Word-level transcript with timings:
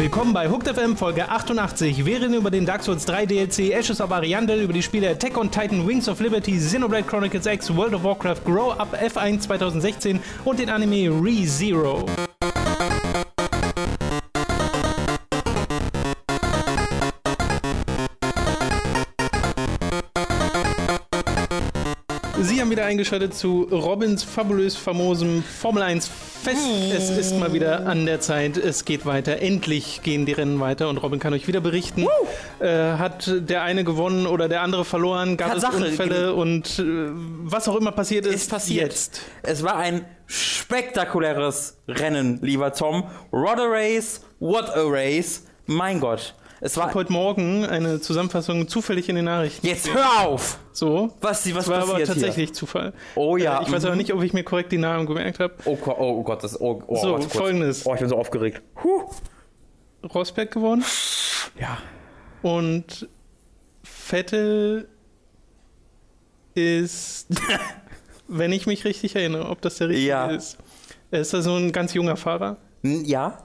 Willkommen 0.00 0.32
bei 0.32 0.48
Hooked 0.48 0.66
FM 0.66 0.96
Folge 0.96 1.28
88. 1.28 2.06
Wir 2.06 2.22
reden 2.22 2.32
über 2.32 2.50
den 2.50 2.64
Dark 2.64 2.82
Souls 2.82 3.04
3 3.04 3.26
DLC, 3.26 3.70
Ashes 3.70 4.00
of 4.00 4.10
Ariandel, 4.10 4.62
über 4.62 4.72
die 4.72 4.82
Spiele 4.82 5.10
Attack 5.10 5.36
on 5.36 5.50
Titan, 5.50 5.86
Wings 5.86 6.08
of 6.08 6.20
Liberty, 6.20 6.52
Xenoblade 6.52 7.04
Chronicles 7.04 7.44
X, 7.44 7.74
World 7.76 7.92
of 7.92 8.02
Warcraft, 8.02 8.44
Grow 8.46 8.72
Up 8.72 8.94
F1 8.94 9.40
2016 9.40 10.20
und 10.46 10.58
den 10.58 10.70
Anime 10.70 11.10
ReZero. 11.10 12.06
Sie 12.06 12.29
eingeschaltet 22.90 23.34
zu 23.34 23.68
Robins 23.70 24.24
fabulös 24.24 24.74
famosem 24.74 25.44
Formel 25.44 25.84
1 25.84 26.10
Fest. 26.42 26.58
Es 26.92 27.08
ist 27.08 27.38
mal 27.38 27.52
wieder 27.52 27.86
an 27.86 28.04
der 28.04 28.18
Zeit. 28.18 28.56
Es 28.56 28.84
geht 28.84 29.06
weiter. 29.06 29.40
Endlich 29.40 30.02
gehen 30.02 30.26
die 30.26 30.32
Rennen 30.32 30.58
weiter 30.58 30.88
und 30.88 30.98
Robin 30.98 31.20
kann 31.20 31.32
euch 31.32 31.46
wieder 31.46 31.60
berichten. 31.60 32.08
Äh, 32.58 32.66
hat 32.66 33.30
der 33.48 33.62
eine 33.62 33.84
gewonnen 33.84 34.26
oder 34.26 34.48
der 34.48 34.62
andere 34.62 34.84
verloren? 34.84 35.36
Gab 35.36 35.52
Tatsache, 35.52 35.84
es 35.84 35.90
Unfälle 35.90 36.34
und 36.34 36.80
äh, 36.80 36.82
was 37.44 37.68
auch 37.68 37.76
immer 37.76 37.92
passiert 37.92 38.26
ist, 38.26 38.34
ist 38.34 38.50
passiert. 38.50 38.82
jetzt. 38.82 39.22
Es 39.44 39.62
war 39.62 39.76
ein 39.76 40.04
spektakuläres 40.26 41.78
Rennen, 41.86 42.40
lieber 42.42 42.72
Tom. 42.72 43.04
What 43.30 43.60
a 43.60 43.66
race, 43.66 44.22
what 44.40 44.68
a 44.68 44.82
race. 44.82 45.44
Mein 45.66 46.00
Gott. 46.00 46.34
Es 46.62 46.72
Ich 46.72 46.76
war. 46.78 46.84
habe 46.88 46.94
heute 46.94 47.12
Morgen 47.12 47.64
eine 47.64 48.00
Zusammenfassung 48.00 48.68
zufällig 48.68 49.08
in 49.08 49.16
den 49.16 49.24
Nachrichten. 49.24 49.66
Jetzt 49.66 49.92
hör 49.92 50.26
auf! 50.26 50.58
So. 50.72 51.10
Was, 51.20 51.46
was 51.46 51.54
Das 51.64 51.68
war 51.68 51.76
aber 51.82 51.90
passiert 51.92 52.08
tatsächlich 52.08 52.52
Zufall. 52.54 52.92
Oh 53.14 53.36
ja, 53.36 53.60
Äh, 53.60 53.62
Ich 53.64 53.72
weiß 53.72 53.82
mhm. 53.82 53.88
aber 53.88 53.96
nicht, 53.96 54.12
ob 54.12 54.22
ich 54.22 54.32
mir 54.34 54.44
korrekt 54.44 54.70
die 54.72 54.78
Namen 54.78 55.06
gemerkt 55.06 55.38
habe. 55.40 55.54
hier? 55.64 55.72
Oh, 55.72 55.76
Gott, 55.76 55.96
oh 55.98 56.22
Gott, 56.22 56.44
das. 56.44 56.60
Oh, 56.60 56.82
oh, 56.86 56.96
So, 56.96 57.18
folgendes. 57.20 57.86
Oh, 57.86 57.94
ich 57.94 58.00
bin 58.00 58.08
so 58.08 58.16
aufgeregt. 58.18 58.60
Huh. 58.82 59.04
Rosberg 60.14 60.50
gewonnen 60.50 60.84
Ja. 61.58 61.78
und 62.42 63.08
Vettel 63.82 64.88
ist, 66.54 67.26
wenn 68.28 68.52
ich 68.52 68.66
mich 68.66 68.84
richtig 68.84 69.16
erinnere, 69.16 69.48
ob 69.48 69.60
das 69.62 69.76
der 69.76 69.88
richtige 69.88 70.08
Ja. 70.08 70.26
ist. 70.30 70.58
Ist 71.10 71.32
er 71.32 71.42
so 71.42 71.54
ein 71.56 71.72
ganz 71.72 71.94
junger 71.94 72.16
Fahrer? 72.16 72.56
Ja, 72.82 73.38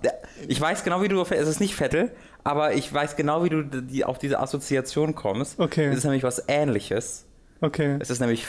ich 0.47 0.61
weiß 0.61 0.83
genau, 0.83 1.01
wie 1.01 1.07
du. 1.09 1.21
Es 1.21 1.47
ist 1.47 1.59
nicht 1.59 1.75
Vettel, 1.75 2.11
aber 2.45 2.73
ich 2.75 2.93
weiß 2.93 3.17
genau, 3.17 3.43
wie 3.43 3.49
du 3.49 3.63
die, 3.63 4.05
auf 4.05 4.17
diese 4.19 4.39
Assoziation 4.39 5.13
kommst. 5.15 5.59
Okay. 5.59 5.87
Es 5.87 5.97
ist 5.97 6.03
nämlich 6.05 6.23
was 6.23 6.41
Ähnliches. 6.47 7.25
Okay. 7.59 7.97
Es 7.99 8.09
ist 8.09 8.19
nämlich 8.21 8.45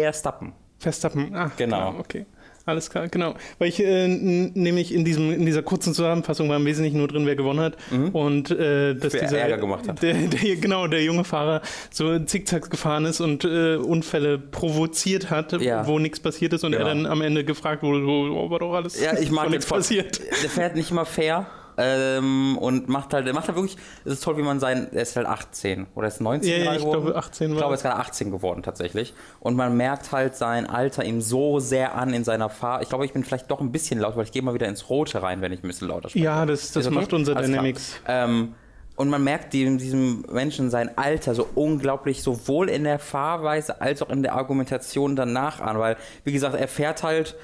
Verstappen. 0.00 0.52
Verstappen. 0.78 1.34
Ah, 1.34 1.50
Genau. 1.56 1.94
Okay. 1.98 2.26
Alles 2.64 2.90
klar, 2.90 3.08
genau. 3.08 3.34
Weil 3.58 3.68
ich 3.70 3.82
äh, 3.82 4.06
nämlich 4.06 4.94
in, 4.94 5.04
diesem, 5.04 5.32
in 5.32 5.44
dieser 5.46 5.62
kurzen 5.62 5.94
Zusammenfassung 5.94 6.48
war 6.48 6.58
im 6.58 6.64
Wesentlichen 6.64 6.96
nur 6.98 7.08
drin, 7.08 7.26
wer 7.26 7.34
gewonnen 7.34 7.58
hat. 7.58 7.76
Und 8.12 8.52
äh, 8.52 8.94
dass 8.94 9.14
Wer 9.14 9.22
dieser, 9.22 9.38
Ärger 9.38 9.58
gemacht 9.58 9.88
hat. 9.88 10.00
Der, 10.00 10.14
der, 10.14 10.56
genau, 10.56 10.86
der 10.86 11.02
junge 11.02 11.24
Fahrer 11.24 11.60
so 11.90 12.20
zickzack 12.20 12.70
gefahren 12.70 13.04
ist 13.04 13.20
und 13.20 13.44
äh, 13.44 13.74
Unfälle 13.76 14.38
provoziert 14.38 15.28
hat, 15.30 15.60
Ja. 15.60 15.88
wo 15.88 15.98
nichts 15.98 16.20
passiert 16.20 16.52
ist 16.52 16.62
und 16.62 16.72
Ja. 16.74 16.78
er 16.80 16.84
dann 16.84 17.04
am 17.06 17.20
Ende 17.20 17.42
gefragt 17.44 17.82
wurde, 17.82 18.04
oh, 18.06 18.48
war 18.48 18.60
doch 18.60 18.74
alles 18.74 19.00
Ja, 19.00 19.18
ich 19.18 19.32
mag 19.32 19.50
nichts 19.50 19.66
passiert. 19.66 20.20
Der 20.20 20.48
fährt 20.50 20.76
nicht 20.76 20.92
immer 20.92 21.04
fair. 21.04 21.46
Ähm, 21.76 22.58
und 22.58 22.88
macht 22.88 23.14
halt, 23.14 23.26
der 23.26 23.34
macht 23.34 23.48
halt 23.48 23.56
wirklich, 23.56 23.76
es 24.04 24.12
ist 24.14 24.24
toll, 24.24 24.36
wie 24.36 24.42
man 24.42 24.60
sein, 24.60 24.88
er 24.92 25.02
ist 25.02 25.16
halt 25.16 25.26
18 25.26 25.86
oder 25.94 26.08
ist 26.08 26.20
19 26.20 26.50
Ja, 26.50 26.56
ja, 26.58 26.72
ich 26.74 26.78
geworden. 26.80 27.02
glaube, 27.02 27.16
18 27.18 27.48
war 27.48 27.54
Ich 27.54 27.58
glaube, 27.58 27.72
er 27.72 27.76
ist 27.76 27.82
gerade 27.82 27.96
18 27.96 28.30
geworden 28.30 28.62
tatsächlich. 28.62 29.14
Und 29.40 29.56
man 29.56 29.76
merkt 29.76 30.12
halt 30.12 30.36
sein 30.36 30.68
Alter 30.68 31.04
ihm 31.04 31.20
so 31.20 31.60
sehr 31.60 31.94
an 31.94 32.12
in 32.14 32.24
seiner 32.24 32.48
Fahr. 32.48 32.82
Ich 32.82 32.88
glaube, 32.88 33.04
ich 33.04 33.12
bin 33.12 33.24
vielleicht 33.24 33.50
doch 33.50 33.60
ein 33.60 33.72
bisschen 33.72 33.98
laut, 34.00 34.16
weil 34.16 34.24
ich 34.24 34.32
gehe 34.32 34.42
mal 34.42 34.54
wieder 34.54 34.68
ins 34.68 34.88
Rote 34.90 35.22
rein, 35.22 35.40
wenn 35.40 35.52
ich 35.52 35.62
ein 35.62 35.66
bisschen 35.68 35.88
lauter 35.88 36.08
spreche. 36.08 36.24
Ja, 36.24 36.46
das, 36.46 36.72
das 36.72 36.86
okay? 36.86 36.94
macht 36.94 37.12
unser. 37.12 37.34
Dynamics. 37.34 37.94
Ähm, 38.06 38.54
und 38.96 39.08
man 39.08 39.24
merkt 39.24 39.54
dem, 39.54 39.78
diesem 39.78 40.24
Menschen 40.30 40.70
sein 40.70 40.96
Alter 40.98 41.34
so 41.34 41.48
unglaublich 41.54 42.22
sowohl 42.22 42.68
in 42.68 42.84
der 42.84 42.98
Fahrweise 42.98 43.80
als 43.80 44.02
auch 44.02 44.10
in 44.10 44.22
der 44.22 44.34
Argumentation 44.34 45.16
danach 45.16 45.60
an, 45.60 45.78
weil, 45.78 45.96
wie 46.24 46.32
gesagt, 46.32 46.54
er 46.54 46.68
fährt 46.68 47.02
halt 47.02 47.36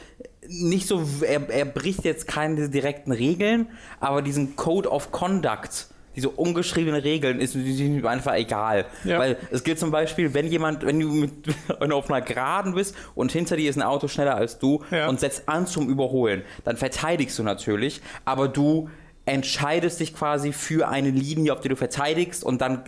nicht 0.47 0.87
so, 0.87 1.03
er, 1.23 1.49
er 1.51 1.65
bricht 1.65 2.05
jetzt 2.05 2.27
keine 2.27 2.69
direkten 2.69 3.13
Regeln, 3.13 3.69
aber 4.01 4.23
diesen 4.23 4.57
Code 4.57 4.91
of 4.91 5.11
Conduct, 5.13 5.89
diese 6.17 6.31
ungeschriebenen 6.31 7.01
Regeln, 7.01 7.39
ist 7.41 7.55
ihm 7.55 8.05
einfach 8.07 8.35
egal. 8.35 8.87
Ja. 9.05 9.19
Weil 9.19 9.37
es 9.51 9.63
gilt 9.63 9.79
zum 9.79 9.91
Beispiel, 9.91 10.35
wenn 10.35 10.47
jemand, 10.47 10.85
wenn 10.85 11.01
du, 11.01 11.09
mit, 11.09 11.33
wenn 11.81 11.91
du 11.91 11.97
auf 11.97 12.11
einer 12.11 12.23
Geraden 12.23 12.75
bist 12.75 12.95
und 13.15 13.31
hinter 13.31 13.57
dir 13.57 13.69
ist 13.71 13.77
ein 13.77 13.83
Auto 13.83 14.09
schneller 14.09 14.35
als 14.37 14.59
du 14.59 14.83
Ja. 14.91 15.09
und 15.09 15.21
setzt 15.21 15.49
an 15.49 15.67
zum 15.67 15.89
Überholen, 15.89 16.43
dann 16.65 16.77
verteidigst 16.77 17.39
du 17.39 17.43
natürlich, 17.43 18.01
aber 18.25 18.49
du 18.49 18.89
entscheidest 19.29 20.01
dich 20.01 20.15
quasi 20.15 20.53
für 20.53 20.89
eine 20.89 21.11
Linie, 21.11 21.53
auf 21.53 21.61
die 21.61 21.69
du 21.69 21.77
verteidigst 21.77 22.45
und 22.45 22.61
dann 22.61 22.85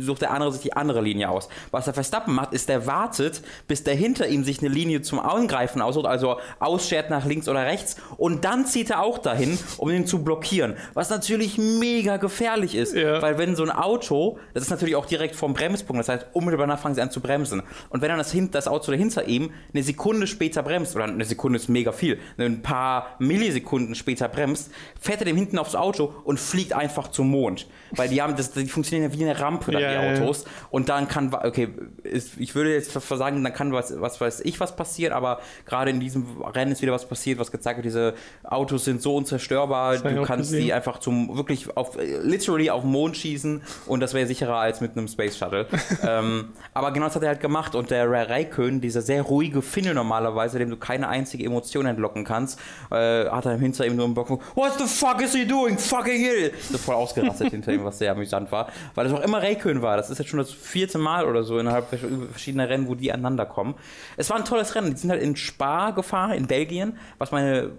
sucht 0.00 0.22
der 0.22 0.30
andere 0.32 0.52
sich 0.52 0.62
die 0.62 0.72
andere 0.72 1.00
Linie 1.00 1.28
aus. 1.30 1.48
Was 1.70 1.84
der 1.86 1.94
Verstappen 1.94 2.34
macht, 2.34 2.52
ist, 2.52 2.68
der 2.68 2.86
wartet, 2.86 3.42
bis 3.66 3.84
der 3.84 3.94
hinter 3.94 4.28
ihm 4.28 4.44
sich 4.44 4.60
eine 4.60 4.68
Linie 4.68 5.02
zum 5.02 5.18
Angreifen 5.20 5.80
aussucht, 5.82 6.06
also 6.06 6.38
ausschert 6.58 7.10
nach 7.10 7.24
links 7.24 7.48
oder 7.48 7.64
rechts 7.66 7.96
und 8.16 8.44
dann 8.44 8.66
zieht 8.66 8.90
er 8.90 9.02
auch 9.02 9.18
dahin, 9.18 9.58
um 9.78 9.90
ihn 9.90 10.06
zu 10.06 10.22
blockieren. 10.24 10.76
Was 10.94 11.10
natürlich 11.10 11.58
mega 11.58 12.16
gefährlich 12.16 12.74
ist, 12.74 12.94
Ja. 12.94 13.20
weil 13.22 13.38
wenn 13.38 13.56
so 13.56 13.62
ein 13.62 13.70
Auto, 13.70 14.38
das 14.54 14.62
ist 14.64 14.70
natürlich 14.70 14.96
auch 14.96 15.06
direkt 15.06 15.34
vom 15.36 15.54
Bremspunkt, 15.54 16.00
das 16.00 16.08
heißt, 16.08 16.26
unmittelbar 16.32 16.66
danach 16.66 16.80
fangen 16.80 16.94
sie 16.94 17.00
an 17.02 17.10
zu 17.10 17.20
bremsen. 17.20 17.62
Und 17.90 18.02
wenn 18.02 18.08
dann 18.08 18.18
das, 18.18 18.34
das 18.50 18.68
Auto 18.68 18.92
hinter 18.92 19.26
ihm 19.26 19.50
eine 19.72 19.82
Sekunde 19.82 20.26
später 20.26 20.62
bremst, 20.62 20.94
oder 20.94 21.04
eine 21.04 21.24
Sekunde 21.24 21.58
ist 21.58 21.68
mega 21.68 21.92
viel, 21.92 22.18
ein 22.38 22.62
paar 22.62 23.16
Millisekunden 23.18 23.94
später 23.94 24.28
bremst, 24.28 24.70
fährt 25.00 25.20
er 25.20 25.24
dem 25.26 25.36
hinten 25.36 25.58
aufs 25.58 25.74
Auto 25.74 26.12
und 26.24 26.38
fliegt 26.40 26.72
einfach 26.72 27.08
zum 27.08 27.28
Mond. 27.30 27.66
Weil 27.92 28.08
die 28.08 28.20
haben, 28.20 28.36
das, 28.36 28.52
die 28.52 28.66
funktionieren 28.66 29.10
ja 29.10 29.18
wie 29.18 29.24
eine 29.24 29.38
Rampe, 29.40 29.72
Ja, 29.72 29.78
die. 29.90 30.22
Autos. 30.22 30.44
Und 30.70 30.88
dann 30.88 31.08
kann, 31.08 31.34
okay, 31.34 31.68
ich 32.04 32.54
würde 32.54 32.72
jetzt 32.72 32.92
sagen, 32.92 33.42
dann 33.42 33.52
kann 33.52 33.72
was, 33.72 34.00
was 34.00 34.20
weiß 34.20 34.40
ich, 34.40 34.60
was 34.60 34.76
passiert, 34.76 35.12
aber 35.12 35.40
gerade 35.66 35.90
in 35.90 36.00
diesem 36.00 36.42
Rennen 36.42 36.72
ist 36.72 36.82
wieder 36.82 36.92
was 36.92 37.08
passiert, 37.08 37.38
was 37.38 37.50
gezeigt 37.50 37.78
wird, 37.78 37.86
diese 37.86 38.14
Autos 38.44 38.84
sind 38.84 39.02
so 39.02 39.16
unzerstörbar, 39.16 39.98
du 39.98 40.22
kannst 40.22 40.50
gesehen. 40.50 40.66
die 40.66 40.72
einfach 40.72 40.98
zum, 40.98 41.36
wirklich 41.36 41.76
auf, 41.76 41.96
literally 42.22 42.70
auf 42.70 42.82
den 42.82 42.90
Mond 42.90 43.16
schießen 43.16 43.62
und 43.86 44.00
das 44.00 44.14
wäre 44.14 44.26
sicherer 44.26 44.56
als 44.56 44.80
mit 44.80 44.96
einem 44.96 45.08
Space 45.08 45.36
Shuttle. 45.36 45.66
ähm, 46.06 46.50
aber 46.74 46.92
genau 46.92 47.06
das 47.06 47.16
hat 47.16 47.22
er 47.22 47.28
halt 47.28 47.40
gemacht 47.40 47.74
und 47.74 47.90
der 47.90 48.10
Raikön, 48.10 48.80
dieser 48.80 49.02
sehr 49.02 49.22
ruhige 49.22 49.62
Finne 49.62 49.94
normalerweise, 49.94 50.58
dem 50.58 50.70
du 50.70 50.76
keine 50.76 51.08
einzige 51.08 51.44
Emotion 51.44 51.86
entlocken 51.86 52.24
kannst, 52.24 52.58
äh, 52.90 53.26
hat 53.26 53.46
er 53.46 53.58
hinter 53.58 53.86
ihm 53.86 53.96
nur 53.96 54.06
im 54.06 54.14
Block, 54.14 54.30
what 54.54 54.72
the 54.78 54.86
fuck 54.86 55.20
is 55.22 55.34
he 55.34 55.46
doing? 55.46 55.78
Fucking 55.78 56.20
hell! 56.20 56.50
Das 56.50 56.70
ist 56.70 56.84
voll 56.84 56.94
ausgerastet 56.94 57.50
hinter 57.50 57.72
ihm, 57.72 57.84
was 57.84 57.98
sehr 57.98 58.12
amüsant 58.12 58.50
war, 58.52 58.68
weil 58.94 59.08
das 59.08 59.14
auch 59.14 59.22
immer 59.22 59.42
Raikön 59.42 59.77
war. 59.82 59.96
Das 59.96 60.10
ist 60.10 60.18
jetzt 60.18 60.28
schon 60.28 60.38
das 60.38 60.52
vierte 60.52 60.98
Mal 60.98 61.26
oder 61.26 61.42
so 61.42 61.58
innerhalb 61.58 61.88
verschiedener 61.88 62.68
Rennen, 62.68 62.88
wo 62.88 62.94
die 62.94 63.12
aneinander 63.12 63.46
kommen. 63.46 63.74
Es 64.16 64.30
war 64.30 64.36
ein 64.36 64.44
tolles 64.44 64.74
Rennen. 64.74 64.90
Die 64.90 64.96
sind 64.96 65.10
halt 65.10 65.22
in 65.22 65.36
Spa 65.36 65.90
gefahren, 65.90 66.32
in 66.32 66.46
Belgien, 66.46 66.98
was 67.18 67.32
meine, 67.32 67.72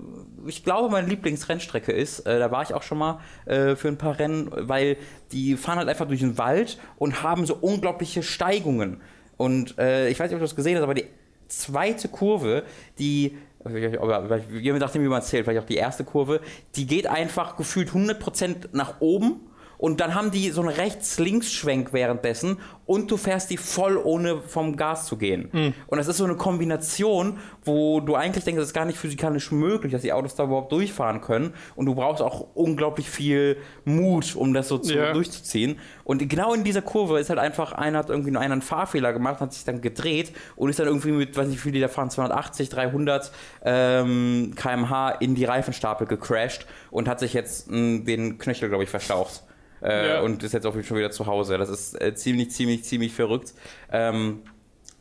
ich 0.45 0.63
glaube, 0.63 0.89
meine 0.89 1.07
Lieblingsrennstrecke 1.07 1.91
ist. 1.91 2.21
Äh, 2.21 2.39
da 2.39 2.51
war 2.51 2.63
ich 2.63 2.73
auch 2.73 2.83
schon 2.83 2.97
mal 2.97 3.19
äh, 3.45 3.75
für 3.75 3.87
ein 3.87 3.97
paar 3.97 4.19
Rennen, 4.19 4.51
weil 4.51 4.97
die 5.31 5.57
fahren 5.57 5.77
halt 5.77 5.89
einfach 5.89 6.07
durch 6.07 6.21
den 6.21 6.37
Wald 6.37 6.79
und 6.97 7.23
haben 7.23 7.45
so 7.45 7.55
unglaubliche 7.55 8.23
Steigungen. 8.23 9.01
Und 9.37 9.77
äh, 9.77 10.09
ich 10.09 10.19
weiß 10.19 10.29
nicht, 10.29 10.35
ob 10.35 10.39
du 10.39 10.45
das 10.45 10.55
gesehen 10.55 10.75
hast, 10.75 10.83
aber 10.83 10.93
die 10.93 11.05
zweite 11.47 12.07
Kurve, 12.07 12.63
die 12.97 13.37
je 13.67 14.73
nachdem, 14.73 15.03
wie 15.03 15.07
man 15.07 15.21
zählt, 15.21 15.43
vielleicht 15.45 15.61
auch 15.61 15.67
die 15.67 15.75
erste 15.75 16.03
Kurve, 16.03 16.39
die 16.75 16.87
geht 16.87 17.07
einfach 17.07 17.57
gefühlt 17.57 17.89
100% 17.89 18.69
nach 18.71 19.01
oben 19.01 19.41
und 19.79 19.99
dann 20.01 20.13
haben 20.13 20.29
die 20.29 20.51
so 20.51 20.61
einen 20.61 20.69
Rechts-Links-Schwenk 20.69 21.93
währenddessen 21.93 22.57
und 22.85 23.09
du 23.09 23.17
fährst 23.17 23.49
die 23.49 23.57
voll 23.57 23.97
ohne 23.97 24.41
vom 24.41 24.75
Gas 24.75 25.05
zu 25.05 25.15
gehen. 25.17 25.73
Und 25.87 25.97
das 25.97 26.07
ist 26.07 26.17
so 26.17 26.25
eine 26.25 26.35
Kombination, 26.35 27.37
wo 27.63 27.99
du 28.01 28.15
eigentlich 28.15 28.43
denkst, 28.43 28.59
das 28.59 28.67
ist 28.69 28.73
gar 28.73 28.85
nicht 28.85 28.97
physikalisch 28.97 29.51
möglich, 29.51 29.91
dass 29.93 30.01
die 30.01 30.11
Autos 30.13 30.35
da 30.35 30.43
überhaupt 30.43 30.71
durchfahren 30.71 31.21
können 31.21 31.53
und 31.75 31.85
du 31.85 31.95
brauchst 31.95 32.21
auch 32.21 32.47
unglaublich 32.55 33.09
viel 33.09 33.57
Mut, 33.85 34.35
um 34.35 34.53
das 34.53 34.67
so 34.67 34.77
zu, 34.79 34.93
Ja. 34.95 35.13
durchzuziehen. 35.13 35.77
Und 36.03 36.27
genau 36.29 36.53
in 36.53 36.63
dieser 36.63 36.81
Kurve 36.81 37.19
ist 37.19 37.29
halt 37.29 37.39
einfach 37.39 37.71
einer 37.71 37.99
hat 37.99 38.09
irgendwie 38.09 38.31
nur 38.31 38.41
einen 38.41 38.61
Fahrfehler 38.61 39.13
gemacht, 39.13 39.39
hat 39.39 39.53
sich 39.53 39.63
dann 39.63 39.79
gedreht 39.81 40.33
und 40.57 40.69
ist 40.69 40.79
dann 40.79 40.87
irgendwie 40.87 41.11
mit, 41.11 41.37
weiß 41.37 41.47
nicht, 41.47 41.57
wie 41.57 41.61
viel 41.61 41.71
die 41.71 41.79
da 41.79 41.87
fahren, 41.87 42.09
280, 42.09 42.69
300 42.69 43.31
ähm, 43.63 44.53
km/h 44.55 45.11
in 45.19 45.35
die 45.35 45.45
Reifenstapel 45.45 46.07
gecrashed 46.07 46.65
und 46.91 47.07
hat 47.07 47.19
sich 47.19 47.33
jetzt 47.33 47.69
mh, 47.71 47.99
den 48.05 48.37
Knöchel, 48.39 48.69
glaube 48.69 48.83
ich, 48.83 48.89
verstaucht. 48.89 49.43
Äh, 49.81 50.09
Ja. 50.09 50.21
Und 50.21 50.43
ist 50.43 50.53
jetzt 50.53 50.65
auch 50.65 50.73
schon 50.83 50.97
wieder 50.97 51.11
zu 51.11 51.25
Hause. 51.25 51.57
Das 51.57 51.69
ist 51.69 51.99
äh, 52.01 52.13
ziemlich, 52.15 52.51
ziemlich, 52.51 52.83
ziemlich 52.83 53.13
verrückt. 53.13 53.53
Ähm, 53.91 54.41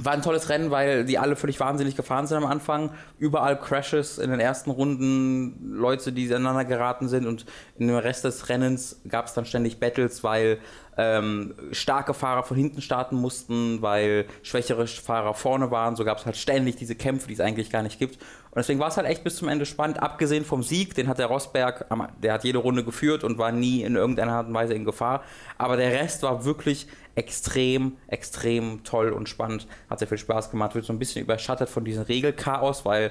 war 0.00 0.12
ein 0.12 0.22
tolles 0.22 0.48
Rennen, 0.48 0.70
weil 0.70 1.04
die 1.04 1.18
alle 1.18 1.34
völlig 1.34 1.58
wahnsinnig 1.58 1.96
gefahren 1.96 2.26
sind 2.28 2.36
am 2.36 2.46
Anfang. 2.46 2.90
Überall 3.18 3.58
Crashes 3.58 4.18
in 4.18 4.30
den 4.30 4.38
ersten 4.38 4.70
Runden, 4.70 5.74
Leute, 5.74 6.12
die 6.12 6.32
aneinander 6.32 6.64
geraten 6.64 7.08
sind 7.08 7.26
und 7.26 7.46
in 7.76 7.88
dem 7.88 7.96
Rest 7.96 8.24
des 8.24 8.48
Rennens 8.48 9.00
gab 9.08 9.26
es 9.26 9.34
dann 9.34 9.44
ständig 9.44 9.80
Battles, 9.80 10.22
weil 10.22 10.58
ähm, 10.96 11.54
starke 11.72 12.14
Fahrer 12.14 12.44
von 12.44 12.56
hinten 12.56 12.80
starten 12.80 13.16
mussten, 13.16 13.82
weil 13.82 14.26
schwächere 14.42 14.86
Fahrer 14.86 15.34
vorne 15.34 15.72
waren. 15.72 15.96
So 15.96 16.04
gab 16.04 16.18
es 16.18 16.26
halt 16.26 16.36
ständig 16.36 16.76
diese 16.76 16.94
Kämpfe, 16.94 17.26
die 17.26 17.34
es 17.34 17.40
eigentlich 17.40 17.70
gar 17.70 17.82
nicht 17.82 17.98
gibt. 17.98 18.18
Und 18.50 18.56
deswegen 18.56 18.80
war 18.80 18.88
es 18.88 18.96
halt 18.96 19.06
echt 19.06 19.24
bis 19.24 19.36
zum 19.36 19.48
Ende 19.48 19.66
spannend. 19.66 20.02
Abgesehen 20.02 20.44
vom 20.44 20.62
Sieg, 20.62 20.94
den 20.94 21.08
hat 21.08 21.18
der 21.18 21.26
Rosberg, 21.26 21.86
der 22.22 22.32
hat 22.32 22.44
jede 22.44 22.58
Runde 22.58 22.84
geführt 22.84 23.24
und 23.24 23.38
war 23.38 23.52
nie 23.52 23.82
in 23.82 23.94
irgendeiner 23.94 24.32
Art 24.32 24.48
und 24.48 24.54
Weise 24.54 24.74
in 24.74 24.84
Gefahr. 24.84 25.22
Aber 25.58 25.76
der 25.76 25.92
Rest 25.92 26.22
war 26.22 26.44
wirklich 26.44 26.86
extrem, 27.14 27.96
extrem 28.06 28.84
toll 28.84 29.10
und 29.10 29.28
spannend. 29.28 29.66
Hat 29.90 29.98
sehr 29.98 30.08
viel 30.08 30.18
Spaß 30.18 30.50
gemacht. 30.50 30.74
Wird 30.74 30.84
so 30.84 30.92
ein 30.92 30.98
bisschen 30.98 31.22
überschattet 31.22 31.68
von 31.68 31.84
diesem 31.84 32.04
Regelchaos, 32.04 32.84
weil 32.84 33.10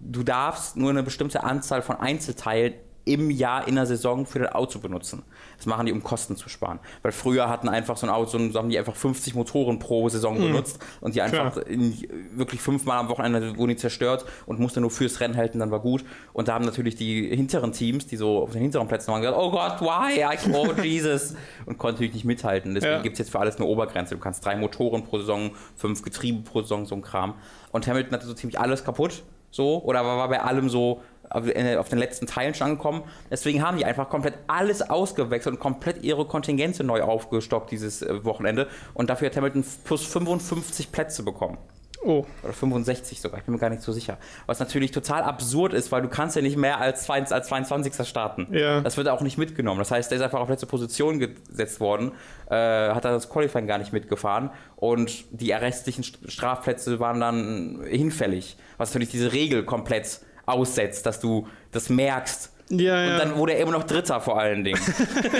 du 0.00 0.22
darfst 0.22 0.76
nur 0.76 0.90
eine 0.90 1.02
bestimmte 1.02 1.44
Anzahl 1.44 1.82
von 1.82 1.96
Einzelteilen 2.00 2.74
im 3.04 3.30
Jahr 3.30 3.66
in 3.66 3.74
der 3.74 3.86
Saison 3.86 4.26
für 4.26 4.38
das 4.38 4.52
Auto 4.52 4.78
benutzen. 4.78 5.22
Das 5.56 5.66
machen 5.66 5.86
die, 5.86 5.92
um 5.92 6.02
Kosten 6.02 6.36
zu 6.36 6.48
sparen. 6.48 6.78
Weil 7.02 7.12
früher 7.12 7.48
hatten 7.48 7.68
einfach 7.68 7.96
so 7.96 8.06
ein 8.06 8.10
Auto, 8.10 8.38
so 8.38 8.58
haben 8.58 8.68
die 8.68 8.78
einfach 8.78 8.94
50 8.94 9.34
Motoren 9.34 9.78
pro 9.78 10.08
Saison 10.08 10.38
mhm. 10.38 10.48
benutzt 10.52 10.78
und 11.00 11.14
die 11.14 11.22
einfach 11.22 11.56
in, 11.56 11.96
wirklich 12.34 12.60
fünfmal 12.60 12.98
am 12.98 13.08
Wochenende 13.08 13.56
wurden 13.56 13.70
die 13.70 13.76
zerstört 13.76 14.24
und 14.46 14.60
musste 14.60 14.80
nur 14.80 14.90
fürs 14.90 15.20
Rennen 15.20 15.36
halten, 15.36 15.58
dann 15.58 15.70
war 15.70 15.80
gut. 15.80 16.04
Und 16.32 16.48
da 16.48 16.54
haben 16.54 16.64
natürlich 16.64 16.94
die 16.94 17.28
hinteren 17.34 17.72
Teams, 17.72 18.06
die 18.06 18.16
so 18.16 18.42
auf 18.42 18.52
den 18.52 18.62
hinteren 18.62 18.86
Plätzen 18.86 19.12
waren, 19.12 19.20
gesagt, 19.20 19.38
oh 19.38 19.50
Gott, 19.50 19.80
why? 19.80 20.24
Oh 20.52 20.82
Jesus. 20.82 21.34
und 21.66 21.78
konnten 21.78 21.96
natürlich 21.96 22.14
nicht 22.14 22.24
mithalten. 22.24 22.74
Deswegen 22.74 22.94
ja. 22.94 23.02
gibt 23.02 23.14
es 23.14 23.18
jetzt 23.18 23.30
für 23.30 23.40
alles 23.40 23.56
eine 23.56 23.66
Obergrenze. 23.66 24.14
Du 24.14 24.20
kannst 24.20 24.44
drei 24.44 24.56
Motoren 24.56 25.02
pro 25.04 25.18
Saison, 25.18 25.50
fünf 25.76 26.02
Getriebe 26.02 26.42
pro 26.42 26.62
Saison, 26.62 26.86
so 26.86 26.94
ein 26.94 27.02
Kram. 27.02 27.34
Und 27.72 27.86
Hamilton 27.86 28.12
hatte 28.12 28.26
so 28.26 28.34
ziemlich 28.34 28.60
alles 28.60 28.84
kaputt. 28.84 29.22
So, 29.50 29.82
oder 29.84 30.02
war 30.02 30.28
bei 30.28 30.40
allem 30.40 30.70
so, 30.70 31.02
auf 31.32 31.88
den 31.88 31.98
letzten 31.98 32.26
Teilen 32.26 32.54
schon 32.54 32.68
angekommen. 32.68 33.02
Deswegen 33.30 33.62
haben 33.62 33.78
die 33.78 33.84
einfach 33.84 34.08
komplett 34.08 34.34
alles 34.46 34.82
ausgewechselt 34.82 35.54
und 35.56 35.60
komplett 35.60 36.02
ihre 36.02 36.26
Kontingente 36.26 36.84
neu 36.84 37.02
aufgestockt 37.02 37.70
dieses 37.70 38.02
äh, 38.02 38.24
Wochenende. 38.24 38.68
Und 38.94 39.10
dafür 39.10 39.28
hat 39.28 39.36
Hamilton 39.36 39.64
plus 39.84 40.06
55 40.06 40.92
Plätze 40.92 41.22
bekommen. 41.22 41.58
Oh. 42.04 42.26
Oder 42.42 42.52
65 42.52 43.20
sogar, 43.20 43.38
ich 43.38 43.44
bin 43.44 43.54
mir 43.54 43.60
gar 43.60 43.70
nicht 43.70 43.82
so 43.82 43.92
sicher. 43.92 44.18
Was 44.46 44.58
natürlich 44.58 44.90
total 44.90 45.22
absurd 45.22 45.72
ist, 45.72 45.92
weil 45.92 46.02
du 46.02 46.08
kannst 46.08 46.34
ja 46.34 46.42
nicht 46.42 46.56
mehr 46.56 46.80
als, 46.80 47.08
als 47.08 47.46
22. 47.46 48.06
starten. 48.06 48.48
Ja. 48.50 48.80
Das 48.80 48.96
wird 48.96 49.08
auch 49.08 49.20
nicht 49.20 49.38
mitgenommen. 49.38 49.78
Das 49.78 49.90
heißt, 49.90 50.10
der 50.10 50.18
ist 50.18 50.22
einfach 50.22 50.40
auf 50.40 50.48
letzte 50.48 50.66
Position 50.66 51.20
gesetzt 51.20 51.78
worden, 51.78 52.12
äh, 52.50 52.54
hat 52.54 53.04
dann 53.04 53.12
das 53.12 53.28
Qualifying 53.28 53.66
gar 53.66 53.78
nicht 53.78 53.92
mitgefahren 53.92 54.50
und 54.76 55.24
die 55.30 55.52
restlichen 55.52 56.02
Strafplätze 56.02 56.98
waren 56.98 57.20
dann 57.20 57.84
hinfällig. 57.88 58.56
Was 58.78 58.90
natürlich 58.90 59.10
diese 59.10 59.32
Regel 59.32 59.64
komplett 59.64 60.20
aussetzt, 60.46 61.06
dass 61.06 61.20
du 61.20 61.46
das 61.70 61.88
merkst. 61.88 62.52
Ja, 62.70 63.04
ja. 63.04 63.12
Und 63.12 63.18
dann 63.18 63.36
wurde 63.36 63.52
er 63.52 63.60
immer 63.60 63.72
noch 63.72 63.84
Dritter 63.84 64.20
vor 64.20 64.40
allen 64.40 64.64
Dingen. 64.64 64.80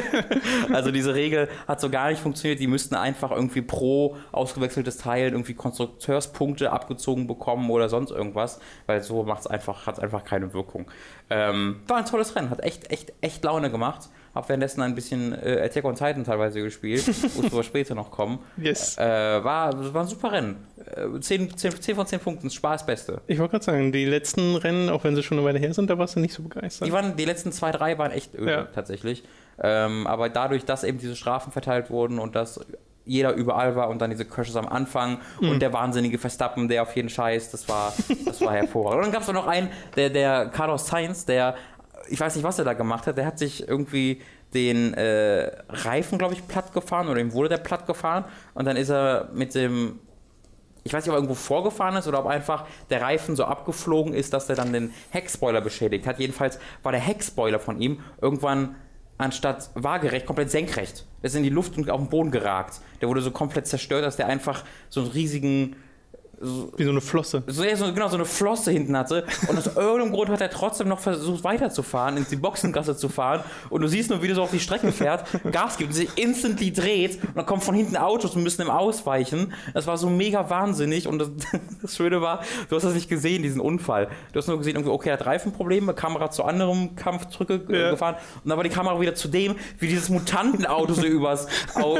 also 0.72 0.90
diese 0.90 1.14
Regel 1.14 1.48
hat 1.66 1.80
so 1.80 1.88
gar 1.88 2.10
nicht 2.10 2.20
funktioniert. 2.20 2.60
Die 2.60 2.66
müssten 2.66 2.94
einfach 2.94 3.30
irgendwie 3.30 3.62
pro 3.62 4.16
ausgewechseltes 4.32 4.98
Teil 4.98 5.32
irgendwie 5.32 5.54
Konstrukteurspunkte 5.54 6.70
abgezogen 6.70 7.26
bekommen 7.26 7.70
oder 7.70 7.88
sonst 7.88 8.10
irgendwas, 8.10 8.60
weil 8.86 9.02
so 9.02 9.22
macht 9.22 9.40
es 9.40 9.46
einfach, 9.46 9.86
hat 9.86 9.96
es 9.96 10.00
einfach 10.00 10.24
keine 10.24 10.52
Wirkung. 10.52 10.90
Ähm, 11.30 11.80
war 11.86 11.96
ein 11.96 12.04
tolles 12.04 12.36
Rennen, 12.36 12.50
hat 12.50 12.62
echt, 12.62 12.90
echt, 12.90 13.14
echt 13.22 13.42
Laune 13.44 13.70
gemacht. 13.70 14.10
Hab 14.34 14.48
währenddessen 14.48 14.80
ein 14.80 14.94
bisschen 14.94 15.32
äh, 15.32 15.60
Attack 15.62 15.84
on 15.84 15.94
Titan 15.94 16.24
teilweise 16.24 16.62
gespielt. 16.62 17.06
Muss 17.36 17.52
aber 17.52 17.62
später 17.62 17.94
noch 17.94 18.10
kommen. 18.10 18.38
Yes. 18.56 18.96
Äh, 18.96 19.02
war, 19.02 19.94
war 19.94 20.02
ein 20.02 20.08
super 20.08 20.32
Rennen. 20.32 20.56
Äh, 20.96 21.20
10, 21.20 21.56
10, 21.56 21.80
10 21.80 21.94
von 21.94 22.06
10 22.06 22.20
Punkten, 22.20 22.50
Spaß 22.50 22.86
Beste. 22.86 23.20
Ich 23.26 23.38
wollte 23.38 23.52
gerade 23.52 23.64
sagen, 23.64 23.92
die 23.92 24.06
letzten 24.06 24.56
Rennen, 24.56 24.88
auch 24.88 25.04
wenn 25.04 25.14
sie 25.14 25.22
schon 25.22 25.38
eine 25.38 25.46
Weile 25.46 25.58
her 25.58 25.74
sind, 25.74 25.90
da 25.90 25.98
warst 25.98 26.16
du 26.16 26.20
nicht 26.20 26.32
so 26.32 26.42
begeistert. 26.42 26.88
Die, 26.88 26.92
waren, 26.92 27.16
die 27.16 27.24
letzten 27.24 27.52
zwei, 27.52 27.72
drei 27.72 27.98
waren 27.98 28.12
echt 28.12 28.34
öde, 28.34 28.50
ja. 28.50 28.62
tatsächlich. 28.64 29.22
Ähm, 29.62 30.06
aber 30.06 30.30
dadurch, 30.30 30.64
dass 30.64 30.82
eben 30.82 30.98
diese 30.98 31.14
Strafen 31.14 31.52
verteilt 31.52 31.90
wurden 31.90 32.18
und 32.18 32.34
dass 32.34 32.60
jeder 33.04 33.32
überall 33.32 33.74
war 33.74 33.88
und 33.88 34.00
dann 34.00 34.10
diese 34.10 34.24
Crashes 34.24 34.56
am 34.56 34.68
Anfang 34.68 35.18
mhm. 35.40 35.50
und 35.50 35.62
der 35.62 35.72
wahnsinnige 35.72 36.18
Verstappen, 36.18 36.68
der 36.68 36.82
auf 36.82 36.94
jeden 36.94 37.08
Scheiß, 37.08 37.50
das 37.50 37.68
war, 37.68 37.92
das 38.24 38.40
war 38.40 38.52
hervorragend. 38.52 38.98
Und 38.98 39.04
dann 39.06 39.12
gab 39.12 39.22
es 39.22 39.32
noch 39.32 39.46
einen, 39.46 39.68
der, 39.96 40.10
der 40.10 40.46
Carlos 40.46 40.86
Sainz, 40.86 41.24
der 41.26 41.56
ich 42.08 42.20
weiß 42.20 42.36
nicht, 42.36 42.44
was 42.44 42.58
er 42.58 42.64
da 42.64 42.74
gemacht 42.74 43.06
hat. 43.06 43.16
Der 43.16 43.26
hat 43.26 43.38
sich 43.38 43.66
irgendwie 43.66 44.20
den 44.54 44.94
äh, 44.94 45.50
Reifen, 45.68 46.18
glaube 46.18 46.34
ich, 46.34 46.46
platt 46.46 46.72
gefahren 46.72 47.08
oder 47.08 47.20
ihm 47.20 47.32
wurde 47.32 47.48
der 47.48 47.58
platt 47.58 47.86
gefahren 47.86 48.24
und 48.54 48.66
dann 48.66 48.76
ist 48.76 48.90
er 48.90 49.30
mit 49.32 49.54
dem 49.54 49.98
ich 50.84 50.92
weiß 50.92 51.04
nicht, 51.04 51.10
ob 51.10 51.14
er 51.14 51.18
irgendwo 51.18 51.34
vorgefahren 51.34 51.96
ist 51.96 52.08
oder 52.08 52.18
ob 52.18 52.26
einfach 52.26 52.66
der 52.90 53.02
Reifen 53.02 53.36
so 53.36 53.44
abgeflogen 53.44 54.14
ist, 54.14 54.32
dass 54.32 54.48
er 54.48 54.56
dann 54.56 54.72
den 54.72 54.92
Heckspoiler 55.10 55.60
beschädigt 55.60 56.06
hat. 56.06 56.18
Jedenfalls 56.18 56.58
war 56.82 56.90
der 56.90 57.00
Heckspoiler 57.00 57.60
von 57.60 57.80
ihm 57.80 58.00
irgendwann 58.20 58.74
anstatt 59.16 59.70
waagerecht 59.74 60.26
komplett 60.26 60.50
senkrecht. 60.50 61.06
Er 61.22 61.26
ist 61.26 61.36
in 61.36 61.44
die 61.44 61.50
Luft 61.50 61.76
und 61.76 61.88
auf 61.88 62.00
den 62.00 62.08
Boden 62.08 62.32
geragt. 62.32 62.80
Der 63.00 63.08
wurde 63.08 63.20
so 63.20 63.30
komplett 63.30 63.68
zerstört, 63.68 64.04
dass 64.04 64.16
der 64.16 64.26
einfach 64.26 64.64
so 64.88 65.02
einen 65.02 65.10
riesigen 65.10 65.76
wie 66.76 66.84
so 66.84 66.90
eine 66.90 67.00
Flosse. 67.00 67.42
So, 67.46 67.62
ja, 67.62 67.76
so, 67.76 67.92
genau, 67.92 68.08
so 68.08 68.16
eine 68.16 68.24
Flosse 68.24 68.72
hinten 68.72 68.96
hatte. 68.96 69.24
Und 69.48 69.56
aus 69.56 69.66
irgendeinem 69.76 70.12
Grund 70.12 70.30
hat 70.30 70.40
er 70.40 70.50
trotzdem 70.50 70.88
noch 70.88 70.98
versucht 70.98 71.44
weiterzufahren, 71.44 72.16
in 72.16 72.26
die 72.28 72.36
Boxengasse 72.36 72.96
zu 72.96 73.08
fahren. 73.08 73.42
Und 73.70 73.82
du 73.82 73.88
siehst 73.88 74.10
nur, 74.10 74.22
wie 74.22 74.28
er 74.28 74.34
so 74.34 74.42
auf 74.42 74.50
die 74.50 74.60
Strecke 74.60 74.90
fährt, 74.92 75.24
Gas 75.52 75.76
gibt 75.76 75.90
und 75.90 75.94
sich 75.94 76.18
instantly 76.18 76.72
dreht. 76.72 77.22
Und 77.22 77.36
dann 77.36 77.46
kommen 77.46 77.62
von 77.62 77.74
hinten 77.74 77.96
Autos 77.96 78.34
und 78.34 78.42
müssen 78.42 78.62
ihm 78.62 78.70
ausweichen. 78.70 79.52
Das 79.72 79.86
war 79.86 79.96
so 79.96 80.10
mega 80.10 80.50
wahnsinnig. 80.50 81.06
Und 81.06 81.20
das, 81.20 81.30
das 81.82 81.96
Schöne 81.96 82.20
war, 82.20 82.42
du 82.68 82.76
hast 82.76 82.82
das 82.82 82.94
nicht 82.94 83.08
gesehen, 83.08 83.42
diesen 83.42 83.60
Unfall. 83.60 84.08
Du 84.32 84.38
hast 84.38 84.48
nur 84.48 84.58
gesehen, 84.58 84.74
irgendwie, 84.74 84.90
okay, 84.92 85.10
er 85.10 85.14
hat 85.14 85.26
Reifenprobleme, 85.26 85.94
Kamera 85.94 86.30
zu 86.30 86.44
anderem 86.44 86.96
Kampf 86.96 87.26
zurückgefahren. 87.28 88.16
Ja. 88.16 88.22
Und 88.42 88.48
dann 88.48 88.56
war 88.56 88.64
die 88.64 88.70
Kamera 88.70 89.00
wieder 89.00 89.14
zu 89.14 89.28
dem, 89.28 89.54
wie 89.78 89.86
dieses 89.86 90.08
Mutantenauto 90.08 90.94
so 90.94 91.06
übers, 91.06 91.46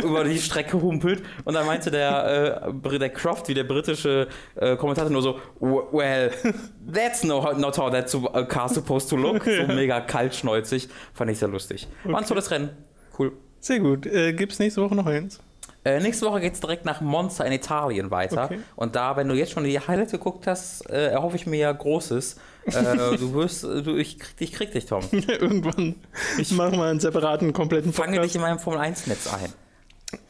über 0.02 0.24
die 0.24 0.38
Strecke 0.38 0.80
humpelt. 0.80 1.22
Und 1.44 1.54
dann 1.54 1.66
meinte 1.66 1.90
der, 1.90 2.72
äh, 2.82 2.98
der 2.98 3.10
Croft, 3.10 3.48
wie 3.48 3.54
der 3.54 3.64
britische 3.64 4.28
äh, 4.56 4.76
Kommentator 4.76 5.10
nur 5.10 5.22
so, 5.22 5.40
well, 5.60 6.30
that's 6.92 7.24
no, 7.24 7.52
not 7.52 7.76
how 7.78 7.90
that 7.90 8.14
a 8.34 8.44
car 8.44 8.68
supposed 8.68 9.08
to 9.08 9.16
look. 9.16 9.44
So 9.44 9.66
mega 9.66 10.00
kaltschnäuzig. 10.00 10.88
Fand 11.14 11.30
ich 11.30 11.38
sehr 11.38 11.48
lustig. 11.48 11.88
Okay. 12.04 12.12
War 12.12 12.20
ein 12.20 12.26
tolles 12.26 12.50
Rennen. 12.50 12.70
Cool. 13.18 13.32
Sehr 13.60 13.80
gut. 13.80 14.06
Äh, 14.06 14.32
Gibt 14.32 14.52
es 14.52 14.58
nächste 14.58 14.82
Woche 14.82 14.94
noch 14.94 15.06
eins? 15.06 15.40
Äh, 15.84 15.98
nächste 15.98 16.26
Woche 16.26 16.40
geht 16.40 16.54
es 16.54 16.60
direkt 16.60 16.84
nach 16.84 17.00
Monza 17.00 17.44
in 17.44 17.52
Italien 17.52 18.10
weiter. 18.12 18.44
Okay. 18.44 18.60
Und 18.76 18.94
da, 18.94 19.16
wenn 19.16 19.28
du 19.28 19.34
jetzt 19.34 19.52
schon 19.52 19.64
die 19.64 19.80
Highlights 19.80 20.12
geguckt 20.12 20.46
hast, 20.46 20.88
äh, 20.88 21.08
erhoffe 21.08 21.34
ich 21.34 21.46
mir 21.46 21.58
ja 21.58 21.72
Großes. 21.72 22.36
Äh, 22.66 22.72
du 23.18 23.34
wirst, 23.34 23.64
du, 23.64 23.96
ich, 23.96 24.18
krieg, 24.18 24.34
ich 24.38 24.52
krieg 24.52 24.72
dich, 24.72 24.86
Tom. 24.86 25.02
Irgendwann. 25.10 25.96
Ich 26.38 26.52
mache 26.52 26.76
mal 26.76 26.90
einen 26.90 27.00
separaten, 27.00 27.52
kompletten 27.52 27.92
Podcast. 27.92 28.14
Fange 28.14 28.24
dich 28.24 28.34
in 28.36 28.40
meinem 28.40 28.60
Formel-1-Netz 28.60 29.32
ein. 29.34 29.52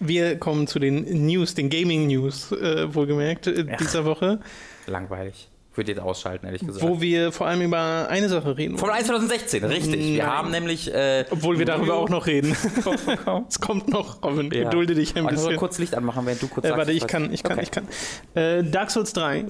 Wir 0.00 0.38
kommen 0.38 0.66
zu 0.66 0.78
den 0.78 1.26
News, 1.26 1.54
den 1.54 1.70
Gaming-News, 1.70 2.52
äh, 2.52 2.94
wohlgemerkt, 2.94 3.46
äh, 3.46 3.64
dieser 3.78 4.04
Woche. 4.04 4.40
Langweilig. 4.86 5.48
Würde 5.74 5.92
jetzt 5.92 6.00
ausschalten, 6.00 6.44
ehrlich 6.44 6.60
gesagt. 6.60 6.86
Wo 6.86 7.00
wir 7.00 7.32
vor 7.32 7.46
allem 7.46 7.62
über 7.62 8.06
eine 8.10 8.28
Sache 8.28 8.58
reden. 8.58 8.76
Von 8.76 8.90
1 8.90 9.06
2016, 9.06 9.64
richtig. 9.64 10.00
Nein. 10.00 10.14
Wir 10.14 10.26
haben 10.26 10.50
nämlich. 10.50 10.92
Äh, 10.92 11.24
Obwohl 11.30 11.58
wir 11.58 11.64
darüber 11.64 11.94
auch 11.94 12.10
noch 12.10 12.26
reden. 12.26 12.54
es 13.48 13.58
kommt 13.58 13.88
noch, 13.88 14.22
Robin. 14.22 14.50
Ja. 14.52 14.64
Gedulde 14.64 14.94
dich 14.94 15.16
ein 15.16 15.26
bisschen. 15.26 15.52
Ich 15.52 15.56
kurz 15.56 15.78
Licht 15.78 15.94
anmachen, 15.94 16.26
während 16.26 16.42
du 16.42 16.48
kurz 16.48 16.66
äh, 16.66 16.68
sagst. 16.68 16.78
Warte, 16.78 16.92
ich 16.92 17.06
kann, 17.06 17.32
ich 17.32 17.42
kann, 17.42 17.58
okay. 17.58 17.62
ich 17.62 17.70
kann. 17.70 17.88
Äh, 18.34 18.64
Dark 18.64 18.90
Souls 18.90 19.14
3. 19.14 19.46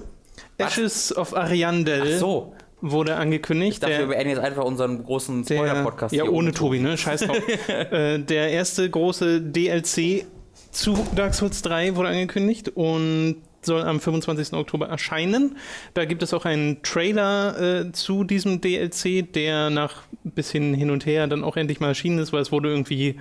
Ashes 0.59 1.17
of 1.17 1.35
Ariandel. 1.37 2.03
Ach 2.15 2.21
so 2.21 2.55
wurde 2.83 3.17
angekündigt. 3.17 3.75
Ich 3.75 3.81
dachte, 3.81 3.93
der, 3.93 4.01
wir 4.01 4.09
beenden 4.09 4.31
jetzt 4.31 4.41
einfach 4.41 4.65
unseren 4.65 5.03
großen 5.03 5.45
Spoiler-Podcast. 5.45 6.15
Ja, 6.15 6.25
ohne 6.25 6.53
Tobi, 6.53 6.81
ne? 6.81 6.99
Scheiß 6.99 7.23
drauf. 7.23 7.39
äh, 7.69 8.19
der 8.19 8.51
erste 8.51 8.91
große 8.91 9.41
DLC 9.41 10.27
zu 10.71 10.99
Dark 11.15 11.35
Souls 11.35 11.63
3 11.63 11.97
wurde 11.97 12.09
angekündigt 12.09 12.71
und 12.75 13.37
soll 13.65 13.83
am 13.83 14.01
25. 14.01 14.55
Oktober 14.55 14.89
erscheinen. 14.89 15.57
Da 15.95 16.05
gibt 16.05 16.23
es 16.23 16.35
auch 16.35 16.45
einen 16.45 16.83
Trailer 16.83 17.85
äh, 17.87 17.93
zu 17.93 18.25
diesem 18.25 18.61
DLC, 18.61 19.33
der 19.33 19.71
nach 19.71 20.03
ein 20.25 20.33
bisschen 20.33 20.75
hin 20.75 20.91
und 20.91 21.07
her 21.07 21.29
dann 21.29 21.45
auch 21.45 21.57
endlich 21.57 21.79
mal 21.79 21.89
erschienen 21.89 22.19
ist, 22.19 22.33
weil 22.33 22.43
es 22.43 22.51
wurde 22.51 22.69
irgendwie 22.69 23.21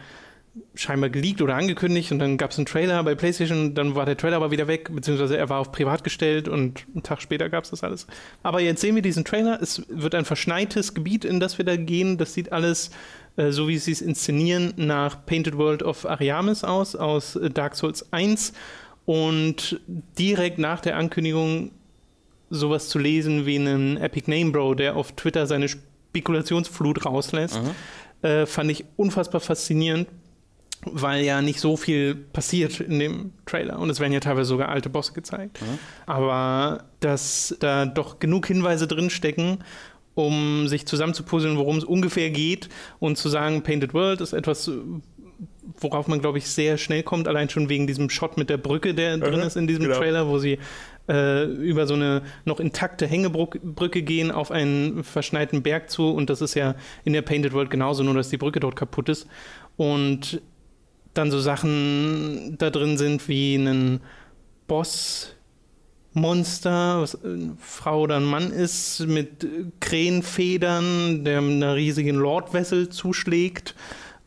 scheinbar 0.75 1.10
geleakt 1.10 1.41
oder 1.41 1.55
angekündigt 1.55 2.12
und 2.12 2.20
dann 2.20 2.38
gab 2.38 2.51
es 2.51 2.58
einen 2.58 2.65
Trailer 2.65 3.01
bei 3.03 3.15
PlayStation, 3.15 3.74
dann 3.74 3.96
war 3.96 4.05
der 4.05 4.17
Trailer 4.17 4.36
aber 4.36 4.51
wieder 4.51 4.67
weg, 4.67 4.89
beziehungsweise 4.93 5.38
er 5.38 5.48
war 5.50 5.60
auf 5.60 5.72
privat 5.72 6.03
gestellt 6.03 6.50
und 6.50 6.86
einen 6.93 7.03
Tag 7.03 7.22
später 7.22 7.50
gab 7.50 7.63
es 7.63 7.70
das 7.70 7.84
alles. 7.84 8.05
Aber 8.43 8.60
jetzt 8.60 8.81
sehen 8.81 8.96
wir 8.96 9.01
diesen 9.01 9.24
Trailer, 9.24 9.62
es 9.62 9.84
wird 9.88 10.13
ein 10.13 10.25
verschneites 10.25 10.93
Gebiet, 10.93 11.24
in 11.24 11.39
das 11.39 11.58
wir 11.58 11.63
da 11.63 11.77
gehen, 11.77 12.17
das 12.17 12.34
sieht 12.34 12.51
alles 12.51 12.91
äh, 13.38 13.51
so 13.51 13.67
wie 13.67 13.77
sie 13.77 13.91
es 13.91 14.01
inszenieren, 14.01 14.74
nach 14.75 15.25
Painted 15.25 15.58
World 15.58 15.84
of 15.84 16.05
Ariamis 16.05 16.63
aus, 16.63 16.96
aus 16.96 17.39
Dark 17.53 17.75
Souls 17.75 18.12
1. 18.12 18.53
Und 19.05 19.79
direkt 20.17 20.60
nach 20.60 20.79
der 20.79 20.96
Ankündigung 20.98 21.72
sowas 22.50 22.89
zu 22.89 23.00
lesen 23.00 23.46
wie 23.46 23.58
einen 23.58 23.98
Epic 23.98 24.29
Name 24.29 24.51
Bro, 24.51 24.75
der 24.75 24.96
auf 24.96 25.13
Twitter 25.13 25.48
seine 25.48 25.67
Spekulationsflut 25.70 27.05
rauslässt, 27.05 27.60
mhm. 27.62 28.27
äh, 28.27 28.46
fand 28.46 28.70
ich 28.70 28.86
unfassbar 28.98 29.41
faszinierend, 29.41 30.08
weil 30.85 31.23
ja 31.23 31.41
nicht 31.41 31.59
so 31.59 31.77
viel 31.77 32.15
passiert 32.15 32.79
in 32.79 33.00
dem 33.00 33.33
Trailer. 33.45 33.79
Und 33.79 33.89
es 33.89 34.00
werden 34.00 34.13
ja 34.13 34.19
teilweise 34.19 34.50
sogar 34.50 34.69
alte 34.69 34.89
Bosse 34.89 35.13
gezeigt. 35.13 35.61
Mhm. 35.61 35.79
Aber 36.05 36.85
dass 37.00 37.55
da 37.59 37.85
doch 37.85 38.19
genug 38.19 38.47
Hinweise 38.47 38.88
drinstecken, 38.88 39.59
um 40.13 40.67
sich 40.67 40.85
zusammenzupuzzeln, 40.85 41.57
worum 41.57 41.77
es 41.77 41.83
ungefähr 41.83 42.29
geht 42.31 42.69
und 43.00 43.17
zu 43.17 43.29
sagen, 43.29 43.61
Painted 43.63 43.93
World 43.93 44.21
ist 44.21 44.33
etwas, 44.33 44.69
worauf 45.79 46.07
man, 46.07 46.19
glaube 46.19 46.38
ich, 46.38 46.47
sehr 46.47 46.77
schnell 46.77 47.03
kommt, 47.03 47.27
allein 47.27 47.50
schon 47.50 47.69
wegen 47.69 47.88
diesem 47.88 48.09
Shot 48.09 48.38
mit 48.38 48.50
der 48.50 48.57
Brücke, 48.57 48.93
der 48.93 49.17
drin 49.17 49.39
ist 49.39 49.55
in 49.55 49.67
diesem 49.67 49.83
genau. 49.83 49.97
Trailer, 49.97 50.27
wo 50.27 50.38
sie 50.38 50.57
äh, 51.07 51.45
über 51.45 51.88
so 51.88 51.93
eine 51.93 52.23
noch 52.45 52.59
intakte 52.59 53.07
Hängebrücke 53.07 54.01
gehen 54.01 54.31
auf 54.31 54.51
einen 54.51 55.03
verschneiten 55.03 55.63
Berg 55.63 55.89
zu 55.89 56.11
und 56.11 56.29
das 56.29 56.41
ist 56.41 56.55
ja 56.55 56.75
in 57.03 57.13
der 57.13 57.21
Painted 57.21 57.53
World 57.53 57.69
genauso, 57.69 58.03
nur 58.03 58.13
dass 58.13 58.29
die 58.29 58.38
Brücke 58.38 58.59
dort 58.59 58.75
kaputt 58.75 59.09
ist 59.09 59.27
und 59.77 60.41
dann 61.13 61.32
so 61.32 61.39
Sachen 61.39 62.56
da 62.58 62.70
drin 62.70 62.98
sind 62.98 63.27
wie 63.27 63.56
ein 63.56 64.01
Boss 64.68 65.36
Monster, 66.13 67.01
was 67.01 67.24
eine 67.24 67.56
Frau 67.60 68.01
oder 68.01 68.18
ein 68.18 68.25
Mann 68.25 68.51
ist, 68.51 69.00
mit 69.08 69.48
Krähenfedern, 69.80 71.24
der 71.24 71.39
einer 71.39 71.75
riesigen 71.75 72.18
Lord-Vessel 72.18 72.89
zuschlägt. 72.89 73.75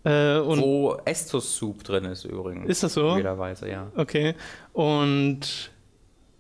Äh, 0.05 0.39
und 0.39 0.61
Wo 0.61 0.97
Estus 1.05 1.57
Soup 1.57 1.83
drin 1.85 2.05
ist 2.05 2.25
übrigens. 2.25 2.69
Ist 2.69 2.83
das 2.83 2.95
so? 2.95 3.17
Jederweise, 3.17 3.69
ja. 3.69 3.91
Okay. 3.97 4.35
Und 4.73 5.73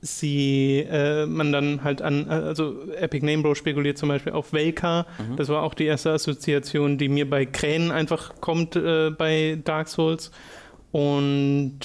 sie, 0.06 0.80
äh, 0.88 1.24
man 1.26 1.50
dann 1.50 1.82
halt 1.82 2.02
an, 2.02 2.28
also 2.28 2.90
Epic 2.92 3.24
Name 3.24 3.42
Bro 3.42 3.54
spekuliert 3.54 3.96
zum 3.96 4.10
Beispiel 4.10 4.32
auf 4.32 4.52
Velka. 4.52 5.06
Mhm. 5.18 5.36
Das 5.36 5.48
war 5.48 5.62
auch 5.62 5.72
die 5.74 5.86
erste 5.86 6.10
Assoziation, 6.12 6.98
die 6.98 7.08
mir 7.08 7.28
bei 7.28 7.46
Kränen 7.46 7.90
einfach 7.90 8.34
kommt 8.40 8.76
äh, 8.76 9.10
bei 9.10 9.58
Dark 9.64 9.88
Souls. 9.88 10.30
Und 10.92 11.80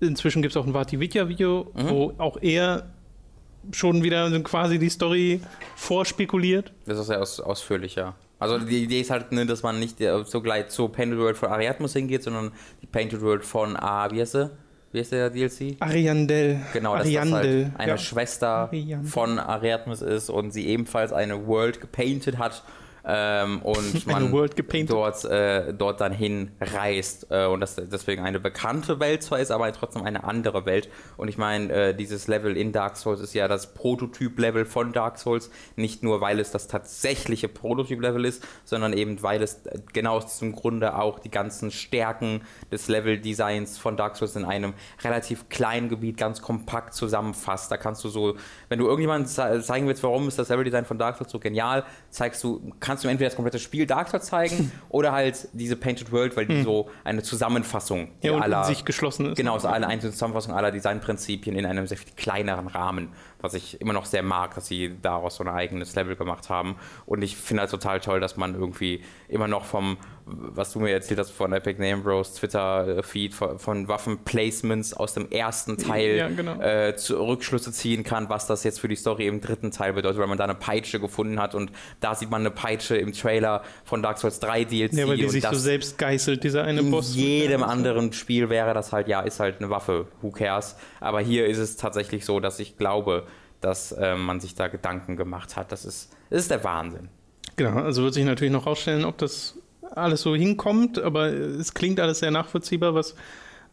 inzwischen 0.00 0.42
gibt 0.42 0.52
es 0.52 0.56
auch 0.56 0.66
ein 0.66 0.74
Vatividya-Video, 0.74 1.72
Mhm. 1.74 1.88
wo 1.88 2.12
auch 2.18 2.36
er 2.40 2.86
schon 3.72 4.02
wieder 4.02 4.30
quasi 4.40 4.78
die 4.78 4.90
Story 4.90 5.40
vorspekuliert. 5.74 6.72
Das 6.86 6.98
ist 6.98 7.06
sehr 7.06 7.20
aus, 7.20 7.40
ausführlich, 7.40 7.94
ja. 7.94 8.14
Also 8.38 8.58
die 8.58 8.82
Idee 8.84 9.00
ist 9.00 9.10
halt, 9.10 9.32
ne, 9.32 9.46
dass 9.46 9.62
man 9.62 9.80
nicht 9.80 10.00
äh, 10.02 10.22
so 10.24 10.42
gleich 10.42 10.68
zur 10.68 10.92
Painted 10.92 11.18
World 11.18 11.36
von 11.38 11.48
Ariadmus 11.48 11.94
hingeht, 11.94 12.22
sondern 12.22 12.52
die 12.82 12.86
Painted 12.86 13.22
World 13.22 13.44
von, 13.44 13.74
ah, 13.76 14.10
wie 14.10 14.20
heißt 14.20 14.32
sie? 14.32 14.50
Wie 14.94 15.00
heißt 15.00 15.10
der 15.10 15.28
DLC? 15.28 15.74
Ariandel. 15.80 16.60
Genau, 16.72 16.96
dass 16.96 17.02
das 17.02 17.16
Ariandel. 17.16 17.64
halt 17.64 17.80
eine 17.80 17.92
ja. 17.92 17.98
Schwester 17.98 18.46
Ariandel. 18.46 19.10
von 19.10 19.40
Ariadmus 19.40 20.02
ist 20.02 20.30
und 20.30 20.52
sie 20.52 20.68
ebenfalls 20.68 21.12
eine 21.12 21.48
World 21.48 21.80
gepainted 21.80 22.38
hat 22.38 22.62
ähm, 23.06 23.60
und 23.62 24.06
man 24.06 24.32
dort, 24.86 25.24
äh, 25.26 25.74
dort 25.74 26.00
dann 26.00 26.12
hinreist 26.12 27.26
äh, 27.30 27.46
und 27.46 27.60
das 27.60 27.76
deswegen 27.76 28.22
eine 28.22 28.40
bekannte 28.40 29.00
Welt 29.00 29.22
zwar 29.22 29.40
ist, 29.40 29.50
aber 29.50 29.70
trotzdem 29.72 30.04
eine 30.04 30.24
andere 30.24 30.64
Welt. 30.66 30.88
Und 31.16 31.28
ich 31.28 31.36
meine, 31.36 31.72
äh, 31.72 31.94
dieses 31.94 32.28
Level 32.28 32.56
in 32.56 32.72
Dark 32.72 32.96
Souls 32.96 33.20
ist 33.20 33.34
ja 33.34 33.48
das 33.48 33.74
Prototyp-Level 33.74 34.64
von 34.64 34.92
Dark 34.92 35.18
Souls, 35.18 35.50
nicht 35.76 36.02
nur 36.02 36.20
weil 36.20 36.40
es 36.40 36.50
das 36.50 36.68
tatsächliche 36.68 37.48
Prototyp-Level 37.48 38.24
ist, 38.24 38.46
sondern 38.64 38.92
eben 38.92 39.22
weil 39.22 39.42
es 39.42 39.66
äh, 39.66 39.80
genau 39.92 40.16
aus 40.16 40.26
diesem 40.26 40.52
Grunde 40.54 40.96
auch 40.96 41.18
die 41.18 41.30
ganzen 41.30 41.70
Stärken 41.70 42.42
des 42.72 42.88
Level-Designs 42.88 43.76
von 43.78 43.96
Dark 43.96 44.16
Souls 44.16 44.36
in 44.36 44.44
einem 44.44 44.74
relativ 45.02 45.48
kleinen 45.48 45.88
Gebiet 45.88 46.16
ganz 46.16 46.40
kompakt 46.40 46.94
zusammenfasst. 46.94 47.70
Da 47.70 47.76
kannst 47.76 48.02
du 48.04 48.08
so, 48.08 48.36
wenn 48.68 48.78
du 48.78 48.86
irgendjemandem 48.86 49.26
ze- 49.26 49.60
zeigen 49.62 49.86
willst, 49.88 50.02
warum 50.02 50.28
ist 50.28 50.38
das 50.38 50.48
Level-Design 50.48 50.84
von 50.84 50.98
Dark 50.98 51.16
Souls 51.16 51.30
so 51.30 51.38
genial, 51.38 51.84
zeigst 52.10 52.42
du, 52.44 52.72
kannst 52.80 52.93
du 53.02 53.08
ihm 53.08 53.12
entweder 53.12 53.30
das 53.30 53.36
komplette 53.36 53.58
Spiel 53.58 53.86
Dark 53.86 54.08
Souls 54.08 54.26
zeigen 54.26 54.70
oder 54.88 55.12
halt 55.12 55.48
diese 55.52 55.76
Painted 55.76 56.12
World, 56.12 56.36
weil 56.36 56.46
die 56.46 56.62
so 56.62 56.90
eine 57.02 57.22
Zusammenfassung 57.22 58.12
Ja, 58.22 58.32
und 58.32 58.38
in 58.38 58.42
aller 58.44 58.64
sich 58.64 58.84
geschlossen 58.84 59.32
ist. 59.32 59.36
Genau, 59.36 59.58
so 59.58 59.68
eine 59.68 59.86
einzelne 59.88 60.12
Zusammenfassung 60.12 60.54
aller 60.54 60.70
Designprinzipien 60.70 61.56
in 61.56 61.66
einem 61.66 61.86
sehr 61.86 61.98
viel 61.98 62.12
kleineren 62.16 62.66
Rahmen, 62.68 63.08
was 63.40 63.54
ich 63.54 63.80
immer 63.80 63.92
noch 63.92 64.06
sehr 64.06 64.22
mag, 64.22 64.54
dass 64.54 64.66
sie 64.66 64.96
daraus 65.02 65.36
so 65.36 65.44
ein 65.44 65.48
eigenes 65.48 65.94
Level 65.94 66.16
gemacht 66.16 66.48
haben. 66.48 66.76
Und 67.06 67.22
ich 67.22 67.36
finde 67.36 67.62
halt 67.62 67.70
total 67.70 68.00
toll, 68.00 68.20
dass 68.20 68.36
man 68.36 68.54
irgendwie 68.54 69.02
immer 69.28 69.48
noch 69.48 69.64
vom, 69.64 69.96
was 70.26 70.72
du 70.72 70.80
mir 70.80 70.90
erzählt 70.90 71.20
hast 71.20 71.30
von 71.32 71.52
Epic 71.52 71.78
Name 71.80 72.02
Bros, 72.02 72.34
Twitter-Feed, 72.34 73.34
von, 73.34 73.58
von 73.58 73.88
Waffenplacements 73.88 74.94
aus 74.94 75.12
dem 75.14 75.30
ersten 75.30 75.76
Teil 75.76 76.16
Ja, 76.16 76.28
genau. 76.28 76.60
äh, 76.60 76.96
zu, 76.96 77.16
Rückschlüsse 77.22 77.72
ziehen 77.72 78.04
kann, 78.04 78.28
was 78.30 78.46
das 78.46 78.64
jetzt 78.64 78.80
für 78.80 78.88
die 78.88 78.96
Story 78.96 79.26
im 79.26 79.40
dritten 79.40 79.70
Teil 79.70 79.92
bedeutet, 79.92 80.18
weil 80.18 80.26
man 80.26 80.38
da 80.38 80.44
eine 80.44 80.54
Peitsche 80.54 80.98
gefunden 80.98 81.38
hat 81.40 81.54
und 81.54 81.70
da 82.00 82.14
sieht 82.14 82.30
man 82.30 82.40
eine 82.40 82.50
Peitsche 82.50 82.96
im 82.96 83.12
Trailer 83.12 83.62
von 83.84 84.02
Dark 84.02 84.18
Souls 84.18 84.40
3 84.40 84.64
DLC. 84.64 84.92
Ja, 84.94 85.08
weil 85.08 85.16
die 85.18 85.28
sich 85.28 85.44
so 85.46 85.54
selbst 85.56 85.98
geißelt, 85.98 86.42
dieser 86.42 86.64
eine 86.64 86.80
in 86.80 86.90
Boss. 86.90 87.14
jedem 87.14 87.60
Ja, 87.60 87.66
anderen 87.66 88.12
Spiel 88.12 88.48
wäre 88.48 88.72
das 88.72 88.92
halt, 88.92 89.08
ja, 89.08 89.20
ist 89.20 89.40
halt 89.40 89.58
eine 89.58 89.68
Waffe, 89.68 90.06
who 90.22 90.30
cares. 90.30 90.76
Aber 91.00 91.20
hier 91.20 91.46
ist 91.46 91.58
es 91.58 91.76
tatsächlich 91.76 92.24
so, 92.24 92.40
dass 92.40 92.58
ich 92.60 92.78
glaube, 92.78 93.26
dass 93.60 93.94
ähm, 93.98 94.24
man 94.24 94.40
sich 94.40 94.54
da 94.54 94.68
Gedanken 94.68 95.16
gemacht 95.16 95.56
hat. 95.56 95.70
Das 95.70 95.84
ist, 95.84 96.12
das 96.30 96.40
ist 96.42 96.50
der 96.50 96.64
Wahnsinn. 96.64 97.08
Genau, 97.56 97.80
also 97.82 98.02
wird 98.02 98.14
sich 98.14 98.24
natürlich 98.24 98.52
noch 98.52 98.66
rausstellen, 98.66 99.04
ob 99.04 99.16
das 99.18 99.58
alles 99.90 100.22
so 100.22 100.34
hinkommt, 100.34 100.98
aber 100.98 101.28
es 101.28 101.74
klingt 101.74 102.00
alles 102.00 102.20
sehr 102.20 102.30
nachvollziehbar, 102.30 102.94
was 102.94 103.14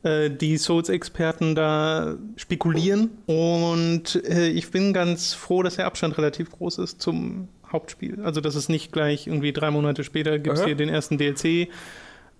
äh, 0.03 0.29
die 0.29 0.57
Souls-Experten 0.57 1.55
da 1.55 2.15
spekulieren. 2.35 3.11
Und 3.27 4.23
äh, 4.25 4.49
ich 4.49 4.71
bin 4.71 4.93
ganz 4.93 5.33
froh, 5.33 5.63
dass 5.63 5.75
der 5.75 5.85
Abstand 5.85 6.17
relativ 6.17 6.51
groß 6.51 6.79
ist 6.79 7.01
zum 7.01 7.47
Hauptspiel. 7.71 8.19
Also, 8.23 8.41
dass 8.41 8.55
es 8.55 8.69
nicht 8.69 8.91
gleich 8.91 9.27
irgendwie 9.27 9.53
drei 9.53 9.71
Monate 9.71 10.03
später 10.03 10.39
gibt 10.39 10.57
es 10.57 10.65
hier 10.65 10.75
den 10.75 10.89
ersten 10.89 11.17
DLC, 11.17 11.69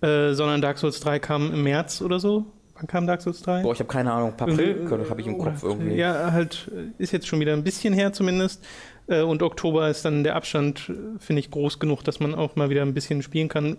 äh, 0.00 0.34
sondern 0.34 0.60
Dark 0.60 0.78
Souls 0.78 1.00
3 1.00 1.18
kam 1.20 1.52
im 1.52 1.62
März 1.62 2.02
oder 2.02 2.18
so. 2.20 2.46
Wann 2.74 2.86
kam 2.86 3.06
Dark 3.06 3.22
Souls 3.22 3.42
3? 3.42 3.62
Boah, 3.62 3.72
ich 3.72 3.78
habe 3.78 3.88
keine 3.88 4.12
Ahnung, 4.12 4.32
April 4.36 4.88
habe 5.08 5.20
ich 5.20 5.26
im 5.26 5.38
Kopf 5.38 5.62
irgendwie. 5.62 5.94
Ja, 5.94 6.32
halt, 6.32 6.70
äh, 6.74 7.02
ist 7.02 7.12
jetzt 7.12 7.28
schon 7.28 7.38
wieder 7.38 7.52
ein 7.52 7.62
bisschen 7.62 7.94
her 7.94 8.12
zumindest. 8.12 8.64
Äh, 9.12 9.22
Und 9.22 9.42
Oktober 9.42 9.88
ist 9.88 10.04
dann 10.04 10.24
der 10.24 10.36
Abstand, 10.36 10.88
äh, 10.88 10.94
finde 11.18 11.40
ich, 11.40 11.50
groß 11.50 11.78
genug, 11.78 12.02
dass 12.04 12.20
man 12.20 12.34
auch 12.34 12.56
mal 12.56 12.70
wieder 12.70 12.82
ein 12.82 12.94
bisschen 12.94 13.22
spielen 13.22 13.48
kann. 13.48 13.76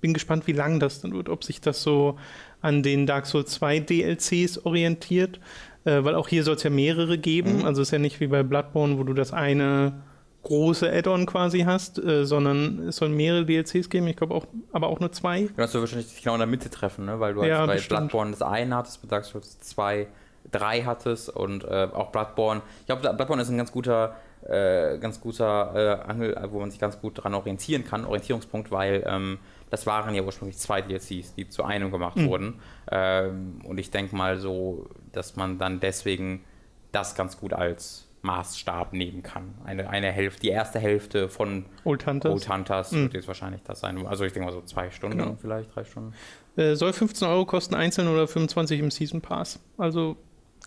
Bin 0.00 0.14
gespannt, 0.14 0.46
wie 0.46 0.52
lang 0.52 0.80
das 0.80 1.00
dann 1.02 1.12
wird, 1.12 1.28
ob 1.28 1.44
sich 1.44 1.60
das 1.60 1.82
so 1.82 2.16
an 2.62 2.82
den 2.82 3.06
Dark 3.06 3.26
Souls 3.26 3.50
2 3.52 3.80
DLCs 3.80 4.64
orientiert, 4.64 5.40
äh, 5.84 6.02
weil 6.04 6.14
auch 6.14 6.28
hier 6.28 6.42
soll 6.44 6.56
es 6.56 6.62
ja 6.62 6.70
mehrere 6.70 7.18
geben. 7.18 7.58
Mhm. 7.58 7.64
Also 7.64 7.82
es 7.82 7.88
ist 7.88 7.92
ja 7.92 7.98
nicht 7.98 8.18
wie 8.20 8.26
bei 8.26 8.42
Bloodborne, 8.42 8.98
wo 8.98 9.04
du 9.04 9.12
das 9.12 9.32
eine 9.32 10.02
große 10.42 10.90
Add-on 10.90 11.26
quasi 11.26 11.60
hast, 11.60 11.98
äh, 12.02 12.24
sondern 12.24 12.88
es 12.88 12.96
soll 12.96 13.10
mehrere 13.10 13.44
DLCs 13.44 13.90
geben. 13.90 14.06
Ich 14.06 14.16
glaube 14.16 14.34
auch, 14.34 14.46
aber 14.72 14.86
auch 14.88 14.98
nur 15.00 15.12
zwei. 15.12 15.48
Du 15.54 15.62
hast 15.62 15.74
du 15.74 15.80
wahrscheinlich 15.80 16.08
dich 16.08 16.22
genau 16.22 16.34
in 16.34 16.38
der 16.40 16.46
Mitte 16.46 16.70
treffen, 16.70 17.04
ne? 17.04 17.20
weil 17.20 17.34
du 17.34 17.42
Ja, 17.44 17.58
halt 17.58 17.66
bei 17.66 17.74
bestimmt. 17.74 17.98
Bloodborne 18.00 18.30
das 18.30 18.40
eine 18.40 18.74
hattest, 18.76 19.02
bei 19.02 19.08
Dark 19.08 19.26
Souls 19.26 19.58
2 19.60 20.06
drei 20.50 20.82
hattest 20.82 21.28
und 21.28 21.64
äh, 21.64 21.88
auch 21.92 22.10
Bloodborne. 22.10 22.62
Ich 22.80 22.86
glaube, 22.86 23.02
Bloodborne 23.02 23.42
ist 23.42 23.50
ein 23.50 23.58
ganz 23.58 23.70
guter, 23.70 24.16
äh, 24.48 24.98
ganz 24.98 25.20
guter 25.20 25.72
äh, 26.04 26.10
Angel, 26.10 26.36
wo 26.50 26.60
man 26.60 26.70
sich 26.70 26.80
ganz 26.80 27.00
gut 27.00 27.22
dran 27.22 27.34
orientieren 27.34 27.84
kann, 27.84 28.04
Orientierungspunkt, 28.04 28.70
weil 28.70 29.04
ähm, 29.06 29.38
das 29.70 29.86
waren 29.86 30.14
ja 30.14 30.22
ursprünglich 30.22 30.58
zwei 30.58 30.80
DLCs, 30.82 31.34
die 31.36 31.48
zu 31.48 31.62
einem 31.64 31.90
gemacht 31.90 32.16
Mhm. 32.16 32.26
wurden. 32.28 32.60
Ähm, 32.90 33.60
und 33.64 33.78
ich 33.78 33.90
denke 33.90 34.16
mal 34.16 34.38
so, 34.38 34.88
dass 35.12 35.36
man 35.36 35.58
dann 35.58 35.78
deswegen 35.80 36.44
das 36.92 37.14
ganz 37.14 37.38
gut 37.38 37.52
als 37.52 38.06
Maßstab 38.22 38.92
nehmen 38.92 39.22
kann. 39.22 39.54
Eine, 39.64 39.88
eine 39.88 40.10
Hälfte, 40.10 40.40
die 40.42 40.48
erste 40.48 40.78
Hälfte 40.78 41.28
von 41.28 41.64
Old 41.84 42.06
Hunters. 42.06 42.32
Old 42.32 42.48
Hunters 42.52 42.92
Mhm. 42.92 43.02
wird 43.04 43.14
jetzt 43.14 43.28
wahrscheinlich 43.28 43.62
das 43.62 43.80
sein. 43.80 44.04
Also 44.06 44.24
ich 44.24 44.32
denke 44.32 44.46
mal 44.46 44.52
so 44.52 44.60
zwei 44.62 44.90
Stunden 44.90 45.18
Genau. 45.18 45.36
vielleicht, 45.40 45.74
drei 45.74 45.84
Stunden. 45.84 46.12
Äh, 46.56 46.74
soll 46.74 46.92
15 46.92 47.28
Euro 47.28 47.46
kosten, 47.46 47.74
einzeln 47.74 48.08
oder 48.08 48.26
25 48.26 48.80
im 48.80 48.90
Season 48.90 49.20
Pass. 49.20 49.60
Also 49.78 50.16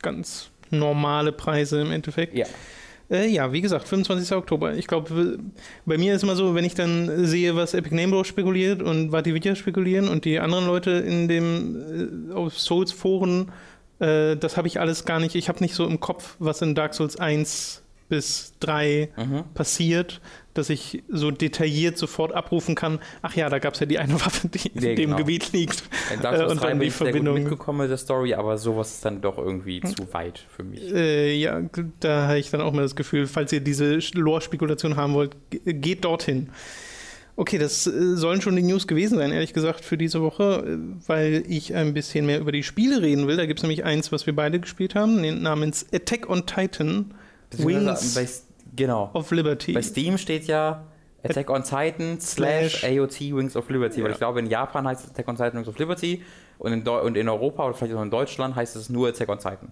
ganz 0.02 0.50
normale 0.72 1.32
Preise 1.32 1.82
im 1.82 1.92
Endeffekt. 1.92 2.34
Ja. 2.36 2.46
Äh, 3.12 3.28
ja, 3.30 3.52
wie 3.52 3.62
gesagt, 3.62 3.88
25. 3.88 4.36
Oktober. 4.36 4.74
Ich 4.76 4.88
glaube, 4.88 5.38
bei 5.86 5.98
mir 5.98 6.16
ist 6.16 6.24
immer 6.24 6.36
so, 6.36 6.56
wenn 6.56 6.66
ich 6.66 6.74
dann 6.76 7.26
sehe, 7.26 7.56
was 7.56 7.74
Epic 7.74 7.94
Name 7.96 8.12
Bro 8.12 8.24
spekuliert 8.24 8.82
und 8.82 9.12
Vatividya 9.12 9.56
spekulieren 9.56 10.08
und 10.08 10.26
die 10.26 10.40
anderen 10.40 10.66
Leute 10.66 10.92
in 10.92 11.28
dem 11.28 12.30
äh, 12.32 12.34
auf 12.34 12.58
Souls-Foren, 12.60 13.52
äh, 14.00 14.36
das 14.38 14.58
habe 14.58 14.68
ich 14.68 14.80
alles 14.80 15.06
gar 15.06 15.20
nicht. 15.20 15.36
Ich 15.36 15.50
habe 15.50 15.60
nicht 15.60 15.76
so 15.76 15.86
im 15.86 16.00
Kopf, 16.00 16.36
was 16.40 16.62
in 16.62 16.76
Dark 16.76 16.94
Souls 16.94 17.18
1 17.18 17.82
bis 18.10 18.54
3 18.60 19.10
Mhm. 19.18 19.44
passiert, 19.54 20.22
dass 20.54 20.70
ich 20.70 21.04
so 21.10 21.32
detailliert 21.32 21.98
sofort 21.98 22.32
abrufen 22.34 22.76
kann. 22.76 23.00
Ach 23.22 23.36
ja, 23.36 23.50
da 23.50 23.60
gab 23.60 23.74
es 23.74 23.80
ja 23.80 23.86
die 23.86 23.98
eine 24.00 24.14
Waffe, 24.14 24.48
die 24.48 24.68
in 24.70 24.82
dem 24.82 24.96
genau. 24.96 25.18
Gebiet 25.18 25.52
liegt. 25.52 25.84
In 26.14 26.22
Dark 26.22 26.36
Äh, 26.36 26.38
Souls 26.40 26.52
und 26.52 26.62
3 26.62 26.68
dann 26.70 26.80
die 26.80 26.86
ich 26.88 26.94
Verbindung. 26.94 27.36
mitgekommen 27.36 27.80
mit 27.80 27.90
der 27.90 27.98
Story, 27.98 28.34
aber 28.34 28.58
sowas 28.58 28.92
ist 28.94 29.06
dann 29.06 29.22
doch 29.22 29.38
irgendwie 29.38 29.82
zu 29.82 30.14
weit 30.14 30.40
für 30.56 30.64
mich. 30.64 30.94
Äh, 30.94 31.36
ja, 31.36 31.62
da 32.00 32.28
habe 32.28 32.40
ich 32.40 32.50
dann 32.52 32.62
auch 32.62 32.72
mal 32.74 32.84
das 32.84 32.96
Gefühl, 32.96 33.28
falls 33.28 33.52
ihr 33.52 33.62
diese 33.62 34.00
Lore-Spekulation 34.14 34.96
haben 34.96 35.14
wollt, 35.14 35.36
ge- 35.50 35.74
geht 35.74 36.06
dorthin. 36.06 36.50
Okay, 37.36 37.58
das 37.58 37.88
äh, 37.88 38.16
sollen 38.16 38.42
schon 38.42 38.56
die 38.56 38.62
News 38.62 38.86
gewesen 38.86 39.18
sein, 39.18 39.32
ehrlich 39.32 39.54
gesagt, 39.54 39.84
für 39.84 39.98
diese 39.98 40.22
Woche, 40.22 40.64
äh, 40.68 41.08
weil 41.08 41.44
ich 41.48 41.74
ein 41.74 41.96
bisschen 41.96 42.28
mehr 42.28 42.40
über 42.40 42.52
die 42.52 42.62
Spiele 42.62 43.02
reden 43.02 43.26
will. 43.26 43.38
Da 43.38 43.48
gibt 43.48 43.60
es 43.60 43.64
nämlich 43.64 43.84
eins, 43.84 44.12
was 44.12 44.28
wir 44.28 44.36
beide 44.36 44.60
gespielt 44.60 44.94
haben, 44.94 45.42
namens 45.42 45.88
Attack 45.92 46.30
on 46.30 46.46
Titan 46.46 47.16
Wings 47.58 48.16
genau. 48.76 49.10
of 49.14 49.30
Liberty. 49.32 49.74
Bei 49.74 49.82
Steam 49.82 50.18
steht 50.18 50.46
ja 50.48 50.86
Attack 51.24 51.50
on 51.50 51.64
Titan 51.64 52.20
slash 52.20 52.84
AOT 52.84 53.20
Wings 53.36 53.56
of 53.56 53.70
Liberty, 53.70 53.98
weil 54.02 54.08
Ja. 54.10 54.12
ich 54.14 54.18
glaube, 54.18 54.40
in 54.40 54.48
Japan 54.48 54.88
heißt 54.88 55.06
es 55.06 55.12
Attack 55.12 55.28
on 55.28 55.36
Titan 55.36 55.56
Wings 55.56 55.68
of 55.68 55.78
Liberty 55.80 56.22
und 56.58 56.74
in, 56.74 56.84
Deu 56.84 57.02
und 57.02 57.16
in 57.18 57.30
Europa 57.30 57.66
oder 57.66 57.74
vielleicht 57.76 57.94
auch 57.96 58.02
in 58.02 58.12
Deutschland 58.12 58.56
heißt 58.56 58.76
es 58.76 58.90
nur 58.90 59.08
Attack 59.08 59.30
on 59.30 59.38
Titan. 59.38 59.72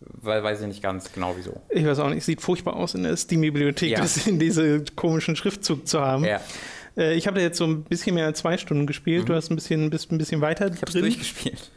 Weil 0.00 0.42
weiß 0.44 0.60
ich 0.60 0.66
nicht 0.68 0.82
ganz 0.82 1.10
genau 1.12 1.34
wieso. 1.36 1.60
Ich 1.70 1.84
weiß 1.84 1.98
auch 2.00 2.10
nicht, 2.10 2.24
sieht 2.24 2.42
furchtbar 2.42 2.76
aus 2.76 2.94
in 2.94 3.02
der 3.02 3.16
Steam-Bibliothek, 3.16 3.90
Ja. 3.92 3.98
das 4.00 4.26
in 4.26 4.38
diese 4.38 4.84
komischen 4.94 5.36
Schriftzug 5.36 5.88
zu 5.88 6.00
haben. 6.00 6.24
Ja. 6.24 6.40
Äh, 6.96 7.14
ich 7.14 7.26
habe 7.26 7.36
da 7.38 7.42
jetzt 7.42 7.56
so 7.58 7.64
ein 7.64 7.82
bisschen 7.82 8.14
mehr 8.14 8.26
als 8.26 8.40
zwei 8.40 8.58
Stunden 8.58 8.86
gespielt. 8.86 9.22
Mhm. 9.22 9.26
Du 9.26 9.34
hast 9.34 9.50
ein 9.50 9.54
bisschen, 9.56 9.88
bist 9.90 10.12
ein 10.12 10.18
bisschen 10.18 10.40
weiter 10.42 10.66
Ich 10.66 10.76
habe 10.76 10.86
es 10.86 10.92
drin. 10.92 11.02
durchgespielt. 11.02 11.70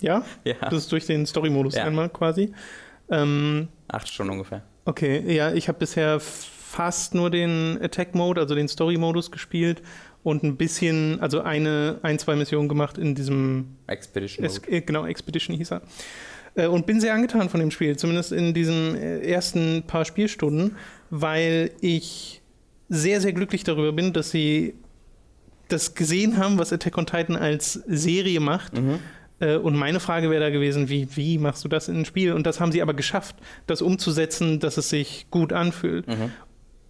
Ja? 0.00 0.24
Ja. 0.44 0.54
Das 0.62 0.74
ist 0.74 0.92
durch 0.92 1.06
den 1.06 1.26
Story-Modus 1.26 1.74
einmal 1.74 2.08
quasi. 2.08 2.52
Ähm, 3.10 3.68
Acht 3.88 4.08
Stunden 4.08 4.32
ungefähr. 4.32 4.62
Okay, 4.88 5.22
ja, 5.34 5.52
ich 5.52 5.68
habe 5.68 5.78
bisher 5.78 6.18
fast 6.20 7.14
nur 7.14 7.30
den 7.30 7.78
Attack-Mode, 7.82 8.40
also 8.40 8.54
den 8.54 8.68
Story-Modus 8.68 9.30
gespielt 9.30 9.82
und 10.22 10.42
ein 10.42 10.56
bisschen, 10.56 11.20
also 11.20 11.40
eine, 11.42 11.98
ein, 12.02 12.18
zwei 12.18 12.36
Missionen 12.36 12.68
gemacht 12.68 12.98
in 12.98 13.14
diesem 13.14 13.76
Expedition 13.86 14.44
Es, 14.44 14.60
Mode. 14.60 14.72
äh, 14.72 14.80
genau, 14.80 15.06
Expedition 15.06 15.56
hieß 15.56 15.72
er. 15.72 15.82
Äh, 16.54 16.66
Und 16.66 16.86
bin 16.86 17.00
sehr 17.00 17.14
angetan 17.14 17.48
von 17.48 17.60
dem 17.60 17.70
Spiel, 17.70 17.96
zumindest 17.96 18.32
in 18.32 18.54
diesen 18.54 18.96
äh, 18.96 19.20
ersten 19.20 19.84
paar 19.86 20.04
Spielstunden, 20.04 20.76
weil 21.10 21.70
ich 21.80 22.40
sehr, 22.88 23.20
sehr 23.20 23.32
glücklich 23.32 23.64
darüber 23.64 23.92
bin, 23.92 24.12
dass 24.12 24.30
sie 24.30 24.74
das 25.68 25.94
gesehen 25.94 26.38
haben, 26.38 26.58
was 26.58 26.72
Attack 26.72 26.96
on 26.96 27.06
Titan 27.06 27.36
als 27.36 27.74
Serie 27.86 28.40
macht. 28.40 28.74
Mhm. 28.74 29.00
Äh, 29.40 29.56
Und 29.56 29.76
meine 29.76 30.00
Frage 30.00 30.30
wäre 30.30 30.40
da 30.42 30.50
gewesen, 30.50 30.88
wie, 30.88 31.08
wie 31.16 31.38
machst 31.38 31.64
du 31.64 31.68
das 31.68 31.88
in 31.88 31.98
ein 31.98 32.04
Spiel? 32.04 32.32
Und 32.32 32.46
das 32.46 32.60
haben 32.60 32.72
sie 32.72 32.82
aber 32.82 32.94
geschafft, 32.94 33.36
das 33.66 33.82
umzusetzen, 33.82 34.60
dass 34.60 34.76
es 34.76 34.88
sich 34.88 35.26
gut 35.30 35.52
anfühlt. 35.52 36.06
Mhm. 36.06 36.32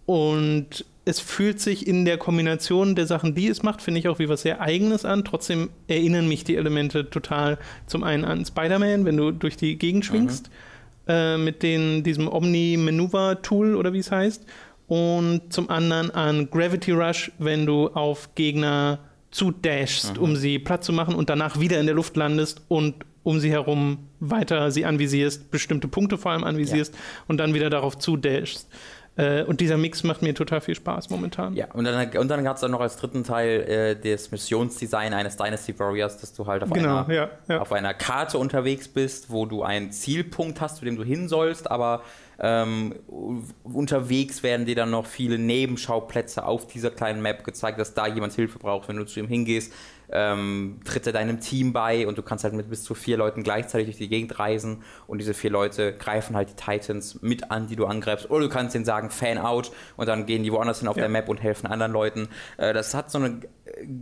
Und 0.05 0.85
es 1.05 1.19
fühlt 1.19 1.59
sich 1.59 1.87
in 1.87 2.05
der 2.05 2.17
Kombination 2.17 2.95
der 2.95 3.05
Sachen, 3.07 3.35
die 3.35 3.47
es 3.47 3.63
macht, 3.63 3.81
finde 3.81 3.99
ich 3.99 4.07
auch 4.07 4.19
wie 4.19 4.29
was 4.29 4.41
sehr 4.43 4.61
Eigenes 4.61 5.05
an. 5.05 5.23
Trotzdem 5.25 5.69
erinnern 5.87 6.27
mich 6.27 6.43
die 6.43 6.55
Elemente 6.55 7.09
total 7.09 7.57
zum 7.87 8.03
einen 8.03 8.25
an 8.25 8.45
Spider-Man, 8.45 9.05
wenn 9.05 9.17
du 9.17 9.31
durch 9.31 9.55
die 9.57 9.77
Gegend 9.77 10.05
schwingst, 10.05 10.49
äh, 11.07 11.37
mit 11.37 11.63
den, 11.63 12.03
diesem 12.03 12.27
Omni-Maneuver-Tool 12.27 13.75
oder 13.75 13.93
wie 13.93 13.99
es 13.99 14.11
heißt. 14.11 14.45
Und 14.87 15.53
zum 15.53 15.69
anderen 15.69 16.09
an 16.11 16.49
Gravity 16.49 16.91
Rush, 16.91 17.31
wenn 17.37 17.67
du 17.67 17.87
auf 17.89 18.33
Gegner 18.33 18.99
zudashst, 19.31 20.17
um 20.17 20.35
sie 20.35 20.59
platt 20.59 20.83
zu 20.83 20.93
machen 20.93 21.15
und 21.15 21.29
danach 21.29 21.59
wieder 21.59 21.79
in 21.79 21.85
der 21.85 21.95
Luft 21.95 22.17
landest 22.17 22.61
und 22.67 22.95
um 23.23 23.39
sie 23.39 23.51
herum 23.51 24.07
weiter 24.19 24.71
sie 24.71 24.85
anvisierst, 24.85 25.51
bestimmte 25.51 25.87
Punkte 25.87 26.17
vor 26.17 26.31
allem 26.31 26.43
anvisierst 26.43 26.95
und 27.27 27.37
dann 27.37 27.53
wieder 27.53 27.69
darauf 27.69 27.97
zudashst. 27.97 28.67
Äh, 29.17 29.43
und 29.43 29.59
dieser 29.59 29.77
Mix 29.77 30.03
macht 30.03 30.21
mir 30.21 30.33
total 30.33 30.61
viel 30.61 30.75
Spaß 30.75 31.09
momentan. 31.09 31.53
Ja, 31.53 31.67
und 31.73 31.83
dann, 31.83 32.17
und 32.17 32.27
dann 32.29 32.43
gab 32.43 32.55
es 32.55 32.61
dann 32.61 32.71
noch 32.71 32.79
als 32.79 32.95
dritten 32.95 33.23
Teil 33.23 33.61
äh, 33.61 33.95
das 33.95 34.31
Missionsdesign 34.31 35.13
eines 35.13 35.35
Dynasty 35.35 35.77
Warriors, 35.77 36.17
dass 36.17 36.33
du 36.33 36.47
halt 36.47 36.63
auf, 36.63 36.69
Genau, 36.71 37.03
einer, 37.03 37.13
ja, 37.13 37.29
ja. 37.49 37.59
auf 37.59 37.73
einer 37.73 37.93
Karte 37.93 38.37
unterwegs 38.37 38.87
bist, 38.87 39.29
wo 39.29 39.45
du 39.45 39.61
einen 39.63 39.91
Zielpunkt 39.91 40.61
hast, 40.61 40.77
zu 40.77 40.85
dem 40.85 40.95
du 40.95 41.03
hin 41.03 41.27
sollst, 41.27 41.69
aber 41.69 42.03
ähm, 42.41 42.95
unterwegs 43.63 44.43
werden 44.43 44.65
dir 44.65 44.75
dann 44.75 44.91
noch 44.91 45.05
viele 45.05 45.37
Nebenschauplätze 45.37 46.45
auf 46.45 46.67
dieser 46.67 46.91
kleinen 46.91 47.21
Map 47.21 47.43
gezeigt, 47.43 47.79
dass 47.79 47.93
da 47.93 48.07
jemand 48.07 48.33
Hilfe 48.33 48.59
braucht, 48.59 48.87
wenn 48.87 48.97
du 48.97 49.05
zu 49.05 49.19
ihm 49.19 49.27
hingehst. 49.27 49.73
Ähm, 50.11 50.79
tritt 50.85 51.05
er 51.05 51.13
deinem 51.13 51.39
Team 51.39 51.71
bei 51.71 52.07
und 52.07 52.17
du 52.17 52.23
kannst 52.23 52.43
halt 52.43 52.55
mit 52.55 52.67
bis 52.67 52.83
zu 52.83 52.95
vier 52.95 53.15
Leuten 53.15 53.43
gleichzeitig 53.43 53.85
durch 53.85 53.97
die 53.97 54.09
Gegend 54.09 54.39
reisen 54.39 54.81
und 55.05 55.19
diese 55.19 55.35
vier 55.35 55.51
Leute 55.51 55.93
greifen 55.93 56.35
halt 56.35 56.49
die 56.49 56.55
Titans 56.55 57.21
mit 57.21 57.51
an, 57.51 57.67
die 57.67 57.75
du 57.75 57.85
angreifst. 57.85 58.31
Oder 58.31 58.45
du 58.45 58.49
kannst 58.49 58.73
denen 58.73 58.85
sagen, 58.85 59.11
Fan 59.11 59.37
out 59.37 59.71
und 59.97 60.07
dann 60.07 60.25
gehen 60.25 60.41
die 60.41 60.51
woanders 60.51 60.79
hin 60.79 60.87
auf 60.87 60.95
Ja. 60.95 61.01
der 61.01 61.09
Map 61.09 61.29
und 61.29 61.43
helfen 61.43 61.67
anderen 61.67 61.91
Leuten. 61.91 62.27
Äh, 62.57 62.73
das 62.73 62.95
hat 62.95 63.11
so 63.11 63.19
eine, 63.19 63.41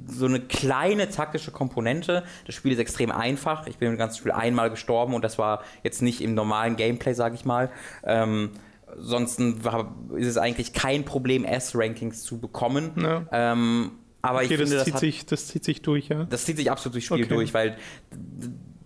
so 0.08 0.26
eine 0.26 0.40
kleine 0.40 1.10
taktische 1.10 1.52
Komponente. 1.52 2.24
Das 2.46 2.56
Spiel 2.56 2.72
ist 2.72 2.80
extrem 2.80 3.12
einfach. 3.12 3.68
Ich 3.68 3.78
bin 3.78 3.92
im 3.92 3.98
ganzen 3.98 4.20
Spiel 4.20 4.32
einmal 4.32 4.70
gestorben 4.70 5.14
und 5.14 5.24
das 5.24 5.38
war 5.38 5.64
jetzt 5.84 6.02
nicht 6.02 6.22
im 6.22 6.34
normalen 6.34 6.76
Gameplay, 6.76 7.14
sage 7.14 7.36
ich 7.36 7.46
mal. 7.46 7.70
Ähm, 8.04 8.52
war, 8.96 9.96
ist 10.16 10.28
es 10.28 10.38
eigentlich 10.38 10.74
kein 10.74 11.06
Problem, 11.06 11.46
S-Rankings 11.46 12.24
zu 12.24 12.40
bekommen. 12.40 12.92
Ja. 13.02 13.26
Ähm, 13.32 13.92
aber 14.22 14.44
ich 14.44 14.50
Okay, 14.50 14.58
finde, 14.58 14.76
das, 14.76 14.80
das, 14.80 14.86
zieht 14.86 14.94
hat, 14.94 15.00
sich, 15.00 15.26
das 15.26 15.48
zieht 15.48 15.64
sich 15.64 15.82
durch, 15.82 16.10
ja. 16.10 16.24
das 16.26 16.46
zieht 16.46 16.58
sich 16.58 16.72
absolut 16.72 16.96
durchs 16.96 17.06
Spiel 17.08 17.24
Okay. 17.24 17.34
durch, 17.34 17.54
weil 17.54 17.78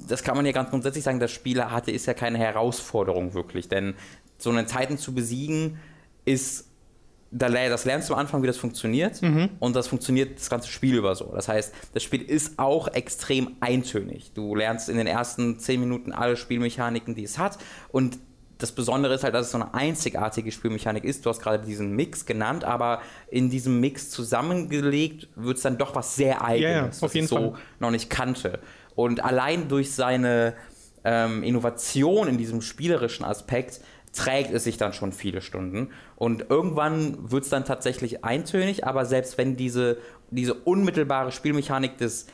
das 0.07 0.23
kann 0.23 0.35
man 0.35 0.45
ja 0.45 0.51
ganz 0.51 0.69
grundsätzlich 0.69 1.03
sagen, 1.03 1.19
das 1.19 1.31
Spiel 1.31 1.63
hatte 1.63 1.91
ist 1.91 2.05
ja 2.05 2.13
keine 2.13 2.37
Herausforderung 2.37 3.33
wirklich, 3.33 3.69
denn 3.69 3.95
so 4.37 4.49
einen 4.49 4.67
Titan 4.67 4.97
zu 4.97 5.13
besiegen 5.13 5.79
ist 6.25 6.67
das 7.31 7.85
lernst 7.85 8.09
du 8.09 8.13
am 8.13 8.19
Anfang, 8.19 8.43
wie 8.43 8.47
das 8.47 8.57
funktioniert 8.57 9.21
und 9.59 9.75
das 9.75 9.87
funktioniert 9.87 10.37
das 10.37 10.49
ganze 10.49 10.67
Spiel 10.67 10.95
über 10.97 11.15
so. 11.15 11.31
Das 11.33 11.47
heißt, 11.47 11.73
das 11.93 12.03
Spiel 12.03 12.21
ist 12.21 12.59
auch 12.59 12.89
extrem 12.89 13.55
eintönig. 13.61 14.31
Du 14.33 14.53
lernst 14.55 14.89
in 14.89 14.97
den 14.97 15.07
ersten 15.07 15.57
zehn 15.57 15.79
Minuten 15.79 16.11
alle 16.11 16.35
Spielmechaniken, 16.35 17.15
die 17.15 17.23
es 17.23 17.37
hat 17.37 17.57
und 17.89 18.19
das 18.57 18.73
Besondere 18.73 19.15
ist 19.15 19.23
halt, 19.23 19.33
dass 19.33 19.47
es 19.47 19.51
so 19.53 19.57
eine 19.57 19.73
einzigartige 19.73 20.51
Spielmechanik 20.51 21.03
ist. 21.03 21.25
Du 21.25 21.31
hast 21.31 21.41
gerade 21.41 21.65
diesen 21.65 21.95
Mix 21.95 22.27
genannt, 22.27 22.63
aber 22.63 23.01
in 23.31 23.49
diesem 23.49 23.79
Mix 23.79 24.11
zusammengelegt 24.11 25.29
wird 25.35 25.57
es 25.57 25.63
dann 25.63 25.79
doch 25.79 25.95
was 25.95 26.15
sehr 26.15 26.43
Eigenes, 26.43 26.61
Ja, 26.61 26.69
ja, 26.85 27.01
was 27.01 27.15
ich 27.15 27.27
so 27.27 27.35
Fall. 27.37 27.53
noch 27.79 27.89
nicht 27.89 28.11
kannte. 28.11 28.59
Und 28.93 29.23
allein 29.23 29.67
durch 29.67 29.91
seine 29.93 30.53
ähm, 31.03 31.41
Innovation 31.41 32.27
in 32.27 32.37
diesem 32.37 32.61
spielerischen 32.61 33.25
Aspekt 33.25 33.81
trägt 34.13 34.51
es 34.51 34.63
sich 34.63 34.77
dann 34.77 34.93
schon 34.93 35.11
viele 35.11 35.41
Stunden. 35.41 35.89
Und 36.15 36.45
irgendwann 36.49 37.31
wird 37.31 37.43
es 37.43 37.49
dann 37.49 37.65
tatsächlich 37.65 38.23
eintönig, 38.23 38.85
aber 38.85 39.05
selbst 39.05 39.37
wenn 39.37 39.55
diese, 39.55 39.97
diese 40.29 40.53
unmittelbare 40.53 41.31
Spielmechanik 41.31 41.97
des 41.97 42.27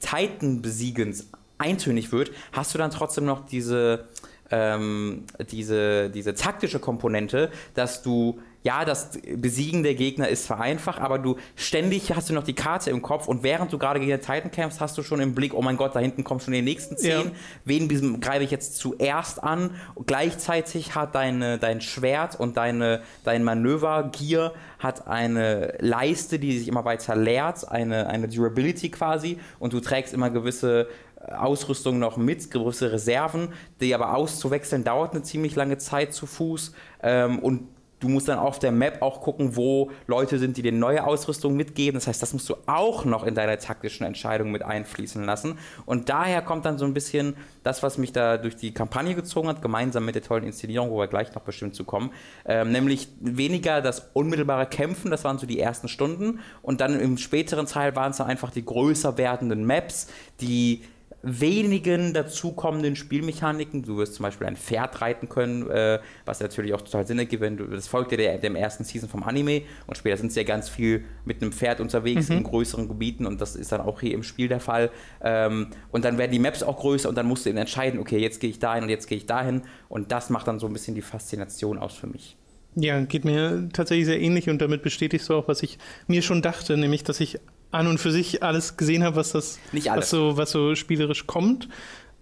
Titan-Besiegens 0.00 1.30
eintönig 1.58 2.12
wird, 2.12 2.30
hast 2.52 2.74
du 2.74 2.78
dann 2.78 2.90
trotzdem 2.90 3.24
noch 3.24 3.46
diese, 3.46 4.08
ähm, 4.50 5.24
diese, 5.50 6.10
diese 6.10 6.34
taktische 6.34 6.78
Komponente, 6.78 7.50
dass 7.74 8.02
du, 8.02 8.40
ja, 8.64 8.86
das 8.86 9.10
Besiegen 9.36 9.82
der 9.82 9.94
Gegner 9.94 10.28
ist 10.28 10.46
zwar 10.46 10.58
einfach, 10.58 10.98
aber 10.98 11.18
du 11.18 11.36
ständig 11.54 12.14
hast 12.16 12.30
du 12.30 12.34
noch 12.34 12.44
die 12.44 12.54
Karte 12.54 12.90
im 12.90 13.02
Kopf 13.02 13.28
und 13.28 13.42
während 13.42 13.70
du 13.70 13.78
gerade 13.78 14.00
gegen 14.00 14.10
den 14.10 14.22
Titan 14.22 14.50
kämpfst, 14.50 14.80
hast 14.80 14.96
du 14.96 15.02
schon 15.02 15.20
im 15.20 15.34
Blick, 15.34 15.52
oh 15.52 15.60
mein 15.60 15.76
Gott, 15.76 15.94
da 15.94 16.00
hinten 16.00 16.24
kommen 16.24 16.40
schon 16.40 16.54
die 16.54 16.62
nächsten 16.62 16.96
zehn. 16.96 17.26
Ja. 17.26 17.30
Wen 17.66 18.20
greife 18.20 18.42
ich 18.42 18.50
jetzt 18.50 18.76
zuerst 18.78 19.42
an? 19.44 19.72
Und 19.94 20.06
gleichzeitig 20.06 20.94
hat 20.94 21.14
deine, 21.14 21.58
dein 21.58 21.82
Schwert 21.82 22.40
und 22.40 22.56
deine, 22.56 23.02
dein 23.22 23.44
Manövergear 23.44 24.54
hat 24.78 25.08
eine 25.08 25.74
Leiste, 25.80 26.38
die 26.38 26.58
sich 26.58 26.66
immer 26.66 26.86
weiter 26.86 27.16
leert, 27.16 27.68
eine, 27.68 28.06
eine 28.06 28.28
Durability 28.28 28.90
quasi 28.90 29.38
und 29.58 29.74
du 29.74 29.80
trägst 29.80 30.14
immer 30.14 30.30
gewisse 30.30 30.88
Ausrüstung 31.36 31.98
noch 31.98 32.16
mit, 32.16 32.50
gewisse 32.50 32.92
Reserven, 32.92 33.48
die 33.80 33.94
aber 33.94 34.14
auszuwechseln 34.14 34.84
dauert 34.84 35.12
eine 35.12 35.22
ziemlich 35.22 35.54
lange 35.54 35.76
Zeit 35.76 36.14
zu 36.14 36.26
Fuß 36.26 36.72
ähm, 37.02 37.38
und 37.38 37.73
du 38.04 38.10
musst 38.10 38.28
dann 38.28 38.38
auf 38.38 38.58
der 38.58 38.70
Map 38.70 39.00
auch 39.00 39.22
gucken, 39.22 39.56
wo 39.56 39.90
Leute 40.06 40.38
sind, 40.38 40.58
die 40.58 40.62
dir 40.62 40.72
neue 40.72 41.06
Ausrüstung 41.06 41.56
mitgeben. 41.56 41.94
Das 41.94 42.06
heißt, 42.06 42.20
das 42.20 42.34
musst 42.34 42.48
du 42.50 42.56
auch 42.66 43.06
noch 43.06 43.24
in 43.24 43.34
deine 43.34 43.58
taktischen 43.58 44.06
Entscheidungen 44.06 44.52
mit 44.52 44.62
einfließen 44.62 45.24
lassen. 45.24 45.58
Und 45.86 46.10
daher 46.10 46.42
kommt 46.42 46.66
dann 46.66 46.76
so 46.76 46.84
ein 46.84 46.92
bisschen 46.92 47.34
das, 47.62 47.82
was 47.82 47.96
mich 47.96 48.12
da 48.12 48.36
durch 48.36 48.56
die 48.56 48.74
Kampagne 48.74 49.14
gezogen 49.14 49.48
hat, 49.48 49.62
gemeinsam 49.62 50.04
mit 50.04 50.14
der 50.14 50.22
tollen 50.22 50.44
Inszenierung, 50.44 50.90
wo 50.90 50.98
wir 50.98 51.06
gleich 51.06 51.34
noch 51.34 51.42
bestimmt 51.42 51.74
zu 51.74 51.84
kommen. 51.84 52.10
Ähm, 52.44 52.72
nämlich 52.72 53.08
weniger 53.20 53.80
das 53.80 54.10
unmittelbare 54.12 54.66
Kämpfen, 54.66 55.10
das 55.10 55.24
waren 55.24 55.38
so 55.38 55.46
die 55.46 55.58
ersten 55.58 55.88
Stunden. 55.88 56.40
Und 56.60 56.82
dann 56.82 57.00
im 57.00 57.16
späteren 57.16 57.64
Teil 57.64 57.96
waren 57.96 58.10
es 58.10 58.18
dann 58.18 58.26
einfach 58.26 58.50
die 58.50 58.66
größer 58.66 59.16
werdenden 59.16 59.64
Maps, 59.64 60.08
die 60.42 60.82
wenigen 61.24 62.12
dazukommenden 62.12 62.96
Spielmechaniken. 62.96 63.82
Du 63.82 63.96
wirst 63.96 64.14
zum 64.14 64.24
Beispiel 64.24 64.46
ein 64.46 64.56
Pferd 64.56 65.00
reiten 65.00 65.28
können, 65.28 65.68
äh, 65.70 65.98
was 66.24 66.40
natürlich 66.40 66.74
auch 66.74 66.82
total 66.82 67.06
Sinn 67.06 67.18
ergibt, 67.18 67.42
wenn 67.42 67.56
du, 67.56 67.66
das 67.66 67.88
folgt 67.88 68.12
ja 68.12 68.16
der, 68.16 68.38
dem 68.38 68.56
ersten 68.56 68.84
Season 68.84 69.08
vom 69.08 69.22
Anime 69.22 69.62
und 69.86 69.96
später 69.96 70.16
sind 70.16 70.32
sie 70.32 70.40
ja 70.40 70.46
ganz 70.46 70.68
viel 70.68 71.04
mit 71.24 71.42
einem 71.42 71.52
Pferd 71.52 71.80
unterwegs 71.80 72.28
in 72.30 72.42
größeren 72.42 72.88
Gebieten 72.88 73.26
und 73.26 73.40
das 73.40 73.56
ist 73.56 73.72
dann 73.72 73.80
auch 73.80 74.00
hier 74.00 74.14
im 74.14 74.22
Spiel 74.22 74.48
der 74.48 74.60
Fall. 74.60 74.90
Ähm, 75.22 75.68
und 75.90 76.04
dann 76.04 76.18
werden 76.18 76.32
die 76.32 76.38
Maps 76.38 76.62
auch 76.62 76.78
größer 76.78 77.08
und 77.08 77.16
dann 77.16 77.26
musst 77.26 77.46
du 77.46 77.50
eben 77.50 77.58
entscheiden, 77.58 78.00
okay, 78.00 78.18
jetzt 78.18 78.40
gehe 78.40 78.50
ich 78.50 78.58
dahin 78.58 78.84
und 78.84 78.90
jetzt 78.90 79.06
gehe 79.06 79.18
ich 79.18 79.26
dahin 79.26 79.62
und 79.88 80.12
das 80.12 80.30
macht 80.30 80.46
dann 80.46 80.58
so 80.58 80.66
ein 80.66 80.72
bisschen 80.72 80.94
die 80.94 81.02
Faszination 81.02 81.78
aus 81.78 81.94
für 81.94 82.06
mich. 82.06 82.36
Ja, 82.76 83.00
geht 83.00 83.24
mir 83.24 83.68
tatsächlich 83.72 84.06
sehr 84.06 84.20
ähnlich 84.20 84.50
und 84.50 84.60
damit 84.60 84.82
bestätigst 84.82 85.28
du 85.28 85.34
auch, 85.34 85.46
was 85.46 85.62
ich 85.62 85.78
mir 86.08 86.22
schon 86.22 86.42
dachte, 86.42 86.76
nämlich, 86.76 87.04
dass 87.04 87.20
ich 87.20 87.38
an 87.74 87.86
und 87.88 87.98
für 87.98 88.12
sich 88.12 88.42
alles 88.42 88.76
gesehen 88.76 89.02
habe, 89.02 89.16
was 89.16 89.32
das, 89.32 89.58
was 89.72 90.10
so, 90.10 90.36
was 90.36 90.50
so 90.50 90.74
spielerisch 90.74 91.26
kommt, 91.26 91.68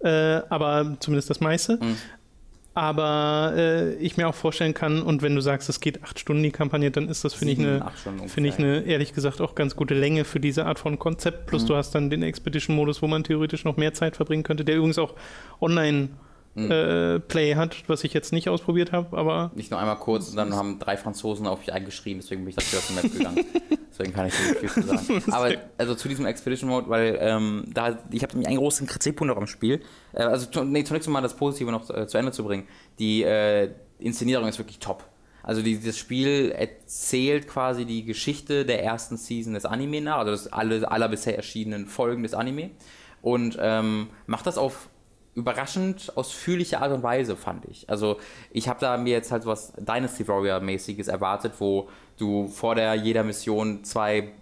äh, 0.03 0.41
aber 0.49 0.97
zumindest 0.99 1.29
das 1.29 1.39
meiste. 1.39 1.77
Mhm. 1.81 1.95
Aber 2.75 3.53
äh, 3.55 3.93
ich 3.97 4.17
mir 4.17 4.27
auch 4.27 4.33
vorstellen 4.33 4.73
kann, 4.73 5.03
und 5.03 5.21
wenn 5.21 5.35
du 5.35 5.41
sagst, 5.41 5.69
es 5.69 5.79
geht 5.79 6.03
acht 6.03 6.17
Stunden 6.17 6.41
die 6.41 6.49
Kampagne, 6.49 6.89
dann 6.89 7.07
ist 7.07 7.23
das, 7.23 7.35
finde 7.35 7.53
ich, 7.53 7.59
eine, 7.59 7.85
finde 8.27 8.49
ich 8.49 8.57
eine, 8.57 8.81
ehrlich 8.81 9.13
gesagt, 9.13 9.41
auch 9.41 9.53
ganz 9.53 9.75
gute 9.75 9.93
Länge 9.93 10.25
für 10.25 10.39
diese 10.39 10.65
Art 10.65 10.79
von 10.79 10.97
Konzept. 10.97 11.45
Plus 11.45 11.63
Mhm. 11.63 11.67
du 11.67 11.75
hast 11.75 11.91
dann 11.93 12.09
den 12.09 12.23
Expedition-Modus, 12.23 13.03
wo 13.03 13.07
man 13.07 13.23
theoretisch 13.23 13.63
noch 13.63 13.77
mehr 13.77 13.93
Zeit 13.93 14.15
verbringen 14.15 14.41
könnte, 14.41 14.65
der 14.65 14.77
übrigens 14.77 14.97
auch 14.97 15.13
online 15.61 16.09
Mhm. 16.55 16.71
äh, 16.71 17.19
Play 17.19 17.55
hat, 17.55 17.83
was 17.87 18.03
ich 18.03 18.13
jetzt 18.13 18.31
nicht 18.31 18.47
ausprobiert 18.49 18.91
habe, 18.91 19.17
aber 19.17 19.51
Nicht 19.55 19.71
nur 19.71 19.79
einmal 19.79 19.97
kurz 19.97 20.29
und 20.29 20.35
dann 20.35 20.55
haben 20.55 20.77
drei 20.77 20.97
Franzosen 20.97 21.47
auf 21.47 21.59
mich 21.59 21.73
eingeschrieben, 21.73 22.21
deswegen 22.21 22.41
bin 22.41 22.49
ich 22.49 22.55
dafür 22.55 22.79
auf 22.79 22.87
die 22.87 22.93
Map 22.93 23.11
gegangen. 23.11 23.45
deswegen 23.91 24.13
kann 24.13 24.27
ich 24.27 24.33
nicht 24.39 24.59
viel 24.59 24.69
zu 24.69 24.81
sagen. 24.83 25.23
Aber 25.31 25.55
also 25.77 25.95
zu 25.95 26.07
diesem 26.07 26.25
Expedition 26.25 26.69
Mode, 26.69 26.89
weil 26.89 27.17
ähm, 27.19 27.65
da 27.73 27.97
ich 28.11 28.21
habe 28.21 28.33
nämlich 28.33 28.47
einen 28.47 28.57
großen 28.57 28.85
Kritikpunkt 28.85 29.33
noch 29.33 29.41
am 29.41 29.47
Spiel. 29.47 29.81
Äh, 30.13 30.23
also 30.23 30.63
nee, 30.63 30.83
zunächst 30.83 31.09
mal 31.09 31.21
das 31.21 31.35
Positive 31.35 31.71
noch 31.71 31.89
äh, 31.89 32.07
zu 32.07 32.17
Ende 32.17 32.31
zu 32.31 32.43
bringen. 32.43 32.67
Die 32.99 33.23
äh, 33.23 33.71
Inszenierung 33.99 34.47
ist 34.47 34.59
wirklich 34.59 34.79
top. 34.79 35.03
Also 35.43 35.61
dieses 35.61 35.97
Spiel 35.97 36.51
erzählt 36.51 37.47
quasi 37.47 37.85
die 37.85 38.05
Geschichte 38.05 38.65
der 38.65 38.81
ersten 38.83 39.17
Season 39.17 39.53
des 39.53 39.65
Anime 39.65 39.99
nach, 39.99 40.19
also 40.19 40.31
das 40.31 40.47
alle, 40.53 40.89
aller 40.89 41.09
bisher 41.09 41.35
erschienenen 41.35 41.85
Folgen 41.87 42.23
des 42.23 42.33
Anime. 42.33 42.71
Und 43.21 43.57
ähm, 43.59 44.09
macht 44.25 44.47
das 44.47 44.57
auf 44.57 44.89
überraschend 45.35 46.15
ausführliche 46.15 46.81
Art 46.81 46.91
und 46.91 47.03
Weise, 47.03 47.35
fand 47.35 47.65
ich. 47.65 47.89
Also 47.89 48.17
ich 48.51 48.67
habe 48.67 48.79
da 48.79 48.97
mir 48.97 49.13
jetzt 49.13 49.31
halt 49.31 49.45
was 49.45 49.73
Dynasty 49.73 50.27
Warrior-mäßiges 50.27 51.07
erwartet, 51.07 51.53
wo 51.59 51.89
du 52.17 52.47
vor 52.47 52.75
der 52.75 52.93
jeder 52.95 53.23
Mission 53.23 53.83
zwei 53.83 54.33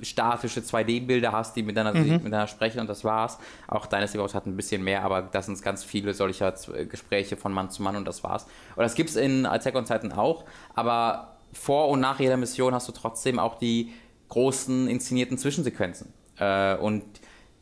statische 0.00 0.60
2D-Bilder 0.60 1.32
hast, 1.32 1.56
die 1.56 1.62
miteinander, 1.62 1.98
mhm. 2.00 2.10
miteinander 2.10 2.46
sprechen 2.46 2.80
und 2.80 2.88
das 2.88 3.04
war's. 3.04 3.38
Auch 3.68 3.86
Dynasty 3.86 4.18
Warriors 4.18 4.34
hat 4.34 4.46
ein 4.46 4.56
bisschen 4.56 4.82
mehr, 4.82 5.02
aber 5.02 5.22
das 5.22 5.46
sind 5.46 5.60
ganz 5.62 5.82
viele 5.82 6.12
solcher 6.12 6.52
Gespräche 6.88 7.36
von 7.36 7.52
Mann 7.52 7.70
zu 7.70 7.82
Mann 7.82 7.96
und 7.96 8.06
das 8.06 8.22
war's. 8.22 8.44
Und 8.76 8.82
das 8.82 8.94
gibt's 8.94 9.16
in 9.16 9.46
Attack 9.46 9.74
on 9.74 9.84
Titan 9.84 10.12
auch, 10.12 10.44
aber 10.74 11.38
vor 11.52 11.88
und 11.88 12.00
nach 12.00 12.20
jeder 12.20 12.36
Mission 12.36 12.74
hast 12.74 12.88
du 12.88 12.92
trotzdem 12.92 13.38
auch 13.38 13.56
die 13.56 13.92
großen 14.28 14.88
inszenierten 14.88 15.38
Zwischensequenzen. 15.38 16.12
Äh, 16.38 16.76
und 16.76 17.04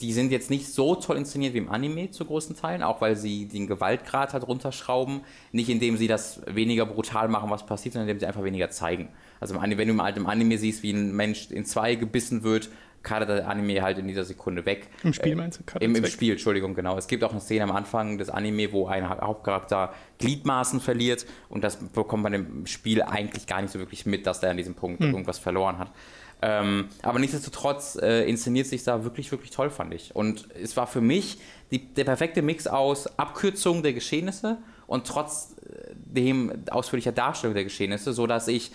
die 0.02 0.12
sind 0.12 0.32
jetzt 0.32 0.50
nicht 0.50 0.66
so 0.66 0.96
toll 0.96 1.16
inszeniert 1.16 1.54
wie 1.54 1.58
im 1.58 1.70
Anime 1.70 2.10
zu 2.10 2.24
großen 2.24 2.56
Teilen, 2.56 2.82
auch 2.82 3.00
weil 3.00 3.16
sie 3.16 3.46
den 3.46 3.68
Gewaltgrad 3.68 4.32
halt 4.32 4.46
runterschrauben. 4.46 5.20
Nicht 5.52 5.68
indem 5.68 5.96
sie 5.96 6.08
das 6.08 6.42
weniger 6.46 6.84
brutal 6.86 7.28
machen, 7.28 7.48
was 7.50 7.64
passiert, 7.64 7.92
sondern 7.92 8.08
indem 8.08 8.20
sie 8.20 8.26
einfach 8.26 8.42
weniger 8.42 8.68
zeigen. 8.70 9.08
Also 9.40 9.54
wenn 9.54 9.70
du 9.70 9.76
im 9.76 10.00
alten 10.00 10.26
Anime 10.26 10.58
siehst, 10.58 10.82
wie 10.82 10.92
ein 10.92 11.14
Mensch 11.14 11.50
in 11.50 11.64
zwei 11.64 11.94
gebissen 11.94 12.42
wird, 12.42 12.68
kadert 13.02 13.28
der 13.28 13.48
Anime 13.48 13.82
halt 13.82 13.98
in 13.98 14.08
dieser 14.08 14.24
Sekunde 14.24 14.66
weg. 14.66 14.88
Im 15.02 15.12
Spiel 15.12 15.36
meinst 15.36 15.60
du? 15.60 15.78
Im, 15.80 15.94
Im 15.94 16.06
Spiel, 16.06 16.32
Entschuldigung, 16.32 16.74
genau. 16.74 16.96
Es 16.96 17.06
gibt 17.06 17.24
auch 17.24 17.32
eine 17.32 17.40
Szene 17.40 17.64
am 17.64 17.72
Anfang 17.72 18.18
des 18.18 18.30
Anime, 18.30 18.72
wo 18.72 18.86
ein 18.86 19.08
Hauptcharakter 19.08 19.92
Gliedmaßen 20.18 20.80
verliert 20.80 21.26
und 21.48 21.64
das 21.64 21.76
bekommt 21.76 22.22
man 22.22 22.32
im 22.32 22.66
Spiel 22.66 23.02
eigentlich 23.02 23.46
gar 23.46 23.60
nicht 23.62 23.72
so 23.72 23.78
wirklich 23.78 24.06
mit, 24.06 24.26
dass 24.26 24.40
der 24.40 24.50
an 24.50 24.56
diesem 24.56 24.74
Punkt 24.74 25.00
hm. 25.00 25.10
irgendwas 25.10 25.38
verloren 25.38 25.78
hat. 25.78 25.90
Ähm, 26.44 26.88
aber 27.02 27.20
nichtsdestotrotz 27.20 27.96
äh, 28.02 28.28
inszeniert 28.28 28.66
sich 28.66 28.82
da 28.82 29.04
wirklich, 29.04 29.30
wirklich 29.30 29.52
toll, 29.52 29.70
fand 29.70 29.94
ich. 29.94 30.14
Und 30.14 30.48
es 30.60 30.76
war 30.76 30.88
für 30.88 31.00
mich 31.00 31.38
die, 31.70 31.94
der 31.94 32.04
perfekte 32.04 32.42
Mix 32.42 32.66
aus 32.66 33.18
Abkürzung 33.18 33.84
der 33.84 33.92
Geschehnisse 33.92 34.58
und 34.88 35.06
trotzdem 35.06 36.64
ausführlicher 36.68 37.12
Darstellung 37.12 37.54
der 37.54 37.64
Geschehnisse, 37.64 38.12
sodass 38.12 38.48
ich 38.48 38.72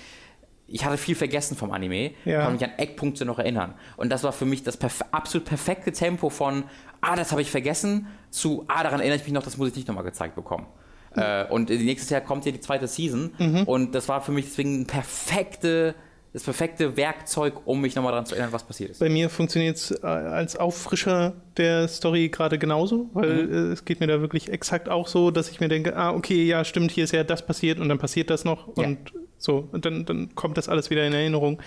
ich 0.70 0.84
hatte 0.84 0.98
viel 0.98 1.16
vergessen 1.16 1.56
vom 1.56 1.72
Anime, 1.72 2.12
ja. 2.26 2.44
konnte 2.44 2.54
mich 2.54 2.64
an 2.64 2.78
Eckpunkte 2.78 3.24
noch 3.24 3.40
erinnern. 3.40 3.74
Und 3.96 4.10
das 4.10 4.24
war 4.24 4.34
für 4.34 4.46
mich 4.46 4.64
das 4.64 4.76
perf 4.76 5.02
absolut 5.12 5.48
perfekte 5.48 5.94
Tempo 5.94 6.30
von, 6.30 6.66
ah, 7.00 7.16
das 7.16 7.32
habe 7.32 7.42
ich 7.42 7.50
vergessen, 7.50 8.08
zu, 8.32 8.66
ah, 8.68 8.84
daran 8.84 9.00
erinnere 9.00 9.18
ich 9.18 9.24
mich 9.24 9.32
noch, 9.32 9.44
das 9.44 9.58
muss 9.58 9.70
ich 9.70 9.76
nicht 9.76 9.88
nochmal 9.88 10.04
gezeigt 10.04 10.36
bekommen. 10.36 10.68
Mhm. 11.16 11.22
Äh, 11.22 11.46
und 11.50 11.70
nächstes 11.70 12.10
Jahr 12.10 12.20
kommt 12.20 12.46
ja 12.46 12.52
die 12.52 12.60
zweite 12.60 12.88
Season 12.88 13.34
mhm. 13.38 13.64
und 13.64 13.96
das 13.96 14.10
war 14.10 14.22
für 14.22 14.34
mich 14.34 14.46
deswegen 14.46 14.82
ein 14.82 14.88
perfekte 14.88 15.96
das 16.38 16.44
perfekte 16.44 16.96
Werkzeug, 16.96 17.66
um 17.66 17.82
mich 17.82 17.96
nochmal 17.96 18.12
daran 18.12 18.28
zu 18.28 18.36
erinnern, 18.36 18.54
was 18.54 18.64
passiert 18.64 18.92
ist. 18.92 19.00
Bei 19.00 19.10
mir 19.10 19.28
funktioniert 19.28 19.76
es 19.78 19.90
äh, 19.90 20.06
als 20.06 20.56
Auffrischer 20.56 21.34
der 21.58 21.88
Story 21.88 22.30
gerade 22.30 22.60
genauso, 22.60 23.10
weil 23.14 23.48
mhm. 23.48 23.54
Äh, 23.54 23.74
es 23.74 23.86
geht 23.86 24.00
mir 24.00 24.06
da 24.06 24.22
wirklich 24.22 24.52
exakt 24.52 24.88
auch 24.88 25.08
so, 25.08 25.32
dass 25.32 25.50
ich 25.50 25.60
mir 25.60 25.68
denke, 25.68 25.98
ah, 25.98 26.12
okay, 26.12 26.46
ja, 26.46 26.64
stimmt, 26.64 26.92
hier 26.92 27.06
ist 27.06 27.12
ja 27.12 27.24
das 27.24 27.44
passiert 27.44 27.80
und 27.80 27.90
dann 27.90 27.98
passiert 27.98 28.30
das 28.30 28.46
noch 28.46 28.68
ja. 28.78 28.86
und 28.86 29.00
so, 29.40 29.68
und 29.72 29.86
dann, 29.86 30.06
dann 30.06 30.36
kommt 30.36 30.58
das 30.60 30.70
alles 30.70 30.92
wieder 30.92 31.08
in 31.08 31.14
Erinnerung. 31.14 31.60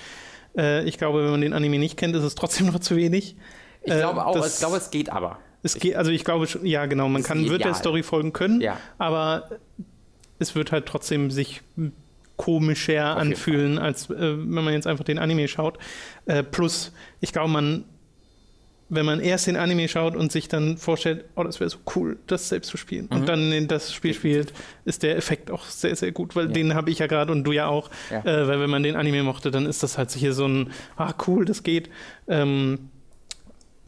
Äh, 0.57 0.85
ich 0.85 0.99
glaube, 0.99 1.25
wenn 1.25 1.33
man 1.33 1.41
den 1.41 1.53
Anime 1.53 1.81
nicht 1.81 1.97
kennt, 1.97 2.15
ist 2.15 2.23
es 2.23 2.37
trotzdem 2.37 2.67
noch 2.73 2.79
zu 2.79 2.95
wenig. 2.95 3.35
Ich 3.83 3.93
glaube 3.93 4.25
auch, 4.25 4.47
ich 4.47 4.59
glaube, 4.59 4.77
es 4.77 4.91
geht 4.91 5.11
aber. 5.11 5.39
Es 5.65 5.75
geht, 5.75 5.97
also 5.97 6.13
ich 6.13 6.25
glaube 6.25 6.47
schon, 6.47 6.65
ja 6.65 6.87
genau, 6.87 7.09
man 7.09 7.25
kann, 7.25 7.49
wird 7.49 7.65
der 7.65 7.75
Story 7.75 8.05
folgen 8.05 8.33
können, 8.33 8.61
ja. 8.61 8.79
aber 8.99 9.49
es 10.39 10.55
wird 10.55 10.71
halt 10.71 10.87
trotzdem 10.87 11.31
sich 11.33 11.61
komischer 12.41 13.19
anfühlen, 13.19 13.79
als 13.79 14.09
äh, 14.09 14.17
wenn 14.19 14.65
man 14.65 14.73
jetzt 14.73 14.87
einfach 14.87 15.05
den 15.05 15.19
Anime 15.19 15.47
schaut. 15.47 15.77
Äh, 16.25 16.43
plus, 16.43 16.91
ich 17.21 17.35
glaube, 17.35 17.51
man, 17.51 17.85
wenn 18.89 19.05
man 19.05 19.21
erst 19.21 19.47
den 19.47 19.57
Anime 19.57 19.89
schaut 19.89 20.17
und 20.17 20.33
sich 20.33 20.49
dann 20.49 20.79
vorstellt, 20.79 21.27
oh, 21.37 21.45
das 21.45 21.61
wäre 21.61 21.69
so 21.69 21.77
cool, 21.95 22.17
das 22.29 22.49
selbst 22.49 22.69
zu 22.71 22.79
spielen, 22.79 23.09
mhm. 23.11 23.17
und 23.19 23.29
dann 23.29 23.69
das 23.69 23.93
Spiel 23.93 24.15
spielt, 24.15 24.55
ist 24.87 25.03
der 25.03 25.19
Effekt 25.19 25.51
auch 25.51 25.67
sehr, 25.67 25.95
sehr 25.95 26.13
gut, 26.13 26.35
weil 26.35 26.47
ja. 26.47 26.53
den 26.53 26.73
habe 26.73 26.91
ich 26.91 27.01
ja 27.01 27.09
gerade 27.09 27.31
und 27.31 27.45
du 27.45 27.53
ja 27.53 27.67
auch. 27.67 27.91
Ja. 28.11 28.21
Äh, 28.21 28.49
weil 28.49 28.59
wenn 28.59 28.71
man 28.71 28.83
den 28.83 28.97
Anime 28.97 29.23
mochte, 29.23 29.51
dann 29.51 29.67
ist 29.67 29.83
das 29.83 29.99
halt 29.99 30.11
hier 30.13 30.33
so 30.33 30.49
ein, 30.49 30.71
ah, 30.97 31.13
cool, 31.27 31.45
das 31.45 31.63
geht. 31.63 31.91
Ähm, 32.27 32.89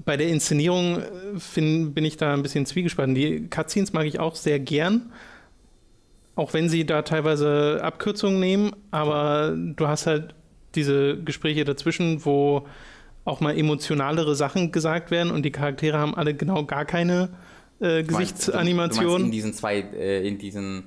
bei 0.04 0.18
der 0.18 0.28
Inszenierung 0.28 0.98
äh, 0.98 1.04
find, 1.38 1.94
bin 1.94 2.04
ich 2.04 2.18
da 2.18 2.34
ein 2.34 2.42
bisschen 2.42 2.66
zwiegespalten. 2.66 3.14
Die 3.14 3.48
Cutscenes 3.48 3.94
mag 3.94 4.04
ich 4.04 4.20
auch 4.20 4.36
sehr 4.36 4.60
gern 4.60 5.10
auch 6.34 6.54
wenn 6.54 6.68
sie 6.68 6.86
da 6.86 7.02
teilweise 7.02 7.80
Abkürzungen 7.82 8.40
nehmen, 8.40 8.72
aber 8.90 9.54
du 9.56 9.86
hast 9.86 10.06
halt 10.06 10.34
diese 10.74 11.18
Gespräche 11.18 11.64
dazwischen, 11.64 12.24
wo 12.24 12.66
auch 13.24 13.40
mal 13.40 13.56
emotionalere 13.56 14.34
Sachen 14.34 14.72
gesagt 14.72 15.10
werden 15.10 15.30
und 15.30 15.44
die 15.44 15.52
Charaktere 15.52 15.98
haben 15.98 16.14
alle 16.14 16.34
genau 16.34 16.64
gar 16.64 16.84
keine 16.84 17.28
äh, 17.80 18.02
Gesichtsanimation. 18.02 19.26
in 19.26 19.30
diesen 19.30 19.52
zwei, 19.52 19.80
äh, 19.80 20.26
in 20.26 20.38
diesen 20.38 20.84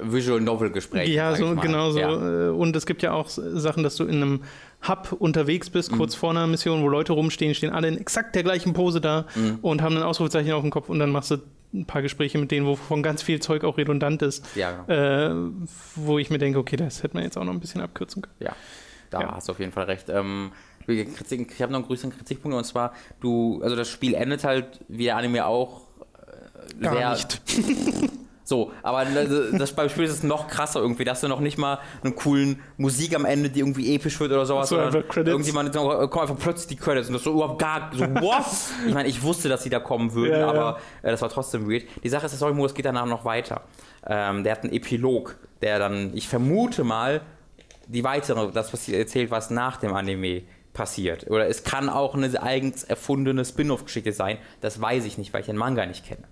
Visual 0.00 0.40
Novel 0.40 0.70
Gesprächen. 0.70 1.12
Ja, 1.12 1.36
so, 1.36 1.54
genau 1.54 1.90
so. 1.92 2.00
Ja. 2.00 2.48
Äh, 2.48 2.50
und 2.50 2.74
es 2.74 2.84
gibt 2.84 3.02
ja 3.02 3.12
auch 3.12 3.28
Sachen, 3.28 3.82
dass 3.82 3.96
du 3.96 4.04
in 4.04 4.16
einem 4.16 4.42
Hub 4.86 5.16
unterwegs 5.18 5.70
bist, 5.70 5.92
mhm. 5.92 5.98
kurz 5.98 6.14
vor 6.14 6.30
einer 6.30 6.46
Mission, 6.46 6.82
wo 6.82 6.88
Leute 6.88 7.12
rumstehen, 7.12 7.54
stehen 7.54 7.70
alle 7.70 7.88
in 7.88 7.98
exakt 7.98 8.34
der 8.34 8.42
gleichen 8.42 8.72
Pose 8.72 9.00
da 9.00 9.26
mhm. 9.34 9.58
und 9.62 9.82
haben 9.82 9.96
ein 9.96 10.02
Ausrufezeichen 10.02 10.52
auf 10.52 10.62
dem 10.62 10.70
Kopf 10.70 10.88
und 10.88 10.98
dann 10.98 11.10
machst 11.10 11.30
du 11.30 11.38
ein 11.74 11.86
paar 11.86 12.02
Gespräche 12.02 12.38
mit 12.38 12.50
denen, 12.50 12.66
wovon 12.66 13.02
ganz 13.02 13.22
viel 13.22 13.40
Zeug 13.40 13.64
auch 13.64 13.76
redundant 13.76 14.22
ist. 14.22 14.56
Ja, 14.56 14.84
genau. 14.86 15.50
äh, 15.50 15.52
wo 15.96 16.18
ich 16.18 16.30
mir 16.30 16.38
denke, 16.38 16.58
okay, 16.58 16.76
das 16.76 17.02
hätte 17.02 17.14
man 17.14 17.24
jetzt 17.24 17.36
auch 17.36 17.44
noch 17.44 17.52
ein 17.52 17.60
bisschen 17.60 17.80
abkürzen 17.80 18.22
können. 18.22 18.36
Ja, 18.38 18.56
da 19.10 19.20
ja. 19.20 19.34
hast 19.34 19.48
du 19.48 19.52
auf 19.52 19.60
jeden 19.60 19.72
Fall 19.72 19.84
recht. 19.84 20.08
Ähm, 20.08 20.52
ich 20.86 21.62
habe 21.62 21.72
noch 21.72 21.78
einen 21.78 21.86
größeren 21.86 22.12
Kritikpunkt 22.12 22.56
und 22.56 22.64
zwar, 22.64 22.92
du, 23.20 23.60
also 23.62 23.74
das 23.74 23.88
Spiel 23.88 24.14
endet 24.14 24.44
halt, 24.44 24.80
wie 24.88 25.04
der 25.04 25.16
Anime 25.16 25.46
auch, 25.46 25.82
äh, 26.78 26.82
Gar 26.82 26.94
sehr, 26.94 27.10
nicht. 27.10 27.42
So, 28.46 28.72
aber 28.82 29.06
das 29.52 29.72
beim 29.72 29.88
Spiel 29.88 30.04
ist 30.04 30.12
es 30.12 30.22
noch 30.22 30.48
krasser 30.48 30.80
irgendwie, 30.80 31.04
dass 31.04 31.22
du 31.22 31.28
noch 31.28 31.40
nicht 31.40 31.56
mal 31.56 31.78
einen 32.02 32.14
coolen 32.14 32.60
Musik 32.76 33.14
am 33.16 33.24
Ende, 33.24 33.48
die 33.48 33.60
irgendwie 33.60 33.94
episch 33.94 34.20
wird 34.20 34.32
oder 34.32 34.44
sowas. 34.44 34.68
So, 34.68 34.76
irgendjemand 34.76 35.74
kommt 35.74 36.16
einfach 36.16 36.38
plötzlich 36.38 36.68
die 36.68 36.76
Credits 36.76 37.08
und 37.08 37.14
das 37.14 37.24
so 37.24 37.32
überhaupt 37.32 37.58
gar 37.58 37.90
so, 37.94 38.04
what? 38.20 38.44
ich 38.86 38.92
meine, 38.92 39.08
ich 39.08 39.22
wusste, 39.22 39.48
dass 39.48 39.62
sie 39.62 39.70
da 39.70 39.80
kommen 39.80 40.12
würden, 40.12 40.38
ja, 40.40 40.48
aber 40.48 40.78
äh, 41.02 41.10
das 41.10 41.22
war 41.22 41.30
trotzdem 41.30 41.70
weird. 41.70 41.84
Die 42.02 42.08
Sache 42.10 42.26
ist, 42.26 42.32
der 42.32 42.36
Story-Modus 42.36 42.74
geht 42.74 42.84
danach 42.84 43.06
noch 43.06 43.24
weiter. 43.24 43.62
Ähm, 44.06 44.44
der 44.44 44.52
hat 44.52 44.62
einen 44.62 44.74
Epilog, 44.74 45.36
der 45.62 45.78
dann, 45.78 46.14
ich 46.14 46.28
vermute 46.28 46.84
mal, 46.84 47.22
die 47.86 48.04
weitere, 48.04 48.50
das, 48.52 48.72
was 48.72 48.84
sie 48.84 48.94
erzählt, 48.94 49.30
was 49.30 49.50
nach 49.50 49.78
dem 49.78 49.94
Anime 49.94 50.42
passiert. 50.74 51.30
Oder 51.30 51.48
es 51.48 51.64
kann 51.64 51.88
auch 51.88 52.14
eine 52.14 52.42
eigens 52.42 52.84
erfundene 52.84 53.44
Spin-off-Geschichte 53.44 54.12
sein. 54.12 54.38
Das 54.60 54.80
weiß 54.80 55.04
ich 55.06 55.16
nicht, 55.16 55.32
weil 55.32 55.40
ich 55.40 55.46
den 55.46 55.56
Manga 55.56 55.86
nicht 55.86 56.04
kenne. 56.04 56.24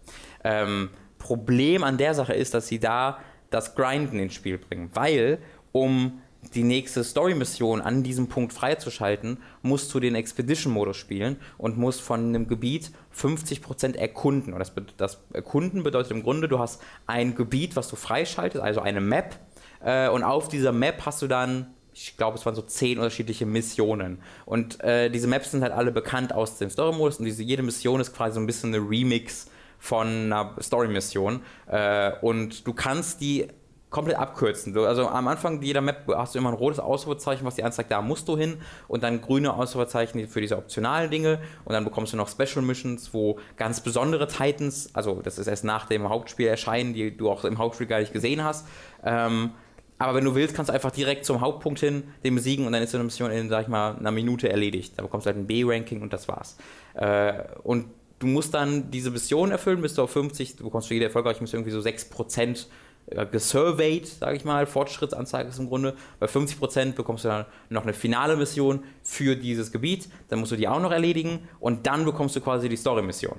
Ähm, 0.45 0.91
Problem 1.23 1.85
an 1.85 1.99
der 1.99 2.15
Sache 2.15 2.35
ist, 2.35 2.53
dass 2.53 2.67
sie 2.67 2.81
da 2.81 3.21
das 3.51 3.77
Grinden 3.77 4.19
ins 4.19 4.35
Spiel 4.35 4.59
bringen, 4.59 4.91
weil 4.93 5.39
um 5.71 6.21
die 6.55 6.65
nächste 6.65 7.05
Story-Mission 7.05 7.81
an 7.81 8.03
diesem 8.03 8.27
Punkt 8.27 8.53
freizuschalten, 8.53 9.39
musst 9.63 9.95
du 9.95 10.01
den 10.01 10.17
Expedition-Modus 10.17 10.97
spielen 10.97 11.37
und 11.59 11.79
musst 11.79 12.01
von 12.01 12.21
einem 12.21 12.49
Gebiet 12.49 12.91
50% 13.17 13.95
erkunden. 13.95 14.53
Und 14.53 14.59
das, 14.59 14.73
das, 14.97 15.23
Erkunden 15.33 15.85
bedeutet 15.85 16.11
im 16.11 16.25
Grunde, 16.25 16.49
du 16.49 16.59
hast 16.59 16.83
ein 17.07 17.37
Gebiet, 17.37 17.77
was 17.77 17.89
du 17.89 17.95
freischaltest, 17.95 18.63
also 18.63 18.81
eine 18.81 19.01
Map. 19.01 19.39
Äh, 19.85 20.09
und 20.09 20.25
auf 20.25 20.49
dieser 20.49 20.73
Map 20.73 21.07
hast 21.07 21.23
du 21.23 21.29
dann, 21.29 21.73
ich 21.95 22.17
glaube, 22.17 22.37
es 22.37 22.45
waren 22.45 22.57
so 22.57 22.63
zehn 22.63 22.99
unterschiedliche 22.99 23.47
Missionen. 23.47 24.19
Und 24.45 24.83
äh, 24.83 25.11
diese 25.11 25.29
Maps 25.29 25.53
sind 25.53 25.63
halt 25.63 25.73
alle 25.73 25.93
bekannt 25.93 26.35
aus 26.35 26.59
dem 26.59 26.71
Story-Modus 26.71 27.19
und 27.21 27.27
diese, 27.27 27.45
jede 27.45 27.63
Mission 27.63 28.01
ist 28.01 28.13
quasi 28.13 28.35
so 28.35 28.41
ein 28.41 28.47
bisschen 28.47 28.75
eine 28.75 28.85
Remix 28.85 29.47
von 29.83 30.07
einer 30.07 30.55
Story-Mission. 30.61 31.41
Äh, 31.67 32.13
und 32.21 32.69
du 32.69 32.73
kannst 32.73 33.21
die 33.21 33.49
komplett 33.91 34.17
abkürzen. 34.17 34.79
Also 34.79 35.09
am 35.09 35.27
Anfang 35.27 35.61
jeder 35.61 35.81
Map 35.81 36.05
hast 36.15 36.35
du 36.35 36.39
immer 36.39 36.51
ein 36.51 36.55
rotes 36.55 36.79
Ausrufezeichen, 36.79 37.45
was 37.45 37.57
dir 37.57 37.67
anzeigt, 37.67 37.91
da 37.91 38.01
musst 38.01 38.29
du 38.29 38.39
hin 38.39 38.59
und 38.87 39.03
dann 39.03 39.21
grüne 39.21 39.53
Ausrufezeichen 39.53 40.29
für 40.29 40.41
diese 40.41 40.57
optionalen 40.57 41.11
Dinge 41.11 41.41
und 41.65 41.73
dann 41.75 41.85
bekommst 41.85 42.13
du 42.13 42.17
noch 42.17 42.29
Special 42.29 42.65
Missions, 42.65 43.13
wo 43.13 43.41
ganz 43.57 43.81
besondere 43.81 44.29
Titans, 44.29 44.95
also 44.95 45.21
das 45.21 45.37
ist 45.37 45.49
erst 45.49 45.65
nach 45.65 45.87
dem 45.87 46.09
Hauptspiel 46.09 46.47
erscheinen, 46.47 46.95
die 46.95 47.15
du 47.15 47.29
auch 47.29 47.45
im 47.45 47.59
Hauptspiel 47.59 47.89
gar 47.89 47.99
nicht 47.99 48.13
gesehen 48.13 48.43
hast. 48.43 48.67
Ähm, 49.05 49.51
aber 49.99 50.15
wenn 50.15 50.25
du 50.25 50.35
willst, 50.35 50.55
kannst 50.55 50.71
du 50.71 50.75
einfach 50.75 50.93
direkt 50.93 51.27
zum 51.27 51.41
Hauptpunkt 51.41 51.81
hin, 51.81 52.05
den 52.25 52.35
besiegen 52.37 52.67
und 52.67 52.73
dann 52.73 52.83
ist 52.83 52.95
die 52.95 52.99
Mission 52.99 53.33
in, 53.33 53.49
sag 53.49 53.63
ich 53.63 53.69
mal, 53.69 53.97
einer 53.97 54.11
Minute 54.13 54.49
erledigt. 54.49 54.95
Da 54.97 55.03
bekommst 55.03 55.27
du 55.27 55.29
halt 55.29 55.39
ein 55.39 55.47
B-Ranking 55.47 56.03
und 56.03 56.13
das 56.13 56.29
war's. 56.29 56.57
Äh, 56.95 57.35
und 57.63 57.87
du 58.23 58.29
musst 58.29 58.55
dann 58.55 58.91
diese 58.91 59.11
Mission 59.11 59.51
erfüllen, 59.51 59.83
bist 59.83 59.99
du 59.99 60.03
auf 60.03 60.11
50, 60.13 60.57
du 60.57 60.65
bekommst 60.65 60.89
für 60.89 60.95
jede 60.95 61.07
erfolgreiche 61.07 61.41
Mission 61.41 61.63
irgendwie 61.65 61.73
so 61.73 61.81
6% 61.81 62.67
äh, 63.07 63.27
gesurveyed, 63.27 64.07
sage 64.07 64.37
ich 64.37 64.45
mal, 64.45 64.65
Fortschrittsanzeige 64.67 65.49
ist 65.49 65.59
im 65.59 65.69
Grunde. 65.69 65.97
Bei 66.21 66.27
50% 66.27 66.93
bekommst 66.93 67.25
du 67.25 67.29
dann 67.29 67.47
noch 67.69 67.83
eine 67.83 67.93
finale 67.93 68.37
Mission 68.37 68.85
für 69.03 69.35
dieses 69.35 69.73
Gebiet, 69.73 70.09
dann 70.29 70.39
musst 70.39 70.53
du 70.53 70.57
die 70.57 70.69
auch 70.69 70.81
noch 70.81 70.93
erledigen 70.93 71.49
und 71.59 71.87
dann 71.89 72.05
bekommst 72.05 72.37
du 72.37 72.41
quasi 72.41 72.69
die 72.69 72.77
Story-Mission. 72.77 73.37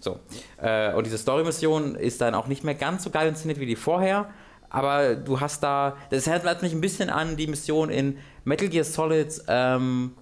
So. 0.00 0.18
Äh, 0.62 0.94
und 0.94 1.04
diese 1.04 1.18
Story-Mission 1.18 1.94
ist 1.94 2.20
dann 2.22 2.34
auch 2.34 2.46
nicht 2.46 2.64
mehr 2.64 2.74
ganz 2.74 3.04
so 3.04 3.10
geil 3.10 3.28
inszeniert 3.28 3.60
wie 3.60 3.66
die 3.66 3.76
vorher, 3.76 4.30
aber 4.70 5.16
du 5.16 5.40
hast 5.40 5.62
da, 5.62 5.96
das 6.10 6.26
erinnert 6.26 6.62
mich 6.62 6.72
ein 6.72 6.80
bisschen 6.80 7.10
an 7.10 7.36
die 7.36 7.46
Mission 7.46 7.90
in 7.90 8.16
Metal 8.44 8.68
Gear 8.68 8.84
Solid 8.84 9.42
ähm, 9.48 10.12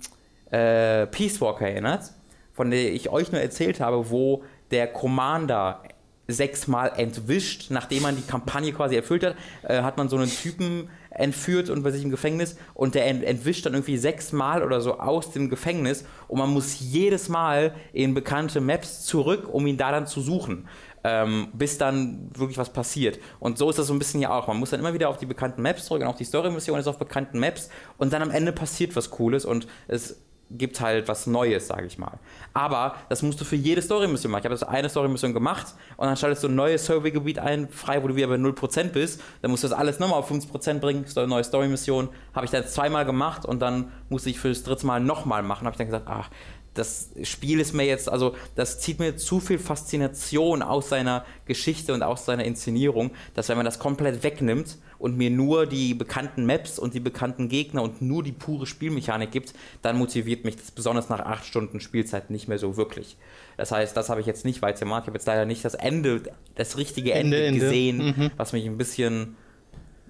äh, 0.50 1.06
Peace 1.06 1.40
Walker 1.40 1.68
erinnert, 1.68 2.12
von 2.56 2.70
der 2.70 2.92
ich 2.92 3.10
euch 3.10 3.30
nur 3.30 3.40
erzählt 3.40 3.80
habe, 3.80 4.10
wo 4.10 4.42
der 4.70 4.88
Commander 4.88 5.82
sechsmal 6.28 6.92
entwischt, 6.96 7.70
nachdem 7.70 8.02
man 8.02 8.16
die 8.16 8.22
Kampagne 8.22 8.72
quasi 8.72 8.96
erfüllt 8.96 9.24
hat, 9.24 9.36
äh, 9.62 9.82
hat 9.82 9.96
man 9.96 10.08
so 10.08 10.16
einen 10.16 10.30
Typen 10.30 10.88
entführt 11.10 11.70
und 11.70 11.82
bei 11.82 11.90
sich 11.90 12.02
im 12.02 12.10
Gefängnis 12.10 12.56
und 12.74 12.94
der 12.94 13.06
ent 13.06 13.24
entwischt 13.24 13.64
dann 13.64 13.74
irgendwie 13.74 13.96
sechsmal 13.96 14.62
oder 14.62 14.80
so 14.80 14.98
aus 14.98 15.30
dem 15.30 15.48
Gefängnis 15.48 16.04
und 16.28 16.38
man 16.38 16.50
muss 16.50 16.80
jedes 16.80 17.28
Mal 17.28 17.74
in 17.92 18.12
bekannte 18.12 18.60
Maps 18.60 19.04
zurück, 19.04 19.48
um 19.52 19.66
ihn 19.66 19.76
da 19.76 19.92
dann 19.92 20.06
zu 20.06 20.20
suchen. 20.20 20.68
Ähm, 21.04 21.48
bis 21.52 21.78
dann 21.78 22.30
wirklich 22.34 22.58
was 22.58 22.72
passiert. 22.72 23.20
Und 23.38 23.58
so 23.58 23.70
ist 23.70 23.78
das 23.78 23.86
so 23.86 23.94
ein 23.94 23.98
bisschen 24.00 24.20
ja 24.20 24.36
auch. 24.36 24.48
Man 24.48 24.56
muss 24.56 24.70
dann 24.70 24.80
immer 24.80 24.92
wieder 24.92 25.08
auf 25.08 25.18
die 25.18 25.26
bekannten 25.26 25.62
Maps 25.62 25.84
zurück 25.84 26.02
und 26.02 26.08
auch 26.08 26.16
die 26.16 26.24
Story-Mission 26.24 26.80
ist 26.80 26.88
auf 26.88 26.98
bekannten 26.98 27.38
Maps 27.38 27.68
und 27.96 28.12
dann 28.12 28.22
am 28.22 28.32
Ende 28.32 28.50
passiert 28.50 28.96
was 28.96 29.10
Cooles 29.10 29.44
und 29.44 29.68
es 29.86 30.25
gibt 30.50 30.80
halt 30.80 31.08
was 31.08 31.26
Neues, 31.26 31.66
sage 31.66 31.86
ich 31.86 31.98
mal. 31.98 32.18
Aber 32.54 32.94
das 33.08 33.22
musst 33.22 33.40
du 33.40 33.44
für 33.44 33.56
jede 33.56 33.82
Story-Mission 33.82 34.30
machen. 34.30 34.40
Ich 34.40 34.44
habe 34.44 34.54
das 34.54 34.62
eine 34.62 34.88
Story-Mission 34.88 35.34
gemacht 35.34 35.74
und 35.96 36.06
dann 36.06 36.16
schaltest 36.16 36.44
du 36.44 36.48
ein 36.48 36.54
neues 36.54 36.86
Survey-Gebiet 36.86 37.38
ein, 37.38 37.68
frei, 37.68 38.02
wo 38.02 38.08
du 38.08 38.16
wieder 38.16 38.28
bei 38.28 38.36
0% 38.36 38.90
bist. 38.90 39.20
Dann 39.42 39.50
musst 39.50 39.64
du 39.64 39.68
das 39.68 39.76
alles 39.76 39.98
nochmal 39.98 40.20
auf 40.20 40.30
50% 40.30 40.78
bringen, 40.78 41.04
neue 41.28 41.44
Story-Mission. 41.44 42.08
Habe 42.34 42.46
ich 42.46 42.52
dann 42.52 42.66
zweimal 42.66 43.04
gemacht 43.04 43.44
und 43.44 43.60
dann 43.60 43.92
musste 44.08 44.30
ich 44.30 44.38
für 44.38 44.48
das 44.48 44.62
dritte 44.62 44.86
Mal 44.86 45.00
nochmal 45.00 45.42
machen. 45.42 45.66
Habe 45.66 45.74
ich 45.74 45.78
dann 45.78 45.88
gesagt, 45.88 46.06
ach, 46.08 46.30
das 46.76 47.10
Spiel 47.22 47.60
ist 47.60 47.72
mir 47.72 47.84
jetzt, 47.84 48.08
also 48.08 48.34
das 48.54 48.80
zieht 48.80 48.98
mir 48.98 49.16
zu 49.16 49.40
viel 49.40 49.58
Faszination 49.58 50.62
aus 50.62 50.88
seiner 50.88 51.24
Geschichte 51.46 51.94
und 51.94 52.02
aus 52.02 52.24
seiner 52.24 52.44
Inszenierung, 52.44 53.10
dass 53.34 53.48
wenn 53.48 53.56
man 53.56 53.66
das 53.66 53.78
komplett 53.78 54.22
wegnimmt 54.22 54.78
und 54.98 55.16
mir 55.16 55.30
nur 55.30 55.66
die 55.66 55.94
bekannten 55.94 56.46
Maps 56.46 56.78
und 56.78 56.94
die 56.94 57.00
bekannten 57.00 57.48
Gegner 57.48 57.82
und 57.82 58.02
nur 58.02 58.22
die 58.22 58.32
pure 58.32 58.66
Spielmechanik 58.66 59.30
gibt, 59.30 59.54
dann 59.82 59.96
motiviert 59.98 60.44
mich 60.44 60.56
das 60.56 60.70
besonders 60.70 61.08
nach 61.08 61.20
acht 61.20 61.46
Stunden 61.46 61.80
Spielzeit 61.80 62.30
nicht 62.30 62.48
mehr 62.48 62.58
so 62.58 62.76
wirklich. 62.76 63.16
Das 63.56 63.72
heißt, 63.72 63.96
das 63.96 64.08
habe 64.08 64.20
ich 64.20 64.26
jetzt 64.26 64.44
nicht 64.44 64.62
weit 64.62 64.78
gemacht. 64.78 65.02
Ich 65.04 65.06
habe 65.08 65.16
jetzt 65.16 65.26
leider 65.26 65.46
nicht 65.46 65.64
das 65.64 65.74
Ende, 65.74 66.22
das 66.54 66.76
richtige 66.76 67.12
Ende, 67.12 67.46
Ende 67.46 67.60
gesehen, 67.60 68.00
Ende. 68.00 68.20
Mhm. 68.20 68.30
was 68.36 68.52
mich 68.52 68.66
ein 68.66 68.78
bisschen, 68.78 69.36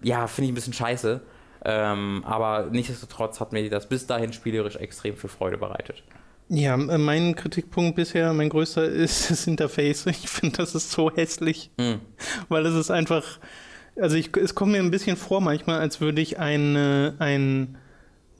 ja, 0.02 0.26
finde 0.26 0.46
ich 0.46 0.52
ein 0.52 0.54
bisschen 0.56 0.72
scheiße. 0.72 1.20
Ähm, 1.64 2.22
aber 2.24 2.68
nichtsdestotrotz 2.70 3.40
hat 3.40 3.52
mir 3.52 3.68
das 3.70 3.88
bis 3.88 4.06
dahin 4.06 4.32
spielerisch 4.32 4.76
extrem 4.76 5.16
viel 5.16 5.30
Freude 5.30 5.58
bereitet. 5.58 6.04
Ja, 6.48 6.74
äh, 6.74 6.98
mein 6.98 7.34
Kritikpunkt 7.34 7.96
bisher, 7.96 8.32
mein 8.32 8.48
größter 8.48 8.84
ist 8.88 9.30
das 9.30 9.46
Interface. 9.46 10.06
Ich 10.06 10.28
finde, 10.28 10.58
das 10.58 10.74
ist 10.74 10.90
so 10.90 11.10
hässlich, 11.10 11.70
mhm. 11.76 12.00
weil 12.48 12.66
es 12.66 12.74
ist 12.74 12.90
einfach, 12.90 13.38
also 14.00 14.16
ich, 14.16 14.36
es 14.36 14.54
kommt 14.54 14.72
mir 14.72 14.78
ein 14.78 14.90
bisschen 14.90 15.16
vor 15.16 15.40
manchmal, 15.40 15.80
als 15.80 16.00
würde 16.00 16.20
ich 16.20 16.38
ein, 16.38 16.76
ein 17.18 17.78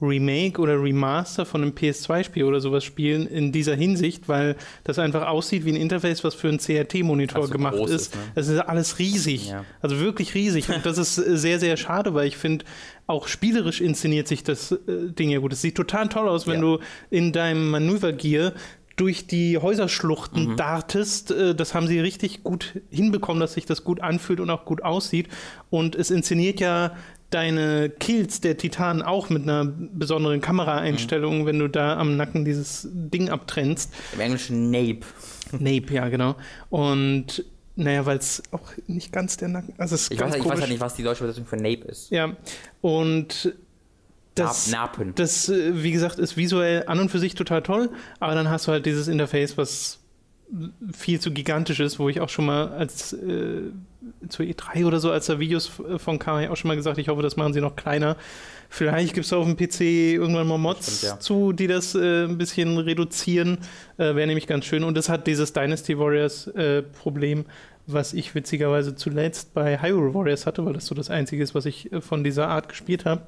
Remake 0.01 0.61
oder 0.61 0.81
Remaster 0.81 1.45
von 1.45 1.61
einem 1.61 1.71
PS2-Spiel 1.71 2.43
oder 2.43 2.59
sowas 2.59 2.83
spielen 2.83 3.27
in 3.27 3.51
dieser 3.51 3.75
Hinsicht, 3.75 4.27
weil 4.29 4.55
das 4.83 4.99
einfach 4.99 5.27
aussieht 5.27 5.65
wie 5.65 5.71
ein 5.71 5.75
Interface, 5.75 6.23
was 6.23 6.35
für 6.35 6.49
einen 6.49 6.59
CRT-Monitor 6.59 7.41
also 7.41 7.51
gemacht 7.51 7.75
ist. 7.75 7.91
ist 7.91 8.15
ne? 8.15 8.21
Das 8.35 8.47
ist 8.47 8.59
alles 8.59 8.99
riesig. 8.99 9.49
Ja. 9.49 9.65
Also 9.81 9.99
wirklich 9.99 10.35
riesig. 10.35 10.69
Und 10.69 10.85
das 10.85 10.97
ist 10.97 11.15
sehr, 11.15 11.59
sehr 11.59 11.77
schade, 11.77 12.13
weil 12.13 12.27
ich 12.27 12.37
finde, 12.37 12.65
auch 13.07 13.27
spielerisch 13.27 13.81
inszeniert 13.81 14.27
sich 14.27 14.43
das 14.43 14.71
äh, 14.71 14.77
Ding 14.87 15.29
ja 15.29 15.39
gut. 15.39 15.53
Es 15.53 15.61
sieht 15.61 15.75
total 15.75 16.09
toll 16.09 16.27
aus, 16.27 16.45
wenn 16.45 16.55
ja. 16.55 16.61
du 16.61 16.79
in 17.09 17.31
deinem 17.31 17.71
Manövergear 17.71 18.53
durch 18.97 19.27
die 19.27 19.57
Häuserschluchten 19.57 20.51
mhm. 20.51 20.55
dartest. 20.57 21.31
Äh, 21.31 21.55
das 21.55 21.73
haben 21.73 21.87
sie 21.87 21.99
richtig 21.99 22.43
gut 22.43 22.81
hinbekommen, 22.89 23.39
dass 23.39 23.53
sich 23.53 23.65
das 23.65 23.83
gut 23.83 24.01
anfühlt 24.01 24.39
und 24.39 24.49
auch 24.49 24.65
gut 24.65 24.83
aussieht. 24.83 25.29
Und 25.69 25.95
es 25.95 26.11
inszeniert 26.11 26.59
ja 26.59 26.95
deine 27.29 27.89
Kills 27.89 28.41
der 28.41 28.57
Titanen 28.57 29.01
auch 29.01 29.29
mit 29.29 29.43
einer 29.43 29.65
besonderen 29.65 30.41
Kameraeinstellung, 30.41 31.41
mhm. 31.41 31.45
wenn 31.45 31.59
du 31.59 31.67
da 31.67 31.97
am 31.97 32.15
Nacken 32.15 32.45
dieses 32.45 32.87
Ding 32.91 33.29
abtrennst. 33.29 33.93
Im 34.13 34.21
Englischen 34.21 34.71
Nape. 34.71 35.01
Nape, 35.51 35.93
ja, 35.93 36.09
genau. 36.09 36.35
Und 36.69 37.43
naja, 37.75 38.05
weil 38.05 38.17
es 38.17 38.41
auch 38.51 38.71
nicht 38.87 39.11
ganz 39.11 39.37
der 39.37 39.49
Nacken. 39.49 39.73
Also 39.77 39.95
ich, 39.95 40.19
weiß, 40.19 40.35
ich 40.35 40.45
weiß 40.45 40.59
halt 40.59 40.69
nicht, 40.69 40.79
was 40.79 40.95
die 40.95 41.03
deutsche 41.03 41.23
Übersetzung 41.23 41.45
für 41.45 41.57
Nape 41.57 41.87
ist. 41.87 42.09
Ja. 42.11 42.35
Und 42.81 43.53
das, 44.35 44.71
Napen. 44.71 45.13
das, 45.15 45.49
äh, 45.49 45.83
wie 45.83 45.91
gesagt, 45.91 46.19
ist 46.19 46.37
visuell 46.37 46.83
an 46.87 46.99
und 46.99 47.09
für 47.09 47.19
sich 47.19 47.35
total 47.35 47.61
toll, 47.61 47.89
aber 48.19 48.35
dann 48.35 48.49
hast 48.49 48.67
du 48.67 48.71
halt 48.71 48.85
dieses 48.85 49.07
Interface, 49.07 49.57
was 49.57 49.99
viel 50.93 51.19
zu 51.19 51.31
gigantisch 51.31 51.79
ist, 51.79 51.99
wo 51.99 52.09
ich 52.09 52.21
auch 52.21 52.29
schon 52.29 52.45
mal 52.45 52.69
als 52.69 53.13
äh, 53.13 53.63
zur 54.29 54.45
E3 54.45 54.85
oder 54.85 54.99
so, 54.99 55.11
als 55.11 55.25
da 55.25 55.39
Videos 55.39 55.69
von 55.97 56.19
kam, 56.19 56.39
ich 56.39 56.49
auch 56.49 56.55
schon 56.55 56.69
mal 56.69 56.75
gesagt, 56.75 56.97
ich 56.97 57.09
hoffe, 57.09 57.21
das 57.21 57.35
machen 57.35 57.53
sie 57.53 57.61
noch 57.61 57.75
kleiner. 57.75 58.15
Vielleicht 58.69 59.13
gibt 59.13 59.25
es 59.25 59.33
auf 59.33 59.45
dem 59.45 59.55
PC 59.55 59.81
irgendwann 60.15 60.47
mal 60.47 60.57
Mods 60.57 60.99
Stimmt, 60.99 61.13
ja. 61.13 61.19
zu, 61.19 61.53
die 61.53 61.67
das 61.67 61.95
äh, 61.95 62.25
ein 62.25 62.37
bisschen 62.37 62.77
reduzieren. 62.77 63.59
Äh, 63.97 64.15
Wäre 64.15 64.27
nämlich 64.27 64.47
ganz 64.47 64.65
schön. 64.65 64.83
Und 64.83 64.95
das 64.95 65.09
hat 65.09 65.27
dieses 65.27 65.53
Dynasty 65.53 65.97
Warriors 65.97 66.47
äh, 66.47 66.81
Problem, 66.81 67.45
was 67.85 68.13
ich 68.13 68.35
witzigerweise 68.35 68.95
zuletzt 68.95 69.53
bei 69.53 69.81
Hyrule 69.81 70.13
Warriors 70.13 70.45
hatte, 70.45 70.65
weil 70.65 70.73
das 70.73 70.85
so 70.85 70.95
das 70.95 71.09
einzige 71.09 71.41
ist, 71.43 71.55
was 71.55 71.65
ich 71.65 71.91
äh, 71.91 72.01
von 72.01 72.23
dieser 72.23 72.49
Art 72.49 72.69
gespielt 72.69 73.05
habe. 73.05 73.21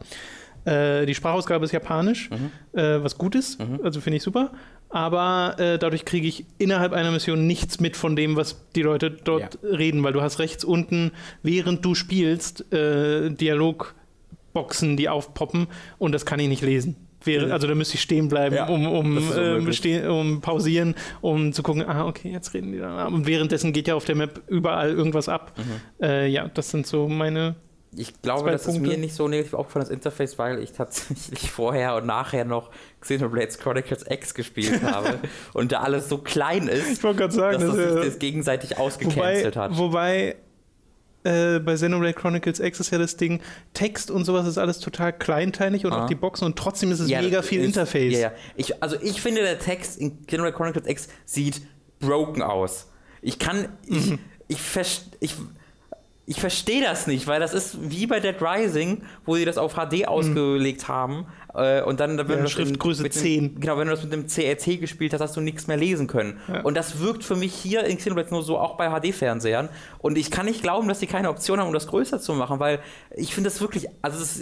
Äh, 0.65 1.05
die 1.05 1.15
Sprachausgabe 1.15 1.65
ist 1.65 1.71
japanisch, 1.71 2.29
mhm. 2.29 2.79
äh, 2.79 3.03
was 3.03 3.17
gut 3.17 3.35
ist, 3.35 3.59
mhm. 3.59 3.79
also 3.83 4.01
finde 4.01 4.17
ich 4.17 4.23
super. 4.23 4.51
Aber 4.89 5.55
äh, 5.59 5.77
dadurch 5.77 6.03
kriege 6.03 6.27
ich 6.27 6.45
innerhalb 6.57 6.93
einer 6.93 7.11
Mission 7.11 7.45
nichts 7.45 7.79
mit 7.79 7.95
von 7.95 8.15
dem, 8.15 8.35
was 8.35 8.65
die 8.75 8.81
Leute 8.81 9.11
dort 9.11 9.59
ja. 9.61 9.69
reden, 9.69 10.03
weil 10.03 10.13
du 10.13 10.21
hast 10.21 10.39
rechts 10.39 10.63
unten, 10.63 11.11
während 11.43 11.85
du 11.85 11.93
spielst, 11.93 12.73
äh, 12.73 13.29
Dialogboxen, 13.29 14.97
die 14.97 15.07
aufpoppen 15.07 15.67
und 15.99 16.11
das 16.11 16.25
kann 16.25 16.39
ich 16.39 16.47
nicht 16.47 16.63
lesen. 16.63 16.95
Wäre, 17.23 17.51
also 17.51 17.67
da 17.67 17.75
müsste 17.75 17.95
ich 17.95 18.01
stehen 18.01 18.29
bleiben, 18.29 18.55
ja, 18.55 18.67
um, 18.67 18.87
um, 18.87 19.17
äh, 19.17 19.73
stehen, 19.73 20.07
um 20.07 20.39
pausieren, 20.39 20.95
um 21.19 21.51
zu 21.51 21.63
gucken, 21.63 21.83
ah, 21.85 22.07
okay, 22.07 22.31
jetzt 22.31 22.53
reden 22.53 22.71
die 22.71 22.79
da. 22.79 23.07
Und 23.07 23.27
währenddessen 23.27 23.73
geht 23.73 23.89
ja 23.89 23.95
auf 23.95 24.05
der 24.05 24.15
Map 24.15 24.41
überall 24.47 24.91
irgendwas 24.91 25.27
ab. 25.27 25.51
Mhm. 25.57 26.05
Äh, 26.05 26.27
ja, 26.27 26.47
das 26.47 26.71
sind 26.71 26.87
so 26.87 27.09
meine 27.09 27.55
ich 27.95 28.21
glaube, 28.21 28.51
das 28.51 28.65
Punkte. 28.65 28.83
ist 28.83 28.87
mir 28.87 28.97
nicht 28.97 29.15
so 29.15 29.27
negativ 29.27 29.53
aufgefallen, 29.55 29.85
das 29.85 29.91
Interface, 29.91 30.37
weil 30.37 30.61
ich 30.61 30.73
tatsächlich 30.73 31.51
vorher 31.51 31.95
und 31.95 32.05
nachher 32.05 32.45
noch 32.45 32.69
Xenoblade 33.01 33.57
Chronicles 33.57 34.05
X 34.07 34.33
gespielt 34.33 34.83
habe 34.83 35.19
und 35.53 35.71
da 35.71 35.79
alles 35.79 36.09
so 36.09 36.19
klein 36.19 36.67
ist, 36.67 36.91
ich 36.91 36.99
sagen, 37.01 37.31
dass 37.31 37.75
das 37.75 37.93
sich 37.93 38.05
das 38.05 38.19
gegenseitig 38.19 38.77
ausgecancelt 38.77 39.55
wobei, 39.55 39.61
hat. 39.61 39.77
Wobei 39.77 40.35
äh, 41.23 41.59
bei 41.59 41.73
Xenoblade 41.73 42.13
Chronicles 42.13 42.59
X 42.59 42.79
ist 42.79 42.91
ja 42.91 42.97
das 42.97 43.17
Ding, 43.17 43.41
Text 43.73 44.11
und 44.11 44.23
sowas 44.23 44.47
ist 44.47 44.57
alles 44.57 44.79
total 44.79 45.11
kleinteilig 45.11 45.85
und 45.85 45.93
ah. 45.93 46.03
auch 46.03 46.07
die 46.07 46.15
Boxen 46.15 46.45
und 46.45 46.57
trotzdem 46.57 46.91
ist 46.91 46.99
es 46.99 47.09
ja, 47.09 47.21
mega 47.21 47.41
viel 47.41 47.61
ist, 47.61 47.67
Interface. 47.67 48.13
Ja, 48.13 48.19
ja. 48.19 48.31
Ich, 48.55 48.83
also 48.83 48.97
ich 49.01 49.19
finde, 49.21 49.41
der 49.41 49.59
Text 49.59 49.99
in 49.99 50.25
Xenoblade 50.27 50.55
Chronicles 50.55 50.87
X 50.87 51.09
sieht 51.25 51.61
broken 51.99 52.41
aus. 52.41 52.87
Ich 53.21 53.39
kann, 53.39 53.69
ich, 53.85 54.11
mhm. 54.11 54.19
ich, 54.47 54.59
ich, 54.77 55.01
ich 55.19 55.35
verstehe 56.37 56.83
das 56.83 57.07
nicht, 57.07 57.25
weil 57.25 57.39
das 57.39 57.55
ist 57.55 57.77
wie 57.89 58.05
bei 58.05 58.19
Dead 58.19 58.35
Rising, 58.39 59.01
wo 59.25 59.35
sie 59.35 59.45
das 59.45 59.57
auf 59.57 59.73
HD 59.73 60.07
ausgelegt 60.07 60.83
mhm. 60.83 60.87
haben. 60.87 61.25
Äh, 61.55 61.81
und 61.81 61.99
dann, 61.99 62.17
wenn 62.17 62.29
ja, 62.29 62.43
du 62.43 62.47
Schriftgröße 62.49 63.01
dem, 63.01 63.11
10. 63.11 63.59
genau, 63.59 63.77
wenn 63.79 63.87
du 63.87 63.95
das 63.95 64.03
mit 64.03 64.13
dem 64.13 64.27
CRT 64.27 64.79
gespielt 64.79 65.13
hast, 65.13 65.21
hast 65.21 65.35
du 65.35 65.41
nichts 65.41 65.65
mehr 65.65 65.77
lesen 65.77 66.05
können. 66.05 66.39
Ja. 66.47 66.61
Und 66.61 66.75
das 66.75 66.99
wirkt 66.99 67.23
für 67.23 67.35
mich 67.35 67.53
hier 67.55 67.83
in 67.85 67.97
Xenoblade 67.97 68.29
nur 68.29 68.43
so 68.43 68.59
auch 68.59 68.77
bei 68.77 68.89
HD-Fernsehern. 68.89 69.69
Und 69.97 70.19
ich 70.19 70.29
kann 70.29 70.45
nicht 70.45 70.61
glauben, 70.61 70.87
dass 70.87 70.99
sie 70.99 71.07
keine 71.07 71.29
Option 71.29 71.59
haben, 71.59 71.67
um 71.67 71.73
das 71.73 71.87
größer 71.87 72.19
zu 72.19 72.33
machen, 72.33 72.59
weil 72.59 72.79
ich 73.15 73.33
finde 73.33 73.49
das 73.49 73.59
wirklich, 73.59 73.87
also 74.03 74.19
das, 74.19 74.41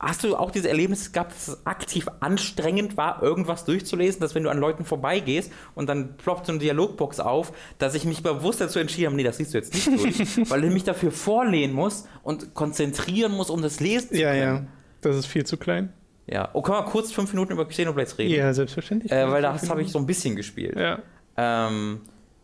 Hast 0.00 0.24
du 0.24 0.34
auch 0.34 0.50
diese 0.50 0.70
Erlebnisse 0.70 1.10
gehabt, 1.10 1.32
dass 1.32 1.48
es 1.48 1.66
aktiv 1.66 2.08
anstrengend 2.20 2.96
war, 2.96 3.22
irgendwas 3.22 3.66
durchzulesen, 3.66 4.18
dass 4.20 4.34
wenn 4.34 4.42
du 4.42 4.50
an 4.50 4.58
Leuten 4.58 4.86
vorbeigehst 4.86 5.52
und 5.74 5.90
dann 5.90 6.16
ploppt 6.16 6.46
so 6.46 6.52
eine 6.52 6.58
Dialogbox 6.58 7.20
auf, 7.20 7.52
dass 7.76 7.94
ich 7.94 8.06
mich 8.06 8.22
bewusst 8.22 8.62
dazu 8.62 8.78
entschieden 8.78 9.08
habe, 9.08 9.16
nee, 9.16 9.24
das 9.24 9.36
siehst 9.36 9.52
du 9.52 9.58
jetzt 9.58 9.74
nicht 9.74 9.86
durch, 9.86 10.48
weil 10.50 10.64
ich 10.64 10.72
mich 10.72 10.84
dafür 10.84 11.12
vorlehnen 11.12 11.74
muss 11.74 12.08
und 12.22 12.54
konzentrieren 12.54 13.32
muss, 13.32 13.50
um 13.50 13.60
das 13.60 13.78
lesen 13.80 14.08
zu 14.08 14.20
ja, 14.22 14.30
können. 14.30 14.42
Ja, 14.42 14.54
ja, 14.54 14.66
das 15.02 15.16
ist 15.16 15.26
viel 15.26 15.44
zu 15.44 15.58
klein. 15.58 15.92
Ja, 16.26 16.48
oh, 16.54 16.62
können 16.62 16.78
wir 16.78 16.84
kurz 16.84 17.12
fünf 17.12 17.32
Minuten 17.34 17.52
über 17.52 17.66
Xenoblades 17.66 18.16
reden? 18.16 18.34
Ja, 18.34 18.54
selbstverständlich. 18.54 19.12
Äh, 19.12 19.30
weil 19.30 19.42
das 19.42 19.68
habe 19.68 19.82
ich 19.82 19.92
so 19.92 19.98
ein 19.98 20.06
bisschen 20.06 20.34
gespielt. 20.34 20.76
Ja. 20.78 21.00
Ähm, 21.36 22.00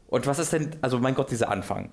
und 0.09 0.27
was 0.27 0.39
ist 0.39 0.53
denn, 0.53 0.77
also 0.83 0.99
mein 0.99 1.15
Gott, 1.15 1.31
dieser 1.31 1.49
Anfang. 1.51 1.91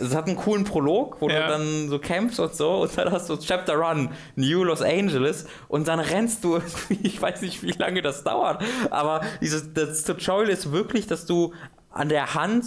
Es 0.00 0.14
hat 0.14 0.26
einen 0.26 0.36
coolen 0.36 0.64
Prolog, 0.64 1.18
wo 1.20 1.28
ja. 1.28 1.46
du 1.46 1.52
dann 1.52 1.88
so 1.88 1.98
kämpfst 1.98 2.40
und 2.40 2.54
so 2.54 2.82
und 2.82 2.98
dann 2.98 3.12
hast 3.12 3.30
du 3.30 3.36
Chapter 3.36 3.76
Run, 3.76 4.10
New 4.34 4.64
Los 4.64 4.82
Angeles 4.82 5.46
und 5.68 5.86
dann 5.86 6.00
rennst 6.00 6.42
du, 6.42 6.60
ich 7.02 7.20
weiß 7.20 7.42
nicht, 7.42 7.62
wie 7.62 7.72
lange 7.72 8.02
das 8.02 8.24
dauert, 8.24 8.62
aber 8.90 9.20
dieses, 9.40 9.72
das 9.74 10.02
Tutorial 10.02 10.48
ist 10.48 10.72
wirklich, 10.72 11.06
dass 11.06 11.26
du 11.26 11.54
an 11.90 12.08
der 12.08 12.34
Hand 12.34 12.66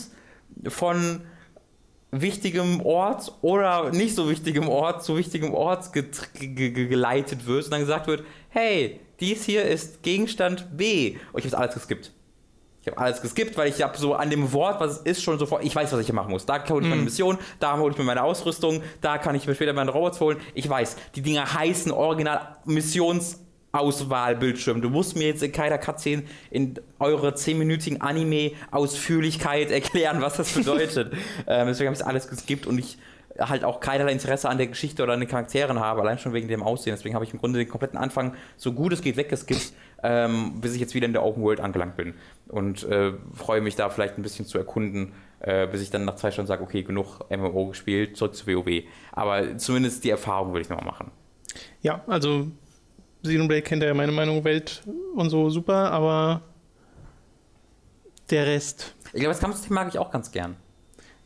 von 0.68 1.22
wichtigem 2.12 2.82
Ort 2.82 3.34
oder 3.42 3.92
nicht 3.92 4.16
so 4.16 4.30
wichtigem 4.30 4.68
Ort 4.68 5.04
zu 5.04 5.18
wichtigem 5.18 5.54
Ort 5.54 5.94
ge 5.94 6.06
ge 6.34 6.88
geleitet 6.88 7.48
wirst 7.48 7.68
und 7.68 7.72
dann 7.72 7.82
gesagt 7.82 8.08
wird, 8.08 8.24
hey, 8.50 9.00
dies 9.20 9.46
hier 9.46 9.64
ist 9.64 10.04
Gegenstand 10.04 10.76
B. 10.76 11.18
Und 11.32 11.46
ich 11.46 11.52
habe 11.52 11.64
alles 11.64 11.76
geskippt. 11.76 12.12
Ich 12.82 12.88
habe 12.88 12.98
alles 12.98 13.22
geskippt, 13.22 13.56
weil 13.58 13.70
ich 13.70 13.84
habe 13.84 13.98
so 13.98 14.16
an 14.16 14.32
dem 14.32 14.52
Wort, 14.54 14.80
was 14.80 15.02
es 15.02 15.04
ist, 15.04 15.22
schon 15.22 15.38
sofort, 15.38 15.64
ich 15.64 15.76
weiß, 15.76 15.94
was 15.94 16.00
ich 16.00 16.08
hier 16.08 16.16
machen 16.16 16.32
muss. 16.32 16.48
Da 16.48 16.68
hole 16.68 16.84
ich 16.84 16.90
meine 16.90 17.04
Mission, 17.04 17.38
da 17.60 17.78
hole 17.78 17.92
ich 17.92 17.98
mir 17.98 18.04
meine 18.04 18.24
Ausrüstung, 18.24 18.82
da 19.02 19.20
kann 19.20 19.36
ich 19.36 19.46
mir 19.46 19.54
später 19.54 19.74
meine 19.74 19.92
Robots 19.92 20.20
holen. 20.20 20.38
Ich 20.56 20.68
weiß, 20.68 20.96
die 21.16 21.22
Dinger 21.22 21.54
heißen 21.54 21.92
original 21.92 22.58
Missionsauswahlbildschirm. 22.66 24.82
Du 24.82 24.90
musst 24.90 25.16
mir 25.16 25.28
jetzt 25.28 25.44
in 25.44 25.52
keiner 25.52 25.78
Cutscene 25.78 26.24
in 26.50 26.80
eure 26.98 27.36
10-minütigen 27.36 28.02
Anime-Ausführlichkeit 28.02 29.70
erklären, 29.72 30.22
was 30.22 30.38
das 30.38 30.52
bedeutet. 30.52 31.14
ähm, 31.48 31.68
deswegen 31.68 31.90
habe 31.90 31.96
ich 31.96 32.06
alles 32.06 32.28
geskippt 32.28 32.66
und 32.66 32.80
ich 32.80 32.98
halt 33.40 33.64
auch 33.64 33.80
keinerlei 33.80 34.12
Interesse 34.12 34.50
an 34.50 34.58
der 34.58 34.68
Geschichte 34.68 35.04
oder 35.04 35.14
an 35.14 35.20
den 35.20 35.30
Charakteren 35.30 35.80
habe, 35.80 36.02
allein 36.02 36.20
schon 36.20 36.34
wegen 36.34 36.48
dem 36.48 36.64
Aussehen. 36.64 36.96
Deswegen 36.96 37.16
habe 37.16 37.26
ich 37.26 37.34
im 37.34 37.40
Grunde 37.40 37.60
den 37.60 37.70
kompletten 37.70 37.98
Anfang, 37.98 38.36
so 38.58 38.74
gut 38.74 38.94
es 38.94 39.02
geht, 39.02 39.18
weggeskippt, 39.18 39.74
ähm, 40.04 40.62
bis 40.62 40.74
ich 40.74 40.82
jetzt 40.82 40.94
wieder 40.94 41.06
in 41.06 41.14
der 41.14 41.24
Open 41.24 41.44
World 41.44 41.60
angelangt 41.60 41.98
bin. 41.98 42.14
Und 42.48 42.84
äh, 42.84 43.14
freue 43.34 43.62
mich 43.62 43.76
da 43.76 43.90
vielleicht 43.90 44.18
ein 44.18 44.24
bisschen 44.24 44.46
zu 44.46 44.58
erkunden, 44.58 45.14
äh, 45.40 45.68
bis 45.68 45.82
ich 45.82 45.90
dann 45.90 46.06
nach 46.06 46.16
zwei 46.16 46.32
Stunden 46.32 46.48
sage, 46.48 46.64
okay, 46.64 46.84
genug 46.84 47.20
MMO 47.30 47.68
gespielt, 47.68 48.18
zurück 48.18 48.36
zu 48.36 48.48
WoW. 48.48 48.84
Aber 49.12 49.58
zumindest 49.58 50.04
die 50.04 50.10
Erfahrung 50.10 50.50
würde 50.50 50.62
ich 50.62 50.70
nochmal 50.70 50.86
machen. 50.86 51.12
Ja, 51.82 52.04
also 52.08 52.48
Xenoblade 53.24 53.62
kennt 53.62 53.84
ja 53.84 53.94
meine 53.94 54.12
Meinung, 54.12 54.44
Welt 54.44 54.84
und 55.16 55.30
so 55.30 55.50
super, 55.50 55.92
aber 55.92 56.42
der 58.30 58.48
Rest. 58.48 58.96
Ich 59.06 59.20
glaube, 59.20 59.28
das 59.28 59.40
Kampfsystem 59.40 59.76
mag 59.76 59.88
ich 59.90 60.00
auch 60.00 60.12
ganz 60.12 60.32
gern. 60.32 60.56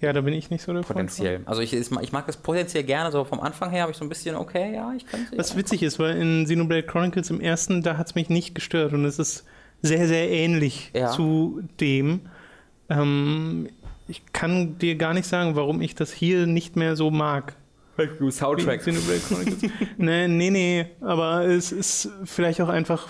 Ja, 0.01 0.11
da 0.11 0.21
bin 0.21 0.33
ich 0.33 0.49
nicht 0.49 0.61
so 0.61 0.73
der 0.73 0.81
Potenziell. 0.81 1.41
Also 1.45 1.61
ich, 1.61 1.73
ich 1.73 2.11
mag 2.11 2.25
das 2.27 2.37
potenziell 2.37 2.83
gerne, 2.83 3.11
so 3.11 3.23
vom 3.23 3.39
Anfang 3.39 3.71
her 3.71 3.83
habe 3.83 3.91
ich 3.91 3.97
so 3.97 4.03
ein 4.03 4.09
bisschen, 4.09 4.35
okay, 4.35 4.73
ja, 4.73 4.93
ich 4.95 5.05
könnte 5.05 5.37
Was 5.37 5.51
ja. 5.51 5.57
witzig 5.57 5.83
ist, 5.83 5.99
weil 5.99 6.17
in 6.17 6.43
Xenoblade 6.43 6.83
Chronicles 6.83 7.29
im 7.29 7.39
ersten, 7.39 7.81
da 7.81 7.97
hat 7.97 8.07
es 8.07 8.15
mich 8.15 8.29
nicht 8.29 8.55
gestört 8.55 8.93
und 8.93 9.05
es 9.05 9.19
ist 9.19 9.45
sehr, 9.81 10.07
sehr 10.07 10.29
ähnlich 10.29 10.91
ja. 10.93 11.11
zu 11.11 11.61
dem. 11.79 12.21
Ähm, 12.89 13.69
ich 14.07 14.21
kann 14.33 14.77
dir 14.77 14.95
gar 14.95 15.13
nicht 15.13 15.27
sagen, 15.27 15.55
warum 15.55 15.81
ich 15.81 15.95
das 15.95 16.11
hier 16.11 16.45
nicht 16.45 16.75
mehr 16.75 16.95
so 16.95 17.09
mag. 17.09 17.55
Du 18.19 18.29
Soundtrack. 18.29 18.81
Xenoblade 18.81 19.21
Chronicles. 19.21 19.71
nee, 19.97 20.27
nee, 20.27 20.49
nee, 20.49 20.85
aber 20.99 21.45
es 21.45 21.71
ist 21.71 22.09
vielleicht 22.25 22.59
auch 22.59 22.67
einfach 22.67 23.07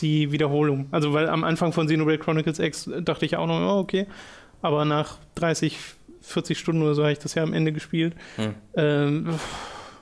die 0.00 0.30
Wiederholung. 0.30 0.86
Also, 0.90 1.14
weil 1.14 1.28
am 1.28 1.44
Anfang 1.44 1.72
von 1.72 1.86
Xenoblade 1.86 2.18
Chronicles 2.18 2.58
X 2.58 2.90
dachte 3.00 3.24
ich 3.24 3.36
auch 3.36 3.46
noch, 3.46 3.60
oh, 3.60 3.78
okay, 3.78 4.06
aber 4.62 4.84
nach 4.84 5.18
30, 5.36 5.78
40 6.20 6.58
Stunden 6.58 6.82
oder 6.82 6.94
so 6.94 7.02
habe 7.02 7.12
ich 7.12 7.18
das 7.18 7.34
ja 7.34 7.42
am 7.42 7.52
Ende 7.52 7.72
gespielt. 7.72 8.14
Hm. 8.36 8.54
Ähm, 8.76 9.38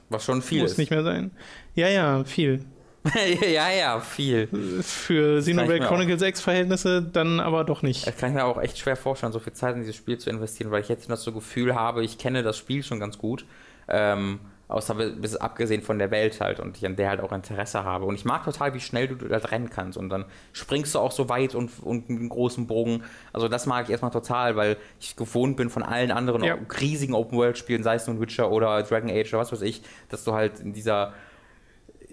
Was 0.09 0.25
schon 0.25 0.43
viel 0.43 0.63
muss 0.63 0.73
ist. 0.73 0.79
nicht 0.79 0.91
mehr 0.91 1.03
sein. 1.03 1.31
Ja, 1.75 1.89
ja, 1.89 2.25
viel. 2.25 2.65
ja, 3.53 3.71
ja, 3.71 4.01
viel. 4.01 4.49
Für 4.83 5.41
Xenoblade 5.41 5.87
Chronicles 5.87 6.23
X 6.23 6.41
Verhältnisse 6.41 7.03
dann 7.03 7.41
aber 7.41 7.65
doch 7.65 7.83
nicht. 7.83 8.07
Das 8.07 8.17
kann 8.17 8.31
ich 8.31 8.35
mir 8.35 8.45
auch 8.45 8.61
echt 8.61 8.79
schwer 8.79 8.97
vorstellen, 8.97 9.33
so 9.33 9.39
viel 9.39 9.53
Zeit 9.53 9.75
in 9.75 9.83
dieses 9.83 9.97
Spiel 9.97 10.19
zu 10.19 10.31
investieren, 10.31 10.71
weil 10.71 10.83
ich 10.83 10.89
jetzt 10.89 11.09
das 11.09 11.23
so 11.23 11.33
Gefühl 11.33 11.75
habe, 11.75 12.05
ich 12.05 12.19
kenne 12.19 12.43
das 12.43 12.57
Spiel 12.59 12.83
schon 12.83 12.99
ganz 12.99 13.19
gut. 13.19 13.45
Ähm, 13.89 14.41
Außer 14.69 14.95
bis 14.95 15.37
abgesehen 15.37 15.81
von 15.81 16.01
der 16.01 16.11
Welt 16.11 16.41
halt 16.41 16.59
und 16.59 16.77
ich 16.77 16.85
an 16.85 16.97
der 16.97 17.09
halt 17.09 17.21
auch 17.21 17.31
Interesse 17.31 17.85
habe. 17.85 18.05
Und 18.05 18.17
ich 18.17 18.25
mag 18.25 18.45
total, 18.45 18.75
wie 18.75 18.81
schnell 18.81 19.07
du 19.07 19.15
da 19.15 19.37
rennen 19.37 19.71
kannst. 19.71 19.97
Und 19.97 20.09
dann 20.09 20.25
springst 20.53 20.95
du 20.97 20.99
auch 20.99 21.13
so 21.13 21.29
weit 21.29 21.55
und, 21.55 21.71
und 21.83 22.11
einen 22.11 22.29
großen 22.29 22.67
Bogen. 22.67 23.05
Also 23.33 23.47
das 23.47 23.67
mag 23.67 23.85
ich 23.85 23.91
erstmal 23.91 24.11
total, 24.11 24.57
weil 24.57 24.77
ich 24.99 25.15
gewohnt 25.15 25.57
bin 25.57 25.71
von 25.71 25.85
allen 25.85 26.11
anderen 26.11 26.43
ja. 26.43 26.59
riesigen 26.81 27.15
Open-World-Spielen, 27.15 27.85
sei 27.85 27.95
es 27.95 28.09
nun 28.09 28.21
Witcher 28.21 28.51
oder 28.51 28.83
Dragon 28.83 29.09
Age 29.09 29.33
oder 29.35 29.43
was 29.43 29.53
weiß 29.53 29.63
ich, 29.63 29.83
dass 30.09 30.25
du 30.25 30.33
halt 30.33 30.59
in 30.59 30.73
dieser 30.73 31.15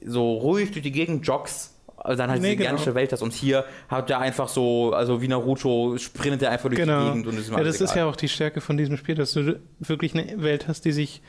so 0.06 0.34
ruhig 0.34 0.72
durch 0.72 0.84
die 0.84 0.92
Gegend 0.92 1.26
joggst 1.26 1.74
also 2.04 2.18
dann 2.18 2.30
halt 2.30 2.42
nee, 2.42 2.52
die 2.52 2.58
genau. 2.58 2.72
ganze 2.72 2.96
Welt 2.96 3.12
hast. 3.14 3.22
Und 3.22 3.34
hier 3.34 3.66
hat 3.88 4.10
er 4.10 4.20
einfach 4.20 4.50
so, 4.50 4.94
also 4.94 5.22
wie 5.22 5.28
Naruto, 5.28 5.98
sprintet 5.98 6.42
er 6.42 6.52
einfach 6.52 6.70
durch 6.70 6.82
genau. 6.82 7.00
die 7.00 7.08
Gegend 7.08 7.28
und 7.28 7.38
ist 7.38 7.50
Ja, 7.50 7.64
das 7.64 7.76
egal. 7.76 7.86
ist 7.86 7.96
ja 7.96 8.06
auch 8.06 8.16
die 8.16 8.28
Stärke 8.28 8.62
von 8.62 8.78
diesem 8.78 8.98
Spiel, 8.98 9.16
dass 9.16 9.34
du 9.34 9.60
wirklich 9.80 10.14
eine 10.14 10.44
Welt 10.44 10.68
hast, 10.68 10.84
die 10.86 10.92
sich 10.92 11.22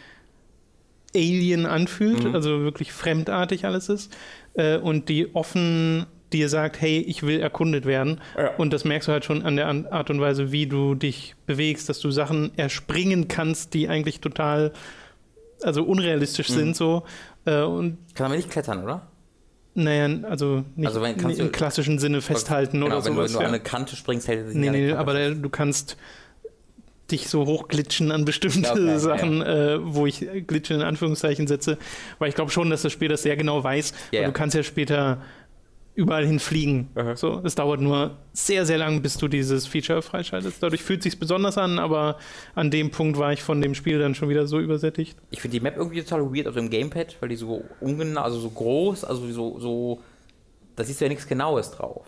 Alien 1.15 1.67
anfühlt, 1.67 2.25
mhm. 2.25 2.35
also 2.35 2.61
wirklich 2.61 2.93
fremdartig 2.93 3.65
alles 3.65 3.89
ist 3.89 4.15
äh, 4.55 4.79
und 4.79 5.09
die 5.09 5.35
offen 5.35 6.07
dir 6.33 6.49
sagt, 6.49 6.81
hey, 6.81 6.99
ich 6.99 7.23
will 7.23 7.41
erkundet 7.41 7.87
werden. 7.87 8.21
Ja. 8.37 8.55
Und 8.57 8.73
das 8.73 8.85
merkst 8.85 9.09
du 9.09 9.13
halt 9.13 9.25
schon 9.25 9.43
an 9.43 9.57
der 9.57 9.69
Art 9.93 10.11
und 10.11 10.21
Weise, 10.21 10.53
wie 10.53 10.67
du 10.67 10.95
dich 10.95 11.37
bewegst, 11.47 11.89
dass 11.89 12.01
du 12.01 12.11
Sachen 12.11 12.51
erspringen 12.59 13.29
kannst, 13.29 13.73
die 13.73 13.89
eigentlich 13.89 14.21
total, 14.21 14.73
also 15.63 15.85
unrealistisch 15.85 16.51
mhm. 16.51 16.55
sind 16.55 16.77
so. 16.77 17.05
Äh, 17.47 17.63
und 17.63 17.99
Kann 18.15 18.31
man 18.31 18.39
nicht 18.39 18.51
klettern, 18.51 18.83
oder? 18.83 19.07
Naja, 19.75 20.09
also 20.29 20.65
nicht 20.77 20.87
also 20.87 21.05
im 21.05 21.51
klassischen 21.51 21.99
Sinne 21.99 22.21
festhalten 22.21 22.81
genau, 22.81 22.87
oder 22.87 23.05
wenn 23.05 23.15
sowas. 23.15 23.33
Wenn 23.33 23.41
du 23.41 23.47
an 23.47 23.55
eine 23.55 23.61
Kante 23.61 23.97
springst, 23.97 24.29
hält 24.29 24.41
er 24.41 24.47
sich 24.49 24.57
Nee, 24.57 24.71
nee, 24.71 24.93
aber 24.93 25.15
der, 25.15 25.35
du 25.35 25.49
kannst 25.49 25.97
dich 27.11 27.29
so 27.29 27.47
hochglitschen 27.47 28.11
an 28.11 28.25
bestimmte 28.25 28.71
okay, 28.71 28.99
Sachen, 28.99 29.39
ja. 29.39 29.75
äh, 29.75 29.79
wo 29.83 30.07
ich 30.07 30.27
Glitchen 30.47 30.77
in 30.77 30.83
Anführungszeichen 30.83 31.47
setze, 31.47 31.79
weil 32.19 32.29
ich 32.29 32.35
glaube 32.35 32.51
schon, 32.51 32.71
dass 32.71 32.83
das 32.83 32.93
Spiel 32.93 33.09
das 33.09 33.23
sehr 33.23 33.37
genau 33.37 33.63
weiß. 33.63 33.93
Yeah. 34.13 34.27
du 34.27 34.33
kannst 34.33 34.57
ja 34.57 34.63
später 34.63 35.23
überall 35.95 36.27
hin 36.27 36.41
fliegen. 36.41 36.89
Uh 36.97 37.15
So, 37.15 37.41
es 37.45 37.55
dauert 37.55 37.81
nur 37.81 38.19
sehr, 38.33 38.67
sehr 38.67 38.79
lang, 38.79 39.03
bis 39.03 39.17
du 39.17 39.29
dieses 39.29 39.67
Feature 39.67 40.03
freischaltest. 40.03 40.63
Dadurch 40.63 40.83
fühlt 40.83 41.01
es 41.01 41.05
sich 41.05 41.19
besonders 41.19 41.57
an, 41.57 41.79
aber 41.79 42.19
an 42.55 42.71
dem 42.71 42.91
Punkt 42.91 43.19
war 43.19 43.33
ich 43.33 43.43
von 43.43 43.61
dem 43.61 43.75
Spiel 43.75 43.99
dann 43.99 44.15
schon 44.15 44.29
wieder 44.29 44.47
so 44.47 44.59
übersättigt. 44.59 45.17
Ich 45.31 45.41
finde 45.41 45.57
die 45.59 45.61
Map 45.61 45.77
irgendwie 45.77 46.03
total 46.03 46.35
weird 46.35 46.49
auf 46.49 46.55
dem 46.55 46.71
Gamepad, 46.71 47.17
weil 47.21 47.29
die 47.29 47.37
so 47.37 47.65
ungenau, 47.81 48.23
also 48.23 48.41
so 48.41 48.51
groß, 48.51 49.05
also 49.05 49.31
so, 49.31 49.61
so 49.61 50.01
da 50.75 50.83
siehst 50.83 51.01
du 51.01 51.05
ja 51.05 51.09
nichts 51.09 51.27
Genaues 51.27 51.71
drauf. 51.71 52.07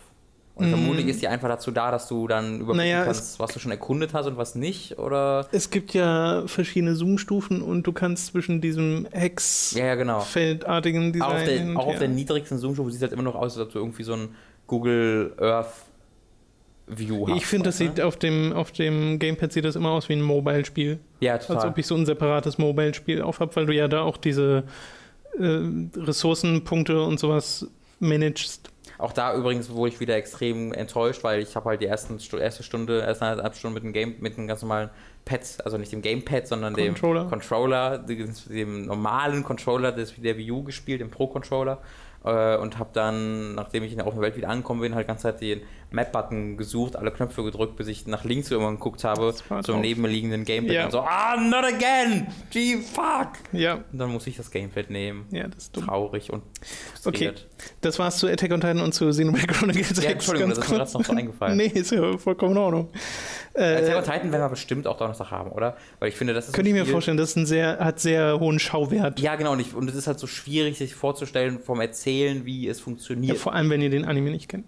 Und 0.56 0.68
mm. 0.68 0.70
vermutlich 0.70 1.06
ist 1.06 1.20
die 1.20 1.28
einfach 1.28 1.48
dazu 1.48 1.70
da, 1.70 1.90
dass 1.90 2.08
du 2.08 2.26
dann 2.26 2.60
überprüfen 2.60 2.78
naja, 2.78 3.04
kannst, 3.04 3.38
was 3.38 3.52
du 3.52 3.60
schon 3.60 3.70
erkundet 3.70 4.14
hast 4.14 4.26
und 4.26 4.38
was 4.38 4.54
nicht, 4.54 4.98
oder? 4.98 5.46
Es 5.52 5.68
gibt 5.68 5.92
ja 5.92 6.44
verschiedene 6.46 6.96
Zoom-Stufen 6.96 7.60
und 7.60 7.86
du 7.86 7.92
kannst 7.92 8.28
zwischen 8.28 8.62
diesem 8.62 9.06
Hex-feldartigen 9.12 11.04
ja, 11.04 11.10
genau. 11.10 11.12
Design... 11.12 11.22
Auch, 11.22 11.34
auf 11.34 11.44
der, 11.44 11.78
auch 11.78 11.86
auf 11.88 11.98
der 11.98 12.08
niedrigsten 12.08 12.58
Zoom-Stufe 12.58 12.90
sieht 12.90 12.96
es 12.96 13.02
halt 13.02 13.12
immer 13.12 13.22
noch 13.22 13.34
aus, 13.34 13.58
als 13.58 13.66
ob 13.66 13.72
du 13.72 13.78
irgendwie 13.80 14.02
so 14.02 14.14
ein 14.14 14.30
Google 14.66 15.34
Earth 15.38 15.72
View 16.86 17.28
hast. 17.28 17.36
Ich 17.36 17.46
finde, 17.46 17.66
das 17.66 17.80
ne? 17.80 17.88
sieht 17.88 18.00
auf 18.00 18.16
dem, 18.16 18.52
auf 18.52 18.72
dem 18.72 19.18
Gamepad 19.18 19.52
sieht 19.52 19.64
das 19.64 19.76
immer 19.76 19.90
aus 19.90 20.08
wie 20.08 20.14
ein 20.14 20.22
Mobile-Spiel. 20.22 20.98
Ja, 21.20 21.36
total. 21.38 21.56
Als 21.56 21.64
ob 21.66 21.78
ich 21.78 21.86
so 21.86 21.96
ein 21.96 22.06
separates 22.06 22.58
Mobile-Spiel 22.58 23.22
aufhab, 23.22 23.56
weil 23.56 23.66
du 23.66 23.74
ja 23.74 23.88
da 23.88 24.02
auch 24.02 24.16
diese 24.16 24.64
äh, 25.38 25.58
Ressourcenpunkte 25.96 27.02
und 27.02 27.18
sowas 27.18 27.66
managst. 27.98 28.70
Auch 28.98 29.12
da 29.12 29.34
übrigens 29.34 29.70
wurde 29.70 29.92
ich 29.92 30.00
wieder 30.00 30.16
extrem 30.16 30.72
enttäuscht, 30.72 31.22
weil 31.22 31.40
ich 31.40 31.54
habe 31.56 31.70
halt 31.70 31.80
die 31.80 31.86
ersten, 31.86 32.18
erste 32.38 32.62
Stunde, 32.62 33.00
erste 33.00 33.26
eineinhalb 33.26 33.54
Stunden 33.54 33.74
mit 33.74 33.84
dem 33.84 33.92
Game, 33.92 34.16
mit 34.20 34.38
einem 34.38 34.46
ganz 34.46 34.62
normalen 34.62 34.90
Pad, 35.24 35.58
also 35.64 35.76
nicht 35.76 35.92
dem 35.92 36.02
Gamepad, 36.02 36.46
sondern 36.46 36.74
Controller. 36.74 37.22
dem 37.22 37.30
Controller, 37.30 37.98
dem, 37.98 38.34
dem 38.48 38.86
normalen 38.86 39.42
Controller 39.42 39.92
des, 39.92 40.14
der 40.16 40.38
Wii 40.38 40.50
U 40.52 40.62
gespielt, 40.62 41.00
dem 41.00 41.10
Pro-Controller 41.10 41.80
äh, 42.24 42.56
und 42.56 42.78
habe 42.78 42.90
dann, 42.92 43.54
nachdem 43.54 43.84
ich 43.84 43.92
in 43.92 43.98
der 43.98 44.06
offenen 44.06 44.22
Welt 44.22 44.36
wieder 44.36 44.48
angekommen 44.48 44.80
bin, 44.80 44.94
halt 44.94 45.06
die 45.06 45.08
ganze 45.08 45.24
Zeit 45.24 45.40
den 45.40 45.62
Map-Button 45.90 46.56
gesucht, 46.56 46.96
alle 46.96 47.10
Knöpfe 47.10 47.44
gedrückt, 47.44 47.76
bis 47.76 47.86
ich 47.88 48.06
nach 48.06 48.24
links 48.24 48.50
irgendwann 48.50 48.74
geguckt 48.74 49.04
habe, 49.04 49.34
zum 49.62 49.80
nebenliegenden 49.80 50.44
Gamepad 50.44 50.74
ja. 50.74 50.84
und 50.86 50.90
so, 50.90 51.00
ah, 51.00 51.36
not 51.36 51.64
again! 51.64 52.26
Gee, 52.50 52.78
fuck! 52.78 53.32
Ja. 53.52 53.74
Und 53.92 53.98
dann 53.98 54.10
muss 54.10 54.26
ich 54.26 54.36
das 54.36 54.50
Gamepad 54.50 54.90
nehmen. 54.90 55.26
Ja, 55.30 55.46
das 55.46 55.64
ist 55.64 55.76
dumm. 55.76 55.86
Traurig 55.86 56.32
und 56.32 56.42
frustriert. 56.92 57.46
Okay, 57.48 57.70
das 57.80 57.98
war's 57.98 58.18
zu 58.18 58.26
Attack 58.26 58.52
on 58.52 58.60
Titan 58.60 58.80
und 58.80 58.92
zu 58.92 59.08
Xenoblade 59.08 59.46
Chronicles. 59.46 60.02
Ja, 60.02 60.10
Entschuldigung, 60.10 60.50
das 60.50 60.58
ist 60.58 60.68
mir 60.68 60.76
gerade 60.76 60.92
noch 60.92 61.04
so 61.04 61.12
eingefallen. 61.12 61.56
nee, 61.56 61.66
ist 61.66 61.92
ja 61.92 62.18
vollkommen 62.18 62.52
in 62.52 62.58
Ordnung. 62.58 62.88
Äh, 63.54 63.76
Attack 63.76 63.96
on 63.96 64.04
Titan 64.04 64.32
werden 64.32 64.42
wir 64.42 64.48
bestimmt 64.48 64.86
auch 64.86 64.98
Donnerstag 64.98 65.30
haben, 65.30 65.52
oder? 65.52 65.76
Weil 66.00 66.08
ich 66.08 66.16
finde, 66.16 66.34
das 66.34 66.48
ist 66.48 66.52
Könnte 66.52 66.70
ich 66.70 66.74
mir 66.74 66.84
vorstellen, 66.84 67.16
das 67.16 67.30
ist 67.30 67.36
ein 67.36 67.46
sehr, 67.46 67.78
hat 67.78 68.00
sehr 68.00 68.40
hohen 68.40 68.58
Schauwert. 68.58 69.20
Ja, 69.20 69.36
genau, 69.36 69.52
und, 69.52 69.74
und 69.74 69.88
es 69.88 69.94
ist 69.94 70.08
halt 70.08 70.18
so 70.18 70.26
schwierig, 70.26 70.76
sich 70.76 70.94
vorzustellen, 70.94 71.60
vom 71.60 71.80
Erzählen, 71.80 72.44
wie 72.44 72.68
es 72.68 72.80
funktioniert. 72.80 73.36
Ja, 73.36 73.40
vor 73.40 73.54
allem, 73.54 73.70
wenn 73.70 73.80
ihr 73.80 73.90
den 73.90 74.04
Anime 74.04 74.30
nicht 74.30 74.48
kennt 74.48 74.66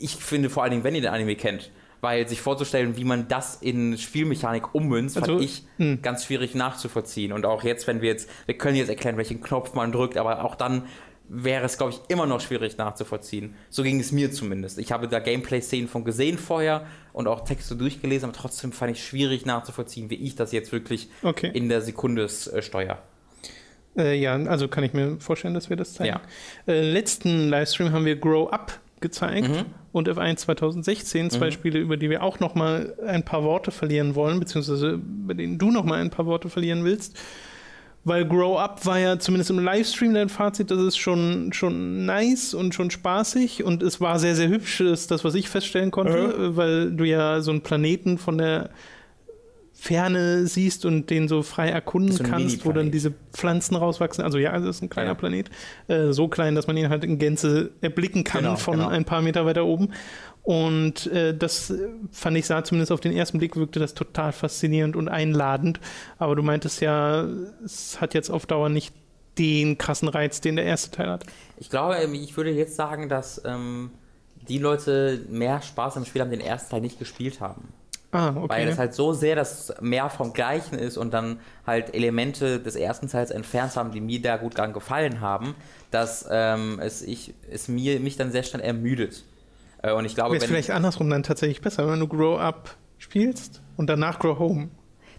ich 0.00 0.16
finde 0.16 0.50
vor 0.50 0.62
allen 0.62 0.72
Dingen, 0.72 0.84
wenn 0.84 0.94
ihr 0.94 1.02
den 1.02 1.10
Anime 1.10 1.36
kennt, 1.36 1.70
weil 2.00 2.26
sich 2.26 2.40
vorzustellen, 2.40 2.96
wie 2.96 3.04
man 3.04 3.28
das 3.28 3.56
in 3.56 3.98
Spielmechanik 3.98 4.74
ummünzt, 4.74 5.16
also, 5.18 5.34
fand 5.34 5.44
ich 5.44 5.62
mh. 5.78 5.84
Hm. 5.84 6.02
ganz 6.02 6.24
schwierig 6.24 6.54
nachzuvollziehen. 6.54 7.32
Und 7.32 7.46
auch 7.46 7.62
jetzt, 7.62 7.86
wenn 7.86 8.00
wir 8.00 8.08
jetzt, 8.08 8.28
wir 8.46 8.56
können 8.56 8.76
jetzt 8.76 8.88
erklären, 8.88 9.16
welchen 9.16 9.40
Knopf 9.42 9.74
man 9.74 9.92
drückt, 9.92 10.16
aber 10.16 10.44
auch 10.44 10.54
dann 10.54 10.84
wäre 11.32 11.64
es, 11.64 11.76
glaube 11.76 11.92
ich, 11.92 12.00
immer 12.08 12.26
noch 12.26 12.40
schwierig 12.40 12.76
nachzuvollziehen. 12.76 13.54
So 13.68 13.84
ging 13.84 14.00
es 14.00 14.10
mir 14.10 14.32
zumindest. 14.32 14.78
Ich 14.78 14.90
habe 14.90 15.06
da 15.06 15.20
Gameplay-Szenen 15.20 15.88
von 15.88 16.04
gesehen 16.04 16.38
vorher 16.38 16.86
und 17.12 17.28
auch 17.28 17.44
Texte 17.44 17.76
durchgelesen, 17.76 18.28
aber 18.28 18.36
trotzdem 18.36 18.72
fand 18.72 18.92
ich 18.92 19.04
schwierig 19.04 19.46
nachzuvollziehen, 19.46 20.10
wie 20.10 20.16
ich 20.16 20.34
das 20.34 20.50
jetzt 20.50 20.72
wirklich 20.72 21.08
okay. 21.22 21.50
in 21.54 21.68
der 21.68 21.82
Sekunde 21.82 22.24
äh, 22.24 22.62
steuere. 22.62 22.98
Äh, 23.96 24.18
ja, 24.18 24.34
also 24.34 24.66
kann 24.66 24.82
ich 24.82 24.92
mir 24.92 25.18
vorstellen, 25.20 25.54
dass 25.54 25.70
wir 25.70 25.76
das 25.76 25.94
zeigen. 25.94 26.18
Ja. 26.66 26.72
Äh, 26.72 26.90
letzten 26.90 27.48
Livestream 27.48 27.92
haben 27.92 28.06
wir 28.06 28.16
Grow 28.16 28.52
Up 28.52 28.80
gezeigt 29.00 29.48
mhm. 29.48 29.66
Und 29.92 30.08
F1 30.08 30.36
2016, 30.36 31.30
zwei 31.30 31.46
mhm. 31.46 31.52
Spiele, 31.52 31.78
über 31.78 31.96
die 31.96 32.10
wir 32.10 32.22
auch 32.22 32.40
noch 32.40 32.54
mal 32.54 32.94
ein 33.06 33.24
paar 33.24 33.42
Worte 33.42 33.70
verlieren 33.70 34.14
wollen, 34.14 34.38
beziehungsweise 34.38 34.98
bei 35.02 35.34
denen 35.34 35.58
du 35.58 35.70
noch 35.70 35.84
mal 35.84 36.00
ein 36.00 36.10
paar 36.10 36.26
Worte 36.26 36.48
verlieren 36.48 36.84
willst. 36.84 37.18
weil 38.04 38.24
Grow 38.24 38.58
Up 38.58 38.86
war 38.86 38.98
ja 38.98 39.18
zumindest 39.18 39.50
im 39.50 39.58
Livestream 39.58 40.14
dein 40.14 40.28
Fazit, 40.28 40.70
das 40.70 40.78
ist 40.78 40.96
schon, 40.96 41.52
schon 41.52 42.06
nice 42.06 42.54
und 42.54 42.74
schon 42.74 42.90
spaßig 42.90 43.64
und 43.64 43.82
es 43.82 44.00
war 44.00 44.18
sehr, 44.18 44.34
sehr 44.36 44.48
hübsch, 44.48 44.80
ist 44.80 45.10
das, 45.10 45.24
was 45.24 45.34
ich 45.34 45.48
feststellen 45.48 45.90
konnte, 45.90 46.34
mhm. 46.38 46.56
weil 46.56 46.92
du 46.92 47.04
ja 47.04 47.40
so 47.40 47.50
einen 47.50 47.60
Planeten 47.60 48.16
von 48.16 48.38
der 48.38 48.70
Ferne 49.80 50.46
siehst 50.46 50.84
und 50.84 51.08
den 51.08 51.26
so 51.26 51.42
frei 51.42 51.70
erkunden 51.70 52.12
so 52.12 52.22
kannst, 52.22 52.66
wo 52.66 52.72
dann 52.72 52.90
diese 52.90 53.14
Pflanzen 53.32 53.76
rauswachsen. 53.76 54.22
Also 54.22 54.36
ja, 54.36 54.52
das 54.58 54.76
ist 54.76 54.82
ein 54.82 54.90
kleiner 54.90 55.12
ja. 55.12 55.14
Planet. 55.14 55.50
Äh, 55.88 56.12
so 56.12 56.28
klein, 56.28 56.54
dass 56.54 56.66
man 56.66 56.76
ihn 56.76 56.90
halt 56.90 57.02
in 57.02 57.18
Gänze 57.18 57.70
erblicken 57.80 58.22
kann 58.22 58.42
genau, 58.42 58.56
von 58.56 58.76
genau. 58.76 58.88
ein 58.88 59.06
paar 59.06 59.22
Meter 59.22 59.46
weiter 59.46 59.64
oben. 59.64 59.94
Und 60.42 61.06
äh, 61.06 61.34
das 61.34 61.72
fand 62.12 62.36
ich, 62.36 62.44
sah 62.44 62.62
zumindest 62.62 62.92
auf 62.92 63.00
den 63.00 63.16
ersten 63.16 63.38
Blick, 63.38 63.56
wirkte 63.56 63.80
das 63.80 63.94
total 63.94 64.32
faszinierend 64.32 64.96
und 64.96 65.08
einladend. 65.08 65.80
Aber 66.18 66.36
du 66.36 66.42
meintest 66.42 66.82
ja, 66.82 67.26
es 67.64 68.02
hat 68.02 68.12
jetzt 68.12 68.28
auf 68.28 68.44
Dauer 68.44 68.68
nicht 68.68 68.94
den 69.38 69.78
krassen 69.78 70.08
Reiz, 70.08 70.42
den 70.42 70.56
der 70.56 70.66
erste 70.66 70.90
Teil 70.90 71.08
hat. 71.08 71.24
Ich 71.56 71.70
glaube, 71.70 71.94
ähm, 71.94 72.12
ich 72.12 72.36
würde 72.36 72.50
jetzt 72.50 72.76
sagen, 72.76 73.08
dass 73.08 73.40
ähm, 73.46 73.92
die 74.46 74.58
Leute 74.58 75.24
mehr 75.30 75.62
Spaß 75.62 75.96
am 75.96 76.04
Spiel 76.04 76.20
haben, 76.20 76.30
den 76.30 76.40
ersten 76.40 76.70
Teil 76.70 76.82
nicht 76.82 76.98
gespielt 76.98 77.40
haben. 77.40 77.72
Ah, 78.12 78.30
okay. 78.36 78.48
Weil 78.48 78.68
es 78.68 78.78
halt 78.78 78.92
so 78.92 79.12
sehr 79.12 79.36
das 79.36 79.72
mehr 79.80 80.10
vom 80.10 80.32
Gleichen 80.32 80.76
ist 80.76 80.96
und 80.96 81.14
dann 81.14 81.38
halt 81.64 81.94
Elemente 81.94 82.58
des 82.58 82.74
ersten 82.74 83.08
Teils 83.08 83.30
entfernt 83.30 83.76
haben, 83.76 83.92
die 83.92 84.00
mir 84.00 84.20
da 84.20 84.36
gut 84.36 84.58
dran 84.58 84.72
gefallen 84.72 85.20
haben, 85.20 85.54
dass 85.92 86.26
ähm, 86.30 86.80
es, 86.82 87.02
ich, 87.02 87.34
es 87.50 87.68
mir, 87.68 88.00
mich 88.00 88.16
dann 88.16 88.32
sehr 88.32 88.42
schnell 88.42 88.62
ermüdet. 88.62 89.24
Äh, 89.82 89.92
und 89.92 90.04
ich 90.04 90.14
glaube, 90.16 90.34
Wäre 90.34 90.44
es 90.44 90.50
vielleicht 90.50 90.70
andersrum 90.70 91.08
dann 91.08 91.22
tatsächlich 91.22 91.60
besser, 91.60 91.88
wenn 91.88 92.00
du 92.00 92.08
Grow 92.08 92.40
Up 92.40 92.74
spielst 92.98 93.62
und 93.76 93.88
danach 93.88 94.18
Grow 94.18 94.38
Home. 94.38 94.68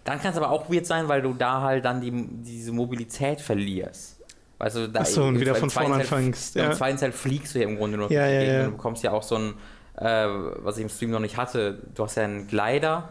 Dann 0.04 0.20
kann 0.20 0.32
es 0.32 0.36
aber 0.36 0.50
auch 0.50 0.70
weird 0.70 0.84
sein, 0.84 1.08
weil 1.08 1.22
du 1.22 1.32
da 1.32 1.62
halt 1.62 1.84
dann 1.84 2.00
die, 2.00 2.10
diese 2.42 2.72
Mobilität 2.72 3.40
verlierst. 3.40 4.18
Also 4.58 4.86
da 4.86 5.00
Achso, 5.00 5.26
und 5.26 5.40
wieder 5.40 5.54
von 5.54 5.70
vorne 5.70 5.94
anfängst. 5.96 6.54
Ja. 6.54 6.66
Im 6.66 6.72
zweiten 6.74 6.98
Teil 6.98 7.12
fliegst 7.12 7.54
du 7.54 7.60
ja 7.60 7.68
im 7.68 7.76
Grunde 7.76 7.96
nur. 7.96 8.12
Ja, 8.12 8.26
ja, 8.26 8.42
ja. 8.42 8.64
Du 8.64 8.72
bekommst 8.72 9.02
ja 9.02 9.12
auch 9.12 9.22
so 9.22 9.36
ein 9.36 9.54
äh, 9.96 10.04
was 10.04 10.76
ich 10.76 10.82
im 10.82 10.88
Stream 10.88 11.10
noch 11.10 11.20
nicht 11.20 11.36
hatte. 11.36 11.78
Du 11.94 12.04
hast 12.04 12.16
ja 12.16 12.24
einen 12.24 12.46
Glider 12.46 13.10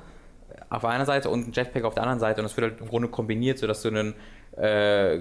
auf 0.70 0.86
einer 0.86 1.06
Seite 1.06 1.30
und 1.30 1.44
einen 1.44 1.54
Jetpack 1.54 1.84
auf 1.84 1.94
der 1.94 2.04
anderen 2.04 2.20
Seite 2.20 2.42
und 2.42 2.46
das 2.46 2.58
wird 2.58 2.72
halt 2.72 2.82
im 2.82 2.88
Grunde 2.88 3.10
kombiniert, 3.10 3.60
sodass 3.60 3.82
du 3.82 3.90
einen 3.90 4.16
äh, 4.58 5.20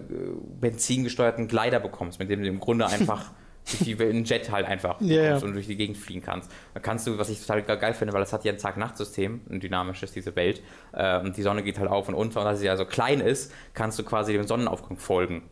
benzingesteuerten 0.60 1.48
Glider 1.48 1.80
bekommst, 1.80 2.18
mit 2.18 2.30
dem 2.30 2.42
du 2.42 2.48
im 2.48 2.60
Grunde 2.60 2.86
einfach 2.86 3.30
durch 3.66 3.80
die, 3.80 4.02
einen 4.02 4.24
Jet 4.24 4.50
halt 4.50 4.66
einfach 4.66 5.00
yeah. 5.00 5.36
und 5.36 5.52
durch 5.52 5.66
die 5.66 5.76
Gegend 5.76 5.96
fliegen 5.96 6.22
kannst. 6.22 6.50
Da 6.72 6.80
kannst 6.80 7.06
du, 7.06 7.18
was 7.18 7.28
ich 7.28 7.44
total 7.44 7.62
geil 7.62 7.94
finde, 7.94 8.14
weil 8.14 8.20
das 8.20 8.32
hat 8.32 8.44
ja 8.44 8.52
ein 8.52 8.58
Tag-Nacht-System, 8.58 9.42
ein 9.50 9.60
dynamisches, 9.60 10.12
diese 10.12 10.34
Welt. 10.34 10.62
Äh, 10.92 11.20
und 11.20 11.36
die 11.36 11.42
Sonne 11.42 11.62
geht 11.62 11.78
halt 11.78 11.90
auf 11.90 12.08
und 12.08 12.14
unter 12.14 12.40
und 12.40 12.46
da 12.46 12.54
sie 12.54 12.66
ja 12.66 12.76
so 12.76 12.86
klein 12.86 13.20
ist, 13.20 13.52
kannst 13.74 13.98
du 13.98 14.04
quasi 14.04 14.32
dem 14.32 14.46
Sonnenaufgang 14.46 14.96
folgen 14.96 15.42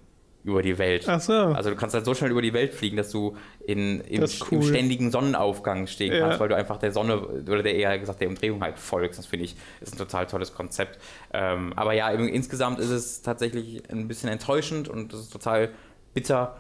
über 0.49 0.63
die 0.63 0.79
Welt. 0.79 1.05
Ach 1.07 1.21
so. 1.21 1.33
Also 1.33 1.71
du 1.71 1.77
kannst 1.77 1.95
halt 1.95 2.05
so 2.05 2.15
schnell 2.15 2.31
über 2.31 2.43
die 2.43 2.53
Welt 2.53 2.75
fliegen, 2.75 2.97
dass 2.97 3.11
du 3.11 3.37
in, 3.67 4.01
im, 4.01 4.23
cool. 4.23 4.29
im 4.51 4.63
ständigen 4.63 5.11
Sonnenaufgang 5.11 5.87
stehen 5.87 6.13
ja. 6.13 6.21
kannst, 6.21 6.41
weil 6.41 6.49
du 6.49 6.57
einfach 6.57 6.79
der 6.79 6.93
Sonne 6.93 7.21
oder 7.21 7.63
der 7.63 7.75
eher 7.75 7.99
gesagt 7.99 8.21
der 8.21 8.29
Umdrehung 8.29 8.63
halt 8.63 8.79
folgst. 8.79 9.19
Das 9.19 9.27
finde 9.27 9.45
ich 9.45 9.57
ist 9.81 9.95
ein 9.95 9.99
total 9.99 10.27
tolles 10.27 10.55
Konzept. 10.55 10.99
Ähm, 11.33 11.73
aber 11.77 11.93
ja, 11.93 12.11
im, 12.11 12.29
insgesamt 12.29 12.79
ist 12.81 12.91
es 12.91 13.23
tatsächlich 13.23 13.83
ein 13.91 14.09
bisschen 14.09 14.31
enttäuschend 14.31 14.89
und 14.89 15.13
es 15.13 15.21
ist 15.21 15.33
total 15.33 15.71
bitter, 16.15 16.57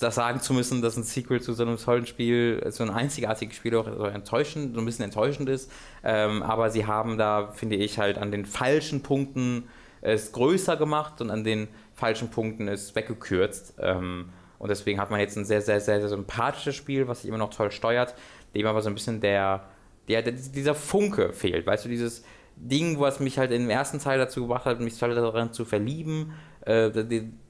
das 0.00 0.16
sagen 0.16 0.40
zu 0.40 0.52
müssen, 0.54 0.82
dass 0.82 0.96
ein 0.96 1.04
Sequel 1.04 1.40
zu 1.40 1.52
so 1.52 1.62
einem 1.62 1.78
tollen 1.78 2.06
Spiel, 2.06 2.64
so 2.70 2.82
ein 2.82 2.90
einzigartiges 2.90 3.56
Spiel 3.56 3.76
auch 3.76 3.86
so 3.86 4.04
enttäuschend, 4.04 4.74
so 4.74 4.80
ein 4.80 4.84
bisschen 4.84 5.04
enttäuschend 5.04 5.48
ist. 5.48 5.70
Ähm, 6.02 6.42
aber 6.42 6.70
sie 6.70 6.86
haben 6.86 7.16
da, 7.16 7.52
finde 7.54 7.76
ich, 7.76 7.98
halt 7.98 8.18
an 8.18 8.32
den 8.32 8.44
falschen 8.44 9.02
Punkten 9.02 9.68
es 10.00 10.32
größer 10.32 10.76
gemacht 10.76 11.20
und 11.20 11.30
an 11.30 11.44
den 11.44 11.68
falschen 11.98 12.30
Punkten 12.30 12.68
ist 12.68 12.94
weggekürzt. 12.94 13.74
Ähm, 13.80 14.30
und 14.58 14.68
deswegen 14.68 15.00
hat 15.00 15.10
man 15.10 15.20
jetzt 15.20 15.36
ein 15.36 15.44
sehr, 15.44 15.60
sehr, 15.60 15.80
sehr, 15.80 16.00
sehr 16.00 16.08
sympathisches 16.08 16.74
Spiel, 16.74 17.08
was 17.08 17.22
sich 17.22 17.28
immer 17.28 17.38
noch 17.38 17.50
toll 17.50 17.70
steuert, 17.70 18.14
dem 18.54 18.66
aber 18.66 18.82
so 18.82 18.88
ein 18.88 18.94
bisschen 18.94 19.20
der, 19.20 19.64
der, 20.08 20.22
der 20.22 20.32
dieser 20.32 20.74
Funke 20.74 21.32
fehlt. 21.32 21.66
Weißt 21.66 21.84
du, 21.84 21.88
dieses 21.88 22.24
Ding, 22.56 22.98
was 22.98 23.20
mich 23.20 23.38
halt 23.38 23.52
im 23.52 23.70
ersten 23.70 23.98
Teil 24.00 24.18
dazu 24.18 24.42
gebracht 24.42 24.64
hat, 24.64 24.80
mich 24.80 24.98
daran 24.98 25.52
zu 25.52 25.64
verlieben, 25.64 26.32
äh, 26.62 26.90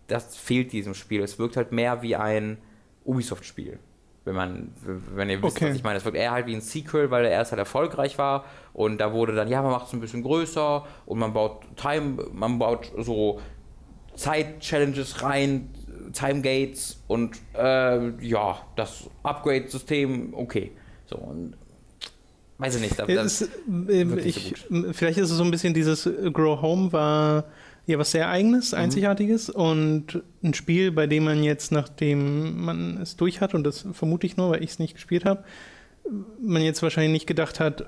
das 0.07 0.36
fehlt 0.36 0.72
diesem 0.72 0.94
Spiel. 0.94 1.22
Es 1.22 1.38
wirkt 1.38 1.57
halt 1.57 1.72
mehr 1.72 2.03
wie 2.03 2.16
ein 2.16 2.59
Ubisoft-Spiel. 3.05 3.78
Wenn 4.24 4.34
man, 4.34 4.74
wenn 5.14 5.30
ihr 5.30 5.42
wisst, 5.42 5.57
okay. 5.57 5.70
was 5.70 5.76
ich 5.76 5.82
meine, 5.82 5.96
es 5.96 6.05
wirkt 6.05 6.18
eher 6.18 6.32
halt 6.32 6.46
wie 6.46 6.55
ein 6.55 6.61
Sequel, 6.61 7.11
weil 7.11 7.22
der 7.22 7.32
erste 7.32 7.53
halt 7.53 7.61
erfolgreich 7.61 8.18
war 8.18 8.44
und 8.74 8.99
da 8.99 9.14
wurde 9.14 9.34
dann, 9.34 9.49
ja, 9.49 9.62
man 9.62 9.70
macht 9.70 9.86
es 9.86 9.94
ein 9.94 10.01
bisschen 10.01 10.22
größer 10.22 10.84
und 11.07 11.18
man 11.18 11.32
baut 11.32 11.62
Time, 11.76 12.26
man 12.32 12.59
baut 12.59 12.92
so 12.99 13.40
Zeit-Challenges 14.18 15.22
rein, 15.22 15.70
Time-Gates 16.12 17.02
und 17.06 17.36
äh, 17.54 18.26
ja, 18.26 18.60
das 18.76 19.08
Upgrade-System, 19.22 20.34
okay. 20.34 20.72
So, 21.06 21.16
und 21.16 21.54
weiß 22.58 22.76
ich 22.76 22.82
nicht. 22.82 22.98
Das 22.98 23.42
ist, 23.42 23.50
äh, 23.88 24.20
ich, 24.20 24.54
so 24.68 24.92
vielleicht 24.92 25.18
ist 25.18 25.30
es 25.30 25.36
so 25.36 25.44
ein 25.44 25.50
bisschen 25.50 25.74
dieses 25.74 26.08
Grow 26.32 26.60
Home 26.60 26.92
war 26.92 27.44
ja 27.86 27.98
was 27.98 28.10
sehr 28.10 28.28
eigenes, 28.28 28.72
mhm. 28.72 28.78
einzigartiges 28.78 29.48
mhm. 29.48 29.54
und 29.54 30.22
ein 30.42 30.54
Spiel, 30.54 30.92
bei 30.92 31.06
dem 31.06 31.24
man 31.24 31.42
jetzt, 31.42 31.72
nachdem 31.72 32.62
man 32.64 32.98
es 32.98 33.16
durch 33.16 33.40
hat, 33.40 33.54
und 33.54 33.64
das 33.64 33.86
vermute 33.92 34.26
ich 34.26 34.36
nur, 34.36 34.50
weil 34.50 34.62
ich 34.62 34.70
es 34.70 34.78
nicht 34.78 34.94
gespielt 34.94 35.24
habe, 35.24 35.44
man 36.40 36.62
jetzt 36.62 36.82
wahrscheinlich 36.82 37.12
nicht 37.12 37.26
gedacht 37.26 37.60
hat, 37.60 37.84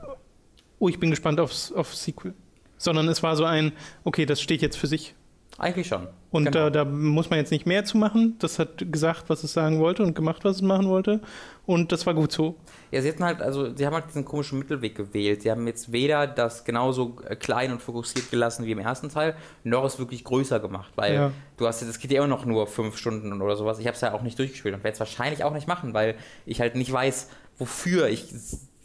oh, 0.79 0.89
ich 0.89 1.01
bin 1.01 1.11
gespannt 1.11 1.41
aufs, 1.41 1.73
aufs 1.73 2.05
Sequel. 2.05 2.35
Sondern 2.79 3.09
es 3.09 3.23
war 3.23 3.37
so 3.37 3.45
ein, 3.45 3.73
okay, 4.05 4.25
das 4.25 4.41
steht 4.41 4.63
jetzt 4.63 4.77
für 4.77 4.87
sich. 4.87 5.15
Eigentlich 5.59 5.87
schon. 5.89 6.09
Und 6.33 6.45
genau. 6.45 6.71
da, 6.71 6.85
da, 6.85 6.85
muss 6.85 7.29
man 7.29 7.41
jetzt 7.41 7.51
nicht 7.51 7.67
mehr 7.67 7.85
zu 7.85 7.99
machen. 7.99 8.37
Das 8.39 8.61
hat 8.61 8.93
gesagt, 8.93 9.25
was 9.29 9.43
es 9.43 9.53
sagen 9.53 9.81
wollte 9.81 10.05
und 10.05 10.15
gemacht, 10.15 10.45
was 10.45 10.57
es 10.57 10.63
machen 10.63 10.89
wollte. 10.89 11.21
Und 11.67 11.91
das 11.91 12.07
war 12.07 12.15
gut 12.15 12.31
so. 12.31 12.55
Ja, 12.93 13.03
sie 13.03 13.09
hatten 13.09 13.25
halt, 13.25 13.43
also 13.43 13.75
sie 13.75 13.85
haben 13.85 13.95
halt 13.95 14.07
diesen 14.09 14.25
komischen 14.25 14.59
Mittelweg 14.61 14.95
gewählt. 14.95 15.43
Sie 15.43 15.51
haben 15.51 15.67
jetzt 15.67 15.91
weder 15.91 16.29
das 16.29 16.65
genauso 16.65 17.17
äh, 17.29 17.35
klein 17.35 17.73
und 17.73 17.83
fokussiert 17.83 18.31
gelassen 18.31 18.65
wie 18.65 18.73
im 18.73 18.79
ersten 18.79 19.09
Teil, 19.09 19.35
noch 19.65 19.85
es 19.85 19.99
wirklich 19.99 20.23
größer 20.23 20.61
gemacht. 20.61 20.93
Weil 20.95 21.15
ja. 21.15 21.33
du 21.57 21.67
hast 21.67 21.83
das 21.83 21.99
geht 21.99 22.13
ja 22.13 22.19
immer 22.19 22.29
noch 22.29 22.45
nur 22.45 22.69
fünf 22.69 22.97
Stunden 22.97 23.43
oder 23.43 23.57
sowas. 23.57 23.81
Ich 23.81 23.87
habe 23.87 23.97
es 23.97 24.01
ja 24.01 24.13
auch 24.13 24.23
nicht 24.23 24.39
durchgespielt 24.39 24.75
und 24.75 24.85
werde 24.85 24.95
es 24.95 25.01
wahrscheinlich 25.01 25.43
auch 25.43 25.53
nicht 25.53 25.67
machen, 25.67 25.95
weil 25.95 26.15
ich 26.47 26.61
halt 26.61 26.77
nicht 26.77 26.93
weiß, 26.93 27.29
wofür. 27.59 28.09
Ich 28.09 28.33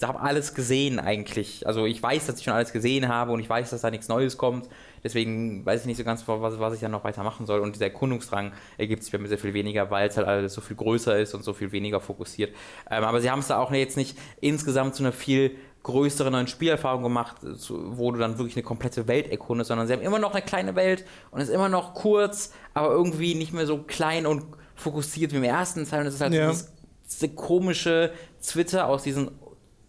habe 0.04 0.20
alles 0.20 0.54
gesehen 0.54 1.00
eigentlich. 1.00 1.66
Also 1.66 1.86
ich 1.86 2.02
weiß, 2.02 2.26
dass 2.26 2.38
ich 2.38 2.44
schon 2.44 2.54
alles 2.54 2.74
gesehen 2.74 3.08
habe 3.08 3.32
und 3.32 3.40
ich 3.40 3.50
weiß, 3.50 3.70
dass 3.70 3.82
da 3.82 3.90
nichts 3.90 4.10
Neues 4.10 4.38
kommt. 4.38 4.68
Deswegen 5.04 5.66
weiß 5.66 5.82
ich 5.82 5.88
nicht 5.88 5.98
so 5.98 6.04
ganz, 6.04 6.28
was, 6.28 6.60
was 6.60 6.74
ich 6.74 6.82
dann 6.82 6.92
noch 6.92 7.04
weitermachen 7.04 7.46
soll. 7.46 7.62
Und 7.62 7.76
dieser 7.76 7.86
Erkundungsdrang 7.86 8.52
ergibt 8.78 9.04
sich 9.04 9.12
bei 9.12 9.20
mir 9.20 9.28
sehr 9.28 9.38
viel 9.38 9.54
weniger, 9.54 9.90
weil 9.92 10.10
es 10.10 10.18
halt 10.18 10.28
alles 10.28 10.54
so 10.54 10.62
viel 10.62 10.76
größer 10.76 11.18
ist 11.18 11.34
und 11.34 11.44
so 11.44 11.54
viel 11.54 11.72
weniger 11.72 12.02
fokussiert. 12.02 12.54
Ähm, 12.90 13.04
aber 13.04 13.22
sie 13.22 13.32
haben 13.32 13.40
es 13.40 13.48
da 13.48 13.58
auch 13.60 13.72
jetzt 13.72 13.96
nicht 13.96 14.18
insgesamt 14.42 14.96
zu 14.96 15.04
einer 15.04 15.14
viel 15.14 15.56
größere 15.84 16.32
neuen 16.32 16.48
Spielerfahrung 16.48 17.04
gemacht, 17.04 17.38
wo 17.70 18.12
du 18.12 18.18
dann 18.18 18.40
wirklich 18.40 18.58
eine 18.58 18.64
komplette 18.64 19.08
Welt 19.08 19.30
erkundest, 19.30 19.68
sondern 19.68 19.86
sie 19.86 19.94
haben 19.94 20.02
immer 20.02 20.18
noch 20.18 20.34
eine 20.34 20.42
kleine 20.42 20.76
Welt 20.76 21.06
und 21.30 21.40
ist 21.40 21.50
immer 21.50 21.70
noch 21.70 21.94
kurz, 21.94 22.52
aber 22.74 22.90
irgendwie 22.90 23.36
nicht 23.36 23.54
mehr 23.54 23.68
so 23.68 23.84
klein 23.84 24.26
und 24.26 24.44
fokussiert 24.74 25.32
wie 25.32 25.38
im 25.38 25.44
ersten 25.44 25.86
Teil. 25.88 26.02
Und 26.02 26.08
es 26.08 26.16
ist 26.16 26.22
halt 26.22 26.34
ja. 26.34 26.50
dieses, 26.50 26.74
diese 27.06 27.30
komische 27.30 28.12
Twitter 28.42 28.88
aus 28.88 29.04
diesen 29.04 29.30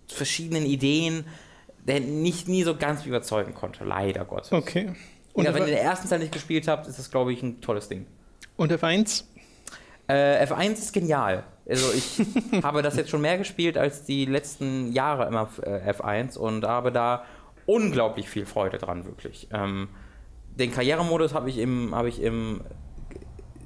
verschiedenen 0.09 0.67
Ideen, 0.67 1.25
der 1.87 2.01
nicht 2.01 2.49
nie 2.49 2.63
so 2.63 2.77
ganz 2.77 3.07
überzeugen 3.07 3.55
konnte, 3.55 3.85
leider 3.85 4.25
Gottes. 4.25 4.53
Okay. 4.53 4.93
Und 5.33 5.45
ja, 5.45 5.55
wenn 5.55 5.63
ihr 5.63 5.75
den 5.75 5.79
ersten 5.79 6.09
Teil 6.09 6.19
nicht 6.19 6.33
gespielt 6.33 6.67
habt, 6.67 6.87
ist 6.87 6.99
das, 6.99 7.11
glaube 7.11 7.33
ich, 7.33 7.43
ein 7.43 7.61
tolles 7.61 7.89
Ding. 7.89 8.07
Und 8.57 8.73
F1? 8.73 9.25
Äh, 10.09 10.45
F1 10.47 10.73
ist 10.73 10.93
genial. 10.93 11.45
Also 11.69 11.93
ich 11.93 12.21
habe 12.63 12.83
das 12.83 12.97
jetzt 12.97 13.11
schon 13.11 13.21
mehr 13.21 13.39
gespielt 13.39 13.77
als 13.77 14.05
die 14.05 14.25
letzten 14.25 14.93
Jahre 14.93 15.27
immer 15.27 15.49
äh, 15.63 15.91
F1 15.91 16.39
und 16.39 16.65
habe 16.65 16.93
da 16.93 17.25
unglaublich 17.67 18.29
viel 18.29 18.47
Freude 18.47 18.79
dran, 18.79 19.05
wirklich. 19.05 19.49
Ähm, 19.53 19.89
den 20.55 20.73
Karrieremodus 20.73 21.35
habe 21.35 21.51
ich 21.51 21.59
im, 21.59 21.95
habe 21.95 22.09
ich 22.09 22.23
im 22.23 22.63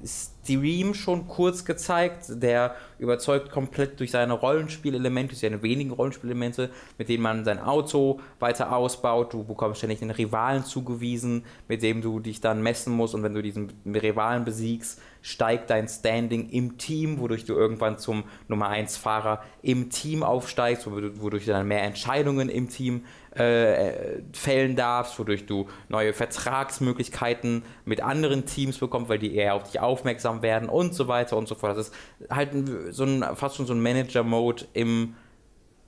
Stream 0.05 0.93
schon 0.93 1.27
kurz 1.27 1.65
gezeigt. 1.65 2.25
Der 2.29 2.75
überzeugt 2.99 3.51
komplett 3.51 3.99
durch 3.99 4.11
seine 4.11 4.33
Rollenspielelemente, 4.33 5.29
durch 5.29 5.41
seine 5.41 5.61
wenigen 5.63 5.91
Rollenspielelemente, 5.91 6.69
mit 6.97 7.09
denen 7.09 7.23
man 7.23 7.45
sein 7.45 7.59
Auto 7.59 8.19
weiter 8.39 8.75
ausbaut. 8.75 9.33
Du 9.33 9.43
bekommst 9.43 9.79
ständig 9.79 9.99
den 9.99 10.11
Rivalen 10.11 10.65
zugewiesen, 10.65 11.45
mit 11.67 11.83
dem 11.83 12.01
du 12.01 12.19
dich 12.19 12.41
dann 12.41 12.61
messen 12.61 12.93
musst. 12.93 13.15
Und 13.15 13.23
wenn 13.23 13.33
du 13.33 13.41
diesen 13.41 13.71
Rivalen 13.85 14.45
besiegst, 14.45 15.01
steigt 15.21 15.69
dein 15.69 15.87
Standing 15.87 16.49
im 16.49 16.77
Team, 16.77 17.19
wodurch 17.19 17.45
du 17.45 17.53
irgendwann 17.53 17.97
zum 17.97 18.23
Nummer 18.47 18.69
1 18.69 18.97
Fahrer 18.97 19.43
im 19.61 19.89
Team 19.89 20.23
aufsteigst, 20.23 20.87
wodurch 20.87 21.45
du 21.45 21.51
dann 21.51 21.67
mehr 21.67 21.83
Entscheidungen 21.83 22.49
im 22.49 22.69
Team 22.69 23.05
äh, 23.31 24.21
fällen 24.33 24.75
darfst, 24.75 25.17
wodurch 25.17 25.45
du 25.45 25.67
neue 25.89 26.13
Vertragsmöglichkeiten 26.13 27.63
mit 27.85 28.01
anderen 28.01 28.45
Teams 28.45 28.77
bekommst, 28.77 29.09
weil 29.09 29.19
die 29.19 29.35
eher 29.35 29.55
auf 29.55 29.63
dich 29.63 29.79
aufmerksam 29.79 30.41
werden 30.41 30.67
und 30.67 30.93
so 30.93 31.07
weiter 31.07 31.37
und 31.37 31.47
so 31.47 31.55
fort. 31.55 31.77
Das 31.77 31.89
ist 31.89 31.95
halt 32.29 32.49
so 32.89 33.03
ein, 33.05 33.23
fast 33.35 33.55
schon 33.55 33.65
so 33.65 33.73
ein 33.73 33.81
Manager-Mode 33.81 34.65
im 34.73 35.15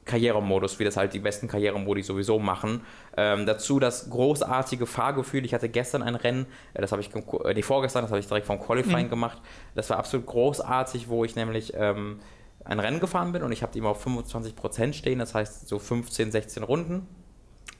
Karrieremodus, 0.05 0.79
wie 0.79 0.83
das 0.83 0.97
halt 0.97 1.13
die 1.13 1.19
besten 1.19 1.47
Karrieremodi 1.47 2.03
sowieso 2.03 2.39
machen. 2.39 2.81
Ähm, 3.15 3.45
dazu 3.45 3.79
das 3.79 4.09
großartige 4.09 4.85
Fahrgefühl. 4.85 5.45
Ich 5.45 5.53
hatte 5.53 5.69
gestern 5.69 6.03
ein 6.03 6.15
Rennen, 6.15 6.45
äh, 6.73 6.81
das 6.81 6.91
habe 6.91 7.01
ich, 7.01 7.09
äh, 7.13 7.53
nee, 7.53 7.61
vorgestern, 7.61 8.03
das 8.03 8.11
habe 8.11 8.19
ich 8.19 8.27
direkt 8.27 8.45
vom 8.45 8.59
Qualifying 8.59 9.07
mhm. 9.07 9.11
gemacht. 9.11 9.41
Das 9.75 9.89
war 9.89 9.97
absolut 9.97 10.25
großartig, 10.25 11.07
wo 11.09 11.23
ich 11.23 11.35
nämlich 11.35 11.73
ähm, 11.75 12.19
ein 12.65 12.79
Rennen 12.79 12.99
gefahren 12.99 13.31
bin 13.31 13.43
und 13.43 13.51
ich 13.51 13.61
habe 13.61 13.71
die 13.73 13.79
immer 13.79 13.89
auf 13.89 14.05
25% 14.05 14.93
stehen, 14.93 15.19
das 15.19 15.33
heißt 15.33 15.67
so 15.67 15.79
15, 15.79 16.31
16 16.31 16.63
Runden. 16.63 17.07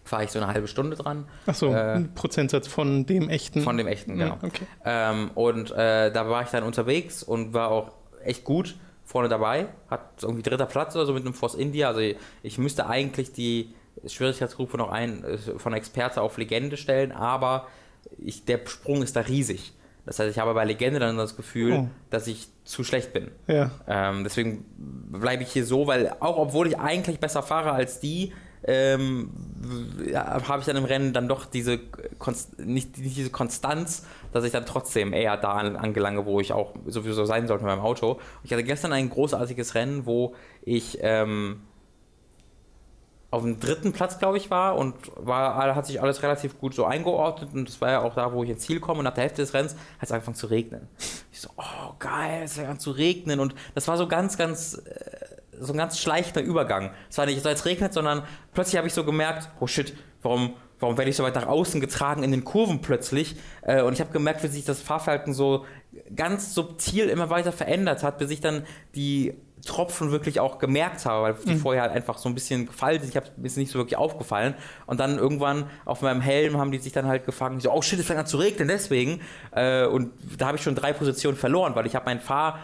Fahre 0.06 0.26
ich 0.26 0.32
so 0.32 0.40
eine 0.40 0.54
halbe 0.54 0.68
Stunde 0.68 0.98
dran. 0.98 1.30
Achso, 1.46 1.74
äh, 1.74 1.94
ein 1.96 2.14
Prozentsatz 2.14 2.68
von 2.68 3.06
dem 3.06 3.30
echten. 3.30 3.62
Von 3.62 3.78
dem 3.78 3.88
echten, 3.88 4.18
genau. 4.18 4.38
Ja, 4.42 4.48
okay. 4.48 4.66
ähm, 4.84 5.32
und 5.34 5.72
äh, 5.72 6.12
da 6.12 6.30
war 6.30 6.44
ich 6.44 6.50
dann 6.50 6.64
unterwegs 6.64 7.24
und 7.24 7.54
war 7.54 7.70
auch 7.70 7.92
echt 8.24 8.44
gut 8.44 8.76
vorne 9.06 9.30
dabei, 9.30 9.68
hat 9.90 10.02
irgendwie 10.22 10.44
dritter 10.44 10.66
Platz 10.66 10.96
oder 10.96 11.06
so 11.06 11.14
mit 11.14 11.26
einem 11.26 11.34
Force 11.34 11.56
India. 11.56 11.88
Also 11.88 12.02
ich 12.42 12.58
müsste 12.58 12.88
eigentlich 12.88 13.34
die 13.34 13.74
Schwierigkeitsgruppe 14.06 14.78
noch 14.78 14.90
ein, 14.90 15.24
äh, 15.24 15.38
von 15.38 15.74
Experte 15.74 16.22
auf 16.22 16.38
Legende 16.38 16.78
stellen, 16.78 17.12
aber 17.12 17.68
ich, 18.18 18.46
der 18.46 18.60
Sprung 18.66 19.04
ist 19.04 19.16
da 19.16 19.22
riesig. 19.22 19.74
Das 20.06 20.20
heißt, 20.20 20.30
ich 20.30 20.40
habe 20.40 20.54
bei 20.54 20.66
Legende 20.66 21.00
dann 21.00 21.18
das 21.18 21.38
Gefühl, 21.38 21.74
oh. 21.74 21.88
dass 22.10 22.28
ich 22.28 22.50
zu 22.66 22.84
schlecht 22.84 23.14
bin. 23.14 23.32
Ja. 23.48 23.72
Ähm, 23.88 24.24
deswegen 24.24 24.66
bleibe 24.78 25.44
ich 25.44 25.52
hier 25.52 25.66
so, 25.66 25.88
weil 25.88 26.16
auch 26.20 26.38
obwohl 26.38 26.68
ich 26.68 26.78
eigentlich 26.78 27.20
besser 27.20 27.42
fahre 27.42 27.72
als 27.72 28.00
die, 28.00 28.34
ähm, 28.66 29.30
ja, 30.10 30.48
habe 30.48 30.60
ich 30.60 30.66
dann 30.66 30.76
im 30.76 30.86
Rennen 30.86 31.14
dann 31.14 31.28
doch 31.28 31.46
diese 31.46 31.80
Konst 32.20 32.60
nicht, 32.60 32.98
nicht, 32.98 33.18
diese 33.18 33.30
Konstanz, 33.30 34.06
dass 34.34 34.44
ich 34.44 34.52
dann 34.52 34.66
trotzdem 34.66 35.14
eher 35.14 35.38
da 35.38 35.54
angelange, 35.54 36.26
wo 36.26 36.40
ich 36.40 36.52
auch 36.54 36.74
sowieso 36.86 37.26
sein 37.26 37.48
sollte 37.48 37.64
mit 37.64 37.74
meinem 37.74 37.86
Auto. 37.86 38.20
Ich 38.44 38.52
hatte 38.52 38.64
gestern 38.64 38.92
ein 38.94 39.10
großartiges 39.10 39.76
Rennen, 39.76 40.06
wo 40.06 40.36
ich 40.64 40.98
ähm, 41.02 41.62
auf 43.34 43.42
dem 43.42 43.60
dritten 43.60 43.94
Platz, 43.94 44.20
glaube 44.20 44.38
ich, 44.38 44.52
war 44.52 44.76
und 44.76 44.96
war, 45.16 45.76
hat 45.76 45.88
sich 45.88 46.02
alles 46.02 46.22
relativ 46.22 46.60
gut 46.60 46.76
so 46.76 46.86
eingeordnet 46.86 47.50
und 47.54 47.68
das 47.68 47.82
war 47.82 47.90
ja 47.90 48.02
auch 48.02 48.14
da, 48.14 48.32
wo 48.32 48.44
ich 48.44 48.50
ins 48.52 48.64
Ziel 48.64 48.80
komme 48.80 49.00
und 49.00 49.06
nach 49.06 49.14
der 49.14 49.24
Hälfte 49.24 49.42
des 49.42 49.56
Rennens 49.56 49.74
hat 49.74 50.04
es 50.04 50.12
angefangen 50.12 50.36
zu 50.36 50.48
regnen. 50.48 50.88
Ich 51.32 51.42
so, 51.42 51.50
oh 51.58 51.94
geil, 51.98 52.42
es 52.44 52.54
fängt 52.54 52.70
an 52.70 52.80
zu 52.80 52.92
regnen 52.92 53.40
und 53.40 53.56
das 53.74 53.88
war 53.88 53.98
so 53.98 54.08
ganz, 54.08 54.38
ganz 54.38 54.76
äh, 54.76 55.34
so 55.60 55.74
ein 55.74 55.78
ganz 55.78 56.00
schleichter 56.00 56.42
Übergang. 56.42 56.92
Es 57.10 57.18
war 57.18 57.26
nicht 57.26 57.42
so, 57.42 57.50
als 57.50 57.66
regnet, 57.66 57.94
sondern 57.94 58.24
plötzlich 58.54 58.78
habe 58.78 58.88
ich 58.88 58.94
so 58.94 59.04
gemerkt, 59.04 59.50
oh 59.60 59.68
shit, 59.68 59.96
warum, 60.22 60.54
warum 60.80 60.98
werde 60.98 61.10
ich 61.10 61.16
so 61.16 61.24
weit 61.24 61.36
nach 61.36 61.48
außen 61.48 61.82
getragen 61.82 62.24
in 62.24 62.32
den 62.32 62.44
Kurven 62.44 62.82
plötzlich? 62.82 63.36
Äh, 63.62 63.82
und 63.82 63.94
ich 63.94 64.00
habe 64.00 64.12
gemerkt, 64.12 64.44
wie 64.44 64.48
sich 64.48 64.66
das 64.66 64.82
Fahrverhalten 64.82 65.34
so 65.34 65.66
ganz 66.16 66.54
subtil 66.54 67.10
immer 67.10 67.30
weiter 67.30 67.52
verändert 67.52 68.04
hat, 68.04 68.18
bis 68.18 68.32
ich 68.32 68.42
dann 68.42 68.66
die 68.96 69.34
Tropfen 69.66 70.12
wirklich 70.12 70.40
auch 70.40 70.60
gemerkt 70.60 71.06
habe, 71.06 71.24
weil 71.24 71.36
die 71.46 71.56
mhm. 71.56 71.60
vorher 71.60 71.84
halt 71.84 71.94
einfach 71.94 72.18
so 72.18 72.28
ein 72.28 72.36
bisschen 72.36 72.66
gefallen 72.66 73.00
sind. 73.00 73.10
Ich 73.10 73.16
habe 73.16 73.28
mir 73.38 73.50
nicht 73.50 73.72
so 73.72 73.80
wirklich 73.80 73.98
aufgefallen. 73.98 74.56
Und 74.88 75.00
dann 75.00 75.18
irgendwann 75.18 75.70
auf 75.86 76.02
meinem 76.02 76.20
Helm 76.20 76.58
haben 76.58 76.72
die 76.72 76.80
sich 76.80 76.92
dann 76.92 77.08
halt 77.08 77.26
gefangen. 77.26 77.62
So, 77.62 77.72
oh 77.72 77.82
shit, 77.82 78.00
es 78.00 78.06
fängt 78.06 78.20
an 78.20 78.26
zu 78.26 78.38
regnen, 78.38 78.68
deswegen. 78.68 79.22
Äh, 79.52 79.86
und 79.86 80.12
da 80.38 80.48
habe 80.48 80.58
ich 80.58 80.64
schon 80.64 80.76
drei 80.76 80.92
Positionen 80.92 81.38
verloren, 81.38 81.76
weil 81.76 81.86
ich 81.86 81.96
habe 81.96 82.06
mein 82.06 82.20
Fahr 82.20 82.60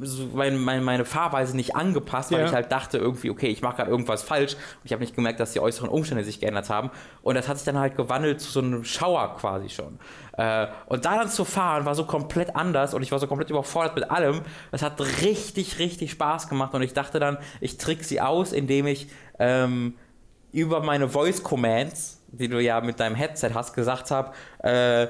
so 0.00 0.28
mein, 0.34 0.58
mein, 0.58 0.82
meine 0.84 1.04
Fahrweise 1.04 1.56
nicht 1.56 1.76
angepasst, 1.76 2.32
weil 2.32 2.40
ja. 2.40 2.46
ich 2.46 2.52
halt 2.52 2.70
dachte 2.72 2.98
irgendwie, 2.98 3.30
okay, 3.30 3.48
ich 3.48 3.62
mache 3.62 3.76
gerade 3.76 3.90
irgendwas 3.90 4.22
falsch 4.22 4.54
und 4.54 4.84
ich 4.84 4.92
habe 4.92 5.00
nicht 5.00 5.14
gemerkt, 5.14 5.40
dass 5.40 5.52
die 5.52 5.60
äußeren 5.60 5.88
Umstände 5.88 6.24
sich 6.24 6.40
geändert 6.40 6.70
haben 6.70 6.90
und 7.22 7.34
das 7.34 7.48
hat 7.48 7.58
sich 7.58 7.64
dann 7.64 7.78
halt 7.78 7.96
gewandelt 7.96 8.40
zu 8.40 8.50
so 8.50 8.60
einem 8.60 8.84
Schauer 8.84 9.36
quasi 9.38 9.68
schon. 9.68 9.98
Äh, 10.36 10.68
und 10.86 11.04
da 11.04 11.16
dann 11.16 11.28
zu 11.28 11.44
fahren 11.44 11.84
war 11.84 11.94
so 11.94 12.04
komplett 12.04 12.56
anders 12.56 12.94
und 12.94 13.02
ich 13.02 13.12
war 13.12 13.18
so 13.18 13.26
komplett 13.26 13.50
überfordert 13.50 13.94
mit 13.94 14.10
allem. 14.10 14.42
Das 14.70 14.82
hat 14.82 15.00
richtig, 15.22 15.78
richtig 15.78 16.12
Spaß 16.12 16.48
gemacht 16.48 16.74
und 16.74 16.82
ich 16.82 16.94
dachte 16.94 17.20
dann, 17.20 17.38
ich 17.60 17.78
trick 17.78 18.04
sie 18.04 18.20
aus, 18.20 18.52
indem 18.52 18.86
ich 18.86 19.08
ähm, 19.38 19.94
über 20.52 20.80
meine 20.80 21.08
Voice 21.08 21.42
Commands 21.42 22.19
die 22.32 22.48
du 22.48 22.60
ja 22.60 22.80
mit 22.80 23.00
deinem 23.00 23.14
Headset 23.14 23.50
hast, 23.54 23.74
gesagt 23.74 24.10
habe, 24.10 24.32
äh, 24.62 25.08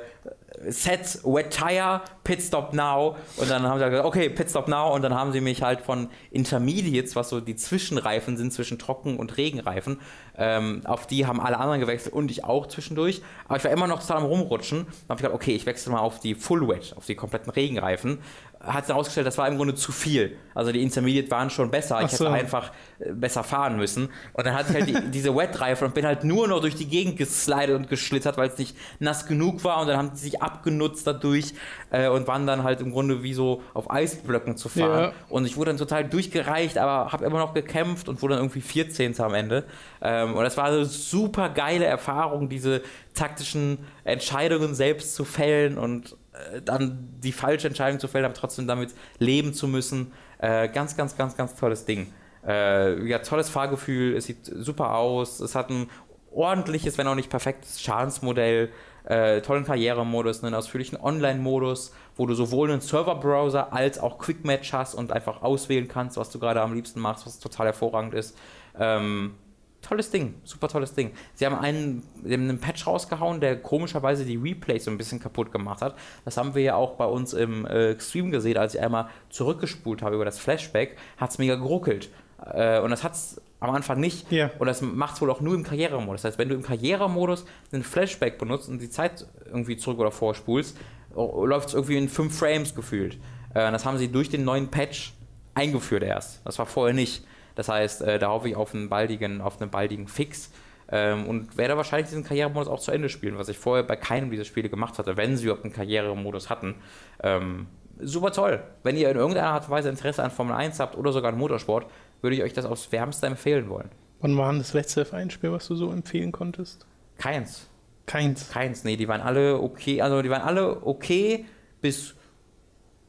Set, 0.68 1.20
Wet 1.24 1.50
Tire, 1.50 2.02
Pit 2.24 2.42
Stop 2.42 2.74
Now. 2.74 3.16
Und 3.36 3.50
dann 3.50 3.62
haben 3.62 3.78
sie 3.78 3.88
gesagt, 3.88 4.04
okay, 4.04 4.28
Pit 4.28 4.50
Stop 4.50 4.68
Now. 4.68 4.92
Und 4.94 5.02
dann 5.02 5.14
haben 5.14 5.32
sie 5.32 5.40
mich 5.40 5.62
halt 5.62 5.80
von 5.80 6.08
Intermediates, 6.30 7.16
was 7.16 7.30
so 7.30 7.40
die 7.40 7.56
Zwischenreifen 7.56 8.36
sind 8.36 8.52
zwischen 8.52 8.78
Trocken- 8.78 9.16
und 9.16 9.36
Regenreifen, 9.36 10.00
ähm, 10.36 10.82
auf 10.84 11.06
die 11.06 11.26
haben 11.26 11.40
alle 11.40 11.58
anderen 11.58 11.80
gewechselt 11.80 12.14
und 12.14 12.30
ich 12.30 12.44
auch 12.44 12.66
zwischendurch. 12.66 13.22
Aber 13.46 13.56
ich 13.56 13.64
war 13.64 13.70
immer 13.70 13.86
noch 13.86 14.00
total 14.00 14.18
am 14.18 14.24
Rumrutschen. 14.24 14.78
Dann 14.78 14.86
habe 15.08 15.14
ich 15.14 15.22
gedacht, 15.22 15.34
okay, 15.34 15.52
ich 15.54 15.66
wechsle 15.66 15.92
mal 15.92 16.00
auf 16.00 16.20
die 16.20 16.34
Full 16.34 16.68
Wet, 16.68 16.94
auf 16.96 17.06
die 17.06 17.14
kompletten 17.14 17.50
Regenreifen 17.50 18.18
hat 18.62 18.84
sich 18.84 18.94
herausgestellt, 18.94 19.26
das 19.26 19.38
war 19.38 19.48
im 19.48 19.56
Grunde 19.56 19.74
zu 19.74 19.90
viel. 19.90 20.36
Also 20.54 20.70
die 20.70 20.82
Intermediate 20.82 21.30
waren 21.30 21.48
schon 21.48 21.70
besser. 21.70 22.02
Ich 22.02 22.10
so. 22.10 22.26
hätte 22.26 22.34
einfach 22.34 22.72
äh, 22.98 23.12
besser 23.12 23.42
fahren 23.42 23.78
müssen. 23.78 24.10
Und 24.34 24.46
dann 24.46 24.54
hatte 24.54 24.70
ich 24.70 24.74
halt 24.74 24.88
die, 24.88 25.10
diese 25.10 25.34
Wet-Reifen 25.34 25.86
und 25.86 25.94
bin 25.94 26.04
halt 26.04 26.24
nur 26.24 26.46
noch 26.46 26.60
durch 26.60 26.74
die 26.74 26.86
Gegend 26.86 27.16
geslidet 27.16 27.70
und 27.70 27.88
geschlittert, 27.88 28.36
weil 28.36 28.50
es 28.50 28.58
nicht 28.58 28.76
nass 28.98 29.26
genug 29.26 29.64
war. 29.64 29.80
Und 29.80 29.88
dann 29.88 29.96
haben 29.96 30.10
sie 30.14 30.24
sich 30.24 30.42
abgenutzt 30.42 31.06
dadurch 31.06 31.54
äh, 31.90 32.08
und 32.08 32.26
waren 32.26 32.46
dann 32.46 32.62
halt 32.62 32.82
im 32.82 32.92
Grunde 32.92 33.22
wie 33.22 33.32
so 33.32 33.62
auf 33.72 33.90
Eisblöcken 33.90 34.58
zu 34.58 34.68
fahren. 34.68 35.04
Ja. 35.04 35.12
Und 35.30 35.46
ich 35.46 35.56
wurde 35.56 35.70
dann 35.70 35.78
total 35.78 36.04
durchgereicht, 36.04 36.76
aber 36.76 37.12
habe 37.12 37.24
immer 37.24 37.38
noch 37.38 37.54
gekämpft 37.54 38.10
und 38.10 38.20
wurde 38.20 38.34
dann 38.34 38.44
irgendwie 38.44 38.60
14. 38.60 39.18
am 39.22 39.32
Ende. 39.32 39.64
Ähm, 40.02 40.34
und 40.34 40.44
das 40.44 40.58
war 40.58 40.66
eine 40.66 40.84
super 40.84 41.48
geile 41.48 41.86
Erfahrung, 41.86 42.50
diese 42.50 42.82
taktischen 43.14 43.78
Entscheidungen 44.04 44.74
selbst 44.74 45.14
zu 45.14 45.24
fällen 45.24 45.78
und 45.78 46.16
dann 46.64 47.08
die 47.22 47.32
falsche 47.32 47.68
Entscheidung 47.68 48.00
zu 48.00 48.08
fällen, 48.08 48.24
aber 48.24 48.34
trotzdem 48.34 48.66
damit 48.66 48.94
leben 49.18 49.54
zu 49.54 49.68
müssen. 49.68 50.12
Äh, 50.38 50.68
ganz, 50.68 50.96
ganz, 50.96 51.16
ganz, 51.16 51.36
ganz 51.36 51.54
tolles 51.54 51.84
Ding. 51.84 52.12
Äh, 52.46 53.06
ja, 53.06 53.18
tolles 53.18 53.50
Fahrgefühl, 53.50 54.16
es 54.16 54.24
sieht 54.24 54.46
super 54.46 54.94
aus, 54.96 55.40
es 55.40 55.54
hat 55.54 55.70
ein 55.70 55.90
ordentliches, 56.32 56.96
wenn 56.96 57.06
auch 57.06 57.14
nicht 57.14 57.30
perfektes 57.30 57.80
Schadensmodell, 57.82 58.70
äh, 59.04 59.40
tollen 59.40 59.64
Karrieremodus, 59.64 60.44
einen 60.44 60.54
ausführlichen 60.54 60.98
Online-Modus, 61.00 61.92
wo 62.16 62.26
du 62.26 62.34
sowohl 62.34 62.70
einen 62.70 62.80
Server-Browser 62.80 63.72
als 63.72 63.98
auch 63.98 64.18
Quick-Match 64.18 64.72
hast 64.72 64.94
und 64.94 65.12
einfach 65.12 65.42
auswählen 65.42 65.88
kannst, 65.88 66.16
was 66.16 66.30
du 66.30 66.38
gerade 66.38 66.60
am 66.60 66.74
liebsten 66.74 67.00
machst, 67.00 67.26
was 67.26 67.38
total 67.38 67.66
hervorragend 67.66 68.14
ist. 68.14 68.36
Ähm, 68.78 69.34
tolles 69.82 70.10
Ding, 70.10 70.34
super 70.44 70.68
tolles 70.68 70.94
Ding. 70.94 71.12
Sie 71.34 71.46
haben 71.46 71.56
einen, 71.56 72.02
einen 72.24 72.58
Patch 72.58 72.86
rausgehauen, 72.86 73.40
der 73.40 73.60
komischerweise 73.60 74.24
die 74.24 74.36
Replays 74.36 74.84
so 74.84 74.90
ein 74.90 74.98
bisschen 74.98 75.20
kaputt 75.20 75.52
gemacht 75.52 75.82
hat. 75.82 75.94
Das 76.24 76.36
haben 76.36 76.54
wir 76.54 76.62
ja 76.62 76.74
auch 76.74 76.96
bei 76.96 77.06
uns 77.06 77.32
im 77.32 77.66
äh, 77.66 77.98
Stream 78.00 78.30
gesehen, 78.30 78.56
als 78.56 78.74
ich 78.74 78.80
einmal 78.80 79.08
zurückgespult 79.30 80.02
habe 80.02 80.16
über 80.16 80.24
das 80.24 80.38
Flashback, 80.38 80.96
hat 81.16 81.30
es 81.30 81.38
mega 81.38 81.56
geruckelt. 81.56 82.10
Äh, 82.52 82.80
und 82.80 82.90
das 82.90 83.04
hat 83.04 83.12
es 83.12 83.40
am 83.60 83.70
Anfang 83.70 84.00
nicht. 84.00 84.30
Yeah. 84.32 84.50
Und 84.58 84.66
das 84.66 84.80
macht 84.80 85.14
es 85.14 85.20
wohl 85.20 85.30
auch 85.30 85.40
nur 85.40 85.54
im 85.54 85.62
Karrieremodus. 85.62 86.22
Das 86.22 86.32
heißt, 86.32 86.38
wenn 86.38 86.48
du 86.48 86.54
im 86.54 86.62
Karrieremodus 86.62 87.44
einen 87.72 87.82
Flashback 87.82 88.38
benutzt 88.38 88.68
und 88.68 88.80
die 88.80 88.90
Zeit 88.90 89.26
irgendwie 89.46 89.76
zurück 89.76 89.98
oder 89.98 90.10
vorspulst, 90.10 90.76
läuft 91.14 91.68
es 91.68 91.74
irgendwie 91.74 91.96
in 91.96 92.08
fünf 92.08 92.38
Frames 92.38 92.74
gefühlt. 92.74 93.14
Äh, 93.54 93.70
das 93.70 93.84
haben 93.84 93.98
sie 93.98 94.08
durch 94.08 94.28
den 94.30 94.44
neuen 94.44 94.68
Patch 94.68 95.14
eingeführt 95.54 96.02
erst. 96.02 96.40
Das 96.44 96.58
war 96.58 96.66
vorher 96.66 96.94
nicht. 96.94 97.24
Das 97.60 97.68
heißt, 97.68 98.00
äh, 98.00 98.18
da 98.18 98.30
hoffe 98.30 98.48
ich 98.48 98.56
auf 98.56 98.74
einen 98.74 98.88
baldigen, 98.88 99.42
auf 99.42 99.60
einen 99.60 99.70
baldigen 99.70 100.08
Fix. 100.08 100.50
Ähm, 100.90 101.26
und 101.26 101.58
werde 101.58 101.76
wahrscheinlich 101.76 102.08
diesen 102.08 102.24
Karrieremodus 102.24 102.68
auch 102.68 102.80
zu 102.80 102.90
Ende 102.90 103.10
spielen, 103.10 103.36
was 103.36 103.50
ich 103.50 103.58
vorher 103.58 103.84
bei 103.84 103.96
keinem 103.96 104.30
dieser 104.30 104.46
Spiele 104.46 104.70
gemacht 104.70 104.98
hatte, 104.98 105.18
wenn 105.18 105.36
sie 105.36 105.44
überhaupt 105.44 105.64
einen 105.64 105.74
Karrieremodus 105.74 106.48
hatten. 106.48 106.76
Ähm, 107.22 107.66
super 107.98 108.32
toll. 108.32 108.62
Wenn 108.82 108.96
ihr 108.96 109.10
in 109.10 109.18
irgendeiner 109.18 109.48
Art 109.48 109.64
und 109.64 109.70
Weise 109.72 109.90
Interesse 109.90 110.22
an 110.22 110.30
Formel 110.30 110.56
1 110.56 110.80
habt 110.80 110.96
oder 110.96 111.12
sogar 111.12 111.34
an 111.34 111.38
Motorsport, 111.38 111.84
würde 112.22 112.34
ich 112.34 112.42
euch 112.42 112.54
das 112.54 112.64
aufs 112.64 112.90
Wärmste 112.92 113.26
empfehlen 113.26 113.68
wollen. 113.68 113.90
Wann 114.22 114.38
war 114.38 114.54
das 114.54 114.72
letzte 114.72 115.04
F1-Spiel, 115.04 115.52
was 115.52 115.68
du 115.68 115.74
so 115.74 115.92
empfehlen 115.92 116.32
konntest? 116.32 116.86
Keins. 117.18 117.68
Keins. 118.06 118.48
Keins, 118.48 118.84
nee, 118.84 118.96
die 118.96 119.06
waren 119.06 119.20
alle 119.20 119.60
okay, 119.60 120.00
also 120.00 120.22
die 120.22 120.30
waren 120.30 120.40
alle 120.40 120.86
okay 120.86 121.44
bis 121.82 122.14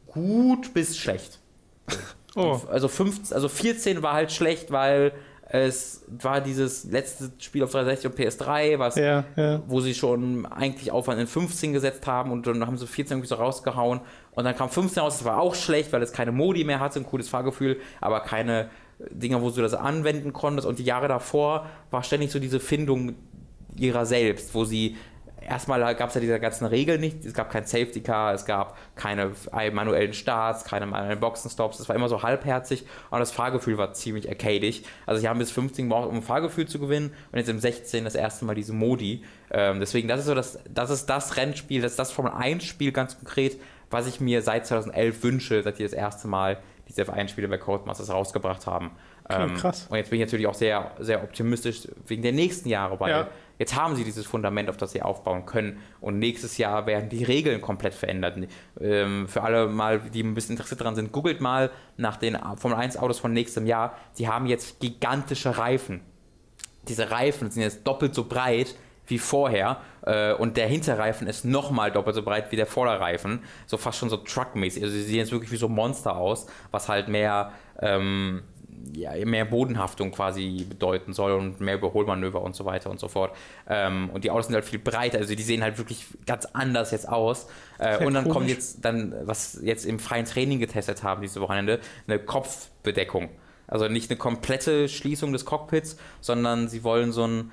gut 0.08 0.74
bis 0.74 0.98
schlecht. 0.98 1.40
Oh. 2.36 2.60
Also, 2.70 2.88
15, 2.88 3.36
also 3.36 3.50
14 3.50 4.02
war 4.02 4.14
halt 4.14 4.32
schlecht, 4.32 4.72
weil 4.72 5.14
es 5.54 6.06
war 6.08 6.40
dieses 6.40 6.86
letzte 6.86 7.30
Spiel 7.40 7.64
auf 7.64 7.72
360 7.72 8.10
und 8.10 8.18
PS3, 8.18 8.80
was, 8.80 8.96
ja, 8.96 9.26
ja. 9.36 9.62
wo 9.68 9.82
sie 9.82 9.94
schon 9.94 10.46
eigentlich 10.46 10.92
Aufwand 10.92 11.20
in 11.20 11.28
15 11.28 11.74
gesetzt 11.74 12.08
haben 12.08 12.32
und 12.32 12.48
dann 12.48 12.66
haben 12.66 12.78
sie 12.78 12.88
14 12.88 13.18
irgendwie 13.18 13.28
so 13.28 13.36
rausgehauen. 13.36 14.00
Und 14.32 14.46
dann 14.46 14.56
kam 14.56 14.70
15 14.70 15.04
raus, 15.04 15.18
das 15.18 15.26
war 15.26 15.42
auch 15.42 15.54
schlecht, 15.54 15.92
weil 15.92 16.02
es 16.02 16.14
keine 16.14 16.32
Modi 16.32 16.64
mehr 16.64 16.80
hatte, 16.80 17.00
ein 17.00 17.06
cooles 17.06 17.28
Fahrgefühl, 17.28 17.82
aber 18.00 18.22
keine 18.22 18.70
Dinger, 19.10 19.42
wo 19.42 19.50
du 19.50 19.62
das 19.62 19.74
anwenden 19.74 20.32
konntest. 20.32 20.66
Und 20.66 20.80
die 20.80 20.86
Jahre 20.86 21.10
davor 21.10 21.66
war 21.90 22.04
ständig 22.04 22.32
so 22.32 22.40
diese 22.40 22.62
Findung 22.62 23.16
ihrer 23.76 24.06
selbst, 24.06 24.56
wo 24.56 24.64
sie 24.64 24.96
erstmal 25.42 25.96
gab 25.96 26.10
es 26.10 26.16
ja 26.16 26.22
diese 26.22 26.40
ganzen 26.40 26.66
Regeln 26.66 27.02
nicht. 27.02 27.26
Es 27.26 27.34
gab 27.34 27.50
kein 27.50 27.66
Safety 27.66 28.02
Car, 28.02 28.34
es 28.34 28.46
gab 28.46 28.78
keine 28.96 29.32
manuellen 29.74 30.14
Starts, 30.14 30.64
keine 30.64 30.86
manuellen 30.86 31.20
Boxenstops. 31.20 31.80
Es 31.80 31.90
war 31.90 31.96
immer 31.96 32.10
so 32.10 32.24
halbherzig 32.24 32.86
und 33.10 33.20
das 33.20 33.32
Fahrgefühl 33.32 33.78
war 33.78 33.94
ziemlich 33.94 34.30
arcadig. 34.30 34.84
Also, 35.06 35.22
sie 35.22 35.28
haben 35.28 35.40
bis 35.40 35.52
15 35.52 35.90
gebraucht, 35.90 36.10
um 36.10 36.18
ein 36.18 36.22
Fahrgefühl 36.22 36.68
zu 36.68 36.80
gewinnen 36.80 37.14
und 37.32 37.40
jetzt 37.40 37.50
im 37.50 37.60
16 37.60 38.04
das 38.04 38.16
erste 38.16 38.46
Mal 38.46 38.56
diese 38.56 38.74
Modi. 38.74 39.24
Ähm, 39.52 39.80
deswegen, 39.80 40.08
das 40.08 40.22
ist 40.22 40.28
so 40.28 40.36
das, 40.36 40.60
das 40.70 40.90
ist 40.90 41.08
das 41.08 41.38
Rennspiel, 41.38 41.82
das 41.82 41.92
ist 41.94 42.00
das 42.00 42.12
Formel 42.12 42.34
1 42.34 42.64
Spiel 42.64 42.92
ganz 42.92 43.18
konkret, 43.18 43.60
was 43.90 44.08
ich 44.08 44.22
mir 44.22 44.42
seit 44.42 44.66
2011 44.66 45.24
wünsche, 45.24 45.64
seit 45.64 45.80
die 45.80 45.84
das 45.84 45.94
erste 45.94 46.28
Mal 46.28 46.60
diese 46.88 47.04
F1-Spiele 47.04 47.48
bei 47.48 47.58
Codemasters 47.58 48.10
rausgebracht 48.10 48.68
haben. 48.68 48.92
Okay, 49.26 49.44
ähm, 49.44 49.56
krass. 49.56 49.88
Und 49.90 49.98
jetzt 49.98 50.10
bin 50.10 50.20
ich 50.20 50.26
natürlich 50.26 50.48
auch 50.48 50.54
sehr, 50.54 50.92
sehr 51.00 51.24
optimistisch 51.24 51.88
wegen 52.08 52.22
der 52.22 52.34
nächsten 52.34 52.70
Jahre, 52.70 53.00
weil 53.00 53.12
ja. 53.12 53.28
Jetzt 53.62 53.76
haben 53.76 53.96
sie 53.96 54.04
dieses 54.04 54.26
Fundament, 54.26 54.72
auf 54.72 54.78
das 54.78 54.92
sie 54.92 55.04
aufbauen 55.04 55.46
können. 55.46 55.78
Und 56.00 56.18
nächstes 56.18 56.58
Jahr 56.58 56.88
werden 56.88 57.10
die 57.10 57.24
Regeln 57.24 57.62
komplett 57.62 57.94
verändert. 57.94 58.36
Ähm, 58.80 59.28
für 59.28 59.44
alle 59.44 59.68
mal, 59.68 60.00
die 60.00 60.24
ein 60.24 60.34
bisschen 60.34 60.54
interessiert 60.56 60.82
daran 60.82 60.96
sind, 60.96 61.12
googelt 61.12 61.42
mal 61.42 61.70
nach 61.96 62.18
den 62.18 62.36
Formel 62.58 62.80
1 62.80 62.98
Autos 62.98 63.20
von 63.20 63.34
nächstem 63.34 63.68
Jahr. 63.68 63.96
Sie 64.14 64.28
haben 64.28 64.48
jetzt 64.48 64.80
gigantische 64.80 65.60
Reifen. 65.60 66.02
Diese 66.88 67.12
Reifen 67.12 67.52
sind 67.52 67.62
jetzt 67.62 67.86
doppelt 67.86 68.16
so 68.16 68.24
breit 68.24 68.74
wie 69.06 69.20
vorher 69.20 69.82
äh, 70.08 70.34
und 70.34 70.58
der 70.58 70.68
Hinterreifen 70.68 71.28
ist 71.28 71.46
nochmal 71.46 71.92
doppelt 71.92 72.16
so 72.16 72.24
breit 72.24 72.52
wie 72.52 72.56
der 72.56 72.66
Vorderreifen, 72.66 73.44
so 73.68 73.78
fast 73.78 74.00
schon 74.00 74.10
so 74.10 74.18
truckmäßig. 74.18 74.82
Also 74.82 74.96
sie 74.96 75.04
sehen 75.04 75.18
jetzt 75.18 75.32
wirklich 75.32 75.52
wie 75.52 75.58
so 75.58 75.70
Monster 75.70 76.16
aus, 76.16 76.48
was 76.72 76.90
halt 76.90 77.10
mehr 77.10 77.52
ähm, 77.80 78.42
ja, 78.94 79.14
mehr 79.26 79.46
Bodenhaftung 79.46 80.12
quasi 80.12 80.66
bedeuten 80.68 81.14
soll 81.14 81.34
und 81.34 81.62
mehr 81.62 81.76
Überholmanöver 81.76 82.42
und 82.42 82.56
so 82.56 82.66
weiter 82.66 82.90
und 82.90 83.00
so 83.00 83.08
fort. 83.08 83.36
Ähm, 83.68 84.10
und 84.14 84.24
die 84.24 84.32
Autos 84.32 84.48
sind 84.48 84.56
halt 84.56 84.66
viel 84.66 84.80
breiter, 84.80 85.20
also 85.20 85.36
die 85.36 85.44
sehen 85.44 85.64
halt 85.64 85.78
wirklich 85.78 86.06
ganz 86.26 86.46
anders 86.54 86.92
jetzt 86.92 87.08
aus. 87.08 87.48
Äh, 87.80 88.06
und 88.06 88.14
dann 88.14 88.24
komisch. 88.24 88.34
kommt 88.34 88.50
jetzt 88.50 88.86
dann, 88.86 89.14
was 89.24 89.60
jetzt 89.62 89.86
im 89.86 90.00
freien 90.00 90.26
Training 90.26 90.60
getestet 90.60 91.04
haben 91.04 91.22
diese 91.22 91.42
Wochenende, 91.42 91.80
eine 92.08 92.20
Kopfbedeckung. 92.20 93.30
Also 93.68 93.88
nicht 93.88 94.10
eine 94.10 94.18
komplette 94.18 94.90
Schließung 94.90 95.32
des 95.32 95.46
Cockpits, 95.46 95.96
sondern 96.20 96.68
sie 96.68 96.84
wollen 96.84 97.14
so 97.14 97.26
ein, 97.26 97.52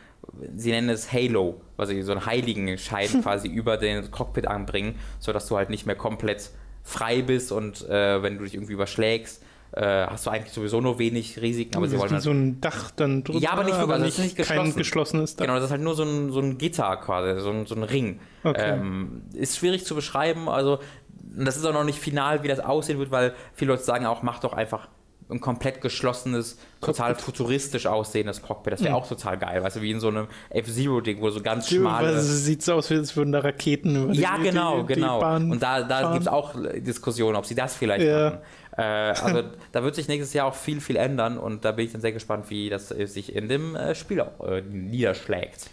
sie 0.57 0.73
nennen 0.73 0.89
es 0.89 1.13
Halo, 1.13 1.61
also 1.77 2.01
so 2.03 2.13
einen 2.13 2.27
heiligen 2.27 2.77
Schein 2.77 3.09
quasi 3.23 3.49
über 3.49 3.77
den 3.77 4.11
Cockpit 4.11 4.47
anbringen, 4.49 4.97
sodass 5.21 5.47
du 5.47 5.57
halt 5.57 5.71
nicht 5.71 5.87
mehr 5.87 5.95
komplett 5.95 6.51
frei 6.83 7.23
bist 7.23 7.53
und 7.53 7.89
äh, 7.89 8.23
wenn 8.23 8.39
du 8.39 8.45
dich 8.45 8.55
irgendwie 8.55 8.73
überschlägst, 8.73 9.43
hast 9.83 10.27
du 10.27 10.31
eigentlich 10.31 10.53
sowieso 10.53 10.81
nur 10.81 10.99
wenig 10.99 11.41
Risiken. 11.41 11.77
Aber 11.77 11.89
sie 11.89 11.99
wollen 11.99 12.11
halt, 12.11 12.23
so 12.23 12.31
ein 12.31 12.61
Dach 12.61 12.91
dann 12.91 13.25
drüber. 13.25 13.39
Ja, 13.39 13.53
aber 13.53 13.65
nicht 13.65 13.79
wirklich, 13.79 13.93
also 13.93 14.05
nicht, 14.05 14.19
nicht 14.19 14.37
geschlossen. 14.37 14.65
kein 14.65 14.75
geschlossenes 14.75 15.37
Dach. 15.37 15.47
Genau, 15.47 15.57
das 15.57 15.67
ist 15.67 15.71
halt 15.71 15.83
nur 15.83 15.95
so 15.95 16.03
ein, 16.03 16.31
so 16.33 16.41
ein 16.41 16.59
Gitter 16.59 16.97
quasi, 16.97 17.41
so 17.41 17.51
ein, 17.51 17.67
so 17.67 17.75
ein 17.75 17.83
Ring. 17.83 18.21
Okay. 18.45 18.73
Ähm, 18.73 19.23
ist 19.35 19.57
schwierig 19.57 19.85
zu 19.85 19.95
beschreiben, 19.95 20.49
also 20.49 20.79
das 21.21 21.57
ist 21.57 21.65
auch 21.65 21.73
noch 21.73 21.85
nicht 21.85 21.99
final, 21.99 22.43
wie 22.43 22.49
das 22.49 22.61
aussehen 22.61 22.99
wird, 22.99 23.11
weil 23.11 23.35
viele 23.55 23.73
Leute 23.73 23.85
sagen 23.85 24.07
auch, 24.07 24.23
mach 24.23 24.41
doch 24.41 24.53
einfach 24.53 24.89
ein 25.31 25.41
komplett 25.41 25.81
geschlossenes, 25.81 26.59
total 26.81 27.09
Cockpit. 27.09 27.25
futuristisch 27.25 27.87
aussehendes 27.87 28.41
Cockpit. 28.43 28.73
Das 28.73 28.81
wäre 28.81 28.93
mhm. 28.93 28.97
auch 28.97 29.09
total 29.09 29.37
geil, 29.39 29.63
weißt 29.63 29.77
du, 29.77 29.83
wie 29.83 29.91
in 29.91 30.01
so 30.01 30.09
einem 30.09 30.29
F-Zero-Ding, 30.51 31.21
wo 31.21 31.29
so 31.31 31.43
ganz 31.43 31.69
schmale. 31.69 32.13
Ja, 32.13 32.21
sieht 32.21 32.63
so 32.63 32.75
aus, 32.75 32.91
als 32.91 33.15
würden 33.15 33.33
da 33.33 33.41
Raketen 33.41 34.05
über 34.05 34.13
Ja, 34.13 34.39
die, 34.39 34.45
genau, 34.45 34.83
die, 34.83 34.95
genau. 34.95 35.39
Die 35.39 35.51
Und 35.51 35.63
da, 35.63 35.83
da 35.83 36.13
gibt 36.13 36.23
es 36.23 36.29
auch 36.29 36.55
Diskussionen, 36.77 37.37
ob 37.37 37.45
sie 37.45 37.55
das 37.55 37.77
vielleicht 37.77 38.07
ja. 38.07 38.31
machen. 38.31 38.39
Äh, 38.79 38.83
also 38.83 39.43
da 39.73 39.83
wird 39.83 39.95
sich 39.97 40.09
nächstes 40.09 40.33
Jahr 40.33 40.47
auch 40.47 40.55
viel, 40.55 40.81
viel 40.81 40.97
ändern 40.97 41.37
und 41.37 41.65
da 41.65 41.73
bin 41.73 41.85
ich 41.85 41.93
dann 41.93 42.01
sehr 42.01 42.13
gespannt, 42.13 42.49
wie 42.49 42.71
das 42.71 42.89
sich 42.89 43.35
in 43.35 43.49
dem 43.49 43.75
äh, 43.75 43.95
Spiel 43.95 44.21
auch 44.21 44.41
äh, 44.47 44.63
niederschlägt. 44.63 45.69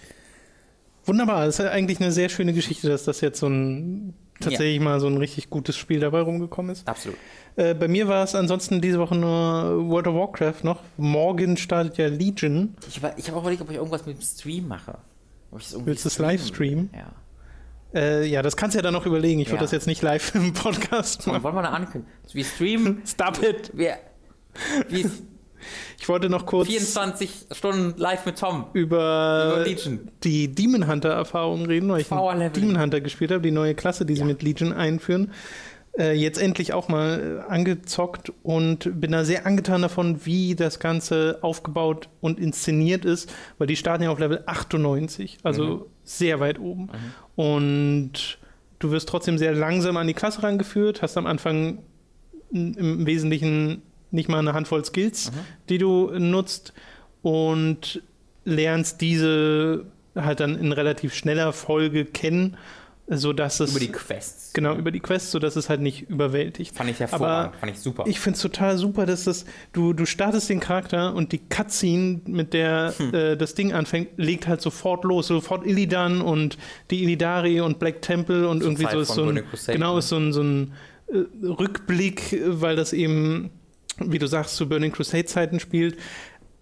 Wunderbar, 1.05 1.45
das 1.45 1.59
ist 1.59 1.65
eigentlich 1.67 2.01
eine 2.01 2.11
sehr 2.11 2.29
schöne 2.29 2.51
Geschichte, 2.53 2.89
dass 2.89 3.03
das 3.03 3.21
jetzt 3.21 3.39
so 3.39 3.47
ein 3.47 4.15
tatsächlich 4.39 4.77
ja. 4.77 4.83
mal 4.83 4.99
so 4.99 5.07
ein 5.07 5.17
richtig 5.17 5.49
gutes 5.49 5.77
Spiel 5.77 5.99
dabei 5.99 6.21
rumgekommen 6.21 6.71
ist. 6.71 6.87
Absolut. 6.87 7.17
Äh, 7.55 7.75
bei 7.75 7.87
mir 7.87 8.07
war 8.07 8.23
es 8.23 8.33
ansonsten 8.33 8.81
diese 8.81 8.99
Woche 8.99 9.15
nur 9.15 9.87
World 9.87 10.07
of 10.07 10.15
Warcraft 10.15 10.63
noch. 10.63 10.81
Morgen 10.97 11.57
startet 11.57 11.97
ja 11.97 12.07
Legion. 12.07 12.75
Ich, 12.87 12.97
ich 13.17 13.27
habe 13.27 13.37
auch 13.37 13.41
überlegt, 13.41 13.61
ob 13.61 13.69
ich 13.69 13.77
irgendwas 13.77 14.05
mit 14.05 14.17
dem 14.17 14.21
Stream 14.21 14.67
mache. 14.67 14.97
Willst 15.51 16.03
du 16.03 16.09
es 16.09 16.17
live 16.17 16.45
streamen? 16.45 16.89
Ja. 16.93 17.13
Äh, 17.93 18.25
ja, 18.27 18.41
das 18.41 18.57
kannst 18.57 18.75
du 18.75 18.79
ja 18.79 18.83
dann 18.83 18.93
noch 18.93 19.05
überlegen. 19.05 19.39
Ich 19.39 19.47
ja. 19.47 19.53
würde 19.53 19.63
das 19.63 19.71
jetzt 19.71 19.87
nicht 19.87 20.01
live 20.01 20.35
im 20.35 20.53
Podcast 20.53 21.27
machen. 21.27 21.43
Wollen 21.43 21.55
wir 21.55 21.59
eine 21.59 21.71
ankündigen? 21.71 22.07
Wir 22.31 22.43
streamen. 22.43 23.01
Stop 23.05 23.41
it! 23.41 23.71
Wir, 23.73 23.97
wir, 24.89 25.09
ich 25.99 26.09
wollte 26.09 26.29
noch 26.29 26.45
kurz 26.45 26.67
24 26.67 27.47
Stunden 27.51 27.99
live 27.99 28.25
mit 28.25 28.37
Tom 28.37 28.65
über, 28.73 29.65
über 29.65 30.03
die 30.23 30.53
Demon 30.53 30.87
Hunter 30.87 31.09
Erfahrung 31.09 31.65
reden, 31.65 31.89
weil 31.89 32.01
ich 32.01 32.07
Demon 32.07 32.79
Hunter 32.79 33.01
gespielt 33.01 33.31
habe, 33.31 33.41
die 33.41 33.51
neue 33.51 33.75
Klasse, 33.75 34.05
die 34.05 34.13
ja. 34.13 34.19
sie 34.19 34.25
mit 34.25 34.43
Legion 34.43 34.73
einführen. 34.73 35.31
Äh, 35.97 36.13
jetzt 36.13 36.41
endlich 36.41 36.73
auch 36.73 36.89
mal 36.89 37.43
äh, 37.47 37.51
angezockt 37.51 38.31
und 38.43 38.99
bin 38.99 39.11
da 39.11 39.23
sehr 39.23 39.45
angetan 39.45 39.81
davon, 39.81 40.25
wie 40.25 40.53
das 40.53 40.79
Ganze 40.79 41.39
aufgebaut 41.41 42.09
und 42.19 42.37
inszeniert 42.37 43.05
ist, 43.05 43.33
weil 43.57 43.67
die 43.67 43.77
starten 43.77 44.03
ja 44.03 44.09
auf 44.09 44.19
Level 44.19 44.43
98, 44.45 45.37
also 45.43 45.63
mhm. 45.63 45.81
Sehr 46.05 46.39
weit 46.39 46.59
oben. 46.59 46.83
Mhm. 46.83 46.89
Und 47.35 48.37
du 48.79 48.91
wirst 48.91 49.09
trotzdem 49.09 49.37
sehr 49.37 49.53
langsam 49.53 49.97
an 49.97 50.07
die 50.07 50.13
Klasse 50.13 50.43
rangeführt, 50.43 51.01
hast 51.01 51.17
am 51.17 51.25
Anfang 51.25 51.79
im 52.51 53.05
Wesentlichen 53.05 53.81
nicht 54.11 54.29
mal 54.29 54.39
eine 54.39 54.53
Handvoll 54.53 54.85
Skills, 54.85 55.31
mhm. 55.31 55.39
die 55.69 55.77
du 55.77 56.11
nutzt 56.17 56.73
und 57.21 58.01
lernst 58.45 59.01
diese 59.01 59.85
halt 60.15 60.39
dann 60.39 60.57
in 60.57 60.71
relativ 60.71 61.13
schneller 61.13 61.51
Folge 61.51 62.05
kennen, 62.05 62.57
sodass 63.07 63.59
es 63.59 63.71
über 63.71 63.79
die 63.79 63.91
Quests 63.91 64.45
genau 64.55 64.75
über 64.75 64.89
die 64.89 64.99
Quests, 64.99 65.31
sodass 65.31 65.55
es 65.55 65.69
halt 65.69 65.81
nicht 65.81 66.09
überwältigt. 66.09 66.75
Fand 66.75 66.89
ich 66.89 66.99
hervorragend, 66.99 67.53
Aber 67.53 67.59
fand 67.59 67.71
ich 67.71 67.79
super. 67.79 68.05
Ich 68.07 68.19
finde 68.19 68.37
es 68.37 68.41
total 68.41 68.77
super, 68.77 69.05
dass 69.05 69.25
das 69.25 69.45
du 69.73 69.93
du 69.93 70.07
startest 70.07 70.49
den 70.49 70.59
Charakter 70.59 71.13
und 71.13 71.31
die 71.31 71.37
Cutscene, 71.37 72.21
mit 72.25 72.53
der 72.53 72.93
hm. 72.97 73.13
äh, 73.13 73.35
das 73.35 73.53
Ding 73.53 73.73
anfängt, 73.73 74.09
legt 74.17 74.47
halt 74.47 74.61
sofort 74.61 75.03
los, 75.03 75.27
sofort 75.27 75.67
Illidan 75.67 76.21
und 76.21 76.57
die 76.89 77.03
Illidari 77.03 77.61
und 77.61 77.77
Black 77.77 78.01
Temple 78.01 78.47
und 78.49 78.59
Zur 78.59 78.69
irgendwie 78.69 78.85
Zeit 78.85 78.93
so 78.93 78.99
ist 79.01 79.13
so 79.13 79.23
ein 79.25 79.43
genau 79.67 79.93
ne? 79.93 79.99
ist 79.99 80.09
so 80.09 80.17
ein, 80.17 80.33
so 80.33 80.41
ein 80.41 80.73
äh, 81.07 81.45
Rückblick, 81.45 82.41
weil 82.47 82.75
das 82.75 82.93
eben 82.93 83.51
wie 83.99 84.19
du 84.19 84.27
sagst, 84.27 84.55
zu 84.57 84.67
Burning 84.67 84.91
Crusade-Zeiten 84.91 85.59
spielt. 85.59 85.97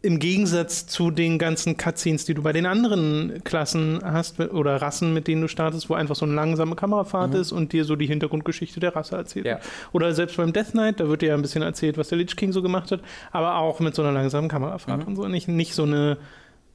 Im 0.06 0.20
Gegensatz 0.20 0.86
zu 0.86 1.12
den 1.12 1.40
ganzen 1.40 1.78
Cutscenes, 1.78 2.26
die 2.26 2.34
du 2.34 2.44
bei 2.44 2.52
den 2.52 2.66
anderen 2.66 3.42
Klassen 3.44 4.02
hast 4.04 4.40
oder 4.40 4.82
Rassen, 4.82 5.14
mit 5.14 5.28
denen 5.28 5.42
du 5.42 5.48
startest, 5.48 5.90
wo 5.90 5.94
einfach 5.94 6.16
so 6.16 6.26
eine 6.26 6.34
langsame 6.34 6.76
Kamerafahrt 6.76 7.34
mhm. 7.34 7.40
ist 7.40 7.52
und 7.54 7.72
dir 7.72 7.86
so 7.86 7.96
die 7.96 8.06
Hintergrundgeschichte 8.06 8.82
der 8.82 8.96
Rasse 8.96 9.16
erzählt. 9.16 9.46
Ja. 9.46 9.60
Oder 9.94 10.14
selbst 10.14 10.38
beim 10.38 10.52
Death 10.52 10.72
Knight, 10.72 11.00
da 11.00 11.08
wird 11.08 11.22
dir 11.22 11.30
ja 11.30 11.36
ein 11.36 11.42
bisschen 11.42 11.62
erzählt, 11.62 11.98
was 11.98 12.10
der 12.10 12.18
Lich 12.18 12.36
King 12.36 12.52
so 12.52 12.62
gemacht 12.62 12.92
hat, 12.92 13.00
aber 13.32 13.56
auch 13.56 13.80
mit 13.80 13.96
so 13.96 14.02
einer 14.02 14.12
langsamen 14.12 14.50
Kamerafahrt 14.50 15.02
mhm. 15.02 15.08
und 15.08 15.16
so. 15.16 15.28
Nicht, 15.28 15.48
nicht 15.48 15.74
so 15.74 15.84
eine 15.84 16.18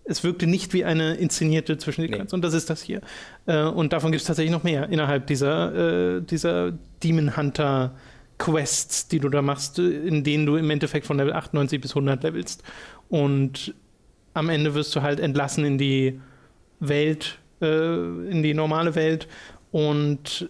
es 0.09 0.25
wirkte 0.25 0.47
nicht 0.47 0.73
wie 0.73 0.85
eine 0.85 1.15
inszenierte 1.17 1.77
Zwischensequenz. 1.77 2.33
Nee. 2.33 2.35
Und 2.35 2.43
das 2.43 2.55
ist 2.55 2.71
das 2.71 2.83
hier. 2.83 3.03
Äh, 3.47 3.65
und 3.65 3.93
davon 3.93 4.11
gibt 4.11 4.23
es 4.23 4.27
tatsächlich 4.27 4.53
noch 4.53 4.63
mehr 4.63 4.89
innerhalb 4.89 5.27
dieser, 5.27 6.17
äh, 6.17 6.23
dieser 6.23 6.73
Demon 7.03 7.37
Hunter 7.37 7.95
Quests, 8.39 9.09
die 9.09 9.19
du 9.19 9.29
da 9.29 9.43
machst, 9.43 9.79
in 9.79 10.25
denen 10.25 10.47
du 10.47 10.57
im 10.57 10.71
Endeffekt 10.71 11.07
von 11.07 11.19
Level 11.19 11.33
98 11.33 11.81
bis 11.81 11.91
100 11.91 12.23
levelst. 12.23 12.63
Und 13.09 13.75
am 14.35 14.49
Ende 14.49 14.75
wirst 14.75 14.95
du 14.95 15.03
halt 15.03 15.21
entlassen 15.21 15.65
in 15.65 15.79
die 15.79 16.21
Welt, 16.81 17.39
äh, 17.61 17.67
in 18.31 18.43
die 18.43 18.55
normale 18.55 18.95
Welt 18.95 19.29
und 19.73 20.49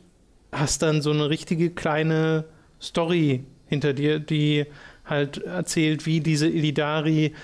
hast 0.53 0.83
dann 0.83 1.03
so 1.03 1.11
eine 1.11 1.31
richtige 1.31 1.71
kleine 1.71 2.45
Story 2.81 3.45
hinter 3.67 3.93
dir, 3.93 4.19
die 4.19 4.67
halt 5.05 5.39
erzählt, 5.39 6.07
wie 6.07 6.21
diese 6.21 6.49
Illidari 6.49 7.35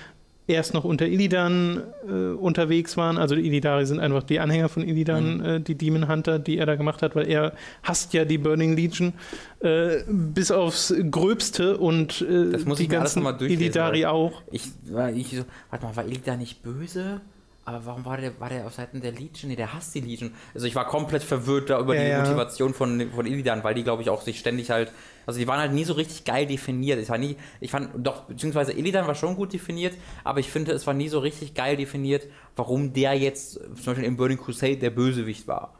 erst 0.47 0.73
noch 0.73 0.83
unter 0.83 1.07
Illidan 1.07 1.83
äh, 2.07 2.11
unterwegs 2.11 2.97
waren. 2.97 3.17
Also 3.17 3.35
die 3.35 3.45
Illidari 3.45 3.85
sind 3.85 3.99
einfach 3.99 4.23
die 4.23 4.39
Anhänger 4.39 4.69
von 4.69 4.83
Illidan, 4.87 5.37
mhm. 5.37 5.45
äh, 5.45 5.59
die 5.59 5.75
Demon 5.75 6.07
Hunter, 6.07 6.39
die 6.39 6.57
er 6.57 6.65
da 6.65 6.75
gemacht 6.75 7.01
hat, 7.01 7.15
weil 7.15 7.27
er 7.27 7.53
hasst 7.83 8.13
ja 8.13 8.25
die 8.25 8.37
Burning 8.37 8.75
Legion 8.75 9.13
äh, 9.61 9.97
bis 10.07 10.51
aufs 10.51 10.93
Gröbste 11.09 11.77
und 11.77 12.21
äh, 12.21 12.57
die 12.75 12.87
ganzen 12.87 13.25
Illidari 13.41 14.05
auch. 14.05 14.43
Ich, 14.51 14.63
ich 15.15 15.29
so, 15.29 15.45
warte 15.69 15.85
mal, 15.85 15.95
war 15.95 16.05
Illidan 16.05 16.39
nicht 16.39 16.61
böse? 16.61 17.21
Aber 17.67 17.83
warum 17.87 18.05
war 18.05 18.17
der, 18.17 18.39
war 18.39 18.49
der 18.49 18.67
auf 18.67 18.75
Seiten 18.75 19.01
der 19.01 19.11
Legion? 19.11 19.49
Nee, 19.49 19.55
der 19.55 19.73
hasst 19.73 19.95
die 19.95 20.01
Legion. 20.01 20.31
Also 20.53 20.67
ich 20.67 20.75
war 20.75 20.85
komplett 20.85 21.23
verwirrt 21.23 21.71
da 21.71 21.79
über 21.79 21.95
ja, 21.95 22.03
die 22.03 22.09
ja. 22.09 22.21
Motivation 22.21 22.75
von, 22.75 23.09
von 23.09 23.25
Illidan, 23.25 23.63
weil 23.63 23.73
die, 23.73 23.83
glaube 23.83 24.03
ich, 24.03 24.11
auch 24.11 24.21
sich 24.21 24.37
ständig 24.37 24.69
halt, 24.69 24.91
also 25.25 25.39
die 25.39 25.47
waren 25.47 25.59
halt 25.59 25.73
nie 25.73 25.83
so 25.83 25.93
richtig 25.93 26.23
geil 26.25 26.45
definiert. 26.45 26.99
Ich 26.99 27.09
war 27.09 27.17
nie, 27.17 27.35
ich 27.59 27.71
fand, 27.71 27.89
doch, 27.97 28.23
beziehungsweise 28.23 28.73
Illidan 28.73 29.07
war 29.07 29.15
schon 29.15 29.35
gut 29.35 29.53
definiert, 29.53 29.93
aber 30.23 30.39
ich 30.39 30.49
finde, 30.49 30.71
es 30.71 30.85
war 30.87 30.93
nie 30.93 31.09
so 31.09 31.19
richtig 31.19 31.53
geil 31.53 31.77
definiert, 31.77 32.27
warum 32.55 32.93
der 32.93 33.13
jetzt 33.13 33.53
zum 33.53 33.85
Beispiel 33.85 34.05
im 34.05 34.17
Burning 34.17 34.37
Crusade 34.37 34.77
der 34.77 34.91
Bösewicht 34.91 35.47
war. 35.47 35.73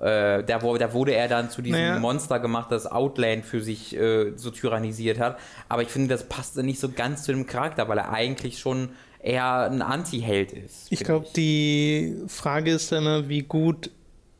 Äh, 0.00 0.42
da, 0.42 0.58
da, 0.58 0.92
wurde 0.92 1.14
er 1.14 1.28
dann 1.28 1.48
zu 1.48 1.62
diesem 1.62 1.80
naja. 1.80 1.98
Monster 2.00 2.40
gemacht, 2.40 2.72
das 2.72 2.90
Outland 2.90 3.44
für 3.44 3.60
sich 3.60 3.96
äh, 3.96 4.32
so 4.34 4.50
tyrannisiert 4.50 5.20
hat. 5.20 5.38
Aber 5.68 5.82
ich 5.82 5.88
finde, 5.88 6.08
das 6.08 6.28
passte 6.28 6.64
nicht 6.64 6.80
so 6.80 6.88
ganz 6.88 7.22
zu 7.22 7.32
dem 7.32 7.46
Charakter, 7.46 7.88
weil 7.88 7.98
er 7.98 8.10
eigentlich 8.10 8.58
schon 8.58 8.90
eher 9.20 9.70
ein 9.70 9.80
Anti-Held 9.80 10.52
ist. 10.52 10.88
Ich 10.90 11.04
glaube, 11.04 11.26
die 11.36 12.16
Frage 12.26 12.72
ist 12.72 12.90
immer, 12.90 13.28
wie 13.28 13.42
gut 13.42 13.90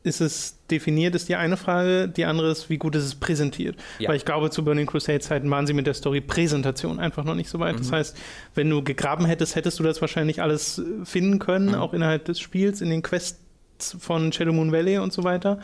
ist 0.03 0.19
es 0.19 0.59
definiert, 0.69 1.15
ist 1.15 1.29
die 1.29 1.35
eine 1.35 1.55
Frage. 1.55 2.09
Die 2.09 2.25
andere 2.25 2.51
ist, 2.51 2.69
wie 2.69 2.77
gut 2.77 2.95
ist 2.95 3.05
es 3.05 3.15
präsentiert. 3.15 3.77
Ja. 3.99 4.09
Weil 4.09 4.17
ich 4.17 4.25
glaube, 4.25 4.49
zu 4.49 4.63
Burning 4.63 4.85
Crusade-Zeiten 4.85 5.49
waren 5.49 5.65
sie 5.65 5.73
mit 5.73 5.87
der 5.87 5.93
Story-Präsentation 5.93 6.99
einfach 6.99 7.23
noch 7.23 7.35
nicht 7.35 7.49
so 7.49 7.59
weit. 7.59 7.75
Mhm. 7.75 7.79
Das 7.79 7.91
heißt, 7.91 8.17
wenn 8.53 8.69
du 8.69 8.83
gegraben 8.83 9.25
hättest, 9.25 9.55
hättest 9.55 9.79
du 9.79 9.83
das 9.83 10.01
wahrscheinlich 10.01 10.41
alles 10.41 10.79
äh, 10.79 11.05
finden 11.05 11.39
können, 11.39 11.69
mhm. 11.69 11.75
auch 11.75 11.93
innerhalb 11.93 12.25
des 12.25 12.39
Spiels, 12.41 12.81
in 12.81 12.89
den 12.89 13.01
Quests 13.01 13.39
von 13.79 14.31
Shadow 14.33 14.51
Moon 14.51 14.71
Valley 14.73 14.97
und 14.97 15.13
so 15.13 15.23
weiter. 15.23 15.59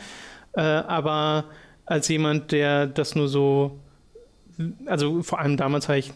Äh, 0.54 0.62
aber 0.62 1.44
als 1.84 2.08
jemand, 2.08 2.50
der 2.52 2.86
das 2.86 3.14
nur 3.14 3.28
so, 3.28 3.78
also 4.86 5.22
vor 5.22 5.38
allem 5.38 5.58
damals 5.58 5.88
habe 5.88 5.98
ich 5.98 6.12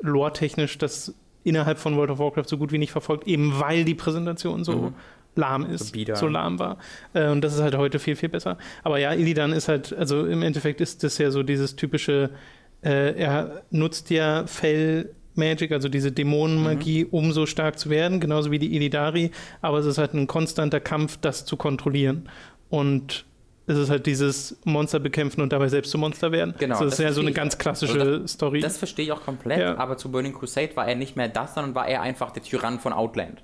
lore-technisch 0.00 0.78
das 0.78 1.14
innerhalb 1.44 1.78
von 1.78 1.96
World 1.96 2.10
of 2.10 2.18
Warcraft 2.18 2.48
so 2.48 2.58
gut 2.58 2.72
wie 2.72 2.78
nicht 2.78 2.90
verfolgt, 2.90 3.26
eben 3.26 3.60
weil 3.60 3.84
die 3.84 3.94
Präsentation 3.94 4.64
so 4.64 4.72
Mhm. 4.72 4.94
Lahm 5.36 5.64
ist, 5.70 5.92
bieder. 5.92 6.16
so 6.16 6.26
lahm 6.26 6.58
war. 6.58 6.78
Äh, 7.14 7.28
und 7.28 7.42
das 7.42 7.54
ist 7.54 7.60
halt 7.62 7.76
heute 7.76 7.98
viel, 7.98 8.16
viel 8.16 8.28
besser. 8.28 8.58
Aber 8.82 8.98
ja, 8.98 9.12
Illidan 9.12 9.52
ist 9.52 9.68
halt, 9.68 9.92
also 9.96 10.26
im 10.26 10.42
Endeffekt 10.42 10.80
ist 10.80 11.04
das 11.04 11.18
ja 11.18 11.30
so 11.30 11.42
dieses 11.44 11.76
typische, 11.76 12.30
äh, 12.82 13.12
er 13.18 13.62
nutzt 13.70 14.10
ja 14.10 14.46
Fell 14.46 15.10
Magic, 15.34 15.70
also 15.72 15.88
diese 15.90 16.10
Dämonenmagie, 16.12 17.04
Mhm. 17.04 17.10
um 17.10 17.32
so 17.32 17.44
stark 17.46 17.78
zu 17.78 17.90
werden, 17.90 18.20
genauso 18.20 18.50
wie 18.50 18.58
die 18.58 18.74
Illidari, 18.74 19.30
aber 19.60 19.78
es 19.78 19.86
ist 19.86 19.98
halt 19.98 20.14
ein 20.14 20.26
konstanter 20.26 20.80
Kampf, 20.80 21.18
das 21.20 21.44
zu 21.44 21.56
kontrollieren. 21.58 22.28
Und 22.70 23.26
es 23.66 23.76
ist 23.76 23.90
halt 23.90 24.06
dieses 24.06 24.56
Monster 24.64 24.98
bekämpfen 25.00 25.42
und 25.42 25.52
dabei 25.52 25.68
selbst 25.68 25.90
zum 25.90 26.00
Monster 26.00 26.32
werden. 26.32 26.54
Genau, 26.58 26.74
Also 26.76 26.84
das, 26.86 26.92
das 26.92 27.00
ist 27.00 27.04
ja 27.04 27.12
so 27.12 27.20
eine 27.20 27.32
ganz 27.32 27.58
klassische 27.58 28.00
Also 28.00 28.26
Story. 28.26 28.60
Das 28.60 28.78
verstehe 28.78 29.04
ich 29.04 29.12
auch 29.12 29.22
komplett, 29.24 29.58
Ja. 29.60 29.76
aber 29.76 29.98
zu 29.98 30.10
Burning 30.10 30.32
Crusade 30.32 30.70
war 30.76 30.86
er 30.88 30.94
nicht 30.94 31.16
mehr 31.16 31.28
das, 31.28 31.54
sondern 31.54 31.74
war 31.74 31.86
er 31.88 32.00
einfach 32.00 32.30
der 32.30 32.42
Tyrann 32.42 32.78
von 32.80 32.92
Outland. 32.94 33.42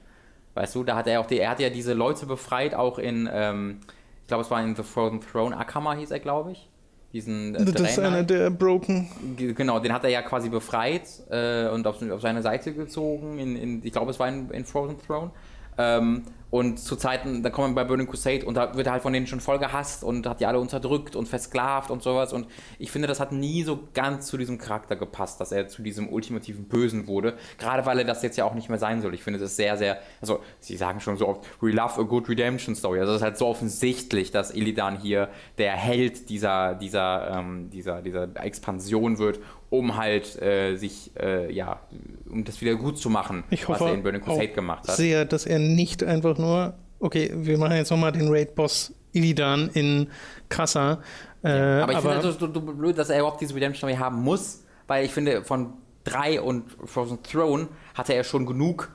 Weißt 0.54 0.74
du, 0.74 0.84
da 0.84 0.96
hat 0.96 1.06
er 1.06 1.20
auch 1.20 1.26
die, 1.26 1.38
er 1.38 1.50
hat 1.50 1.60
ja 1.60 1.70
diese 1.70 1.94
Leute 1.94 2.26
befreit, 2.26 2.74
auch 2.74 2.98
in, 2.98 3.28
ähm, 3.32 3.80
ich 4.22 4.28
glaube, 4.28 4.42
es 4.42 4.50
war 4.50 4.62
in 4.62 4.76
The 4.76 4.82
Frozen 4.82 5.20
Throne, 5.20 5.56
Akama 5.56 5.94
hieß 5.94 6.10
er, 6.10 6.20
glaube 6.20 6.52
ich. 6.52 6.68
Diesen 7.12 7.54
äh, 7.54 7.64
das 7.64 7.74
ist 7.82 7.98
einer 7.98 8.22
der 8.22 8.50
Broken. 8.50 9.08
Ge- 9.36 9.52
Genau, 9.52 9.78
den 9.80 9.92
hat 9.92 10.04
er 10.04 10.10
ja 10.10 10.22
quasi 10.22 10.48
befreit 10.48 11.02
äh, 11.30 11.68
und 11.68 11.86
auf, 11.86 12.00
auf 12.10 12.20
seine 12.22 12.40
Seite 12.42 12.72
gezogen. 12.72 13.38
In, 13.38 13.56
in, 13.56 13.80
ich 13.84 13.92
glaube, 13.92 14.10
es 14.10 14.18
war 14.18 14.28
in, 14.28 14.50
in 14.50 14.64
Frozen 14.64 14.96
Throne. 15.06 15.30
Ähm, 15.78 16.22
und 16.52 16.78
zu 16.78 16.96
Zeiten, 16.96 17.42
da 17.42 17.48
kommen 17.48 17.70
wir 17.70 17.82
bei 17.82 17.84
Burning 17.88 18.06
Crusade 18.06 18.44
und 18.44 18.58
da 18.58 18.76
wird 18.76 18.86
er 18.86 18.92
halt 18.92 19.02
von 19.02 19.14
denen 19.14 19.26
schon 19.26 19.40
voll 19.40 19.58
gehasst 19.58 20.04
und 20.04 20.26
hat 20.26 20.38
die 20.38 20.44
alle 20.44 20.60
unterdrückt 20.60 21.16
und 21.16 21.26
versklavt 21.26 21.90
und 21.90 22.02
sowas. 22.02 22.34
Und 22.34 22.46
ich 22.78 22.90
finde, 22.90 23.08
das 23.08 23.20
hat 23.20 23.32
nie 23.32 23.62
so 23.62 23.88
ganz 23.94 24.26
zu 24.26 24.36
diesem 24.36 24.58
Charakter 24.58 24.94
gepasst, 24.94 25.40
dass 25.40 25.50
er 25.50 25.68
zu 25.68 25.80
diesem 25.80 26.10
ultimativen 26.10 26.64
Bösen 26.68 27.06
wurde. 27.06 27.38
Gerade 27.56 27.86
weil 27.86 28.00
er 28.00 28.04
das 28.04 28.22
jetzt 28.22 28.36
ja 28.36 28.44
auch 28.44 28.52
nicht 28.52 28.68
mehr 28.68 28.78
sein 28.78 29.00
soll. 29.00 29.14
Ich 29.14 29.22
finde, 29.22 29.38
das 29.38 29.52
ist 29.52 29.56
sehr, 29.56 29.78
sehr. 29.78 30.00
Also, 30.20 30.40
sie 30.60 30.76
sagen 30.76 31.00
schon 31.00 31.16
so 31.16 31.26
oft, 31.26 31.46
we 31.62 31.70
love 31.70 31.98
a 31.98 32.04
good 32.04 32.28
redemption 32.28 32.74
story. 32.74 33.00
Also, 33.00 33.12
es 33.12 33.16
ist 33.16 33.24
halt 33.24 33.38
so 33.38 33.46
offensichtlich, 33.46 34.30
dass 34.30 34.54
Illidan 34.54 35.00
hier 35.00 35.30
der 35.56 35.72
Held 35.72 36.28
dieser, 36.28 36.74
dieser, 36.74 37.30
ähm, 37.30 37.70
dieser, 37.70 38.02
dieser 38.02 38.28
Expansion 38.36 39.16
wird, 39.16 39.40
um 39.72 39.96
halt 39.96 40.40
äh, 40.42 40.76
sich, 40.76 41.12
äh, 41.18 41.50
ja, 41.50 41.80
um 42.28 42.44
das 42.44 42.60
wieder 42.60 42.74
gut 42.74 42.98
zu 42.98 43.08
machen, 43.08 43.42
hoffe 43.50 43.68
was 43.68 43.80
er 43.80 43.94
in 43.94 44.02
Burning 44.02 44.20
Crusade 44.20 44.48
gemacht 44.48 44.86
hat. 44.86 44.96
sehr, 44.96 45.24
dass 45.24 45.46
er 45.46 45.58
nicht 45.58 46.04
einfach 46.04 46.36
nur, 46.42 46.74
okay, 47.00 47.30
wir 47.34 47.56
machen 47.58 47.76
jetzt 47.76 47.90
nochmal 47.90 48.12
den 48.12 48.28
Raid-Boss 48.28 48.92
Illidan 49.12 49.70
in 49.74 50.08
krasser. 50.48 51.00
Äh, 51.42 51.48
Aber 51.50 51.92
ich 51.92 51.98
finde 51.98 52.16
das 52.16 52.38
so, 52.38 52.52
so 52.52 52.60
blöd, 52.60 52.96
dass 52.98 53.10
er 53.10 53.20
überhaupt 53.20 53.40
diese 53.40 53.54
Redemption 53.54 53.90
Story 53.90 53.96
haben 53.96 54.22
muss, 54.22 54.64
weil 54.86 55.04
ich 55.04 55.12
finde, 55.12 55.44
von 55.44 55.74
3 56.04 56.40
und 56.40 56.64
Frozen 56.84 57.22
Throne 57.22 57.68
hatte 57.94 58.14
er 58.14 58.24
schon 58.24 58.46
genug, 58.46 58.90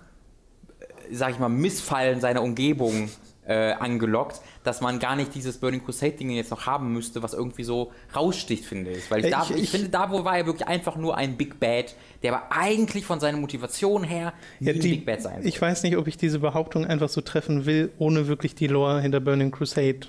äh, 0.80 1.16
sag 1.16 1.32
ich 1.32 1.39
mal, 1.39 1.50
Missfallen 1.50 2.22
seiner 2.22 2.41
Umgebung 2.41 3.10
äh, 3.48 3.72
angelockt, 3.74 4.41
dass 4.64 4.82
man 4.82 5.00
gar 5.00 5.16
nicht 5.16 5.34
dieses 5.34 5.58
Burning 5.58 5.84
Crusade-Ding 5.84 6.30
jetzt 6.32 6.52
noch 6.52 6.66
haben 6.66 6.91
müsste, 6.93 7.24
was 7.24 7.34
irgendwie 7.34 7.64
so 7.64 7.91
raussticht, 8.16 8.66
finde 8.66 8.91
ich. 8.91 9.10
Weil 9.10 9.20
ich, 9.22 9.26
Äh, 9.28 9.30
da, 9.32 9.43
ich- 9.43 9.52
ich, 9.52 9.64
ich- 9.64 9.70
finde, 9.70 9.89
da 9.89 10.12
wo 10.12 10.26
war 10.26 10.38
er 10.38 10.45
wirklich 10.45 10.68
einfach 10.68 10.95
nur 10.98 11.16
ein 11.18 11.38
Big 11.38 11.60
Bad, 11.60 11.95
der 12.24 12.34
aber 12.34 12.52
eigentlich 12.52 13.06
von 13.06 13.20
seiner 13.20 13.38
Motivation 13.38 14.04
her 14.04 14.34
Ja, 14.60 14.74
ein 14.74 14.80
die, 14.80 14.89
Big 14.89 15.06
Bad 15.06 15.22
sein 15.22 15.41
ich 15.45 15.62
weiß 15.62 15.84
nicht, 15.84 15.95
ob 15.98 16.08
ich 16.08 16.18
diese 16.18 16.39
Behauptung 16.39 16.86
einfach 16.86 17.10
so 17.10 17.22
treffen 17.22 17.66
will, 17.66 17.91
ohne 17.98 18.28
wirklich 18.28 18.54
die 18.56 18.68
Lore 18.68 19.02
hinter 19.02 19.20
Burning 19.20 19.52
Crusade 19.52 20.00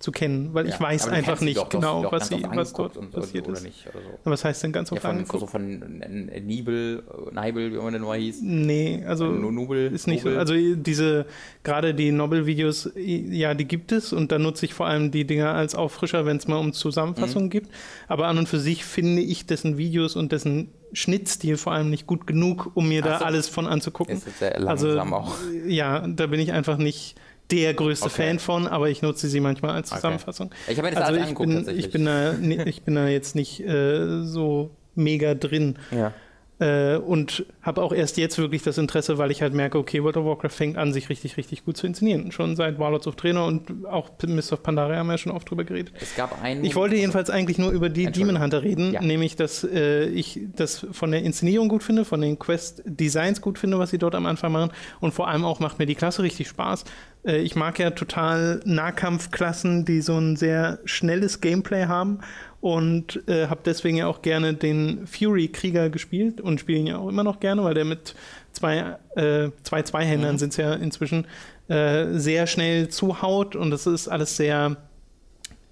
zu 0.00 0.12
kennen, 0.12 0.50
weil 0.54 0.66
ich 0.68 0.74
Ja, 0.74 0.80
weiß 0.80 1.02
aber 1.02 1.10
du 1.10 1.16
einfach 1.16 1.40
nicht 1.40 1.56
doch, 1.56 1.68
genau, 1.68 2.02
doch 2.04 2.12
was, 2.12 2.28
sie, 2.28 2.44
was 2.54 2.72
dort 2.72 2.96
und 2.96 3.12
so, 3.12 3.20
passiert 3.20 3.48
oder 3.48 3.56
ist. 3.56 3.64
nicht? 3.64 3.84
Oder 3.88 4.00
so. 4.04 4.30
Was 4.30 4.44
heißt 4.44 4.62
denn 4.62 4.70
ganz 4.70 4.90
Ja, 4.90 4.94
oft 4.94 5.02
von, 5.02 5.10
angeguckt? 5.10 5.40
so 5.40 5.46
von 5.48 6.00
äh, 6.02 6.40
Nibel, 6.40 7.02
äh, 7.30 7.34
Neibel, 7.34 7.72
wie 7.72 7.76
man 7.78 7.92
den 7.92 8.02
mal 8.02 8.16
hieß. 8.16 8.38
Nee, 8.42 9.02
also 9.06 9.26
Nu- 9.26 9.50
Nubel, 9.50 9.92
ist 9.92 10.06
nicht 10.06 10.22
so. 10.22 10.28
Nubel. 10.28 10.38
Also 10.40 10.54
diese, 10.54 11.26
gerade 11.64 11.94
die 11.94 12.12
Nobel-Videos, 12.12 12.90
ja, 12.96 13.54
die 13.54 13.64
gibt 13.64 13.90
es 13.90 14.12
und 14.12 14.30
da 14.30 14.38
nutze 14.38 14.66
ich 14.66 14.74
vor 14.74 14.86
allem 14.86 15.10
die 15.10 15.26
Dinger 15.26 15.52
als 15.54 15.74
Auffrischer, 15.74 16.24
wenn 16.26 16.36
es 16.36 16.46
mal 16.46 16.58
um 16.58 16.72
Zusammenfassungen 16.72 17.46
Mhm. 17.46 17.50
gibt. 17.50 17.70
Aber 18.06 18.28
an 18.28 18.38
und 18.38 18.48
für 18.48 18.60
sich 18.60 18.84
finde 18.84 19.22
ich 19.22 19.46
dessen 19.46 19.78
Videos 19.78 20.14
und 20.14 20.30
dessen 20.30 20.68
Schnittstil 20.92 21.56
vor 21.56 21.72
allem 21.72 21.90
nicht 21.90 22.06
gut 22.06 22.26
genug, 22.26 22.70
um 22.74 22.88
mir 22.88 23.02
Ach 23.04 23.08
da 23.08 23.18
so. 23.18 23.24
alles 23.24 23.48
von 23.48 23.66
anzugucken. 23.66 24.14
Ist 24.16 24.38
sehr 24.38 24.54
Also 24.66 24.86
langsam 24.86 25.12
auch. 25.12 25.34
ja, 25.66 26.06
da 26.06 26.26
bin 26.28 26.40
ich 26.40 26.52
einfach 26.52 26.78
nicht 26.78 27.16
der 27.50 27.74
größte 27.74 28.06
Okay. 28.06 28.28
Fan 28.28 28.38
von, 28.38 28.66
aber 28.66 28.88
ich 28.90 29.02
nutze 29.02 29.28
sie 29.28 29.40
manchmal 29.40 29.72
als 29.72 29.90
Okay. 29.90 30.00
Zusammenfassung. 30.00 30.50
Ich 30.68 30.76
habe 30.78 30.88
mir 30.88 30.94
das 30.94 31.04
Also 31.04 31.16
ich 31.20 31.22
angeguckt 31.26 31.66
bin, 31.66 31.78
ich, 31.78 31.90
bin 31.90 32.04
da, 32.04 32.32
ich 32.66 32.82
bin 32.82 32.94
da 32.94 33.08
jetzt 33.08 33.34
nicht 33.34 33.60
äh, 33.60 34.22
so 34.24 34.70
mega 34.94 35.34
drin. 35.34 35.76
ja. 35.90 36.12
Äh, 36.60 36.96
und 36.96 37.46
habe 37.62 37.82
auch 37.82 37.92
erst 37.92 38.16
jetzt 38.16 38.36
wirklich 38.36 38.62
das 38.62 38.78
Interesse, 38.78 39.16
weil 39.16 39.30
ich 39.30 39.42
halt 39.42 39.54
merke, 39.54 39.78
okay, 39.78 40.02
World 40.02 40.16
of 40.16 40.24
Warcraft 40.24 40.50
fängt 40.50 40.76
an, 40.76 40.92
sich 40.92 41.08
richtig, 41.08 41.36
richtig 41.36 41.64
gut 41.64 41.76
zu 41.76 41.86
inszenieren. 41.86 42.32
Schon 42.32 42.56
seit 42.56 42.80
Warlords 42.80 43.06
of 43.06 43.14
Trainer 43.14 43.44
und 43.44 43.86
auch 43.86 44.10
Mist 44.26 44.52
of 44.52 44.62
Pandaria 44.64 44.96
haben 44.96 45.06
wir 45.06 45.12
ja 45.14 45.18
schon 45.18 45.30
oft 45.32 45.48
drüber 45.48 45.62
geredet. 45.62 45.94
Es 46.00 46.16
gab 46.16 46.42
einen. 46.42 46.64
Ich 46.64 46.74
wollte 46.74 46.96
jedenfalls 46.96 47.30
eigentlich 47.30 47.58
nur 47.58 47.70
über 47.70 47.88
die. 47.88 48.06
Demon 48.10 48.40
Hunter 48.40 48.62
reden, 48.64 48.92
Ja. 48.92 49.00
nämlich, 49.02 49.36
dass 49.36 49.62
äh, 49.62 50.06
ich 50.06 50.40
das 50.56 50.84
von 50.90 51.12
der 51.12 51.22
Inszenierung 51.22 51.68
gut 51.68 51.84
finde, 51.84 52.04
von 52.04 52.20
den 52.20 52.38
Quest-Designs 52.38 53.40
gut 53.40 53.58
finde, 53.58 53.78
was 53.78 53.90
sie 53.90 53.98
dort 53.98 54.16
am 54.16 54.26
Anfang 54.26 54.50
machen 54.50 54.72
und 55.00 55.12
vor 55.14 55.28
allem 55.28 55.44
auch 55.44 55.60
macht 55.60 55.78
mir 55.78 55.86
die 55.86 55.94
Klasse 55.94 56.22
richtig 56.24 56.48
Spaß. 56.48 56.84
Äh, 57.24 57.38
ich 57.38 57.54
mag 57.54 57.78
ja 57.78 57.90
total 57.90 58.60
Nahkampfklassen, 58.64 59.84
die 59.84 60.00
so 60.00 60.16
ein 60.18 60.36
sehr 60.36 60.80
schnelles 60.84 61.40
Gameplay 61.40 61.86
haben 61.86 62.18
und 62.60 63.22
äh, 63.28 63.46
habe 63.46 63.60
deswegen 63.64 63.96
ja 63.96 64.06
auch 64.06 64.22
gerne 64.22 64.54
den 64.54 65.06
Fury-Krieger 65.06 65.90
gespielt 65.90 66.40
und 66.40 66.60
spiele 66.60 66.78
ihn 66.80 66.86
ja 66.88 66.98
auch 66.98 67.08
immer 67.08 67.24
noch 67.24 67.40
gerne, 67.40 67.62
weil 67.64 67.74
der 67.74 67.84
mit 67.84 68.14
zwei, 68.52 68.96
äh, 69.16 69.50
zwei 69.62 69.82
Zweihändern 69.82 70.34
Mhm. 70.34 70.38
sind 70.38 70.50
es 70.50 70.56
ja 70.56 70.74
inzwischen 70.74 71.26
äh, 71.68 72.06
sehr 72.18 72.46
schnell 72.46 72.88
zuhaut 72.88 73.54
und 73.54 73.70
das 73.70 73.86
ist 73.86 74.08
alles 74.08 74.36
sehr 74.36 74.76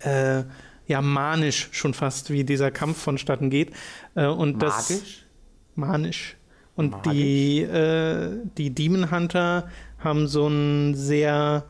äh, 0.00 0.42
ja, 0.86 1.02
manisch 1.02 1.68
schon 1.72 1.94
fast, 1.94 2.30
wie 2.30 2.44
dieser 2.44 2.70
Kampf 2.70 2.98
vonstatten 2.98 3.50
geht. 3.50 3.72
Äh, 4.14 4.26
und 4.26 4.62
das, 4.62 4.90
Magisch? 4.90 5.26
Manisch. 5.74 6.36
Und 6.76 6.92
Magisch? 6.92 7.12
die, 7.12 7.62
äh, 7.62 8.38
die 8.56 8.70
Demon 8.70 9.10
Hunter 9.10 9.68
haben 9.98 10.28
so 10.28 10.46
einen 10.46 10.94
sehr. 10.94 11.64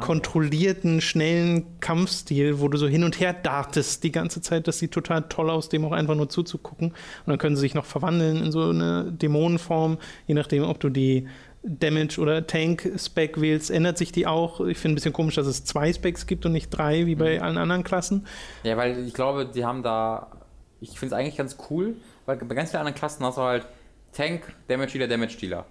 Kontrollierten, 0.00 1.00
schnellen 1.00 1.80
Kampfstil, 1.80 2.60
wo 2.60 2.68
du 2.68 2.78
so 2.78 2.88
hin 2.88 3.04
und 3.04 3.20
her 3.20 3.32
dartest 3.32 4.04
die 4.04 4.12
ganze 4.12 4.40
Zeit. 4.40 4.68
Das 4.68 4.78
sieht 4.78 4.92
total 4.92 5.22
toll 5.28 5.50
aus, 5.50 5.68
dem 5.68 5.84
auch 5.84 5.92
einfach 5.92 6.14
nur 6.14 6.28
zuzugucken. 6.28 6.88
Und 6.88 6.96
dann 7.26 7.38
können 7.38 7.56
sie 7.56 7.60
sich 7.60 7.74
noch 7.74 7.84
verwandeln 7.84 8.42
in 8.44 8.52
so 8.52 8.70
eine 8.70 9.12
Dämonenform, 9.12 9.98
je 10.26 10.34
nachdem, 10.34 10.64
ob 10.64 10.80
du 10.80 10.88
die 10.88 11.28
Damage- 11.64 12.20
oder 12.20 12.46
Tank-Spec 12.46 13.40
wählst, 13.40 13.70
ändert 13.70 13.96
sich 13.96 14.10
die 14.10 14.26
auch. 14.26 14.60
Ich 14.60 14.78
finde 14.78 14.94
ein 14.94 14.96
bisschen 14.96 15.12
komisch, 15.12 15.36
dass 15.36 15.46
es 15.46 15.64
zwei 15.64 15.92
Specs 15.92 16.26
gibt 16.26 16.44
und 16.44 16.52
nicht 16.52 16.70
drei, 16.70 17.06
wie 17.06 17.14
bei 17.14 17.40
allen 17.40 17.56
anderen 17.56 17.84
Klassen. 17.84 18.26
Ja, 18.64 18.76
weil 18.76 19.06
ich 19.06 19.14
glaube, 19.14 19.46
die 19.46 19.64
haben 19.64 19.82
da. 19.82 20.32
Ich 20.80 20.98
finde 20.98 21.14
es 21.14 21.20
eigentlich 21.20 21.36
ganz 21.36 21.56
cool, 21.70 21.94
weil 22.26 22.36
bei 22.36 22.54
ganz 22.56 22.70
vielen 22.70 22.80
anderen 22.80 22.98
Klassen 22.98 23.24
hast 23.24 23.38
du 23.38 23.42
halt 23.42 23.66
Tank, 24.12 24.52
Damage 24.66 24.92
Dealer, 24.92 25.06
Damage 25.06 25.36
Dealer. 25.36 25.66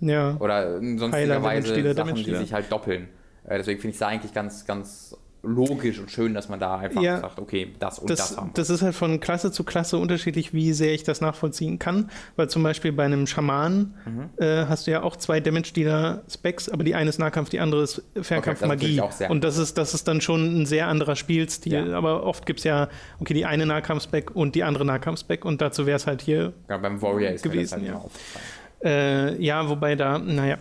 Ja. 0.00 0.36
Oder 0.38 0.78
in 0.78 0.98
sonstiger 0.98 1.22
Heiler, 1.22 1.34
Damage 1.34 1.56
Weise 1.56 1.74
Dealer, 1.74 1.94
Sachen, 1.94 2.08
Damage 2.08 2.24
die 2.24 2.24
Dealer. 2.24 2.40
sich 2.40 2.52
halt 2.52 2.72
doppeln. 2.72 3.08
Äh, 3.46 3.58
deswegen 3.58 3.80
finde 3.80 3.90
ich 3.90 3.96
es 3.96 4.02
eigentlich 4.02 4.32
ganz, 4.34 4.64
ganz 4.66 5.16
logisch 5.42 6.00
und 6.00 6.10
schön, 6.10 6.34
dass 6.34 6.48
man 6.48 6.58
da 6.58 6.78
einfach 6.78 7.00
Ja. 7.00 7.20
sagt, 7.20 7.38
okay, 7.38 7.72
das 7.78 8.00
und 8.00 8.10
das, 8.10 8.30
Das, 8.30 8.36
haben. 8.36 8.50
das 8.54 8.68
ist 8.68 8.82
halt 8.82 8.96
von 8.96 9.20
Klasse 9.20 9.52
zu 9.52 9.62
Klasse 9.62 9.96
unterschiedlich, 9.96 10.52
wie 10.52 10.72
sehr 10.72 10.92
ich 10.92 11.04
das 11.04 11.20
nachvollziehen 11.20 11.78
kann. 11.78 12.10
Weil 12.34 12.50
zum 12.50 12.64
Beispiel 12.64 12.90
bei 12.90 13.04
einem 13.04 13.28
Schamanen 13.28 13.94
Mhm. 14.06 14.30
äh, 14.38 14.66
hast 14.66 14.88
du 14.88 14.90
ja 14.90 15.04
auch 15.04 15.14
zwei 15.14 15.38
Damage-Dealer-Specs, 15.38 16.68
aber 16.68 16.82
die 16.82 16.96
eine 16.96 17.10
ist 17.10 17.18
Nahkampf, 17.18 17.48
die 17.50 17.60
andere 17.60 17.82
ist 17.84 18.02
Fernkampf 18.20 18.58
das 18.58 18.62
ist 18.62 18.68
Magie. 18.68 18.82
natürlich 18.96 19.00
auch 19.02 19.12
sehr 19.12 19.30
Und 19.30 19.44
das 19.44 19.56
ist, 19.56 19.78
das 19.78 19.94
ist 19.94 20.08
dann 20.08 20.20
schon 20.20 20.62
ein 20.62 20.66
sehr 20.66 20.88
anderer 20.88 21.14
Spielstil. 21.14 21.90
Ja. 21.90 21.96
Aber 21.96 22.24
oft 22.24 22.44
gibt 22.44 22.58
es 22.60 22.64
ja, 22.64 22.88
okay, 23.20 23.34
die 23.34 23.44
eine 23.46 23.66
Nahkampf-Spec 23.66 24.34
und 24.34 24.56
die 24.56 24.64
andere 24.64 24.84
Nahkampf-Spec 24.84 25.44
und 25.44 25.60
dazu 25.60 25.86
wäre 25.86 25.96
es 25.96 26.08
halt 26.08 26.22
hier 26.22 26.54
ja, 26.68 26.76
beim 26.78 27.00
Warrior 27.00 27.32
gewesen, 27.34 27.74
halt 27.82 27.86
ja. 27.86 27.94
aufgefallen. 27.94 28.44
äh, 28.82 29.40
ja, 29.42 29.68
wobei 29.68 29.94
da, 29.94 30.18
naja, 30.18 30.58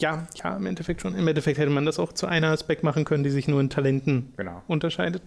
ja, 0.00 0.26
ja, 0.42 0.56
im 0.56 0.66
Endeffekt 0.66 1.00
schon. 1.02 1.14
Im 1.14 1.26
Endeffekt 1.26 1.58
hätte 1.58 1.70
man 1.70 1.84
das 1.84 1.98
auch 1.98 2.12
zu 2.12 2.26
einer 2.26 2.56
Spec 2.56 2.82
machen 2.82 3.04
können, 3.04 3.24
die 3.24 3.30
sich 3.30 3.48
nur 3.48 3.60
in 3.60 3.68
Talenten 3.70 4.32
Genau. 4.36 4.62
unterscheidet. 4.68 5.22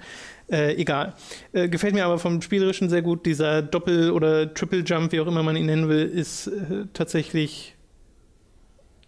Äh, 0.49 0.75
egal. 0.75 1.13
Äh, 1.51 1.67
gefällt 1.69 1.93
mir 1.93 2.05
aber 2.05 2.19
vom 2.19 2.41
Spielerischen 2.41 2.89
sehr 2.89 3.01
gut. 3.01 3.25
Dieser 3.25 3.61
Doppel- 3.61 4.11
oder 4.11 4.53
Triple-Jump, 4.53 5.11
wie 5.11 5.19
auch 5.19 5.27
immer 5.27 5.43
man 5.43 5.55
ihn 5.55 5.65
nennen 5.65 5.89
will, 5.89 6.05
ist 6.05 6.47
äh, 6.47 6.85
tatsächlich 6.93 7.75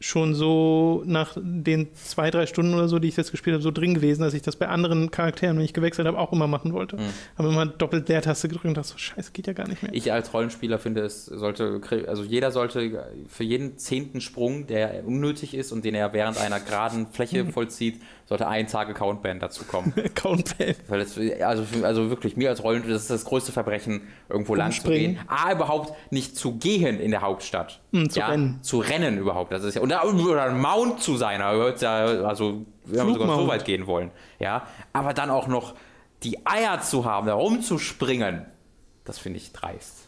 schon 0.03 0.35
so 0.35 1.01
nach 1.05 1.37
den 1.39 1.95
zwei, 1.95 2.29
drei 2.29 2.45
Stunden 2.45 2.73
oder 2.73 2.89
so, 2.89 2.99
die 2.99 3.07
ich 3.07 3.15
das 3.15 3.31
gespielt 3.31 3.53
habe, 3.53 3.63
so 3.63 3.71
drin 3.71 3.93
gewesen, 3.93 4.21
dass 4.21 4.33
ich 4.33 4.41
das 4.41 4.57
bei 4.57 4.67
anderen 4.67 5.11
Charakteren, 5.11 5.57
wenn 5.57 5.63
ich 5.63 5.73
gewechselt 5.73 6.05
habe, 6.07 6.19
auch 6.19 6.33
immer 6.33 6.45
machen 6.45 6.73
wollte. 6.73 6.97
Mhm. 6.97 7.09
Habe 7.37 7.47
immer 7.47 7.65
doppelt 7.65 8.09
Leertaste 8.09 8.49
gedrückt 8.49 8.65
und 8.65 8.75
dachte 8.75 8.89
so, 8.89 8.97
scheiße, 8.97 9.31
geht 9.31 9.47
ja 9.47 9.53
gar 9.53 9.65
nicht 9.65 9.81
mehr. 9.81 9.93
Ich 9.93 10.11
als 10.11 10.33
Rollenspieler 10.33 10.77
finde, 10.77 11.01
es 11.01 11.25
sollte, 11.25 11.79
also 12.07 12.23
jeder 12.23 12.51
sollte 12.51 13.05
für 13.29 13.45
jeden 13.45 13.77
zehnten 13.77 14.19
Sprung, 14.19 14.67
der 14.67 15.07
unnötig 15.07 15.53
ist 15.53 15.71
und 15.71 15.85
den 15.85 15.95
er 15.95 16.11
während 16.11 16.37
einer 16.37 16.59
geraden 16.59 17.07
Fläche 17.07 17.45
vollzieht, 17.53 18.01
sollte 18.25 18.47
ein 18.47 18.67
Tag 18.67 18.93
Countband 18.95 19.43
dazu 19.43 19.65
kommen. 19.65 19.93
Countband. 20.15 20.77
also, 21.41 21.61
also 21.83 22.09
wirklich, 22.09 22.37
mir 22.37 22.49
als 22.49 22.63
Rollen, 22.63 22.83
das 22.87 23.03
ist 23.03 23.09
das 23.09 23.25
größte 23.25 23.51
Verbrechen, 23.51 24.01
irgendwo 24.29 24.55
lang 24.55 24.71
zu 24.71 24.87
gehen. 24.87 25.19
A, 25.27 25.51
überhaupt 25.51 25.93
nicht 26.11 26.37
zu 26.37 26.57
gehen 26.57 26.99
in 26.99 27.11
der 27.11 27.21
Hauptstadt. 27.21 27.81
Mm, 27.91 28.07
zu 28.07 28.19
ja, 28.19 28.27
rennen. 28.27 28.59
Zu 28.61 28.79
rennen 28.79 29.17
überhaupt. 29.17 29.51
Das 29.51 29.63
ist 29.63 29.75
ja, 29.75 29.81
oder, 29.81 30.05
oder 30.05 30.43
ein 30.43 30.59
Mount 30.59 31.01
zu 31.01 31.17
sein, 31.17 31.41
also 31.41 32.65
wir 32.85 33.05
sogar 33.05 33.35
so 33.35 33.47
weit 33.47 33.65
gehen 33.65 33.87
wollen. 33.87 34.11
Ja, 34.39 34.67
aber 34.93 35.13
dann 35.13 35.29
auch 35.29 35.47
noch 35.47 35.75
die 36.23 36.45
Eier 36.45 36.81
zu 36.81 37.05
haben, 37.05 37.27
da 37.27 37.33
rumzuspringen, 37.33 38.45
das 39.03 39.19
finde 39.19 39.37
ich 39.37 39.51
dreist. 39.51 40.07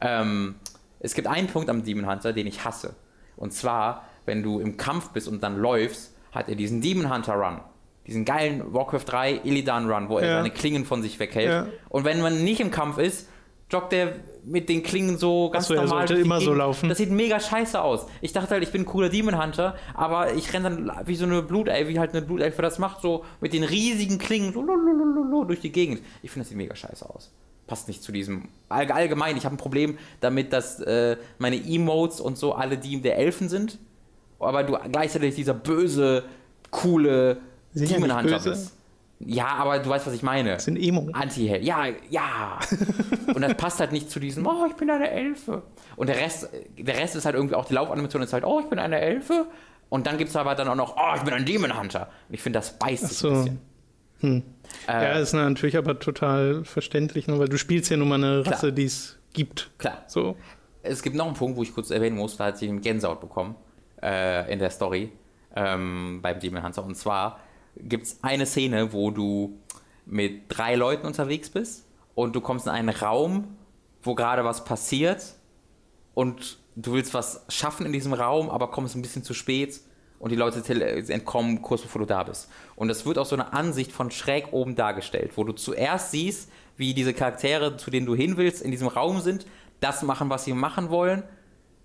Ähm, 0.00 0.56
es 1.00 1.14
gibt 1.14 1.26
einen 1.26 1.48
Punkt 1.48 1.68
am 1.68 1.82
Demon 1.84 2.08
Hunter, 2.08 2.32
den 2.32 2.46
ich 2.46 2.64
hasse. 2.64 2.94
Und 3.36 3.52
zwar, 3.52 4.04
wenn 4.26 4.42
du 4.42 4.60
im 4.60 4.76
Kampf 4.76 5.10
bist 5.10 5.28
und 5.28 5.42
dann 5.42 5.56
läufst 5.56 6.13
hat 6.34 6.48
er 6.48 6.56
diesen 6.56 6.80
Demon 6.80 7.12
Hunter 7.12 7.34
Run. 7.34 7.60
Diesen 8.06 8.24
geilen 8.24 8.74
Warcraft 8.74 9.04
3 9.06 9.40
Illidan 9.44 9.90
Run, 9.90 10.08
wo 10.08 10.18
er 10.18 10.26
ja. 10.26 10.36
seine 10.36 10.50
Klingen 10.50 10.84
von 10.84 11.02
sich 11.02 11.18
weghält. 11.18 11.48
Ja. 11.48 11.66
Und 11.88 12.04
wenn 12.04 12.20
man 12.20 12.44
nicht 12.44 12.60
im 12.60 12.70
Kampf 12.70 12.98
ist, 12.98 13.28
joggt 13.70 13.92
er 13.94 14.16
mit 14.44 14.68
den 14.68 14.82
Klingen 14.82 15.16
so 15.16 15.48
ganz 15.48 15.64
Achso, 15.64 15.74
normal. 15.74 16.02
Er 16.02 16.08
sollte 16.08 16.22
immer 16.22 16.40
so 16.40 16.52
laufen. 16.52 16.90
Das 16.90 16.98
sieht 16.98 17.10
mega 17.10 17.40
scheiße 17.40 17.80
aus. 17.80 18.06
Ich 18.20 18.32
dachte 18.32 18.50
halt, 18.50 18.62
ich 18.62 18.72
bin 18.72 18.82
ein 18.82 18.86
cooler 18.86 19.08
Demon 19.08 19.42
Hunter, 19.42 19.76
aber 19.94 20.34
ich 20.34 20.52
renne 20.52 20.70
dann 20.70 21.06
wie 21.06 21.16
so 21.16 21.24
eine 21.24 21.42
Blutelfe, 21.42 21.88
wie 21.88 21.98
halt 21.98 22.10
eine 22.10 22.20
Blutelfe 22.20 22.60
das 22.60 22.78
macht, 22.78 23.00
so 23.00 23.24
mit 23.40 23.54
den 23.54 23.64
riesigen 23.64 24.18
Klingen 24.18 24.52
so 24.52 25.44
durch 25.44 25.60
die 25.60 25.72
Gegend. 25.72 26.02
Ich 26.22 26.30
finde, 26.30 26.44
das 26.44 26.48
sieht 26.50 26.58
mega 26.58 26.76
scheiße 26.76 27.08
aus. 27.08 27.32
Passt 27.66 27.88
nicht 27.88 28.02
zu 28.02 28.12
diesem. 28.12 28.48
Allgemein, 28.68 29.38
ich 29.38 29.46
habe 29.46 29.54
ein 29.54 29.58
Problem 29.58 29.96
damit, 30.20 30.52
dass 30.52 30.80
äh, 30.80 31.16
meine 31.38 31.56
Emotes 31.56 32.20
und 32.20 32.36
so 32.36 32.52
alle 32.52 32.76
die 32.76 33.00
der 33.00 33.16
Elfen 33.16 33.48
sind 33.48 33.78
aber 34.44 34.62
du 34.64 34.76
gleichzeitig 34.90 35.34
dieser 35.34 35.54
böse, 35.54 36.24
coole 36.70 37.38
Demon 37.74 38.16
Hunter 38.16 38.40
bist. 38.40 38.76
Ja, 39.20 39.46
aber 39.46 39.78
du 39.78 39.88
weißt, 39.88 40.06
was 40.06 40.14
ich 40.14 40.22
meine. 40.22 40.50
Das 40.50 40.64
sind 40.64 40.76
Emo. 40.76 41.08
Anti-Held. 41.12 41.64
Ja, 41.64 41.86
ja. 42.10 42.58
und 43.34 43.40
das 43.40 43.54
passt 43.54 43.80
halt 43.80 43.92
nicht 43.92 44.10
zu 44.10 44.20
diesem, 44.20 44.46
oh, 44.46 44.66
ich 44.68 44.74
bin 44.74 44.90
eine 44.90 45.10
Elfe. 45.10 45.62
Und 45.96 46.08
der 46.08 46.16
Rest, 46.16 46.48
der 46.76 46.96
Rest 46.96 47.16
ist 47.16 47.24
halt 47.24 47.34
irgendwie 47.34 47.54
auch, 47.54 47.64
die 47.64 47.74
Laufanimation 47.74 48.22
ist 48.22 48.32
halt, 48.32 48.44
oh, 48.44 48.60
ich 48.60 48.66
bin 48.66 48.78
eine 48.78 49.00
Elfe. 49.00 49.46
Und 49.88 50.06
dann 50.06 50.18
gibt 50.18 50.30
es 50.30 50.36
aber 50.36 50.54
dann 50.54 50.68
auch 50.68 50.74
noch, 50.74 50.96
oh, 50.96 51.16
ich 51.16 51.22
bin 51.22 51.32
ein 51.32 51.44
Demon 51.44 51.78
Hunter. 51.78 52.08
Und 52.28 52.34
ich 52.34 52.42
finde, 52.42 52.58
das 52.58 52.78
beißt 52.78 53.08
sich 53.08 53.18
so. 53.18 53.28
ein 53.28 53.34
bisschen. 53.34 53.60
Hm. 54.20 54.42
Äh, 54.88 54.92
ja, 54.92 55.12
ist 55.18 55.32
natürlich 55.32 55.76
aber 55.76 55.98
total 55.98 56.64
verständlich, 56.64 57.28
nur 57.28 57.38
weil 57.38 57.48
du 57.48 57.58
spielst 57.58 57.90
ja 57.90 57.96
nun 57.96 58.08
mal 58.08 58.16
eine 58.16 58.46
Rasse, 58.46 58.72
die 58.72 58.84
es 58.84 59.18
gibt. 59.32 59.70
Klar. 59.78 60.02
So. 60.06 60.36
Es 60.82 61.02
gibt 61.02 61.16
noch 61.16 61.26
einen 61.26 61.34
Punkt, 61.34 61.56
wo 61.56 61.62
ich 61.62 61.72
kurz 61.72 61.90
erwähnen 61.90 62.16
muss, 62.16 62.36
da 62.36 62.46
hat 62.46 62.58
sie 62.58 62.68
einen 62.68 62.80
Gänsehaut 62.80 63.20
bekommen 63.20 63.54
äh, 64.04 64.52
in 64.52 64.58
der 64.58 64.70
Story 64.70 65.10
ähm, 65.56 66.20
beim 66.22 66.38
Demon 66.38 66.62
Hunter. 66.62 66.84
Und 66.84 66.96
zwar 66.96 67.40
gibt 67.76 68.06
es 68.06 68.18
eine 68.22 68.46
Szene, 68.46 68.92
wo 68.92 69.10
du 69.10 69.58
mit 70.06 70.44
drei 70.48 70.74
Leuten 70.74 71.06
unterwegs 71.06 71.48
bist 71.48 71.86
und 72.14 72.36
du 72.36 72.40
kommst 72.40 72.66
in 72.66 72.72
einen 72.72 72.90
Raum, 72.90 73.56
wo 74.02 74.14
gerade 74.14 74.44
was 74.44 74.64
passiert 74.64 75.34
und 76.12 76.58
du 76.76 76.92
willst 76.92 77.14
was 77.14 77.44
schaffen 77.48 77.86
in 77.86 77.92
diesem 77.92 78.12
Raum, 78.12 78.50
aber 78.50 78.70
kommst 78.70 78.94
ein 78.94 79.02
bisschen 79.02 79.24
zu 79.24 79.32
spät 79.32 79.80
und 80.18 80.30
die 80.30 80.36
Leute 80.36 80.62
entkommen 81.12 81.62
kurz 81.62 81.82
bevor 81.82 82.00
du 82.00 82.06
da 82.06 82.22
bist. 82.22 82.50
Und 82.76 82.88
das 82.88 83.06
wird 83.06 83.18
aus 83.18 83.30
so 83.30 83.36
einer 83.36 83.54
Ansicht 83.54 83.92
von 83.92 84.10
schräg 84.10 84.52
oben 84.52 84.74
dargestellt, 84.74 85.32
wo 85.36 85.44
du 85.44 85.52
zuerst 85.52 86.10
siehst, 86.10 86.50
wie 86.76 86.92
diese 86.92 87.14
Charaktere, 87.14 87.76
zu 87.76 87.90
denen 87.90 88.06
du 88.06 88.14
hin 88.14 88.36
willst, 88.36 88.62
in 88.62 88.70
diesem 88.70 88.88
Raum 88.88 89.20
sind, 89.20 89.46
das 89.80 90.02
machen, 90.02 90.30
was 90.30 90.44
sie 90.44 90.52
machen 90.52 90.90
wollen 90.90 91.24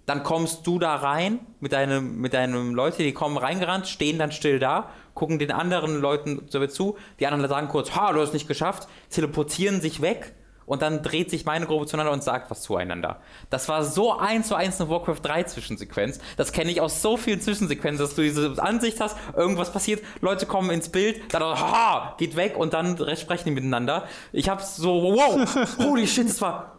dann 0.09 0.23
kommst 0.23 0.65
du 0.65 0.79
da 0.79 0.95
rein 0.95 1.39
mit 1.59 1.71
deinem, 1.71 2.19
mit 2.19 2.33
deinem 2.33 2.73
Leute, 2.73 3.03
die 3.03 3.13
kommen 3.13 3.37
reingerannt, 3.37 3.87
stehen 3.87 4.17
dann 4.17 4.31
still 4.31 4.57
da, 4.57 4.89
gucken 5.13 5.37
den 5.37 5.51
anderen 5.51 6.01
Leuten 6.01 6.47
so 6.49 6.65
zu, 6.65 6.97
die 7.19 7.27
anderen 7.27 7.47
sagen 7.47 7.67
kurz, 7.67 7.95
ha, 7.95 8.11
du 8.11 8.19
hast 8.19 8.29
es 8.29 8.33
nicht 8.33 8.47
geschafft, 8.47 8.87
teleportieren 9.11 9.81
sich 9.81 10.01
weg 10.01 10.33
und 10.65 10.81
dann 10.81 11.03
dreht 11.03 11.29
sich 11.29 11.45
meine 11.45 11.67
Gruppe 11.67 11.85
zueinander 11.85 12.11
und 12.11 12.23
sagt 12.23 12.49
was 12.49 12.63
zueinander. 12.63 13.21
Das 13.51 13.69
war 13.69 13.83
so 13.83 14.17
eins 14.17 14.47
zu 14.47 14.55
eins 14.55 14.81
eine 14.81 14.89
Warcraft 14.89 15.19
3 15.21 15.43
Zwischensequenz. 15.43 16.19
Das 16.37 16.53
kenne 16.53 16.71
ich 16.71 16.81
aus 16.81 17.03
so 17.03 17.15
vielen 17.15 17.39
Zwischensequenzen, 17.39 18.03
dass 18.03 18.15
du 18.15 18.23
diese 18.23 18.55
Ansicht 18.57 18.99
hast, 18.99 19.15
irgendwas 19.35 19.71
passiert, 19.71 20.03
Leute 20.21 20.47
kommen 20.47 20.71
ins 20.71 20.89
Bild, 20.89 21.21
dann 21.31 21.43
ha, 21.43 22.15
geht 22.17 22.35
weg 22.35 22.57
und 22.57 22.73
dann 22.73 22.97
sprechen 23.15 23.45
die 23.45 23.51
miteinander. 23.51 24.05
Ich 24.31 24.49
hab's 24.49 24.75
so, 24.75 25.03
wow, 25.03 25.77
holy 25.77 26.07
shit, 26.07 26.27
das 26.27 26.41
war 26.41 26.78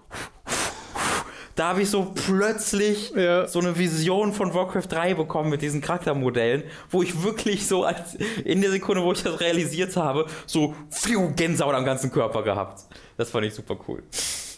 da 1.54 1.68
habe 1.68 1.82
ich 1.82 1.90
so 1.90 2.12
plötzlich 2.14 3.12
ja. 3.14 3.46
so 3.46 3.58
eine 3.58 3.76
Vision 3.78 4.32
von 4.32 4.54
Warcraft 4.54 4.86
3 4.88 5.14
bekommen 5.14 5.50
mit 5.50 5.62
diesen 5.62 5.80
Charaktermodellen, 5.80 6.62
wo 6.90 7.02
ich 7.02 7.22
wirklich 7.22 7.66
so 7.66 7.84
als 7.84 8.14
in 8.44 8.60
der 8.60 8.70
Sekunde, 8.70 9.02
wo 9.02 9.12
ich 9.12 9.22
das 9.22 9.40
realisiert 9.40 9.96
habe, 9.96 10.26
so 10.46 10.74
pfiuh, 10.90 11.32
Gänsehaut 11.34 11.74
am 11.74 11.84
ganzen 11.84 12.10
Körper 12.10 12.42
gehabt. 12.42 12.84
Das 13.16 13.30
fand 13.30 13.46
ich 13.46 13.54
super 13.54 13.76
cool. 13.88 14.02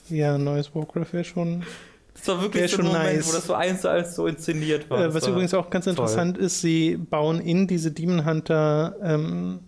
Ja, 0.09 0.37
neues 0.39 0.75
Warcraft 0.75 1.13
wäre 1.13 1.25
schon. 1.25 1.65
Das 2.15 2.29
war 2.29 2.43
wirklich 2.43 2.71
so 2.71 2.79
ein 2.79 2.87
Moment, 2.87 3.05
nice. 3.05 3.29
wo 3.29 3.33
das 3.33 3.47
so 3.47 3.55
eins 3.55 3.81
zu 3.81 3.89
eins 3.89 4.15
so 4.15 4.27
inszeniert 4.27 4.89
war. 4.91 5.07
Äh, 5.07 5.15
was 5.15 5.25
war 5.25 5.31
übrigens 5.31 5.55
auch 5.55 5.71
ganz 5.71 5.87
interessant 5.87 6.37
toll. 6.37 6.45
ist, 6.45 6.61
sie 6.61 6.97
bauen 6.97 7.41
in 7.41 7.67
diese 7.67 7.91
Demon 7.91 8.25
Hunter 8.25 8.95
ähm, 9.03 9.61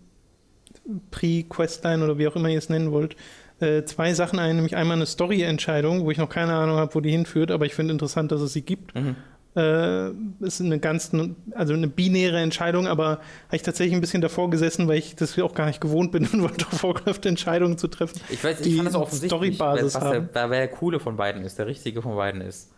Pre-Questline 1.10 2.04
oder 2.04 2.18
wie 2.18 2.28
auch 2.28 2.36
immer 2.36 2.48
ihr 2.48 2.58
es 2.58 2.68
nennen 2.68 2.92
wollt, 2.92 3.16
äh, 3.60 3.84
zwei 3.84 4.14
Sachen 4.14 4.38
ein, 4.38 4.56
nämlich 4.56 4.76
einmal 4.76 4.96
eine 4.96 5.06
Story-Entscheidung, 5.06 6.04
wo 6.04 6.10
ich 6.10 6.18
noch 6.18 6.28
keine 6.28 6.54
Ahnung 6.54 6.76
habe, 6.76 6.94
wo 6.94 7.00
die 7.00 7.10
hinführt, 7.10 7.50
aber 7.50 7.66
ich 7.66 7.74
finde 7.74 7.92
interessant, 7.92 8.32
dass 8.32 8.40
es 8.40 8.52
sie 8.52 8.62
gibt. 8.62 8.94
Mhm. 8.94 9.16
Äh, 9.56 10.10
ist 10.40 10.60
eine 10.60 10.80
ganz, 10.80 11.12
also 11.52 11.74
eine 11.74 11.86
binäre 11.86 12.40
Entscheidung, 12.40 12.88
aber 12.88 13.20
habe 13.46 13.56
ich 13.56 13.62
tatsächlich 13.62 13.94
ein 13.94 14.00
bisschen 14.00 14.20
davor 14.20 14.50
gesessen, 14.50 14.88
weil 14.88 14.98
ich 14.98 15.14
das 15.14 15.38
auch 15.38 15.54
gar 15.54 15.66
nicht 15.66 15.80
gewohnt 15.80 16.10
bin 16.10 16.26
und 16.32 16.42
wollte 16.42 16.66
auf 16.66 16.82
Warcraft 16.82 17.20
Entscheidungen 17.24 17.78
zu 17.78 17.86
treffen. 17.86 18.20
Ich 18.30 18.42
weiß, 18.42 18.60
ich 18.62 18.74
fand 18.74 18.88
das 18.88 18.96
offensichtlich, 18.96 19.60
was 19.60 19.92
der, 19.92 20.20
der, 20.20 20.50
wer 20.50 20.58
der 20.58 20.68
coole 20.68 20.98
von 20.98 21.16
beiden 21.16 21.44
ist, 21.44 21.58
der 21.58 21.68
richtige 21.68 22.02
von 22.02 22.16
beiden 22.16 22.40
ist. 22.40 22.72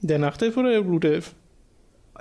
Der 0.00 0.20
Nachtelf 0.20 0.56
oder 0.56 0.70
der 0.70 0.82
Blutelf? 0.82 1.34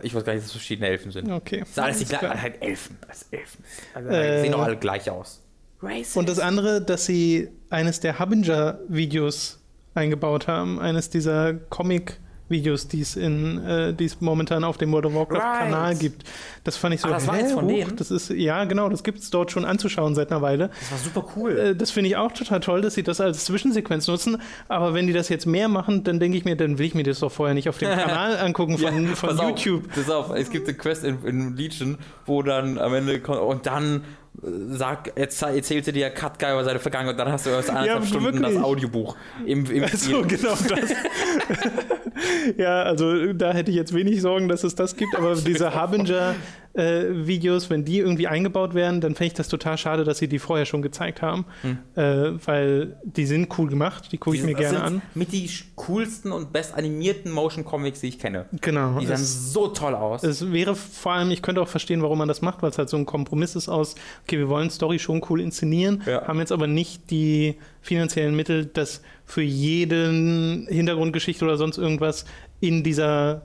Ich 0.02 0.16
weiß 0.16 0.24
gar 0.24 0.34
nicht, 0.34 0.42
dass 0.42 0.48
es 0.48 0.54
verschiedene 0.54 0.88
Elfen 0.88 1.12
sind. 1.12 1.32
Okay. 1.32 1.60
Das 1.60 1.76
sind 1.76 1.84
alles 1.84 2.00
die 2.00 2.06
gleichen, 2.06 2.42
halt 2.42 2.64
Elfen. 2.64 2.98
Das 3.08 3.28
Elfen. 3.30 3.64
Also, 3.94 4.10
äh, 4.10 4.42
sehen 4.42 4.52
doch 4.54 4.64
alle 4.64 4.78
gleich 4.78 5.10
aus. 5.12 5.43
Racist. 5.84 6.18
Und 6.18 6.30
das 6.30 6.40
andere, 6.40 6.82
dass 6.82 7.06
sie 7.06 7.50
eines 7.70 8.00
der 8.00 8.20
Habinger-Videos 8.20 9.60
eingebaut 9.94 10.48
haben, 10.48 10.80
eines 10.80 11.10
dieser 11.10 11.54
Comic- 11.54 12.20
Videos, 12.54 12.88
die 12.88 13.02
es 13.02 13.18
in, 13.18 13.58
äh, 13.66 13.94
die 13.94 14.06
es 14.06 14.22
momentan 14.22 14.64
auf 14.64 14.78
dem 14.78 14.94
World 14.94 15.08
of 15.08 15.16
Warcraft 15.16 15.74
right. 15.74 16.00
Gibt. 16.00 16.24
Das 16.64 16.78
fand 16.78 16.96
ich 16.96 17.02
so. 17.02 17.10
Ah, 17.10 17.12
das 17.12 17.28
war 17.28 17.34
eins 17.34 17.52
von 17.52 17.68
denen. 17.68 17.98
Das 17.98 18.12
ist 18.12 18.30
ja 18.30 18.64
genau, 18.64 18.88
das 18.88 19.04
gibt 19.04 19.20
es 19.20 19.30
dort 19.30 19.52
schon 19.52 19.66
anzuschauen 19.66 20.16
seit 20.16 20.32
einer 20.32 20.42
Weile. 20.42 20.70
Das 20.80 20.92
war 20.92 20.98
super 21.00 21.26
cool. 21.36 21.58
Äh, 21.58 21.76
das 21.76 21.92
finde 21.92 22.10
ich 22.10 22.16
auch 22.16 22.32
total 22.32 22.62
toll, 22.62 22.82
dass 22.82 22.94
sie 22.94 23.04
das 23.04 23.20
als 23.20 23.44
Zwischensequenz 23.44 24.08
nutzen. 24.08 24.38
Aber 24.70 24.94
wenn 24.94 25.08
die 25.08 25.14
das 25.14 25.28
jetzt 25.28 25.46
mehr 25.46 25.68
machen, 25.68 26.06
dann 26.06 26.22
denke 26.22 26.38
ich 26.38 26.46
mir, 26.46 26.56
dann 26.56 26.78
will 26.78 26.86
ich 26.86 26.96
mir 26.96 27.04
das 27.04 27.20
doch 27.20 27.32
vorher 27.32 27.54
nicht 27.54 27.68
auf 27.68 27.78
dem 27.78 27.90
Kanal 27.98 28.38
angucken 28.38 28.78
von, 28.78 29.06
ja, 29.06 29.16
von 29.16 29.38
YouTube. 29.38 29.84
Auf, 29.90 29.96
pass 29.96 30.10
auf, 30.10 30.32
es 30.36 30.50
gibt 30.50 30.68
eine 30.68 30.78
Quest 30.78 31.04
in, 31.04 31.24
in 31.26 31.58
Legion, 31.58 31.98
wo 32.26 32.42
dann 32.44 32.78
am 32.78 32.94
Ende 32.94 33.20
und 33.20 33.66
dann 33.66 34.04
sag, 34.42 35.16
erzählte 35.16 35.94
dir 35.94 36.10
Cut 36.10 36.40
Guy 36.40 36.52
über 36.52 36.64
seine 36.64 36.80
Vergangenheit 36.80 37.14
und 37.14 37.20
dann 37.20 37.32
hast 37.32 37.46
du 37.46 37.52
erst 37.52 37.70
anderthalb 37.70 38.02
ja, 38.02 38.08
Stunden 38.08 38.26
wirklich. 38.26 38.56
das 38.56 38.64
Audiobuch 38.64 39.16
im, 39.46 39.66
im 39.66 39.88
so, 39.88 40.24
genau 40.24 40.56
das. 40.68 40.94
ja, 42.58 42.84
also 42.84 43.34
da 43.34 43.54
hätte 43.54 43.72
ich 43.72 43.78
jetzt 43.78 43.94
wenig 43.94 44.22
Sorgen, 44.22 44.48
dass 44.48 44.64
es 44.64 44.76
das 44.76 44.96
gibt, 44.96 45.16
aber 45.16 45.36
diese 45.46 45.74
Harbinger 45.74 46.36
äh, 46.74 47.28
Videos, 47.28 47.70
wenn 47.70 47.86
die 47.86 48.00
irgendwie 48.00 48.28
eingebaut 48.28 48.74
werden, 48.74 49.00
dann 49.02 49.16
fände 49.16 49.28
ich 49.28 49.34
das 49.34 49.48
total 49.48 49.78
schade, 49.78 50.04
dass 50.04 50.18
sie 50.18 50.28
die 50.28 50.40
vorher 50.40 50.66
schon 50.66 50.82
gezeigt 50.82 51.22
haben, 51.22 51.46
hm. 51.62 51.78
äh, 51.96 52.46
weil 52.46 52.98
die 53.04 53.26
sind 53.26 53.48
cool 53.58 53.70
gemacht, 53.70 54.12
die 54.12 54.18
gucke 54.18 54.36
ich 54.36 54.44
mir 54.44 54.56
gerne 54.56 54.82
an. 54.82 55.02
Mit 55.14 55.32
die 55.32 55.50
coolsten 55.76 56.32
und 56.32 56.52
best 56.52 56.74
animierten 56.76 57.32
Motion 57.32 57.64
Comics, 57.64 58.02
die 58.02 58.08
ich 58.08 58.20
kenne. 58.20 58.46
Genau. 58.62 59.00
Die 59.00 59.06
sahen 59.06 59.24
so 59.24 59.68
toll 59.68 59.94
aus. 59.94 60.24
Es 60.24 60.52
wäre 60.52 60.76
vor 60.76 61.14
allem, 61.14 61.32
ich 61.32 61.42
könnte 61.42 61.62
auch 61.62 61.68
verstehen, 61.68 62.02
warum 62.02 62.18
man 62.18 62.28
das 62.28 62.42
macht, 62.42 62.64
weil 62.64 62.72
es 62.72 62.78
halt 62.78 62.90
so 62.90 62.98
ein 62.98 63.06
Kompromiss 63.06 63.56
ist 63.56 63.70
aus, 63.70 63.96
okay, 64.24 64.38
wir 64.38 64.50
wollen 64.50 64.70
Story 64.70 65.00
schon 65.00 65.22
cool 65.30 65.42
inszenieren, 65.42 66.02
ja. 66.06 66.28
haben 66.28 66.40
jetzt 66.40 66.52
aber 66.52 66.68
nicht 66.68 67.12
die 67.12 67.56
finanziellen 67.82 68.36
Mittel, 68.36 68.66
das 68.66 69.02
für 69.26 69.42
jeden 69.42 70.68
Hintergrundgeschichte 70.68 71.46
oder 71.46 71.58
sonst 71.58 71.78
irgendwas 71.78 72.26
in 72.60 72.84
dieser 72.84 73.44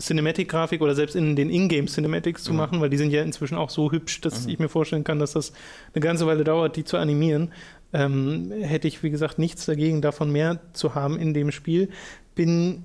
Cinematic-Grafik 0.00 0.80
oder 0.80 0.94
selbst 0.94 1.14
in 1.14 1.36
den 1.36 1.50
Ingame-Cinematics 1.50 2.44
zu 2.44 2.52
mhm. 2.52 2.58
machen, 2.58 2.80
weil 2.80 2.90
die 2.90 2.96
sind 2.96 3.12
ja 3.12 3.22
inzwischen 3.22 3.56
auch 3.56 3.70
so 3.70 3.92
hübsch, 3.92 4.20
dass 4.20 4.44
mhm. 4.44 4.50
ich 4.50 4.58
mir 4.58 4.68
vorstellen 4.68 5.04
kann, 5.04 5.18
dass 5.18 5.32
das 5.32 5.52
eine 5.94 6.02
ganze 6.02 6.26
Weile 6.26 6.44
dauert, 6.44 6.76
die 6.76 6.84
zu 6.84 6.96
animieren. 6.96 7.52
Ähm, 7.92 8.50
hätte 8.62 8.88
ich, 8.88 9.02
wie 9.02 9.10
gesagt, 9.10 9.38
nichts 9.38 9.66
dagegen, 9.66 10.00
davon 10.00 10.32
mehr 10.32 10.60
zu 10.72 10.94
haben 10.94 11.18
in 11.18 11.34
dem 11.34 11.52
Spiel. 11.52 11.90
Bin 12.34 12.84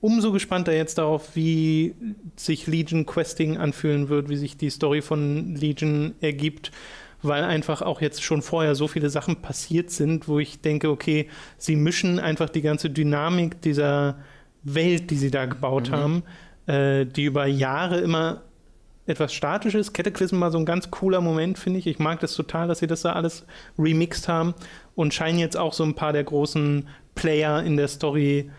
umso 0.00 0.32
gespannter 0.32 0.72
jetzt 0.72 0.98
darauf, 0.98 1.36
wie 1.36 1.94
sich 2.36 2.66
Legion 2.66 3.04
Questing 3.04 3.58
anfühlen 3.58 4.08
wird, 4.08 4.28
wie 4.28 4.36
sich 4.36 4.56
die 4.56 4.70
Story 4.70 5.02
von 5.02 5.54
Legion 5.54 6.14
ergibt, 6.22 6.72
weil 7.22 7.44
einfach 7.44 7.82
auch 7.82 8.00
jetzt 8.00 8.22
schon 8.22 8.40
vorher 8.40 8.74
so 8.74 8.88
viele 8.88 9.10
Sachen 9.10 9.42
passiert 9.42 9.90
sind, 9.90 10.26
wo 10.26 10.38
ich 10.38 10.62
denke, 10.62 10.88
okay, 10.88 11.28
sie 11.58 11.76
mischen 11.76 12.18
einfach 12.18 12.48
die 12.48 12.62
ganze 12.62 12.88
Dynamik 12.88 13.60
dieser 13.60 14.16
Welt, 14.62 15.10
die 15.10 15.16
sie 15.16 15.30
da 15.30 15.46
gebaut 15.46 15.90
mhm. 15.90 15.94
haben, 15.94 16.22
äh, 16.66 17.06
die 17.06 17.24
über 17.24 17.46
Jahre 17.46 18.00
immer 18.00 18.42
etwas 19.06 19.32
statisch 19.32 19.74
ist. 19.74 19.92
Cataclysm 19.92 20.40
war 20.40 20.50
so 20.50 20.58
ein 20.58 20.64
ganz 20.64 20.90
cooler 20.90 21.20
Moment, 21.20 21.58
finde 21.58 21.78
ich. 21.78 21.86
Ich 21.86 21.98
mag 21.98 22.20
das 22.20 22.34
total, 22.34 22.68
dass 22.68 22.78
sie 22.78 22.86
das 22.86 23.02
da 23.02 23.12
alles 23.12 23.44
remixed 23.78 24.28
haben 24.28 24.54
und 24.94 25.12
scheinen 25.12 25.38
jetzt 25.38 25.56
auch 25.56 25.72
so 25.72 25.84
ein 25.84 25.94
paar 25.94 26.12
der 26.12 26.24
großen 26.24 26.88
Player 27.14 27.62
in 27.62 27.76
der 27.76 27.88
Story 27.88 28.50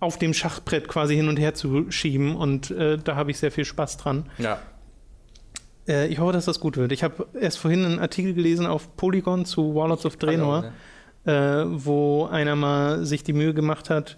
auf 0.00 0.18
dem 0.18 0.34
Schachbrett 0.34 0.88
quasi 0.88 1.14
hin 1.14 1.28
und 1.28 1.38
her 1.38 1.54
zu 1.54 1.90
schieben 1.90 2.36
und 2.36 2.70
äh, 2.70 2.98
da 2.98 3.16
habe 3.16 3.30
ich 3.30 3.38
sehr 3.38 3.50
viel 3.50 3.64
Spaß 3.64 3.96
dran. 3.96 4.28
Ja. 4.38 4.58
Äh, 5.88 6.08
ich 6.08 6.18
hoffe, 6.18 6.32
dass 6.32 6.44
das 6.44 6.60
gut 6.60 6.76
wird. 6.76 6.92
Ich 6.92 7.02
habe 7.02 7.26
erst 7.38 7.58
vorhin 7.58 7.84
einen 7.84 7.98
Artikel 7.98 8.34
gelesen 8.34 8.66
auf 8.66 8.96
Polygon 8.96 9.44
zu 9.44 9.74
Warlords 9.74 10.04
of 10.04 10.16
Draenor, 10.16 10.72
äh, 11.24 11.32
wo 11.66 12.26
einer 12.26 12.56
mal 12.56 13.04
sich 13.04 13.24
die 13.24 13.32
Mühe 13.32 13.54
gemacht 13.54 13.90
hat, 13.90 14.16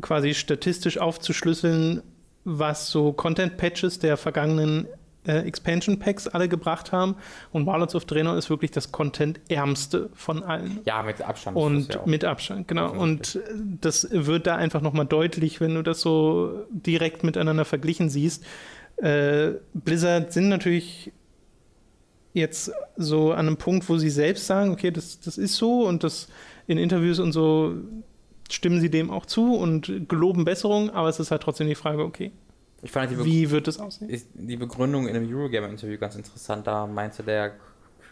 quasi 0.00 0.34
statistisch 0.34 0.98
aufzuschlüsseln, 0.98 2.02
was 2.44 2.90
so 2.90 3.12
Content-Patches 3.12 3.98
der 3.98 4.16
vergangenen 4.16 4.86
äh, 5.26 5.38
Expansion 5.38 5.98
Packs 5.98 6.28
alle 6.28 6.48
gebracht 6.48 6.92
haben. 6.92 7.16
Und 7.52 7.66
Warlords 7.66 7.94
of 7.94 8.04
Draenor 8.04 8.36
ist 8.36 8.50
wirklich 8.50 8.70
das 8.70 8.92
Content-ärmste 8.92 10.10
von 10.14 10.42
allen. 10.42 10.80
Ja, 10.84 11.02
mit 11.02 11.20
Abstand. 11.22 11.56
Und 11.56 11.94
ja 11.94 12.02
mit 12.06 12.24
Abstand, 12.24 12.68
genau. 12.68 12.92
Und 12.92 13.40
das 13.80 14.08
wird 14.10 14.46
da 14.46 14.56
einfach 14.56 14.80
nochmal 14.80 15.06
deutlich, 15.06 15.60
wenn 15.60 15.74
du 15.74 15.82
das 15.82 16.00
so 16.00 16.66
direkt 16.70 17.24
miteinander 17.24 17.64
verglichen 17.64 18.08
siehst. 18.08 18.44
Äh, 18.98 19.54
Blizzard 19.74 20.32
sind 20.32 20.48
natürlich 20.48 21.12
jetzt 22.32 22.70
so 22.96 23.32
an 23.32 23.46
einem 23.46 23.56
Punkt, 23.56 23.88
wo 23.88 23.96
sie 23.96 24.10
selbst 24.10 24.46
sagen, 24.46 24.70
okay, 24.70 24.90
das, 24.90 25.20
das 25.20 25.38
ist 25.38 25.54
so 25.54 25.86
und 25.86 26.04
das 26.04 26.28
in 26.66 26.78
Interviews 26.78 27.18
und 27.18 27.32
so 27.32 27.74
stimmen 28.50 28.80
sie 28.80 28.90
dem 28.90 29.10
auch 29.10 29.26
zu 29.26 29.54
und 29.54 30.08
geloben 30.08 30.44
Besserung, 30.44 30.90
aber 30.90 31.08
es 31.08 31.20
ist 31.20 31.30
halt 31.30 31.42
trotzdem 31.42 31.68
die 31.68 31.74
Frage, 31.74 32.04
okay, 32.04 32.32
wie 32.82 33.50
wird 33.50 33.68
es 33.68 33.78
aussehen? 33.78 34.22
Die 34.34 34.56
Begründung 34.56 35.08
in 35.08 35.16
einem 35.16 35.32
Eurogamer-Interview 35.32 35.98
ganz 35.98 36.14
interessant. 36.14 36.66
Da 36.66 36.86
meinte 36.86 37.22
der 37.22 37.54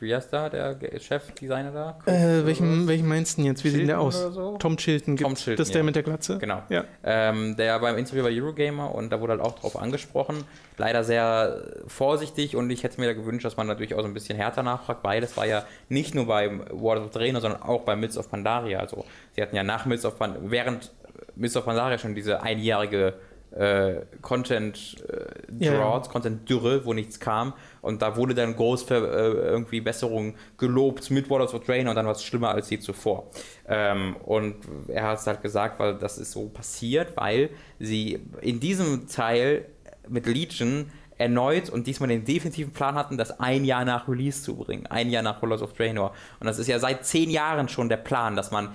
heißt 0.02 0.32
da, 0.32 0.48
der 0.48 0.76
Chefdesigner 0.98 1.70
da? 1.70 1.98
Äh, 2.06 2.44
welchen, 2.44 2.86
welchen 2.88 3.08
meinst 3.08 3.36
du 3.36 3.42
denn 3.42 3.52
jetzt? 3.52 3.64
Wie 3.64 3.68
Chilton 3.68 3.80
sieht 3.80 3.88
der 3.88 4.00
aus? 4.00 4.20
So? 4.34 4.56
Tom 4.58 4.76
Chilton. 4.76 5.16
Tom 5.16 5.34
Chilton, 5.34 5.56
das 5.56 5.68
ist 5.68 5.74
der 5.74 5.80
ja. 5.80 5.84
mit 5.84 5.96
der 5.96 6.02
Glatze? 6.02 6.38
Genau. 6.38 6.62
Ja. 6.68 6.84
Ähm, 7.02 7.56
der 7.56 7.78
beim 7.78 7.96
Interview 7.98 8.22
bei 8.22 8.30
Eurogamer 8.30 8.94
und 8.94 9.10
da 9.10 9.20
wurde 9.20 9.32
halt 9.32 9.42
auch 9.42 9.58
drauf 9.58 9.76
angesprochen. 9.76 10.44
Leider 10.76 11.04
sehr 11.04 11.64
vorsichtig 11.86 12.56
und 12.56 12.70
ich 12.70 12.82
hätte 12.82 13.00
mir 13.00 13.06
da 13.06 13.12
gewünscht, 13.12 13.44
dass 13.44 13.56
man 13.56 13.66
natürlich 13.66 13.94
auch 13.94 14.00
so 14.00 14.06
ein 14.06 14.14
bisschen 14.14 14.36
härter 14.36 14.62
nachfragt, 14.62 15.04
weil 15.04 15.20
das 15.20 15.36
war 15.36 15.46
ja 15.46 15.64
nicht 15.88 16.14
nur 16.14 16.26
beim 16.26 16.64
World 16.70 17.04
of 17.04 17.10
Draenor, 17.10 17.40
sondern 17.40 17.62
auch 17.62 17.82
bei 17.82 17.96
Mids 17.96 18.18
of 18.18 18.30
Pandaria. 18.30 18.80
Also 18.80 19.04
sie 19.34 19.42
hatten 19.42 19.56
ja 19.56 19.62
nach 19.62 19.86
Mids 19.86 20.04
of 20.04 20.18
Pandaria, 20.18 20.50
während 20.50 20.92
Mids 21.36 21.56
of 21.56 21.64
Pandaria 21.64 21.98
schon 21.98 22.14
diese 22.14 22.42
einjährige 22.42 23.14
äh, 23.54 24.00
Content 24.20 24.96
äh, 25.08 25.70
Drought, 25.70 26.06
ja. 26.06 26.12
Content 26.12 26.48
Dürre, 26.48 26.84
wo 26.84 26.92
nichts 26.92 27.20
kam. 27.20 27.52
Und 27.84 28.00
da 28.00 28.16
wurde 28.16 28.34
dann 28.34 28.56
groß 28.56 28.84
für 28.84 28.94
äh, 28.94 29.48
irgendwie 29.50 29.80
Besserung 29.80 30.34
gelobt 30.56 31.10
mit 31.10 31.28
Waters 31.28 31.52
of 31.52 31.64
Drain 31.64 31.86
und 31.86 31.94
dann 31.94 32.06
war 32.06 32.12
es 32.12 32.24
schlimmer 32.24 32.50
als 32.50 32.70
je 32.70 32.78
zuvor. 32.78 33.30
Ähm, 33.68 34.16
und 34.24 34.56
er 34.88 35.08
hat 35.08 35.18
es 35.18 35.26
halt 35.26 35.42
gesagt, 35.42 35.78
weil 35.78 35.96
das 35.96 36.16
ist 36.16 36.32
so 36.32 36.48
passiert, 36.48 37.14
weil 37.16 37.50
sie 37.78 38.20
in 38.40 38.58
diesem 38.58 39.06
Teil 39.06 39.66
mit 40.08 40.26
Legion 40.26 40.90
erneut 41.18 41.68
und 41.68 41.86
diesmal 41.86 42.08
den 42.08 42.24
definitiven 42.24 42.72
Plan 42.72 42.94
hatten, 42.94 43.18
das 43.18 43.38
ein 43.38 43.64
Jahr 43.64 43.84
nach 43.84 44.08
Release 44.08 44.42
zu 44.42 44.56
bringen. 44.56 44.86
Ein 44.86 45.10
Jahr 45.10 45.22
nach 45.22 45.42
Rollers 45.42 45.62
of 45.62 45.74
Draenor. 45.74 46.12
Und 46.40 46.46
das 46.46 46.58
ist 46.58 46.66
ja 46.66 46.78
seit 46.78 47.04
zehn 47.04 47.30
Jahren 47.30 47.68
schon 47.68 47.88
der 47.88 47.98
Plan, 47.98 48.34
dass 48.34 48.50
man 48.50 48.70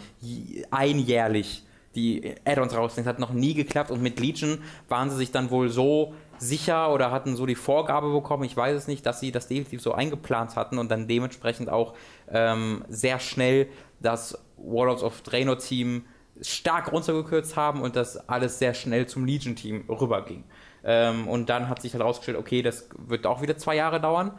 einjährlich 0.71 1.63
die 1.95 2.35
Add-ons 2.45 2.75
rausnehmen. 2.75 3.05
Das 3.05 3.13
hat 3.13 3.19
noch 3.19 3.33
nie 3.33 3.55
geklappt 3.55 3.91
und 3.91 4.01
mit 4.01 4.19
Legion 4.19 4.59
waren 4.87 5.09
sie 5.09 5.17
sich 5.17 5.31
dann 5.31 5.49
wohl 5.49 5.69
so 5.69 6.13
sicher 6.39 6.91
oder 6.93 7.11
hatten 7.11 7.35
so 7.35 7.45
die 7.45 7.55
Vorgabe 7.55 8.11
bekommen, 8.11 8.43
ich 8.43 8.55
weiß 8.55 8.75
es 8.75 8.87
nicht, 8.87 9.05
dass 9.05 9.19
sie 9.19 9.31
das 9.31 9.47
definitiv 9.47 9.81
so 9.81 9.93
eingeplant 9.93 10.55
hatten 10.55 10.77
und 10.77 10.89
dann 10.89 11.07
dementsprechend 11.07 11.69
auch 11.69 11.93
ähm, 12.31 12.83
sehr 12.89 13.19
schnell 13.19 13.67
das 13.99 14.37
Warlords 14.57 15.03
of 15.03 15.21
Draenor 15.21 15.57
Team 15.59 16.05
stark 16.41 16.91
runtergekürzt 16.91 17.55
haben 17.55 17.81
und 17.81 17.95
das 17.95 18.29
alles 18.29 18.59
sehr 18.59 18.73
schnell 18.73 19.07
zum 19.07 19.25
Legion 19.25 19.55
Team 19.55 19.83
rüberging. 19.89 20.43
Ähm, 20.83 21.27
und 21.27 21.49
dann 21.49 21.67
hat 21.67 21.81
sich 21.81 21.93
halt 21.93 22.01
herausgestellt, 22.01 22.37
okay, 22.37 22.61
das 22.61 22.87
wird 22.97 23.25
auch 23.25 23.41
wieder 23.41 23.57
zwei 23.57 23.75
Jahre 23.75 23.99
dauern 23.99 24.31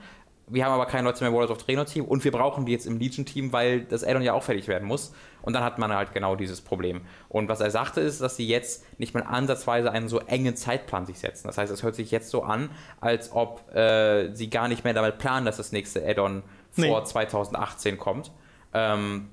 wir 0.51 0.65
haben 0.65 0.73
aber 0.73 0.87
keine 0.87 1.05
Leute 1.05 1.21
mehr 1.21 1.29
im 1.29 1.35
World 1.35 1.51
of 1.51 1.59
Trainer 1.59 1.87
Team 1.87 2.05
und 2.05 2.25
wir 2.25 2.33
brauchen 2.33 2.67
die 2.67 2.73
jetzt 2.73 2.87
im 2.87 2.99
Legion 2.99 3.25
Team, 3.25 3.53
weil 3.53 3.83
das 3.83 4.05
Addon 4.05 4.23
ja 4.23 4.33
auch 4.33 4.43
fertig 4.43 4.69
werden 4.69 4.87
muss. 4.87 5.13
Und 5.43 5.55
dann 5.55 5.65
hat 5.65 5.79
man 5.79 5.95
halt 5.95 6.13
genau 6.13 6.37
dieses 6.37 6.61
Problem. 6.61 7.01
Und 7.29 7.49
was 7.49 7.61
er 7.61 7.71
sagte 7.71 8.01
ist, 8.01 8.21
dass 8.21 8.37
sie 8.37 8.47
jetzt 8.47 8.85
nicht 8.99 9.15
mal 9.15 9.23
ansatzweise 9.23 9.91
einen 9.91 10.09
so 10.09 10.21
engen 10.21 10.57
Zeitplan 10.57 11.07
sich 11.07 11.19
setzen. 11.19 11.47
Das 11.47 11.57
heißt, 11.57 11.73
es 11.73 11.83
hört 11.83 11.95
sich 11.95 12.11
jetzt 12.11 12.31
so 12.31 12.43
an, 12.43 12.71
als 13.01 13.33
ob 13.33 13.75
äh, 13.75 14.35
sie 14.35 14.51
gar 14.51 14.69
nicht 14.69 14.85
mehr 14.85 14.93
damit 14.93 15.19
planen, 15.19 15.47
dass 15.47 15.57
das 15.57 15.73
nächste 15.73 16.07
Addon 16.07 16.43
nee. 16.77 16.89
vor 16.89 17.05
2018 17.05 17.97
kommt. 17.97 18.33
Ähm, 18.75 19.31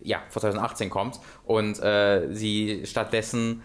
ja, 0.00 0.20
vor 0.28 0.40
2018 0.42 0.90
kommt 0.90 1.18
und 1.44 1.82
äh, 1.82 2.28
sie 2.30 2.82
stattdessen 2.84 3.62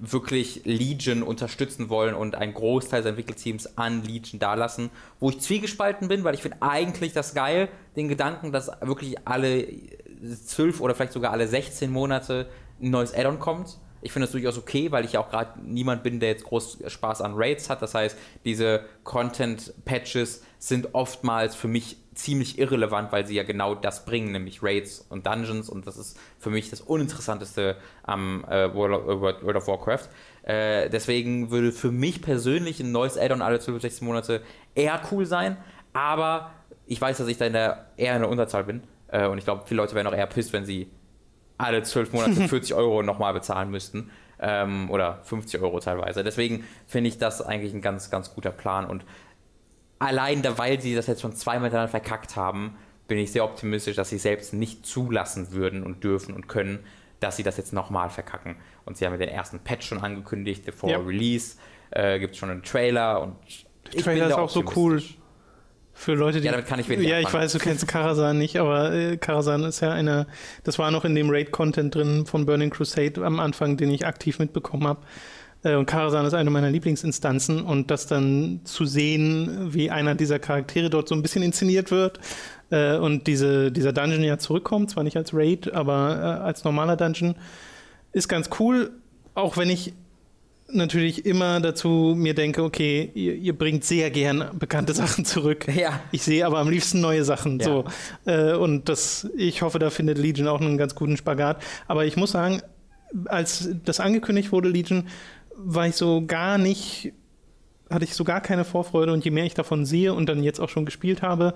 wirklich 0.00 0.62
Legion 0.64 1.22
unterstützen 1.22 1.90
wollen 1.90 2.14
und 2.14 2.34
einen 2.34 2.54
Großteil 2.54 3.02
des 3.02 3.10
Entwickelteams 3.10 3.78
an 3.78 4.02
Legion 4.02 4.40
dalassen, 4.40 4.90
wo 5.20 5.30
ich 5.30 5.40
zwiegespalten 5.40 6.08
bin, 6.08 6.24
weil 6.24 6.34
ich 6.34 6.42
finde 6.42 6.58
eigentlich 6.60 7.12
das 7.12 7.34
geil, 7.34 7.68
den 7.96 8.08
Gedanken, 8.08 8.50
dass 8.50 8.70
wirklich 8.80 9.16
alle 9.26 9.66
zwölf 10.46 10.80
oder 10.80 10.94
vielleicht 10.94 11.12
sogar 11.12 11.32
alle 11.32 11.46
16 11.46 11.90
Monate 11.90 12.48
ein 12.80 12.90
neues 12.90 13.14
Addon 13.14 13.38
kommt. 13.38 13.78
Ich 14.02 14.12
finde 14.12 14.26
das 14.26 14.32
durchaus 14.32 14.58
okay, 14.58 14.90
weil 14.92 15.04
ich 15.04 15.12
ja 15.12 15.20
auch 15.20 15.30
gerade 15.30 15.60
niemand 15.60 16.02
bin, 16.02 16.20
der 16.20 16.30
jetzt 16.30 16.44
groß 16.44 16.78
Spaß 16.86 17.20
an 17.20 17.32
Raids 17.34 17.68
hat. 17.68 17.82
Das 17.82 17.94
heißt, 17.94 18.16
diese 18.44 18.84
Content-Patches 19.04 20.42
sind 20.58 20.94
oftmals 20.94 21.54
für 21.54 21.68
mich 21.68 21.96
ziemlich 22.14 22.58
irrelevant, 22.58 23.12
weil 23.12 23.26
sie 23.26 23.34
ja 23.34 23.44
genau 23.44 23.74
das 23.74 24.04
bringen, 24.04 24.32
nämlich 24.32 24.62
Raids 24.62 25.06
und 25.08 25.26
Dungeons 25.26 25.68
und 25.70 25.86
das 25.86 25.96
ist 25.96 26.18
für 26.38 26.50
mich 26.50 26.68
das 26.68 26.80
Uninteressanteste 26.80 27.76
am 28.02 28.44
äh, 28.44 28.72
World, 28.74 29.06
of, 29.06 29.56
of, 29.56 29.68
Warcraft. 29.68 30.08
Äh, 30.42 30.90
deswegen 30.90 31.50
würde 31.50 31.72
für 31.72 31.90
mich 31.90 32.20
persönlich 32.20 32.80
ein 32.80 32.92
neues 32.92 33.16
Addon 33.16 33.42
alle 33.42 33.58
12 33.58 33.76
bis 33.76 33.82
16 33.82 34.06
Monate 34.06 34.42
eher 34.74 35.00
cool 35.10 35.24
sein, 35.24 35.56
aber 35.92 36.50
ich 36.86 37.00
weiß, 37.00 37.18
dass 37.18 37.28
ich 37.28 37.38
da 37.38 37.46
in 37.46 37.52
der, 37.52 37.86
eher 37.96 38.16
in 38.16 38.22
der 38.22 38.30
Unterzahl 38.30 38.64
bin 38.64 38.82
äh, 39.08 39.26
und 39.26 39.38
ich 39.38 39.44
glaube, 39.44 39.62
viele 39.66 39.78
Leute 39.78 39.94
wären 39.94 40.06
auch 40.06 40.14
eher 40.14 40.26
pisst, 40.26 40.52
wenn 40.52 40.66
sie 40.66 40.90
alle 41.60 41.82
12 41.82 42.12
Monate 42.12 42.48
40 42.48 42.74
Euro 42.74 43.02
nochmal 43.02 43.32
bezahlen 43.32 43.70
müssten. 43.70 44.10
Ähm, 44.42 44.90
oder 44.90 45.20
50 45.24 45.60
Euro 45.60 45.80
teilweise. 45.80 46.24
Deswegen 46.24 46.64
finde 46.86 47.08
ich 47.08 47.18
das 47.18 47.42
eigentlich 47.42 47.74
ein 47.74 47.82
ganz, 47.82 48.10
ganz 48.10 48.34
guter 48.34 48.50
Plan 48.50 48.86
und 48.86 49.04
allein 50.00 50.42
da, 50.42 50.58
weil 50.58 50.80
sie 50.80 50.94
das 50.96 51.06
jetzt 51.06 51.20
schon 51.20 51.34
zweimal 51.36 51.68
miteinander 51.68 51.90
verkackt 51.90 52.34
haben, 52.34 52.76
bin 53.06 53.18
ich 53.18 53.30
sehr 53.32 53.44
optimistisch, 53.44 53.96
dass 53.96 54.08
sie 54.08 54.18
selbst 54.18 54.52
nicht 54.54 54.84
zulassen 54.84 55.52
würden 55.52 55.84
und 55.84 56.02
dürfen 56.02 56.34
und 56.34 56.48
können, 56.48 56.80
dass 57.20 57.36
sie 57.36 57.42
das 57.42 57.56
jetzt 57.56 57.72
nochmal 57.72 58.08
verkacken. 58.08 58.56
Und 58.84 58.96
sie 58.96 59.06
haben 59.06 59.16
den 59.18 59.28
ersten 59.28 59.60
Patch 59.60 59.86
schon 59.86 59.98
angekündigt, 59.98 60.72
vor 60.74 60.90
ja. 60.90 60.98
Release 60.98 61.56
äh, 61.90 62.18
gibt 62.18 62.34
es 62.34 62.38
schon 62.38 62.50
einen 62.50 62.62
Trailer 62.62 63.22
und 63.22 63.36
der 63.92 64.02
Trailer 64.02 64.28
ist 64.28 64.34
auch 64.34 64.48
so 64.48 64.64
cool 64.76 65.02
für 66.00 66.14
Leute, 66.14 66.40
die. 66.40 66.46
Ja, 66.46 66.52
damit 66.52 66.66
kann 66.66 66.80
ich 66.80 66.88
wenig 66.88 67.06
Ja, 67.06 67.20
ich 67.20 67.32
weiß, 67.32 67.52
du 67.52 67.58
kennst 67.58 67.86
Karasan 67.86 68.38
nicht, 68.38 68.56
aber 68.56 68.90
äh, 68.90 69.18
Karasan 69.18 69.64
ist 69.64 69.80
ja 69.80 69.92
eine. 69.92 70.26
Das 70.64 70.78
war 70.78 70.90
noch 70.90 71.04
in 71.04 71.14
dem 71.14 71.28
Raid-Content 71.28 71.94
drin 71.94 72.24
von 72.24 72.46
Burning 72.46 72.70
Crusade 72.70 73.22
am 73.22 73.38
Anfang, 73.38 73.76
den 73.76 73.90
ich 73.90 74.06
aktiv 74.06 74.38
mitbekommen 74.38 74.86
habe. 74.86 75.00
Äh, 75.62 75.74
und 75.74 75.84
Karasan 75.84 76.24
ist 76.24 76.32
eine 76.32 76.48
meiner 76.48 76.70
Lieblingsinstanzen 76.70 77.60
und 77.60 77.90
das 77.90 78.06
dann 78.06 78.62
zu 78.64 78.86
sehen, 78.86 79.74
wie 79.74 79.90
einer 79.90 80.14
dieser 80.14 80.38
Charaktere 80.38 80.88
dort 80.88 81.06
so 81.06 81.14
ein 81.14 81.20
bisschen 81.20 81.42
inszeniert 81.42 81.90
wird 81.90 82.18
äh, 82.70 82.96
und 82.96 83.26
diese, 83.26 83.70
dieser 83.70 83.92
Dungeon 83.92 84.24
ja 84.24 84.38
zurückkommt, 84.38 84.90
zwar 84.90 85.04
nicht 85.04 85.18
als 85.18 85.34
Raid, 85.34 85.70
aber 85.74 86.16
äh, 86.16 86.44
als 86.44 86.64
normaler 86.64 86.96
Dungeon, 86.96 87.34
ist 88.12 88.28
ganz 88.28 88.48
cool, 88.58 88.90
auch 89.34 89.58
wenn 89.58 89.68
ich 89.68 89.92
natürlich 90.72 91.26
immer 91.26 91.60
dazu 91.60 92.14
mir 92.16 92.34
denke, 92.34 92.62
okay, 92.62 93.10
ihr, 93.14 93.34
ihr, 93.34 93.56
bringt 93.56 93.84
sehr 93.84 94.10
gern 94.10 94.50
bekannte 94.58 94.92
Sachen 94.94 95.24
zurück. 95.24 95.66
Ja. 95.74 96.00
Ich 96.12 96.22
sehe 96.22 96.46
aber 96.46 96.58
am 96.58 96.68
liebsten 96.68 97.00
neue 97.00 97.24
Sachen. 97.24 97.58
Ja. 97.58 97.66
So. 97.66 97.84
Äh, 98.26 98.54
und 98.54 98.88
das, 98.88 99.28
ich 99.36 99.62
hoffe, 99.62 99.78
da 99.78 99.90
findet 99.90 100.18
Legion 100.18 100.48
auch 100.48 100.60
einen 100.60 100.78
ganz 100.78 100.94
guten 100.94 101.16
Spagat. 101.16 101.62
Aber 101.86 102.04
ich 102.04 102.16
muss 102.16 102.32
sagen, 102.32 102.62
als 103.26 103.68
das 103.84 104.00
angekündigt 104.00 104.52
wurde, 104.52 104.68
Legion, 104.68 105.08
war 105.56 105.86
ich 105.86 105.96
so 105.96 106.24
gar 106.26 106.58
nicht, 106.58 107.12
hatte 107.90 108.04
ich 108.04 108.14
so 108.14 108.24
gar 108.24 108.40
keine 108.40 108.64
Vorfreude 108.64 109.12
und 109.12 109.24
je 109.24 109.30
mehr 109.30 109.44
ich 109.44 109.54
davon 109.54 109.84
sehe 109.84 110.14
und 110.14 110.26
dann 110.26 110.42
jetzt 110.42 110.60
auch 110.60 110.68
schon 110.68 110.84
gespielt 110.84 111.22
habe, 111.22 111.54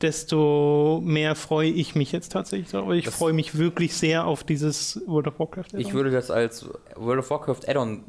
desto 0.00 1.00
mehr 1.04 1.34
freue 1.34 1.70
ich 1.70 1.94
mich 1.94 2.12
jetzt 2.12 2.32
tatsächlich. 2.32 2.74
Aber 2.74 2.94
ich 2.94 3.08
freue 3.08 3.32
mich 3.32 3.56
wirklich 3.56 3.94
sehr 3.94 4.26
auf 4.26 4.44
dieses 4.44 5.00
World 5.06 5.28
of 5.28 5.38
Warcraft. 5.38 5.78
Ich 5.78 5.94
würde 5.94 6.10
das 6.10 6.30
als 6.30 6.68
World 6.96 7.20
of 7.20 7.30
Warcraft 7.30 7.66
Add-on 7.66 8.04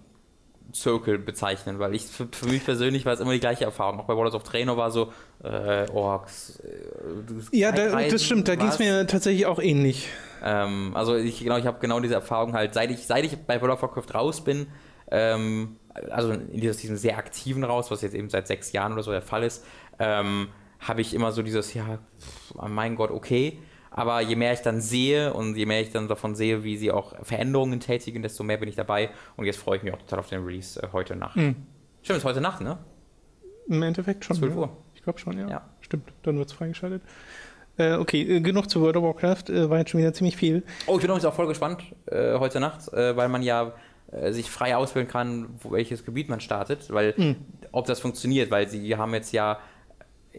Circle 0.81 1.17
bezeichnen, 1.17 1.79
weil 1.79 1.95
ich 1.95 2.03
für, 2.03 2.27
für, 2.31 2.47
mich 2.47 2.63
persönlich 2.63 3.05
war 3.05 3.13
es 3.13 3.19
immer 3.19 3.33
die 3.33 3.39
gleiche 3.39 3.65
Erfahrung. 3.65 3.99
Auch 3.99 4.05
bei 4.05 4.15
World 4.15 4.33
of 4.33 4.43
Trainer 4.43 4.77
war 4.77 4.91
so 4.91 5.11
äh, 5.43 5.89
Orks. 5.91 6.59
Äh, 6.59 7.57
ja, 7.57 7.71
da, 7.71 8.01
das 8.07 8.23
stimmt. 8.23 8.47
Da 8.47 8.55
ging 8.55 8.67
es 8.67 8.79
mir 8.79 9.07
tatsächlich 9.07 9.45
auch 9.45 9.59
ähnlich. 9.59 10.07
Ähm, 10.43 10.91
also 10.93 11.15
ich 11.15 11.39
genau, 11.39 11.57
ich 11.57 11.65
habe 11.65 11.79
genau 11.79 11.99
diese 11.99 12.13
Erfahrung 12.13 12.53
halt, 12.53 12.73
seit 12.73 12.91
ich 12.91 13.05
seit 13.07 13.25
ich 13.25 13.37
bei 13.37 13.61
World 13.61 13.73
of 13.73 13.81
Warcraft 13.81 14.13
raus 14.13 14.43
bin. 14.43 14.67
Ähm, 15.09 15.77
also 16.11 16.31
in 16.31 16.61
diesem 16.61 16.97
sehr 16.97 17.17
aktiven 17.17 17.63
raus, 17.63 17.89
was 17.89 18.01
jetzt 18.01 18.13
eben 18.13 18.29
seit 18.29 18.47
sechs 18.47 18.71
Jahren 18.71 18.93
oder 18.93 19.03
so 19.03 19.11
der 19.11 19.21
Fall 19.21 19.43
ist. 19.43 19.65
Ähm, 19.99 20.49
habe 20.79 21.01
ich 21.01 21.13
immer 21.13 21.31
so 21.31 21.41
dieses, 21.41 21.73
ja, 21.73 21.99
mein 22.67 22.95
Gott, 22.95 23.09
okay. 23.09 23.59
Aber 23.97 24.21
je 24.21 24.35
mehr 24.35 24.53
ich 24.53 24.61
dann 24.61 24.79
sehe 24.79 25.33
und 25.33 25.57
je 25.57 25.65
mehr 25.65 25.81
ich 25.81 25.91
dann 25.91 26.07
davon 26.07 26.35
sehe, 26.35 26.63
wie 26.63 26.77
sie 26.77 26.91
auch 26.91 27.15
Veränderungen 27.23 27.79
tätigen, 27.79 28.21
desto 28.21 28.43
mehr 28.43 28.57
bin 28.57 28.69
ich 28.69 28.75
dabei. 28.75 29.09
Und 29.37 29.45
jetzt 29.45 29.57
freue 29.57 29.77
ich 29.77 29.83
mich 29.83 29.91
auch 29.91 29.97
total 29.97 30.19
auf 30.19 30.29
den 30.29 30.45
Release 30.45 30.81
äh, 30.81 30.89
heute 30.93 31.15
Nacht. 31.15 31.35
Mhm. 31.35 31.55
Stimmt, 32.03 32.19
ist 32.19 32.25
heute 32.25 32.39
Nacht, 32.39 32.61
ne? 32.61 32.77
Im 33.67 33.81
Endeffekt 33.81 34.23
schon. 34.23 34.35
12 34.35 34.55
Uhr. 34.55 34.69
Ich 34.93 35.01
glaube 35.01 35.17
schon, 35.17 35.39
ja. 35.39 35.49
ja. 35.49 35.69
Stimmt, 35.81 36.13
dann 36.21 36.37
wird 36.37 36.47
es 36.47 36.53
freigeschaltet. 36.53 37.01
Äh, 37.77 37.95
okay, 37.95 38.21
äh, 38.21 38.39
genug 38.39 38.69
zu 38.69 38.81
World 38.81 38.97
of 38.97 39.03
Warcraft. 39.03 39.49
Äh, 39.49 39.67
war 39.67 39.79
jetzt 39.79 39.89
schon 39.89 39.99
wieder 39.99 40.13
ziemlich 40.13 40.37
viel. 40.37 40.63
Oh, 40.85 40.93
ich 40.93 41.01
bin 41.01 41.09
übrigens 41.09 41.25
auch 41.25 41.33
voll 41.33 41.47
gespannt 41.47 41.81
äh, 42.05 42.37
heute 42.37 42.59
Nacht, 42.59 42.93
äh, 42.93 43.17
weil 43.17 43.29
man 43.29 43.41
ja 43.41 43.73
sich 44.29 44.49
frei 44.49 44.77
auswählen 44.77 45.09
kann, 45.09 45.49
welches 45.69 46.05
Gebiet 46.05 46.29
man 46.29 46.39
startet, 46.39 46.93
weil 46.93 47.13
mhm. 47.17 47.35
ob 47.73 47.87
das 47.87 47.99
funktioniert, 47.99 48.49
weil 48.51 48.69
sie 48.69 48.95
haben 48.95 49.13
jetzt 49.13 49.33
ja 49.33 49.59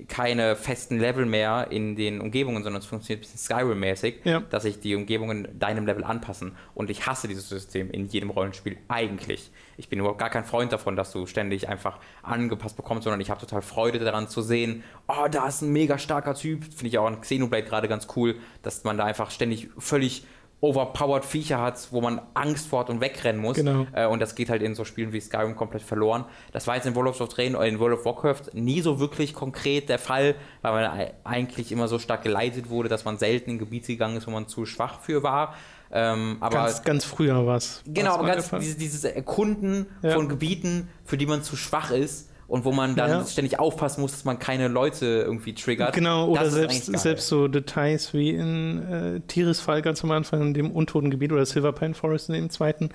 keine 0.07 0.57
festen 0.57 0.99
Level 0.99 1.27
mehr 1.27 1.69
in 1.71 1.97
den 1.97 2.21
Umgebungen, 2.21 2.63
sondern 2.63 2.81
es 2.81 2.87
funktioniert 2.87 3.21
ein 3.21 3.31
bisschen 3.31 3.57
Skyrim-mäßig, 3.57 4.15
ja. 4.25 4.41
dass 4.41 4.63
sich 4.63 4.81
die 4.81 4.95
Umgebungen 4.95 5.49
deinem 5.59 5.87
Level 5.87 6.05
anpassen. 6.05 6.53
Und 6.75 6.91
ich 6.91 7.07
hasse 7.07 7.29
dieses 7.29 7.49
System 7.49 7.91
in 7.91 8.07
jedem 8.07 8.31
Rollenspiel 8.31 8.77
eigentlich. 8.89 9.51
Ich 9.77 9.89
bin 9.89 9.99
überhaupt 9.99 10.19
gar 10.19 10.31
kein 10.31 10.45
Freund 10.45 10.73
davon, 10.73 10.97
dass 10.97 11.13
du 11.13 11.27
ständig 11.27 11.69
einfach 11.69 11.99
angepasst 12.23 12.77
bekommst, 12.77 13.05
sondern 13.05 13.21
ich 13.21 13.31
habe 13.31 13.41
total 13.41 13.63
Freude 13.63 13.99
daran 13.99 14.29
zu 14.29 14.43
sehen, 14.43 14.85
oh, 15.07 15.27
da 15.31 15.49
ist 15.49 15.63
ein 15.63 15.73
mega 15.73 15.99
starker 15.99 16.35
Typ. 16.35 16.65
Finde 16.65 16.89
ich 16.89 16.99
auch 16.99 17.07
an 17.07 17.21
Xenoblade 17.21 17.65
gerade 17.65 17.89
ganz 17.89 18.09
cool, 18.17 18.37
dass 18.63 18.85
man 18.85 18.97
da 18.99 19.05
einfach 19.05 19.31
ständig 19.31 19.69
völlig 19.79 20.25
overpowered 20.61 21.25
Viecher 21.25 21.61
hat, 21.61 21.89
wo 21.93 22.01
man 22.01 22.21
Angst 22.35 22.67
vor 22.67 22.81
hat 22.81 22.91
und 22.91 23.01
wegrennen 23.01 23.41
muss. 23.41 23.57
Genau. 23.57 23.87
Äh, 23.93 24.07
und 24.07 24.21
das 24.21 24.35
geht 24.35 24.51
halt 24.51 24.63
in 24.63 24.75
so 24.75 24.85
Spielen 24.85 25.13
wie 25.13 25.21
Skyrim 25.21 25.55
komplett 25.55 25.83
verloren. 25.83 26.25
Das 26.53 26.67
war 26.67 26.75
jetzt 26.75 26.87
in 26.87 26.97
World 26.97 27.21
of 27.21 27.29
Drain 27.29 27.55
oder 27.55 27.67
in 27.67 27.79
World 27.79 27.99
of 27.99 28.05
Warcraft 28.05 28.55
nie 28.55 28.81
so 28.81 28.99
wirklich 28.99 29.35
konkret 29.35 29.89
der 29.89 29.99
Fall, 29.99 30.35
weil 30.63 30.73
man 30.73 31.09
eigentlich 31.25 31.71
immer 31.71 31.87
so 31.87 31.99
stark 31.99 32.23
geleitet 32.23 32.71
wurde, 32.71 32.89
dass 32.89 33.05
man 33.05 33.19
selten 33.19 33.51
in 33.51 33.59
Gebiete 33.59 33.93
gegangen 33.93 34.17
ist, 34.17 34.27
wo 34.27 34.33
man 34.33 34.49
zu 34.49 34.67
schwach 34.67 35.01
für 35.01 35.23
war. 35.23 35.55
Ähm, 35.91 36.37
aber 36.41 36.65
ganz, 36.65 36.83
ganz 36.83 37.05
früher 37.05 37.47
war 37.47 37.57
es. 37.57 37.83
Genau, 37.87 38.15
aber 38.15 38.27
ganz 38.27 38.51
dieses, 38.51 38.77
dieses 38.77 39.05
Erkunden 39.05 39.87
ja. 40.03 40.11
von 40.11 40.29
Gebieten, 40.29 40.89
für 41.05 41.17
die 41.17 41.27
man 41.27 41.43
zu 41.43 41.57
schwach 41.57 41.91
ist, 41.91 42.28
und 42.49 42.65
wo 42.65 42.73
man 42.73 42.97
dann 42.97 43.11
ja. 43.11 43.25
ständig 43.27 43.61
aufpassen 43.61 44.01
muss, 44.01 44.13
dass 44.13 44.25
man 44.25 44.39
keine 44.39 44.69
Leute 44.69 45.05
irgendwie 45.05 45.55
triggert. 45.55 45.95
Genau, 45.95 46.29
oder 46.29 46.51
selbst, 46.51 46.87
selbst 46.87 47.29
so 47.29 47.47
Details 47.47 48.15
wie 48.15 48.31
in 48.31 48.83
äh, 48.91 49.21
Tirisfall 49.29 49.83
ganz 49.83 50.03
am 50.03 50.11
Anfang 50.11 50.41
in 50.41 50.55
dem 50.55 50.71
Untotengebiet 50.71 51.31
oder 51.31 51.45
Silver 51.45 51.73
Pine 51.73 51.93
Forest 51.93 52.31
in 52.31 52.35
dem 52.35 52.51
zweiten. 52.51 52.89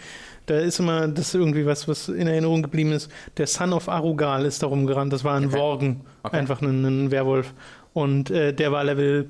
Da 0.48 0.58
ist 0.58 0.80
immer 0.80 1.08
das 1.08 1.36
irgendwie 1.36 1.68
was, 1.68 1.88
was 1.88 2.10
in 2.10 2.26
Erinnerung 2.26 2.64
geblieben 2.64 2.92
ist. 2.92 3.12
Der 3.38 3.46
Son 3.46 3.74
of 3.74 3.90
Arugal 3.90 4.46
ist 4.46 4.64
darum 4.64 4.88
gerannt, 4.88 5.14
das 5.14 5.24
war 5.24 5.36
ein 5.36 5.46
okay. 5.46 5.58
Worgen, 5.58 6.02
okay. 6.24 6.36
einfach 6.36 6.62
ein, 6.64 6.84
ein 6.84 7.12
Werwolf. 7.12 7.54
Und 7.94 8.32
äh, 8.32 8.54
der 8.54 8.72
war 8.72 8.84
Level 8.84 9.30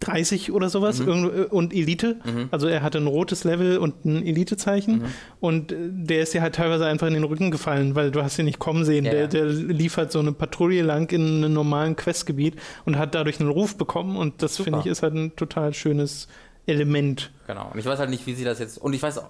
30 0.00 0.52
oder 0.52 0.68
sowas 0.68 1.00
mhm. 1.00 1.08
Äh, 1.08 1.44
und 1.44 1.72
Elite. 1.72 2.16
Mhm. 2.24 2.48
Also 2.50 2.66
er 2.68 2.82
hatte 2.82 2.98
ein 2.98 3.06
rotes 3.06 3.44
Level 3.44 3.78
und 3.78 4.04
ein 4.04 4.24
Elite-Zeichen. 4.26 4.98
Mhm. 4.98 5.04
Und 5.40 5.72
äh, 5.72 5.76
der 5.90 6.22
ist 6.22 6.34
ja 6.34 6.42
halt 6.42 6.54
teilweise 6.54 6.86
einfach 6.86 7.06
in 7.06 7.14
den 7.14 7.24
Rücken 7.24 7.50
gefallen, 7.50 7.94
weil 7.94 8.10
du 8.10 8.22
hast 8.22 8.38
ihn 8.38 8.44
nicht 8.44 8.58
kommen 8.58 8.84
sehen. 8.84 9.04
Ja, 9.04 9.12
der, 9.12 9.28
der 9.28 9.46
liefert 9.46 10.12
so 10.12 10.18
eine 10.18 10.32
Patrouille 10.32 10.82
lang 10.82 11.10
in 11.12 11.38
einem 11.44 11.52
normalen 11.52 11.96
Questgebiet 11.96 12.56
und 12.84 12.98
hat 12.98 13.14
dadurch 13.14 13.40
einen 13.40 13.50
Ruf 13.50 13.76
bekommen. 13.76 14.16
Und 14.16 14.42
das 14.42 14.56
finde 14.56 14.80
ich 14.80 14.86
ist 14.86 15.02
halt 15.02 15.14
ein 15.14 15.36
total 15.36 15.74
schönes 15.74 16.28
Element. 16.66 17.30
Genau. 17.46 17.70
Und 17.72 17.78
ich 17.78 17.86
weiß 17.86 17.98
halt 17.98 18.10
nicht, 18.10 18.26
wie 18.26 18.34
sie 18.34 18.44
das 18.44 18.58
jetzt. 18.58 18.78
Und 18.78 18.92
ich 18.92 19.02
weiß, 19.02 19.20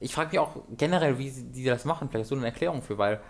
ich 0.00 0.14
frage 0.14 0.30
mich 0.30 0.38
auch 0.38 0.56
generell, 0.76 1.18
wie 1.18 1.30
sie, 1.30 1.44
die 1.44 1.64
das 1.64 1.84
machen. 1.84 2.08
Vielleicht 2.10 2.28
so 2.28 2.36
eine 2.36 2.46
Erklärung 2.46 2.82
für, 2.82 2.98
weil 2.98 3.20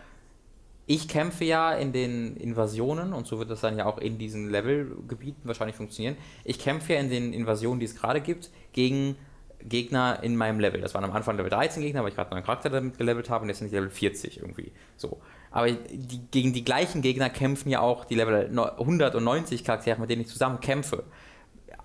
ich 0.91 1.07
kämpfe 1.07 1.45
ja 1.45 1.75
in 1.75 1.93
den 1.93 2.35
Invasionen 2.39 3.13
und 3.13 3.27
so 3.27 3.39
wird 3.39 3.51
das 3.51 3.61
dann 3.61 3.77
ja 3.77 3.85
auch 3.85 3.99
in 3.99 4.17
diesen 4.17 4.49
Levelgebieten 4.49 5.43
wahrscheinlich 5.45 5.77
funktionieren. 5.77 6.17
Ich 6.45 6.59
kämpfe 6.59 6.95
ja 6.95 6.99
in 6.99 7.11
den 7.11 7.35
Invasionen, 7.35 7.79
die 7.79 7.85
es 7.85 7.95
gerade 7.95 8.23
gibt, 8.23 8.51
gegen 8.73 9.17
Gegner 9.61 10.21
in 10.23 10.35
meinem 10.35 10.61
Level. 10.61 10.81
Das 10.81 10.95
waren 10.95 11.05
am 11.05 11.13
Anfang 11.13 11.37
Level 11.37 11.51
13 11.51 11.83
Gegner, 11.83 12.03
weil 12.03 12.09
ich 12.09 12.15
gerade 12.17 12.31
meinen 12.31 12.43
Charakter 12.43 12.71
damit 12.71 12.97
gelevelt 12.97 13.29
habe 13.29 13.43
und 13.43 13.51
jetzt 13.51 13.59
sind 13.59 13.67
ich 13.67 13.75
Level 13.75 13.91
40 13.91 14.39
irgendwie. 14.41 14.73
So. 14.97 15.21
Aber 15.51 15.71
die, 15.71 16.21
gegen 16.31 16.55
die 16.55 16.65
gleichen 16.65 17.03
Gegner 17.03 17.29
kämpfen 17.29 17.69
ja 17.69 17.81
auch 17.81 18.07
die 18.07 18.15
Level 18.15 18.49
190 18.49 19.65
Charaktere, 19.65 20.01
mit 20.01 20.09
denen 20.09 20.23
ich 20.23 20.29
zusammen 20.29 20.61
kämpfe. 20.61 21.05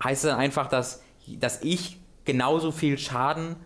Heißt 0.02 0.24
das 0.24 0.30
dann 0.30 0.40
einfach, 0.40 0.66
dass, 0.66 1.02
dass 1.26 1.62
ich 1.62 1.98
genauso 2.24 2.72
viel 2.72 2.96
Schaden 2.96 3.56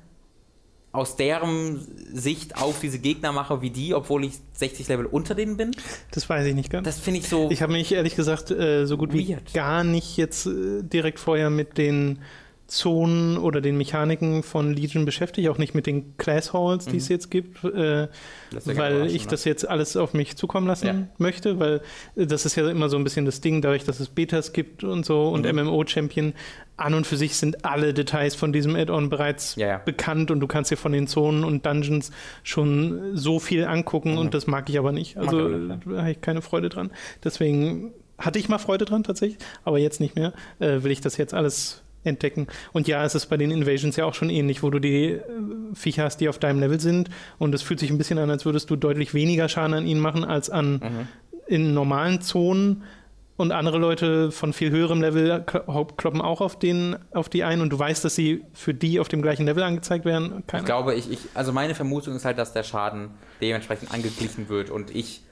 aus 0.92 1.16
deren 1.16 1.86
Sicht 2.12 2.56
auf 2.60 2.80
diese 2.80 2.98
Gegner 2.98 3.32
mache 3.32 3.60
wie 3.60 3.70
die, 3.70 3.94
obwohl 3.94 4.24
ich 4.24 4.34
60 4.54 4.88
Level 4.88 5.06
unter 5.06 5.34
denen 5.34 5.56
bin? 5.56 5.72
Das 6.10 6.28
weiß 6.28 6.46
ich 6.46 6.54
nicht 6.54 6.70
ganz. 6.70 6.84
Das 6.86 6.98
finde 6.98 7.20
ich 7.20 7.28
so. 7.28 7.50
Ich 7.50 7.62
habe 7.62 7.72
mich 7.72 7.92
ehrlich 7.92 8.16
gesagt 8.16 8.50
äh, 8.50 8.86
so 8.86 8.96
gut 8.96 9.12
weird. 9.12 9.42
wie 9.52 9.52
gar 9.52 9.84
nicht 9.84 10.16
jetzt 10.16 10.46
äh, 10.46 10.82
direkt 10.82 11.20
vorher 11.20 11.50
mit 11.50 11.78
den 11.78 12.20
Zonen 12.68 13.38
oder 13.38 13.62
den 13.62 13.78
Mechaniken 13.78 14.42
von 14.42 14.74
Legion 14.74 15.06
beschäftigt, 15.06 15.48
auch 15.48 15.56
nicht 15.56 15.74
mit 15.74 15.86
den 15.86 16.16
Class 16.18 16.52
Halls, 16.52 16.84
die 16.84 16.92
mhm. 16.92 16.98
es 16.98 17.08
jetzt 17.08 17.30
gibt, 17.30 17.64
äh, 17.64 18.08
weil 18.64 19.06
ich 19.06 19.26
das 19.26 19.44
jetzt 19.44 19.66
alles 19.66 19.96
auf 19.96 20.12
mich 20.12 20.36
zukommen 20.36 20.66
lassen 20.66 20.86
ja. 20.86 20.94
möchte, 21.16 21.58
weil 21.58 21.80
das 22.14 22.44
ist 22.44 22.56
ja 22.56 22.68
immer 22.68 22.90
so 22.90 22.98
ein 22.98 23.04
bisschen 23.04 23.24
das 23.24 23.40
Ding, 23.40 23.62
dadurch, 23.62 23.84
dass 23.84 24.00
es 24.00 24.10
Betas 24.10 24.52
gibt 24.52 24.84
und 24.84 25.06
so 25.06 25.28
und 25.28 25.50
mhm. 25.50 25.64
MMO-Champion, 25.64 26.34
an 26.76 26.94
und 26.94 27.06
für 27.06 27.16
sich 27.16 27.36
sind 27.36 27.64
alle 27.64 27.92
Details 27.92 28.34
von 28.34 28.52
diesem 28.52 28.76
Add-on 28.76 29.08
bereits 29.08 29.56
ja, 29.56 29.66
ja. 29.66 29.78
bekannt 29.78 30.30
und 30.30 30.40
du 30.40 30.46
kannst 30.46 30.70
dir 30.70 30.76
von 30.76 30.92
den 30.92 31.06
Zonen 31.08 31.44
und 31.44 31.66
Dungeons 31.66 32.12
schon 32.44 33.16
so 33.16 33.40
viel 33.40 33.64
angucken 33.64 34.12
mhm. 34.12 34.18
und 34.18 34.34
das 34.34 34.46
mag 34.46 34.70
ich 34.70 34.78
aber 34.78 34.92
nicht. 34.92 35.16
Also 35.16 35.48
da 35.48 35.80
habe 35.96 36.10
ich 36.10 36.20
keine 36.20 36.40
Freude 36.40 36.68
dran. 36.68 36.90
Deswegen 37.24 37.92
hatte 38.16 38.38
ich 38.38 38.48
mal 38.48 38.58
Freude 38.58 38.84
dran 38.84 39.02
tatsächlich, 39.02 39.38
aber 39.64 39.78
jetzt 39.78 40.00
nicht 40.00 40.14
mehr. 40.14 40.32
Äh, 40.60 40.82
will 40.82 40.92
ich 40.92 41.00
das 41.00 41.16
jetzt 41.16 41.34
alles 41.34 41.82
entdecken. 42.04 42.46
Und 42.72 42.88
ja, 42.88 43.04
es 43.04 43.14
ist 43.14 43.26
bei 43.26 43.36
den 43.36 43.50
Invasions 43.50 43.96
ja 43.96 44.04
auch 44.04 44.14
schon 44.14 44.30
ähnlich, 44.30 44.62
wo 44.62 44.70
du 44.70 44.78
die 44.78 45.12
äh, 45.12 45.22
Viecher 45.74 46.04
hast, 46.04 46.18
die 46.18 46.28
auf 46.28 46.38
deinem 46.38 46.60
Level 46.60 46.80
sind. 46.80 47.10
Und 47.38 47.54
es 47.54 47.62
fühlt 47.62 47.80
sich 47.80 47.90
ein 47.90 47.98
bisschen 47.98 48.18
an, 48.18 48.30
als 48.30 48.44
würdest 48.44 48.70
du 48.70 48.76
deutlich 48.76 49.14
weniger 49.14 49.48
Schaden 49.48 49.74
an 49.74 49.86
ihnen 49.86 50.00
machen 50.00 50.24
als 50.24 50.50
an 50.50 50.72
mhm. 50.74 51.08
in 51.46 51.74
normalen 51.74 52.20
Zonen. 52.20 52.84
Und 53.36 53.52
andere 53.52 53.78
Leute 53.78 54.32
von 54.32 54.52
viel 54.52 54.72
höherem 54.72 55.00
Level 55.00 55.44
kloppen 55.46 56.20
auch 56.20 56.40
auf, 56.40 56.58
den, 56.58 56.96
auf 57.12 57.28
die 57.28 57.44
ein 57.44 57.60
und 57.60 57.70
du 57.70 57.78
weißt, 57.78 58.04
dass 58.04 58.16
sie 58.16 58.42
für 58.52 58.74
die 58.74 58.98
auf 58.98 59.06
dem 59.06 59.22
gleichen 59.22 59.46
Level 59.46 59.62
angezeigt 59.62 60.04
werden. 60.04 60.42
Keine 60.48 60.62
ich 60.62 60.66
glaube, 60.66 60.96
ich, 60.96 61.08
ich, 61.08 61.20
also 61.34 61.52
meine 61.52 61.76
Vermutung 61.76 62.16
ist 62.16 62.24
halt, 62.24 62.36
dass 62.36 62.52
der 62.52 62.64
Schaden 62.64 63.10
dementsprechend 63.40 63.94
angeglichen 63.94 64.48
wird 64.48 64.70
und 64.70 64.92
ich 64.92 65.22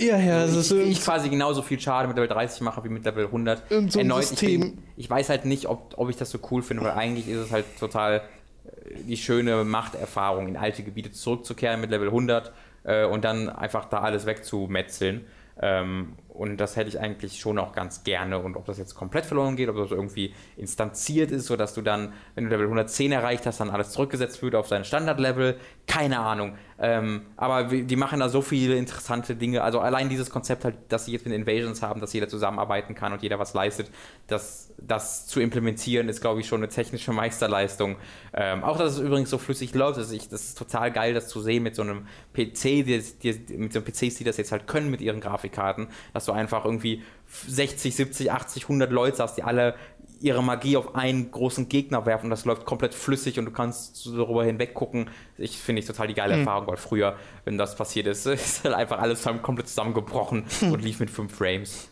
ja, 0.00 0.18
ja, 0.18 0.38
also 0.40 0.76
ich, 0.76 0.90
ich 0.90 1.04
quasi 1.04 1.28
genauso 1.28 1.62
viel 1.62 1.78
Schaden 1.78 2.08
mit 2.08 2.16
Level 2.16 2.28
30 2.28 2.60
mache 2.62 2.82
wie 2.84 2.88
mit 2.88 3.04
Level 3.04 3.26
100. 3.26 3.62
So 3.88 3.98
Erneut, 3.98 4.30
ich, 4.32 4.40
bin, 4.40 4.78
ich, 4.96 5.08
weiß 5.08 5.28
halt 5.28 5.44
nicht, 5.44 5.66
ob, 5.66 5.94
ob 5.96 6.08
ich 6.10 6.16
das 6.16 6.30
so 6.30 6.38
cool 6.50 6.62
finde, 6.62 6.84
weil 6.84 6.92
eigentlich 6.92 7.28
ist 7.28 7.38
es 7.38 7.52
halt 7.52 7.64
total 7.78 8.16
äh, 8.16 8.94
die 9.06 9.16
schöne 9.16 9.64
Machterfahrung, 9.64 10.48
in 10.48 10.56
alte 10.56 10.82
Gebiete 10.82 11.12
zurückzukehren 11.12 11.80
mit 11.80 11.90
Level 11.90 12.08
100 12.08 12.52
äh, 12.84 13.04
und 13.04 13.24
dann 13.24 13.48
einfach 13.48 13.84
da 13.86 14.00
alles 14.00 14.26
wegzumetzeln. 14.26 15.26
Ähm, 15.62 16.14
und 16.28 16.56
das 16.56 16.76
hätte 16.76 16.88
ich 16.88 16.98
eigentlich 16.98 17.38
schon 17.38 17.58
auch 17.58 17.72
ganz 17.72 18.02
gerne. 18.02 18.38
Und 18.38 18.56
ob 18.56 18.64
das 18.64 18.78
jetzt 18.78 18.94
komplett 18.94 19.26
verloren 19.26 19.56
geht, 19.56 19.68
ob 19.68 19.76
das 19.76 19.90
irgendwie 19.90 20.32
instanziert 20.56 21.30
ist, 21.30 21.46
sodass 21.46 21.74
du 21.74 21.82
dann, 21.82 22.14
wenn 22.34 22.44
du 22.44 22.50
Level 22.50 22.64
110 22.64 23.12
erreicht 23.12 23.44
hast, 23.44 23.60
dann 23.60 23.68
alles 23.68 23.90
zurückgesetzt 23.90 24.42
wird 24.42 24.54
auf 24.54 24.68
dein 24.68 24.84
Standardlevel, 24.84 25.58
keine 25.90 26.20
Ahnung. 26.20 26.56
Ähm, 26.78 27.22
aber 27.36 27.64
die 27.64 27.96
machen 27.96 28.20
da 28.20 28.28
so 28.28 28.42
viele 28.42 28.76
interessante 28.76 29.34
Dinge. 29.34 29.62
Also 29.62 29.80
allein 29.80 30.08
dieses 30.08 30.30
Konzept 30.30 30.64
halt, 30.64 30.76
dass 30.88 31.04
sie 31.04 31.12
jetzt 31.12 31.26
mit 31.26 31.34
Invasions 31.34 31.82
haben, 31.82 32.00
dass 32.00 32.12
jeder 32.12 32.28
zusammenarbeiten 32.28 32.94
kann 32.94 33.12
und 33.12 33.22
jeder 33.22 33.40
was 33.40 33.54
leistet, 33.54 33.90
das, 34.28 34.72
das 34.78 35.26
zu 35.26 35.40
implementieren, 35.40 36.08
ist, 36.08 36.20
glaube 36.20 36.40
ich, 36.40 36.46
schon 36.46 36.60
eine 36.60 36.68
technische 36.68 37.12
Meisterleistung. 37.12 37.96
Ähm, 38.32 38.62
auch, 38.62 38.78
dass 38.78 38.92
es 38.94 38.98
übrigens 39.00 39.30
so 39.30 39.38
flüssig 39.38 39.74
läuft. 39.74 39.98
Also 39.98 40.14
ich, 40.14 40.28
das 40.28 40.44
ist 40.44 40.58
total 40.58 40.92
geil, 40.92 41.12
das 41.12 41.28
zu 41.28 41.40
sehen 41.40 41.64
mit 41.64 41.74
so 41.74 41.82
einem 41.82 42.06
PC, 42.34 42.62
die, 42.62 43.02
die, 43.22 43.56
mit 43.56 43.72
so 43.72 43.80
einem 43.80 43.92
PCs, 43.92 44.14
die 44.14 44.24
das 44.24 44.36
jetzt 44.36 44.52
halt 44.52 44.68
können 44.68 44.90
mit 44.90 45.00
ihren 45.00 45.20
Grafikkarten, 45.20 45.88
dass 46.14 46.24
du 46.24 46.32
einfach 46.32 46.64
irgendwie 46.64 47.02
60, 47.26 47.96
70, 47.96 48.30
80, 48.30 48.62
100 48.62 48.92
Leute 48.92 49.22
hast, 49.22 49.36
die 49.36 49.42
alle 49.42 49.74
ihre 50.20 50.42
Magie 50.42 50.76
auf 50.76 50.94
einen 50.94 51.30
großen 51.30 51.68
Gegner 51.68 52.04
werfen 52.06 52.26
und 52.26 52.30
das 52.30 52.44
läuft 52.44 52.64
komplett 52.66 52.94
flüssig 52.94 53.38
und 53.38 53.46
du 53.46 53.50
kannst 53.50 54.06
darüber 54.06 54.44
hinweg 54.44 54.74
gucken. 54.74 55.08
Ich 55.38 55.58
finde 55.58 55.80
ich 55.80 55.86
total 55.86 56.08
die 56.08 56.14
geile 56.14 56.34
mhm. 56.34 56.40
Erfahrung, 56.40 56.66
weil 56.68 56.76
früher, 56.76 57.16
wenn 57.44 57.58
das 57.58 57.74
passiert 57.74 58.06
ist, 58.06 58.26
ist 58.26 58.64
halt 58.64 58.74
einfach 58.74 58.98
alles 58.98 59.26
komplett 59.42 59.68
zusammengebrochen 59.68 60.44
und 60.62 60.82
lief 60.82 61.00
mit 61.00 61.10
fünf 61.10 61.34
Frames. 61.34 61.88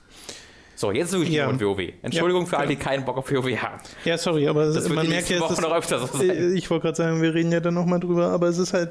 So, 0.79 0.93
jetzt 0.93 1.11
suche 1.11 1.25
ich 1.25 1.31
Ja. 1.31 1.51
ja. 1.51 1.61
WoW. 1.61 1.93
Entschuldigung 2.03 2.43
Ja, 2.43 2.49
für 2.51 2.59
alle, 2.59 2.69
die 2.69 2.77
genau. 2.77 2.89
keinen 2.89 3.05
Bock 3.05 3.17
auf 3.17 3.33
WoW 3.33 3.51
haben. 3.57 3.81
Ja, 4.05 4.17
sorry, 4.17 4.47
aber 4.47 4.67
Das 4.67 4.89
man 4.89 5.05
die 5.05 5.11
merkt 5.11 5.29
ja, 5.29 5.41
Wochen 5.41 5.61
noch 5.61 5.73
öfter 5.73 5.99
so 5.99 6.07
sein. 6.07 6.31
Äh, 6.31 6.53
Ich 6.53 6.71
wollte 6.71 6.83
gerade 6.83 6.97
sagen, 6.97 7.21
wir 7.21 7.35
reden 7.35 7.51
ja 7.51 7.59
dann 7.59 7.75
nochmal 7.75 7.99
drüber, 7.99 8.29
aber 8.29 8.47
es 8.47 8.59
ist 8.59 8.75
halt, 8.75 8.91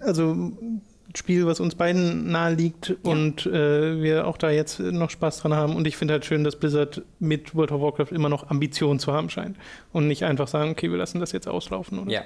also 0.00 0.52
Spiel, 1.14 1.46
was 1.46 1.60
uns 1.60 1.74
beiden 1.74 2.30
nahe 2.30 2.54
liegt 2.54 2.96
und 3.02 3.46
äh, 3.46 4.02
wir 4.02 4.26
auch 4.26 4.38
da 4.38 4.50
jetzt 4.50 4.80
noch 4.80 5.10
Spaß 5.10 5.38
dran 5.38 5.54
haben. 5.54 5.76
Und 5.76 5.86
ich 5.86 5.96
finde 5.96 6.14
halt 6.14 6.24
schön, 6.24 6.42
dass 6.42 6.56
Blizzard 6.56 7.02
mit 7.18 7.54
World 7.54 7.72
of 7.72 7.82
Warcraft 7.82 8.12
immer 8.14 8.28
noch 8.28 8.48
Ambitionen 8.48 8.98
zu 8.98 9.12
haben 9.12 9.28
scheint 9.28 9.56
und 9.92 10.08
nicht 10.08 10.24
einfach 10.24 10.48
sagen, 10.48 10.70
okay, 10.70 10.90
wir 10.90 10.98
lassen 10.98 11.20
das 11.20 11.32
jetzt 11.32 11.48
auslaufen. 11.48 11.98
Oder? 11.98 12.10
Ja. 12.10 12.22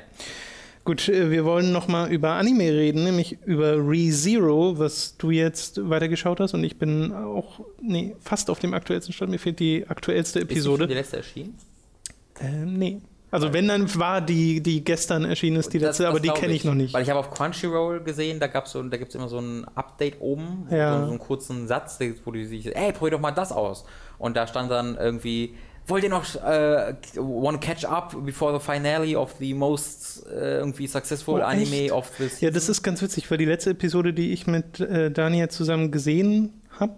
Gut, 0.85 1.09
äh, 1.09 1.32
wir 1.32 1.44
wollen 1.44 1.73
nochmal 1.73 2.12
über 2.12 2.35
Anime 2.35 2.70
reden, 2.70 3.03
nämlich 3.03 3.39
über 3.44 3.77
ReZero, 3.77 4.78
was 4.78 5.16
du 5.16 5.32
jetzt 5.32 5.89
weitergeschaut 5.90 6.39
hast. 6.39 6.55
Und 6.55 6.62
ich 6.62 6.78
bin 6.78 7.12
auch 7.12 7.61
nee, 7.82 8.15
fast 8.20 8.51
auf 8.51 8.61
dem 8.61 8.73
aktuellsten 8.73 9.12
Stand. 9.12 9.32
Mir 9.32 9.39
fehlt 9.40 9.59
die 9.59 9.85
aktuellste 9.89 10.39
Ist 10.39 10.48
die 10.48 10.55
Episode. 10.55 10.85
letzte 10.85 11.16
erschienen? 11.16 11.55
Ähm, 12.40 12.74
nee. 12.74 13.01
Also 13.36 13.52
wenn, 13.52 13.68
dann 13.68 13.94
war 13.98 14.20
die, 14.20 14.62
die 14.62 14.82
gestern 14.82 15.24
erschienen 15.24 15.56
ist, 15.58 15.72
die 15.72 15.78
Das- 15.78 15.88
letzte, 15.98 16.02
das 16.04 16.10
aber 16.10 16.20
die 16.20 16.28
kenne 16.30 16.52
ich 16.54 16.64
noch 16.64 16.74
nicht. 16.74 16.94
Weil 16.94 17.02
ich 17.02 17.10
habe 17.10 17.20
auf 17.20 17.30
Crunchyroll 17.30 18.00
gesehen, 18.00 18.40
da 18.40 18.46
gab's 18.46 18.72
so, 18.72 18.82
da 18.82 18.96
gibt 18.96 19.10
es 19.10 19.14
immer 19.14 19.28
so 19.28 19.38
ein 19.38 19.66
Update 19.74 20.20
oben, 20.20 20.66
Ja. 20.70 20.98
so, 21.00 21.04
so 21.04 21.10
einen 21.10 21.18
kurzen 21.20 21.66
Satz, 21.68 21.98
wo 22.24 22.30
die 22.32 22.44
sich, 22.46 22.74
ey, 22.74 22.92
probier 22.92 23.12
doch 23.12 23.20
mal 23.20 23.30
das 23.32 23.52
aus. 23.52 23.84
Und 24.18 24.36
da 24.36 24.46
stand 24.46 24.70
dann 24.70 24.96
irgendwie, 24.96 25.54
wollt 25.86 26.02
ihr 26.02 26.10
noch 26.10 26.24
äh, 26.36 26.94
wanna 27.16 27.58
catch 27.58 27.84
up 27.84 28.16
before 28.24 28.58
the 28.58 28.64
finale 28.64 29.16
of 29.18 29.34
the 29.38 29.54
most 29.54 30.26
äh, 30.26 30.58
irgendwie 30.58 30.86
successful 30.86 31.40
Oh, 31.40 31.44
anime 31.44 31.92
of 31.92 32.10
this 32.16 32.40
Ja, 32.40 32.50
das 32.50 32.68
ist 32.68 32.82
ganz 32.82 33.02
witzig, 33.02 33.30
weil 33.30 33.38
die 33.38 33.44
letzte 33.44 33.70
Episode, 33.70 34.12
die 34.12 34.32
ich 34.32 34.46
mit 34.46 34.80
äh, 34.80 35.10
Daniel 35.12 35.48
zusammen 35.48 35.90
gesehen 35.92 36.60
habe, 36.80 36.96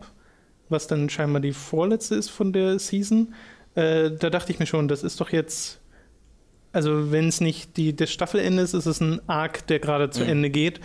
was 0.70 0.86
dann 0.86 1.08
scheinbar 1.10 1.40
die 1.40 1.52
vorletzte 1.52 2.14
ist 2.14 2.30
von 2.30 2.52
der 2.52 2.78
Season, 2.78 3.34
äh, 3.74 4.10
da 4.10 4.30
dachte 4.30 4.52
ich 4.52 4.58
mir 4.58 4.66
schon, 4.66 4.86
das 4.88 5.02
ist 5.02 5.20
doch 5.20 5.30
jetzt, 5.30 5.80
also 6.78 7.12
wenn 7.12 7.28
es 7.28 7.40
nicht 7.40 7.76
die, 7.76 7.94
das 7.94 8.10
Staffelende 8.10 8.62
ist, 8.62 8.72
ist 8.74 8.86
es 8.86 9.00
ein 9.00 9.20
Arc, 9.28 9.66
der 9.66 9.78
gerade 9.78 10.10
zu 10.10 10.22
Mhm. 10.24 10.30
Ende 10.30 10.50
geht. 10.50 10.80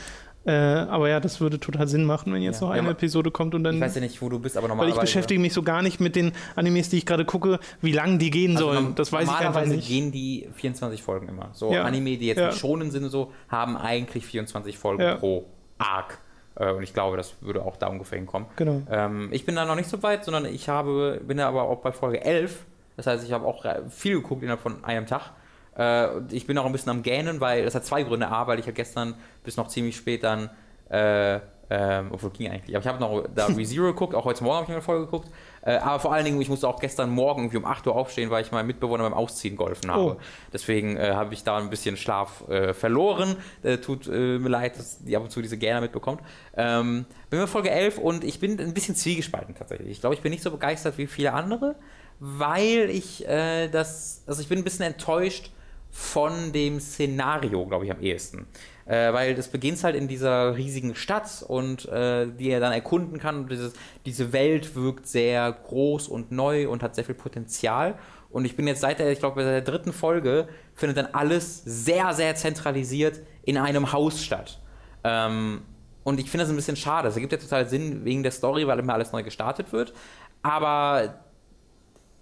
Äh, 0.45 0.51
aber 0.51 1.07
ja, 1.07 1.21
das 1.21 1.39
würde 1.39 1.57
total 1.57 1.87
Sinn 1.87 2.03
machen, 2.03 2.33
wenn 2.33 2.41
jetzt 2.41 2.59
Ja. 2.59 2.67
noch 2.67 2.73
Ja, 2.73 2.79
eine 2.81 2.89
aber- 2.89 2.97
Episode 2.97 3.31
kommt 3.31 3.55
und 3.55 3.63
dann. 3.63 3.75
Ich 3.75 3.81
weiß 3.81 3.95
ja 3.95 4.01
nicht, 4.01 4.21
wo 4.21 4.27
du 4.27 4.39
bist, 4.39 4.57
aber 4.57 4.63
weil 4.65 4.69
normalerweise... 4.69 4.97
ich 4.97 5.01
beschäftige 5.01 5.39
mich 5.39 5.53
so 5.53 5.63
gar 5.63 5.81
nicht 5.81 6.01
mit 6.01 6.17
den 6.17 6.33
Animes, 6.57 6.89
die 6.89 6.97
ich 6.97 7.05
gerade 7.05 7.23
gucke, 7.23 7.59
wie 7.81 7.93
lang 7.93 8.19
die 8.19 8.29
gehen 8.29 8.57
Also 8.57 8.73
sollen. 8.73 8.93
Das 8.95 9.13
weiß 9.13 9.23
ich 9.23 9.29
einfach 9.29 9.43
normalerweise 9.45 9.75
nicht. 9.77 9.87
gehen 9.87 10.11
die 10.11 10.49
24 10.55 11.01
Folgen 11.01 11.29
immer. 11.29 11.49
So 11.53 11.71
Ja. 11.71 11.83
Anime, 11.83 12.17
die 12.17 12.27
jetzt 12.27 12.39
Ja. 12.39 12.47
nicht 12.47 12.59
schonen 12.59 12.91
sind 12.91 13.05
und 13.05 13.09
so, 13.09 13.31
haben 13.47 13.77
eigentlich 13.77 14.25
24 14.25 14.77
Folgen 14.77 15.01
Ja. 15.03 15.15
pro 15.15 15.45
Arc. 15.77 16.17
Äh, 16.55 16.73
Und 16.73 16.83
ich 16.83 16.93
glaube, 16.93 17.15
das 17.15 17.35
würde 17.39 17.63
auch 17.63 17.77
da 17.77 17.87
ungefähr 17.87 18.17
hinkommen. 18.17 18.47
Genau. 18.57 18.81
Ähm, 18.91 19.29
ich 19.31 19.45
bin 19.45 19.55
da 19.55 19.63
noch 19.65 19.75
nicht 19.75 19.89
so 19.89 20.03
weit, 20.03 20.25
sondern 20.25 20.45
ich 20.45 20.67
habe, 20.67 21.21
bin 21.25 21.37
da 21.37 21.47
aber 21.47 21.63
auch 21.63 21.79
bei 21.79 21.91
Folge 21.93 22.21
11. 22.23 22.65
Das 22.97 23.07
heißt, 23.07 23.25
ich 23.25 23.31
habe 23.31 23.45
auch 23.45 23.63
äh, 23.63 23.79
viel 23.89 24.15
geguckt 24.15 24.43
innerhalb 24.43 24.61
von 24.61 24.83
einem 24.83 25.07
Tag. 25.07 25.31
Äh, 25.77 26.19
ich 26.31 26.47
bin 26.47 26.57
auch 26.57 26.65
ein 26.65 26.71
bisschen 26.71 26.91
am 26.91 27.03
Gähnen, 27.03 27.39
weil 27.39 27.65
das 27.65 27.75
hat 27.75 27.85
zwei 27.85 28.03
Gründe. 28.03 28.27
A, 28.27 28.47
weil 28.47 28.59
ich 28.59 28.65
ja 28.65 28.71
gestern 28.71 29.15
bis 29.43 29.57
noch 29.57 29.67
ziemlich 29.67 29.95
spät 29.95 30.23
dann, 30.23 30.49
äh, 30.89 31.39
ähm, 31.69 32.09
obwohl 32.11 32.29
ging 32.31 32.51
eigentlich, 32.51 32.75
aber 32.75 32.85
ich 32.85 32.87
habe 32.87 32.99
noch 32.99 33.23
da 33.33 33.45
ReZero 33.57 33.87
geguckt, 33.87 34.13
auch 34.13 34.25
heute 34.25 34.43
Morgen 34.43 34.57
habe 34.57 34.63
ich 34.63 34.69
noch 34.69 34.75
eine 34.75 34.81
Folge 34.83 35.05
geguckt. 35.05 35.29
Äh, 35.63 35.77
aber 35.77 35.99
vor 35.99 36.13
allen 36.13 36.25
Dingen, 36.25 36.39
ich 36.41 36.49
musste 36.49 36.67
auch 36.67 36.79
gestern 36.79 37.09
Morgen 37.09 37.43
irgendwie 37.43 37.57
um 37.57 37.65
8 37.65 37.87
Uhr 37.87 37.95
aufstehen, 37.95 38.29
weil 38.29 38.43
ich 38.43 38.51
meinem 38.51 38.67
Mitbewohner 38.67 39.03
beim 39.03 39.13
Ausziehen 39.13 39.55
geholfen 39.55 39.89
habe. 39.89 40.03
Oh. 40.03 40.17
Deswegen 40.51 40.97
äh, 40.97 41.13
habe 41.13 41.33
ich 41.33 41.43
da 41.43 41.57
ein 41.57 41.69
bisschen 41.69 41.95
Schlaf 41.97 42.47
äh, 42.49 42.73
verloren. 42.73 43.37
Äh, 43.63 43.77
tut 43.77 44.07
äh, 44.07 44.39
mir 44.39 44.49
leid, 44.49 44.77
dass 44.77 45.03
die 45.03 45.15
ab 45.15 45.23
und 45.23 45.31
zu 45.31 45.41
diese 45.41 45.57
Gähner 45.57 45.81
mitbekommt. 45.81 46.21
Ähm, 46.55 47.05
bin 47.29 47.39
bei 47.39 47.47
Folge 47.47 47.71
11 47.71 47.97
und 47.97 48.23
ich 48.23 48.39
bin 48.39 48.59
ein 48.59 48.73
bisschen 48.73 48.95
zwiegespalten 48.95 49.55
tatsächlich. 49.55 49.89
Ich 49.89 50.01
glaube, 50.01 50.15
ich 50.15 50.21
bin 50.21 50.31
nicht 50.31 50.43
so 50.43 50.51
begeistert 50.51 50.97
wie 50.97 51.07
viele 51.07 51.33
andere, 51.33 51.75
weil 52.19 52.89
ich 52.89 53.25
das, 53.25 54.23
also 54.27 54.41
ich 54.41 54.47
bin 54.47 54.59
ein 54.59 54.63
bisschen 54.63 54.85
enttäuscht 54.85 55.51
von 55.95 56.51
dem 56.51 56.79
Szenario, 56.79 57.67
glaube 57.67 57.85
ich, 57.85 57.91
am 57.91 58.01
ehesten. 58.01 58.47
Äh, 58.85 59.13
weil 59.13 59.35
das 59.35 59.47
beginnt 59.47 59.81
halt 59.83 59.95
in 59.95 60.07
dieser 60.07 60.57
riesigen 60.57 60.95
Stadt 60.95 61.45
und 61.47 61.87
äh, 61.87 62.27
die 62.27 62.49
er 62.49 62.59
dann 62.59 62.73
erkunden 62.73 63.19
kann. 63.19 63.41
Und 63.41 63.51
dieses, 63.51 63.73
diese 64.03 64.33
Welt 64.33 64.75
wirkt 64.75 65.05
sehr 65.07 65.51
groß 65.51 66.07
und 66.07 66.31
neu 66.31 66.67
und 66.67 66.81
hat 66.81 66.95
sehr 66.95 67.05
viel 67.05 67.13
Potenzial. 67.13 67.99
Und 68.31 68.45
ich 68.45 68.55
bin 68.55 68.65
jetzt 68.65 68.81
seit 68.81 68.97
der, 68.97 69.11
ich 69.11 69.19
glaube, 69.19 69.43
der 69.43 69.61
dritten 69.61 69.93
Folge 69.93 70.47
findet 70.73 70.97
dann 70.97 71.13
alles 71.13 71.61
sehr, 71.63 72.11
sehr 72.13 72.35
zentralisiert 72.35 73.21
in 73.43 73.57
einem 73.57 73.93
Haus 73.93 74.23
statt. 74.23 74.59
Ähm, 75.03 75.61
und 76.03 76.19
ich 76.19 76.31
finde 76.31 76.43
das 76.43 76.49
ein 76.49 76.55
bisschen 76.55 76.75
schade. 76.75 77.07
Es 77.07 77.15
ergibt 77.15 77.33
ja 77.33 77.37
total 77.37 77.69
Sinn 77.69 78.03
wegen 78.03 78.23
der 78.23 78.31
Story, 78.31 78.65
weil 78.65 78.79
immer 78.79 78.95
alles 78.95 79.11
neu 79.11 79.21
gestartet 79.21 79.71
wird. 79.71 79.93
Aber 80.41 81.19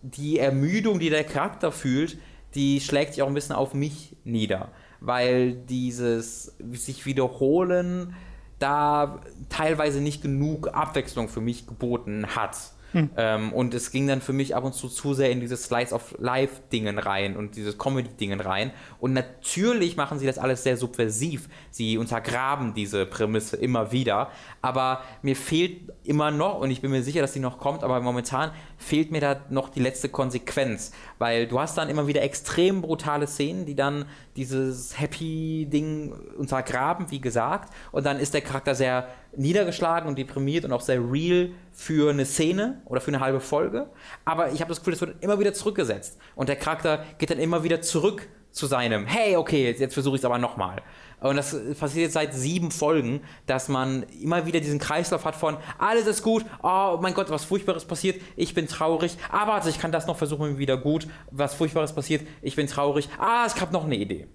die 0.01 0.39
Ermüdung, 0.39 0.99
die 0.99 1.09
der 1.09 1.23
Charakter 1.23 1.71
fühlt, 1.71 2.17
die 2.55 2.81
schlägt 2.81 3.13
sich 3.13 3.23
auch 3.23 3.27
ein 3.27 3.33
bisschen 3.33 3.55
auf 3.55 3.73
mich 3.73 4.15
nieder. 4.23 4.69
Weil 4.99 5.53
dieses 5.53 6.55
sich 6.73 7.05
wiederholen 7.05 8.15
da 8.59 9.21
teilweise 9.49 10.01
nicht 10.01 10.21
genug 10.21 10.67
Abwechslung 10.73 11.29
für 11.29 11.41
mich 11.41 11.65
geboten 11.65 12.27
hat. 12.35 12.57
Ähm, 12.93 13.53
und 13.53 13.73
es 13.73 13.91
ging 13.91 14.07
dann 14.07 14.21
für 14.21 14.33
mich 14.33 14.55
ab 14.55 14.63
und 14.63 14.73
zu 14.73 14.89
zu 14.89 15.13
sehr 15.13 15.31
in 15.31 15.39
dieses 15.39 15.63
Slice 15.63 15.93
of 15.93 16.15
Life-Dingen 16.19 16.99
rein 16.99 17.37
und 17.37 17.55
dieses 17.55 17.77
Comedy-Dingen 17.77 18.39
rein. 18.41 18.71
Und 18.99 19.13
natürlich 19.13 19.95
machen 19.97 20.19
sie 20.19 20.25
das 20.25 20.37
alles 20.37 20.63
sehr 20.63 20.77
subversiv. 20.77 21.47
Sie 21.69 21.97
untergraben 21.97 22.73
diese 22.73 23.05
Prämisse 23.05 23.57
immer 23.57 23.91
wieder. 23.91 24.29
Aber 24.61 25.01
mir 25.21 25.35
fehlt 25.35 25.91
immer 26.03 26.31
noch, 26.31 26.59
und 26.59 26.71
ich 26.71 26.81
bin 26.81 26.91
mir 26.91 27.03
sicher, 27.03 27.21
dass 27.21 27.33
die 27.33 27.39
noch 27.39 27.57
kommt, 27.57 27.83
aber 27.83 27.99
momentan 28.01 28.51
fehlt 28.77 29.11
mir 29.11 29.21
da 29.21 29.41
noch 29.49 29.69
die 29.69 29.79
letzte 29.79 30.09
Konsequenz. 30.09 30.91
Weil 31.17 31.47
du 31.47 31.59
hast 31.59 31.77
dann 31.77 31.89
immer 31.89 32.07
wieder 32.07 32.21
extrem 32.21 32.81
brutale 32.81 33.27
Szenen, 33.27 33.65
die 33.65 33.75
dann 33.75 34.05
dieses 34.35 34.99
Happy-Ding 34.99 36.13
untergraben, 36.37 37.09
wie 37.09 37.21
gesagt. 37.21 37.73
Und 37.91 38.05
dann 38.05 38.19
ist 38.19 38.33
der 38.33 38.41
Charakter 38.41 38.75
sehr 38.75 39.07
niedergeschlagen 39.35 40.07
und 40.09 40.17
deprimiert 40.17 40.65
und 40.65 40.73
auch 40.73 40.81
sehr 40.81 40.99
real 40.99 41.51
für 41.71 42.09
eine 42.09 42.25
Szene 42.25 42.81
oder 42.85 43.01
für 43.01 43.09
eine 43.09 43.19
halbe 43.19 43.39
Folge. 43.39 43.89
Aber 44.25 44.51
ich 44.51 44.61
habe 44.61 44.69
das 44.69 44.79
Gefühl, 44.79 44.93
das 44.93 45.01
wird 45.01 45.23
immer 45.23 45.39
wieder 45.39 45.53
zurückgesetzt. 45.53 46.17
Und 46.35 46.49
der 46.49 46.55
Charakter 46.55 47.05
geht 47.17 47.29
dann 47.29 47.39
immer 47.39 47.63
wieder 47.63 47.81
zurück 47.81 48.27
zu 48.51 48.65
seinem, 48.65 49.05
hey, 49.05 49.37
okay, 49.37 49.73
jetzt, 49.77 49.93
versuche 49.93 50.15
ich 50.15 50.21
es 50.21 50.25
aber 50.25 50.37
nochmal. 50.37 50.81
Und 51.21 51.37
das 51.37 51.55
passiert 51.79 52.05
jetzt 52.05 52.13
seit 52.13 52.33
sieben 52.33 52.71
Folgen, 52.71 53.21
dass 53.45 53.69
man 53.69 54.03
immer 54.21 54.45
wieder 54.45 54.59
diesen 54.59 54.79
Kreislauf 54.79 55.23
hat 55.23 55.35
von, 55.35 55.57
alles 55.77 56.07
ist 56.07 56.23
gut, 56.23 56.43
oh 56.63 56.97
mein 56.99 57.13
Gott, 57.13 57.29
was 57.29 57.45
Furchtbares 57.45 57.85
passiert, 57.85 58.19
ich 58.35 58.53
bin 58.53 58.67
traurig, 58.67 59.17
aber 59.31 59.53
also 59.53 59.69
ich 59.69 59.79
kann 59.79 59.91
das 59.91 60.07
noch 60.07 60.17
versuchen, 60.17 60.57
wieder 60.57 60.77
gut, 60.77 61.07
was 61.29 61.53
Furchtbares 61.53 61.93
passiert, 61.93 62.27
ich 62.41 62.55
bin 62.55 62.67
traurig, 62.67 63.07
ah, 63.19 63.45
ich 63.45 63.61
habe 63.61 63.71
noch 63.71 63.85
eine 63.85 63.95
Idee. 63.95 64.27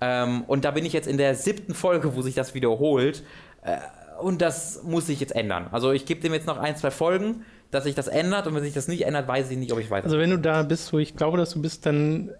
Ähm, 0.00 0.44
und 0.46 0.64
da 0.64 0.70
bin 0.70 0.84
ich 0.86 0.94
jetzt 0.94 1.06
in 1.06 1.18
der 1.18 1.34
siebten 1.34 1.74
Folge, 1.74 2.16
wo 2.16 2.22
sich 2.22 2.34
das 2.34 2.54
wiederholt. 2.54 3.22
Äh, 3.62 3.76
und 4.22 4.40
das 4.42 4.82
muss 4.82 5.06
sich 5.06 5.20
jetzt 5.20 5.34
ändern. 5.34 5.68
Also 5.72 5.92
ich 5.92 6.06
gebe 6.06 6.20
dem 6.20 6.32
jetzt 6.34 6.46
noch 6.46 6.58
ein, 6.58 6.76
zwei 6.76 6.90
Folgen, 6.90 7.44
dass 7.70 7.84
sich 7.84 7.94
das 7.94 8.08
ändert. 8.08 8.46
Und 8.46 8.54
wenn 8.54 8.62
sich 8.62 8.74
das 8.74 8.88
nicht 8.88 9.02
ändert, 9.06 9.26
weiß 9.28 9.50
ich 9.50 9.56
nicht, 9.58 9.72
ob 9.72 9.78
ich 9.78 9.90
weiter. 9.90 10.04
Also 10.06 10.18
wenn 10.18 10.30
du 10.30 10.38
da 10.38 10.62
bist, 10.62 10.92
wo 10.92 10.98
ich 10.98 11.16
glaube, 11.16 11.36
dass 11.38 11.50
du 11.50 11.62
bist, 11.62 11.86
dann, 11.86 12.30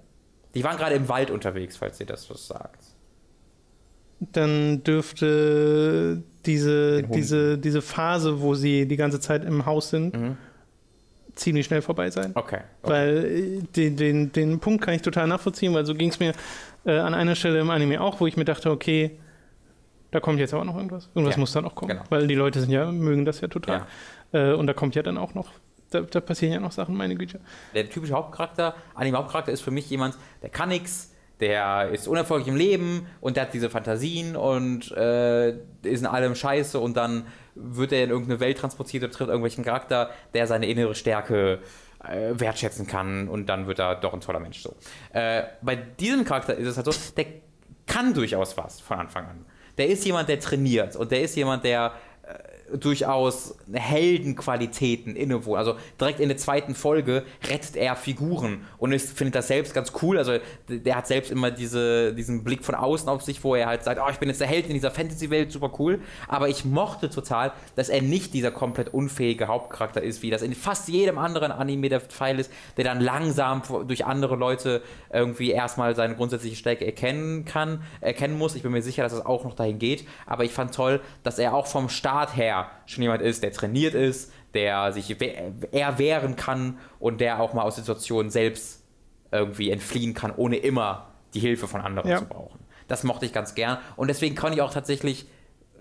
die 0.55 0.65
waren 0.65 0.77
gerade 0.77 0.95
im 0.95 1.09
Wald 1.09 1.31
unterwegs, 1.31 1.77
falls 1.77 1.99
ihr 2.01 2.07
das 2.07 2.29
was 2.31 2.47
sagt. 2.47 2.83
dann 4.33 4.83
dürfte 4.85 6.23
diese, 6.47 7.03
diese, 7.05 7.59
diese 7.59 7.83
Phase, 7.83 8.41
wo 8.41 8.55
sie 8.55 8.87
die 8.87 8.97
ganze 8.97 9.21
Zeit 9.21 9.45
im 9.45 9.67
Haus 9.67 9.91
sind, 9.91 10.15
Mhm. 10.15 10.37
ziemlich 11.35 11.67
schnell 11.67 11.81
vorbei 11.83 12.11
sein. 12.11 12.33
Okay. 12.35 12.61
okay. 12.83 12.91
Weil 12.93 13.25
äh, 13.25 13.63
den, 13.77 13.97
den, 13.97 14.33
den 14.33 14.59
Punkt 14.61 14.85
kann 14.85 14.95
ich 14.95 15.03
total 15.03 15.27
nachvollziehen, 15.27 15.73
weil 15.75 15.87
so 15.87 15.95
ging 15.95 16.11
es 16.11 16.19
mir 16.21 16.33
äh, 16.85 16.99
an 16.99 17.15
einer 17.15 17.35
Stelle 17.35 17.61
im 17.61 17.71
Anime 17.71 18.01
auch, 18.01 18.21
wo 18.21 18.27
ich 18.27 18.37
mir 18.37 18.45
dachte, 18.45 18.71
okay, 18.71 19.13
da 20.11 20.21
kommt 20.21 20.39
jetzt 20.39 20.55
aber 20.55 20.65
noch 20.65 20.77
irgendwas. 20.77 21.09
Irgendwas 21.15 21.37
Ja, 21.37 21.41
muss 21.41 21.53
dann 21.53 21.65
auch 21.65 21.75
kommen. 21.75 21.91
genau. 21.91 22.05
Weil 22.11 22.27
die 22.27 22.35
Leute 22.35 22.61
sind 22.61 22.71
ja, 22.71 22.91
mögen 22.91 23.25
das 23.25 23.41
ja 23.41 23.49
total. 23.49 23.87
Ja. 24.33 24.53
Äh, 24.53 24.55
und 24.55 24.67
da 24.67 24.73
kommt 24.73 24.95
ja 24.95 25.03
dann 25.03 25.19
auch 25.19 25.35
noch, 25.35 25.49
da, 25.91 26.01
da 26.01 26.21
passieren 26.21 26.53
ja 26.53 26.61
noch 26.61 26.73
Sachen, 26.73 26.97
meine 26.97 27.15
Güte. 27.17 27.41
Der 27.75 27.89
typische 27.89 28.15
Hauptcharakter, 28.15 28.75
Anime-Hauptcharakter 28.95 29.53
ist 29.53 29.61
für 29.63 29.71
mich 29.71 29.89
jemand, 29.91 30.17
der 30.43 30.51
kann 30.51 30.69
nichts, 30.69 31.15
der 31.41 31.89
ist 31.89 32.07
unerfolgreich 32.07 32.49
im 32.49 32.57
Leben 32.57 33.07
und 33.21 33.37
der 33.37 33.45
hat 33.45 33.55
diese 33.55 33.71
Fantasien 33.71 34.37
und 34.37 34.91
äh, 34.93 35.51
ist 35.83 36.01
in 36.01 36.07
allem 36.07 36.35
scheiße 36.35 36.79
und 36.79 36.97
dann 36.97 37.25
wird 37.55 37.93
er 37.93 38.05
in 38.05 38.11
irgendeine 38.11 38.41
Welt 38.41 38.59
transportiert 38.59 39.03
oder 39.05 39.13
trifft 39.13 39.29
irgendwelchen 39.29 39.65
Charakter, 39.65 40.11
der 40.35 40.47
seine 40.47 40.67
innere 40.67 40.95
Stärke 40.95 41.61
äh, 42.05 42.33
wertschätzen 42.39 42.87
kann 42.87 43.29
und 43.29 43.47
dann 43.49 43.67
wird 43.67 43.79
er 43.79 43.95
doch 43.97 44.13
ein 44.13 44.21
toller 44.21 44.41
Mensch 44.41 44.61
so. 44.61 44.75
Äh, 45.13 45.45
bei 45.63 45.77
diesem 45.77 46.25
Charakter 46.25 46.55
ist 46.55 46.69
es 46.69 46.77
halt 46.77 46.93
so, 46.93 46.93
der 47.17 47.27
kann 47.87 48.15
durchaus 48.15 48.57
was 48.57 48.81
von 48.81 48.99
Anfang 48.99 49.25
an. 49.27 49.47
Der 49.81 49.89
ist 49.89 50.05
jemand, 50.05 50.29
der 50.29 50.39
trainiert 50.39 50.95
und 50.95 51.11
der 51.11 51.23
ist 51.23 51.35
jemand, 51.37 51.65
der 51.65 51.95
durchaus 52.79 53.57
Heldenqualitäten 53.73 55.17
innewohnen. 55.17 55.59
Also 55.59 55.77
direkt 56.01 56.21
in 56.21 56.29
der 56.29 56.39
zweiten 56.39 56.75
Folge 56.75 57.25
rettet 57.49 57.77
er 57.77 57.97
Figuren 57.97 58.67
und 58.79 58.93
ich 58.93 59.03
finde 59.03 59.33
das 59.33 59.49
selbst 59.49 59.75
ganz 59.75 59.93
cool. 60.03 60.19
Also 60.19 60.39
der 60.69 60.97
hat 60.97 61.07
selbst 61.07 61.31
immer 61.31 61.51
diese, 61.51 62.15
diesen 62.15 62.45
Blick 62.45 62.65
von 62.65 62.75
außen 62.75 63.09
auf 63.09 63.23
sich, 63.23 63.43
wo 63.43 63.55
er 63.55 63.67
halt 63.67 63.85
sagt, 63.85 64.01
oh, 64.05 64.11
ich 64.11 64.19
bin 64.19 64.29
jetzt 64.29 64.41
der 64.41 64.49
Held 64.49 64.67
in 64.67 64.75
dieser 64.75 64.91
Fantasy-Welt, 64.91 65.53
super 65.53 65.73
cool. 65.79 66.01
Aber 66.29 66.49
ich 66.49 66.65
mochte 66.65 67.11
total, 67.11 67.53
dass 67.77 67.89
er 67.89 68.03
nicht 68.03 68.35
dieser 68.35 68.51
komplett 68.51 68.93
unfähige 68.93 69.49
Hauptcharakter 69.49 70.03
ist, 70.03 70.23
wie 70.23 70.31
das 70.31 70.43
in 70.43 70.55
fast 70.55 70.89
jedem 70.89 71.19
anderen 71.19 71.53
Anime 71.53 71.89
der 71.89 72.01
Fall 72.01 72.39
ist, 72.39 72.53
der 72.77 72.85
dann 72.85 73.01
langsam 73.01 73.63
durch 73.87 74.05
andere 74.05 74.37
Leute 74.37 74.83
irgendwie 75.13 75.51
erstmal 75.51 75.95
seine 75.95 76.15
grundsätzliche 76.17 76.57
Stärke 76.57 76.87
erkennen 76.87 77.45
kann, 77.45 77.83
erkennen 78.01 78.39
muss. 78.39 78.55
Ich 78.55 78.63
bin 78.63 78.73
mir 78.73 78.83
sicher, 78.83 79.03
dass 79.03 79.13
es 79.13 79.25
auch 79.25 79.45
noch 79.45 79.55
dahin 79.55 79.79
geht. 79.79 80.07
Aber 80.27 80.45
ich 80.45 80.53
fand 80.53 80.75
toll, 80.75 81.01
dass 81.23 81.39
er 81.39 81.55
auch 81.55 81.67
vom 81.67 81.89
Start 81.89 82.37
her 82.37 82.60
schon 82.87 83.03
jemand 83.03 83.23
ist, 83.23 83.43
der 83.43 83.53
trainiert 83.53 83.95
ist, 83.95 84.33
der 84.55 84.93
sich 84.93 85.17
eher 85.73 85.99
wehren 85.99 86.37
kann 86.37 86.79
und 86.99 87.21
der 87.21 87.41
auch 87.41 87.53
mal 87.53 87.63
aus 87.63 87.77
Situationen 87.77 88.31
selbst 88.31 88.83
irgendwie 89.33 89.71
entfliehen 89.71 90.15
kann, 90.15 90.33
ohne 90.35 90.57
immer 90.57 91.09
die 91.35 91.41
Hilfe 91.41 91.69
von 91.69 91.81
anderen 91.81 92.11
ja. 92.11 92.19
zu 92.19 92.27
brauchen. 92.27 92.59
Das 92.89 93.05
mochte 93.05 93.25
ich 93.25 93.33
ganz 93.33 93.55
gern. 93.55 93.79
Und 93.97 94.09
deswegen 94.09 94.35
kann 94.35 94.53
ich 94.53 94.63
auch 94.63 94.73
tatsächlich, 94.73 95.27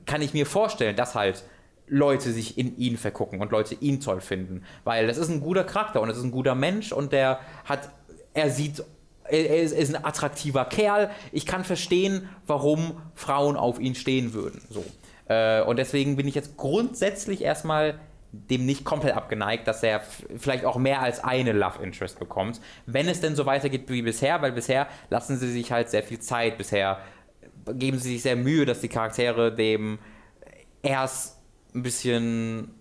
kann 0.06 0.22
ich 0.22 0.34
mir 0.34 0.46
vorstellen, 0.46 0.96
dass 0.96 1.16
halt 1.16 1.44
Leute 1.88 2.32
sich 2.32 2.58
in 2.58 2.78
ihn 2.78 2.98
vergucken 2.98 3.42
und 3.42 3.52
Leute 3.52 3.76
ihn 3.76 4.00
toll 4.00 4.22
finden. 4.22 4.64
Weil 4.84 5.08
das 5.08 5.18
ist 5.18 5.30
ein 5.30 5.42
guter 5.42 5.64
Charakter 5.64 6.02
und 6.02 6.10
das 6.10 6.18
ist 6.18 6.24
ein 6.24 6.32
guter 6.32 6.54
Mensch 6.54 6.92
und 6.92 7.12
der 7.12 7.40
hat, 7.66 7.90
er 8.34 8.52
sieht, 8.52 8.84
er 9.24 9.58
ist, 9.58 9.72
er 9.72 9.80
ist 9.80 9.96
ein 9.96 10.06
attraktiver 10.06 10.66
Kerl. 10.66 11.10
Ich 11.32 11.48
kann 11.48 11.64
verstehen, 11.64 12.30
warum 12.46 13.02
Frauen 13.16 13.56
auf 13.56 13.80
ihn 13.80 13.96
stehen 13.96 14.34
würden. 14.34 14.62
So. 14.70 14.86
Äh, 15.30 15.62
und 15.62 15.80
deswegen 15.80 16.18
bin 16.18 16.28
ich 16.28 16.36
jetzt 16.36 16.58
grundsätzlich 16.58 17.42
erstmal 17.42 18.00
dem 18.32 18.66
nicht 18.66 18.84
komplett 18.84 19.16
abgeneigt, 19.16 19.68
dass 19.68 19.82
er 19.82 20.02
vielleicht 20.38 20.66
auch 20.66 20.78
mehr 20.78 21.02
als 21.02 21.24
eine 21.24 21.52
Love 21.52 21.82
Interest 21.82 22.20
bekommt. 22.20 22.62
Wenn 22.86 23.08
es 23.08 23.22
denn 23.22 23.36
so 23.36 23.46
weitergeht 23.46 23.90
wie 23.90 24.02
bisher, 24.02 24.42
weil 24.42 24.52
bisher 24.52 24.88
lassen 25.10 25.38
sie 25.38 25.52
sich 25.52 25.72
halt 25.72 25.90
sehr 25.90 26.04
viel 26.04 26.20
Zeit. 26.20 26.58
Bisher 26.58 27.00
geben 27.74 27.98
sie 27.98 28.14
sich 28.14 28.22
sehr 28.22 28.36
Mühe, 28.36 28.66
dass 28.66 28.82
die 28.82 28.88
Charaktere 28.88 29.56
dem 29.56 29.98
erst 30.84 31.40
ein 31.74 31.82
bisschen 31.84 32.79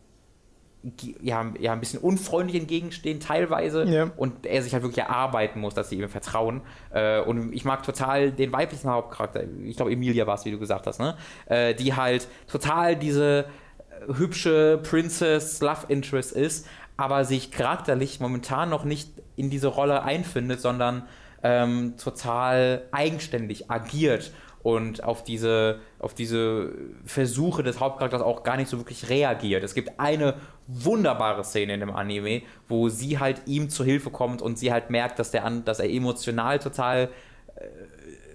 ja, 1.20 1.52
ja, 1.58 1.72
ein 1.72 1.80
bisschen 1.80 2.00
unfreundlich 2.00 2.60
entgegenstehen 2.60 3.18
teilweise 3.20 3.84
ja. 3.84 4.10
und 4.16 4.46
er 4.46 4.62
sich 4.62 4.72
halt 4.72 4.84
wirklich 4.84 5.04
erarbeiten 5.04 5.60
muss, 5.60 5.74
dass 5.74 5.90
sie 5.90 5.98
ihm 5.98 6.08
vertrauen. 6.08 6.62
Äh, 6.90 7.20
und 7.20 7.52
ich 7.52 7.64
mag 7.64 7.82
total 7.82 8.30
den 8.30 8.52
weiblichen 8.52 8.88
Hauptcharakter, 8.88 9.42
ich 9.64 9.76
glaube 9.76 9.92
Emilia 9.92 10.26
war 10.26 10.36
es, 10.36 10.44
wie 10.44 10.52
du 10.52 10.58
gesagt 10.58 10.86
hast, 10.86 11.00
ne? 11.00 11.16
Äh, 11.46 11.74
die 11.74 11.94
halt 11.94 12.28
total 12.46 12.94
diese 12.94 13.46
äh, 13.88 14.12
hübsche 14.14 14.78
Princess 14.82 15.60
Love 15.60 15.86
Interest 15.88 16.32
ist, 16.32 16.66
aber 16.96 17.24
sich 17.24 17.50
charakterlich 17.50 18.20
momentan 18.20 18.70
noch 18.70 18.84
nicht 18.84 19.10
in 19.36 19.50
diese 19.50 19.68
Rolle 19.68 20.02
einfindet, 20.04 20.60
sondern 20.60 21.02
ähm, 21.42 21.94
total 21.96 22.82
eigenständig 22.92 23.70
agiert 23.70 24.32
und 24.68 25.02
auf 25.02 25.24
diese, 25.24 25.80
auf 25.98 26.12
diese 26.12 26.72
Versuche 27.06 27.62
des 27.62 27.80
Hauptcharakters 27.80 28.20
auch 28.20 28.42
gar 28.42 28.58
nicht 28.58 28.68
so 28.68 28.76
wirklich 28.76 29.08
reagiert. 29.08 29.64
Es 29.64 29.74
gibt 29.74 29.98
eine 29.98 30.34
wunderbare 30.66 31.42
Szene 31.42 31.72
in 31.72 31.80
dem 31.80 31.90
Anime, 31.90 32.42
wo 32.68 32.90
sie 32.90 33.18
halt 33.18 33.40
ihm 33.46 33.70
zur 33.70 33.86
Hilfe 33.86 34.10
kommt 34.10 34.42
und 34.42 34.58
sie 34.58 34.70
halt 34.70 34.90
merkt, 34.90 35.18
dass, 35.18 35.30
der, 35.30 35.48
dass 35.64 35.80
er 35.80 35.88
emotional 35.88 36.58
total 36.58 37.08
äh, 37.56 37.62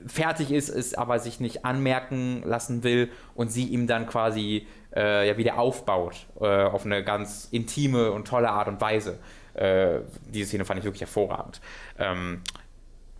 fertig 0.07 0.51
ist, 0.51 0.69
es 0.69 0.95
aber 0.95 1.19
sich 1.19 1.39
nicht 1.39 1.65
anmerken 1.65 2.41
lassen 2.43 2.83
will 2.83 3.11
und 3.35 3.51
sie 3.51 3.65
ihm 3.65 3.85
dann 3.85 4.07
quasi 4.07 4.65
äh, 4.95 5.27
ja 5.27 5.37
wieder 5.37 5.59
aufbaut 5.59 6.25
äh, 6.41 6.63
auf 6.63 6.83
eine 6.83 7.03
ganz 7.03 7.47
intime 7.51 8.11
und 8.11 8.27
tolle 8.27 8.49
Art 8.49 8.67
und 8.67 8.81
Weise. 8.81 9.19
Äh, 9.53 9.99
diese 10.25 10.47
Szene 10.47 10.65
fand 10.65 10.79
ich 10.79 10.83
wirklich 10.83 11.01
hervorragend. 11.01 11.61
Ähm, 11.99 12.41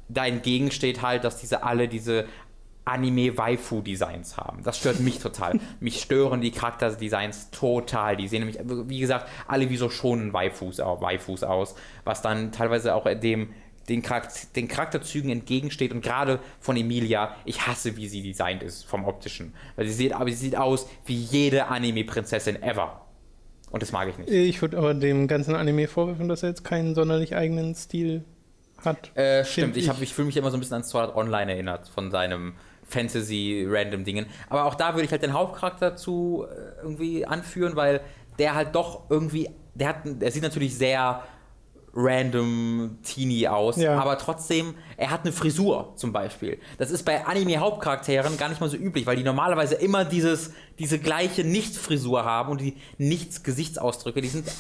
dahingegen 0.10 0.72
steht 0.72 1.04
halt, 1.04 1.24
dass 1.24 1.38
diese 1.38 1.64
alle 1.64 1.88
diese 1.88 2.26
Anime-Waifu-Designs 2.86 4.38
haben. 4.38 4.64
Das 4.64 4.78
stört 4.78 5.00
mich 5.00 5.20
total. 5.20 5.60
mich 5.80 6.02
stören 6.02 6.42
die 6.42 6.52
Charakterdesigns 6.52 7.50
total. 7.52 8.18
Die 8.18 8.28
sehen 8.28 8.46
nämlich, 8.46 8.60
wie 8.90 9.00
gesagt, 9.00 9.30
alle 9.48 9.70
wie 9.70 9.78
so 9.78 9.90
schonen 9.90 10.34
Waifus, 10.34 10.80
Waifus 10.80 11.44
aus, 11.44 11.76
was 12.04 12.22
dann 12.22 12.52
teilweise 12.52 12.94
auch 12.96 13.08
dem 13.14 13.50
den, 13.90 14.02
Charakter, 14.02 14.48
den 14.56 14.68
Charakterzügen 14.68 15.30
entgegensteht 15.30 15.92
und 15.92 16.02
gerade 16.02 16.40
von 16.60 16.78
Emilia, 16.78 17.36
ich 17.46 17.68
hasse, 17.68 17.98
wie 17.98 18.08
sie 18.08 18.24
designt 18.24 18.64
ist 18.64 18.86
vom 18.86 19.06
optischen. 19.06 19.54
Weil 19.76 19.88
sie 19.88 19.94
sieht, 19.94 20.14
aber 20.14 20.30
sie 20.30 20.36
sieht 20.36 20.56
aus 20.56 20.88
wie 21.06 21.16
jede 21.16 21.68
Anime-Prinzessin 21.68 22.62
ever. 22.62 23.02
Und 23.72 23.82
das 23.82 23.92
mag 23.92 24.08
ich 24.08 24.18
nicht. 24.18 24.30
Ich 24.30 24.62
würde 24.62 24.78
aber 24.78 24.94
dem 24.94 25.28
ganzen 25.28 25.56
Anime 25.56 25.88
vorwerfen, 25.88 26.30
dass 26.30 26.44
er 26.44 26.50
jetzt 26.50 26.64
keinen 26.64 26.96
sonderlich 26.96 27.36
eigenen 27.36 27.76
Stil 27.76 28.24
hat. 28.86 29.16
Äh, 29.18 29.44
stimmt, 29.46 29.76
ich, 29.78 29.90
ich, 29.90 30.02
ich 30.02 30.14
fühle 30.14 30.28
mich 30.28 30.38
immer 30.38 30.52
so 30.52 30.58
ein 30.58 30.60
bisschen 30.60 30.76
an 30.76 30.84
Sword 30.84 31.10
Art 31.10 31.16
Online 31.16 31.52
erinnert 31.52 31.90
von 31.90 32.12
seinem 32.12 32.54
Fantasy-Random-Dingen. 32.94 34.26
Aber 34.50 34.66
auch 34.66 34.76
da 34.76 34.94
würde 34.94 35.06
ich 35.06 35.12
halt 35.12 35.24
den 35.24 35.34
Hauptcharakter 35.34 35.96
zu 35.96 36.46
äh, 36.50 36.82
irgendwie 36.82 37.26
anführen, 37.26 37.76
weil 37.76 38.02
der 38.40 38.56
halt 38.56 38.76
doch 38.76 39.10
irgendwie, 39.10 39.50
der 39.74 39.90
hat, 39.90 39.98
der 40.06 40.32
sieht 40.32 40.44
natürlich 40.44 40.76
sehr 40.76 41.24
random 41.96 42.98
Teenie 43.04 43.48
aus, 43.48 43.78
ja. 43.78 44.00
aber 44.00 44.18
trotzdem, 44.18 44.74
er 44.98 45.12
hat 45.12 45.22
eine 45.22 45.32
Frisur 45.32 45.94
zum 45.96 46.12
Beispiel. 46.12 46.60
Das 46.80 46.90
ist 46.90 47.04
bei 47.04 47.26
Anime-Hauptcharakteren 47.26 48.38
gar 48.38 48.50
nicht 48.50 48.60
mal 48.60 48.70
so 48.70 48.78
üblich, 48.78 49.06
weil 49.06 49.16
die 49.16 49.24
normalerweise 49.24 49.76
immer 49.76 50.04
dieses, 50.04 50.54
diese 50.80 50.98
gleiche 50.98 51.44
Nicht-Frisur 51.44 52.26
haben 52.26 52.52
und 52.52 52.62
die 52.62 52.78
Nichts-Gesichtsausdrücke, 52.98 54.22
die 54.22 54.28
sind 54.28 54.52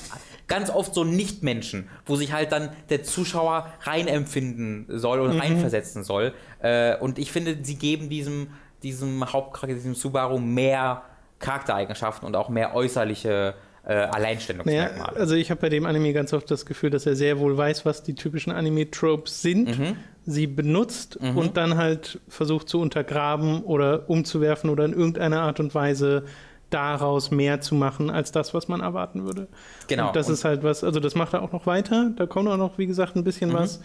ganz 0.47 0.69
oft 0.69 0.93
so 0.93 1.03
Nicht-Menschen, 1.03 1.89
wo 2.05 2.15
sich 2.15 2.33
halt 2.33 2.51
dann 2.51 2.69
der 2.89 3.03
Zuschauer 3.03 3.67
reinempfinden 3.81 4.85
soll 4.89 5.19
und 5.19 5.33
mhm. 5.33 5.39
reinversetzen 5.39 6.03
soll. 6.03 6.33
Äh, 6.59 6.97
und 6.97 7.17
ich 7.17 7.31
finde, 7.31 7.57
sie 7.63 7.75
geben 7.75 8.09
diesem, 8.09 8.49
diesem 8.83 9.33
Hauptcharakter, 9.33 9.73
diesem 9.75 9.95
Subaru 9.95 10.37
mehr 10.37 11.01
Charaktereigenschaften 11.39 12.27
und 12.27 12.35
auch 12.35 12.49
mehr 12.49 12.75
äußerliche 12.75 13.55
äh, 13.55 13.72
Alleinstellungsmerkmale. 13.91 15.11
Naja, 15.11 15.19
also 15.19 15.35
ich 15.35 15.51
habe 15.51 15.59
bei 15.59 15.69
dem 15.69 15.85
Anime 15.85 16.13
ganz 16.13 16.31
oft 16.31 16.49
das 16.49 16.65
Gefühl, 16.65 16.89
dass 16.89 17.05
er 17.05 17.15
sehr 17.15 17.39
wohl 17.39 17.57
weiß, 17.57 17.85
was 17.85 18.01
die 18.01 18.15
typischen 18.15 18.53
Anime-Tropes 18.53 19.41
sind, 19.41 19.77
mhm. 19.77 19.97
sie 20.25 20.47
benutzt 20.47 21.21
mhm. 21.21 21.37
und 21.37 21.57
dann 21.57 21.75
halt 21.75 22.19
versucht 22.29 22.69
zu 22.69 22.79
untergraben 22.79 23.61
oder 23.63 24.09
umzuwerfen 24.09 24.69
oder 24.69 24.85
in 24.85 24.93
irgendeiner 24.93 25.41
Art 25.41 25.59
und 25.59 25.75
Weise 25.75 26.23
daraus 26.69 27.29
mehr 27.29 27.59
zu 27.59 27.75
machen, 27.75 28.09
als 28.09 28.31
das, 28.31 28.53
was 28.53 28.69
man 28.69 28.79
erwarten 28.79 29.25
würde. 29.25 29.47
Genau. 29.87 30.07
Und 30.07 30.15
das 30.15 30.27
und 30.27 30.33
ist 30.33 30.45
halt 30.45 30.63
was, 30.63 30.83
also 30.83 31.01
das 31.01 31.13
macht 31.15 31.33
er 31.33 31.43
auch 31.43 31.51
noch 31.51 31.65
weiter. 31.65 32.11
Da 32.15 32.25
kommt 32.25 32.47
auch 32.47 32.57
noch, 32.57 32.77
wie 32.77 32.87
gesagt, 32.87 33.17
ein 33.17 33.25
bisschen 33.25 33.49
mhm. 33.49 33.55
was. 33.55 33.81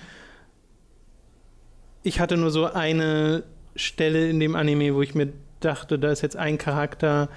Ich 2.04 2.20
hatte 2.20 2.36
nur 2.36 2.50
so 2.50 2.66
eine 2.66 3.42
Stelle 3.74 4.30
in 4.30 4.38
dem 4.38 4.54
Anime, 4.54 4.94
wo 4.94 5.02
ich 5.02 5.16
mir 5.16 5.32
dachte, 5.58 5.98
da 5.98 6.10
ist 6.10 6.22
jetzt 6.22 6.36
ein 6.36 6.56
Charakter, 6.56 7.28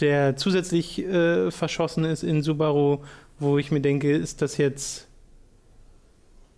der 0.00 0.36
zusätzlich 0.36 0.98
äh, 1.04 1.50
verschossen 1.50 2.04
ist 2.04 2.22
in 2.22 2.42
Subaru, 2.42 2.98
wo 3.38 3.58
ich 3.58 3.70
mir 3.70 3.80
denke, 3.80 4.10
ist 4.10 4.42
das 4.42 4.56
jetzt. 4.56 5.06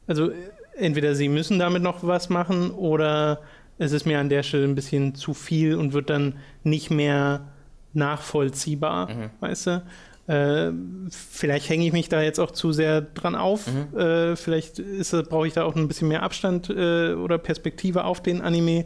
Also 0.07 0.31
entweder 0.77 1.15
sie 1.15 1.29
müssen 1.29 1.59
damit 1.59 1.83
noch 1.83 2.07
was 2.07 2.31
machen 2.31 2.71
oder 2.71 3.41
es 3.79 3.93
ist 3.93 4.07
mir 4.07 4.19
an 4.19 4.29
der 4.29 4.43
Stelle 4.43 4.65
ein 4.65 4.75
bisschen 4.75 5.15
zu 5.15 5.35
viel 5.35 5.77
und 5.77 5.93
wird 5.93 6.11
dann 6.11 6.35
nicht 6.65 6.91
mehr 6.91 7.49
nachvollziehbar, 7.93 9.09
mhm. 9.09 9.31
weißt 9.41 9.67
du? 9.67 9.83
Äh, 10.27 10.73
vielleicht 11.11 11.69
hänge 11.69 11.87
ich 11.87 11.93
mich 11.93 12.09
da 12.09 12.23
jetzt 12.23 12.39
auch 12.39 12.53
zu 12.53 12.73
sehr 12.73 13.01
dran 13.01 13.35
auf. 13.35 13.67
Mhm. 13.67 13.99
Äh, 13.99 14.37
vielleicht 14.37 14.83
brauche 15.29 15.47
ich 15.47 15.55
da 15.55 15.65
auch 15.65 15.75
ein 15.75 15.89
bisschen 15.89 16.09
mehr 16.09 16.23
Abstand 16.23 16.71
äh, 16.71 17.15
oder 17.15 17.39
Perspektive 17.39 18.05
auf 18.05 18.23
den 18.23 18.43
Anime 18.43 18.85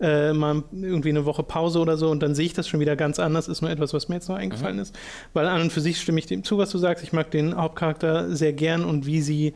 äh, 0.00 0.32
mal 0.32 0.64
irgendwie 0.72 1.10
eine 1.10 1.24
Woche 1.24 1.42
Pause 1.42 1.78
oder 1.78 1.96
so 1.96 2.10
und 2.10 2.22
dann 2.22 2.34
sehe 2.34 2.46
ich 2.46 2.54
das 2.54 2.68
schon 2.68 2.80
wieder 2.80 2.96
ganz 2.96 3.18
anders. 3.18 3.48
Ist 3.48 3.62
nur 3.62 3.70
etwas, 3.70 3.94
was 3.94 4.08
mir 4.08 4.16
jetzt 4.16 4.28
noch 4.28 4.36
eingefallen 4.36 4.76
mhm. 4.76 4.82
ist. 4.82 4.98
Weil 5.32 5.46
an 5.46 5.62
und 5.62 5.72
für 5.72 5.80
sich 5.80 6.00
stimme 6.00 6.18
ich 6.18 6.26
dem 6.26 6.44
zu, 6.44 6.58
was 6.58 6.70
du 6.70 6.78
sagst. 6.78 7.04
Ich 7.04 7.12
mag 7.12 7.30
den 7.30 7.56
Hauptcharakter 7.56 8.34
sehr 8.34 8.52
gern 8.52 8.84
und 8.84 9.06
wie 9.06 9.20
sie 9.20 9.54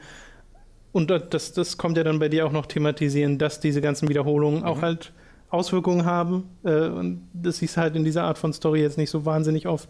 und 0.92 1.10
das, 1.10 1.52
das 1.52 1.76
kommt 1.76 1.96
ja 1.96 2.04
dann 2.04 2.18
bei 2.18 2.28
dir 2.28 2.46
auch 2.46 2.52
noch 2.52 2.66
thematisieren, 2.66 3.38
dass 3.38 3.60
diese 3.60 3.80
ganzen 3.80 4.08
Wiederholungen 4.08 4.60
mhm. 4.60 4.66
auch 4.66 4.82
halt 4.82 5.12
Auswirkungen 5.50 6.04
haben. 6.04 6.50
Äh, 6.64 6.88
und 6.88 7.28
das 7.32 7.62
ist 7.62 7.76
halt 7.76 7.96
in 7.96 8.04
dieser 8.04 8.24
Art 8.24 8.38
von 8.38 8.52
Story 8.52 8.82
jetzt 8.82 8.98
nicht 8.98 9.10
so 9.10 9.24
wahnsinnig 9.24 9.66
oft. 9.66 9.88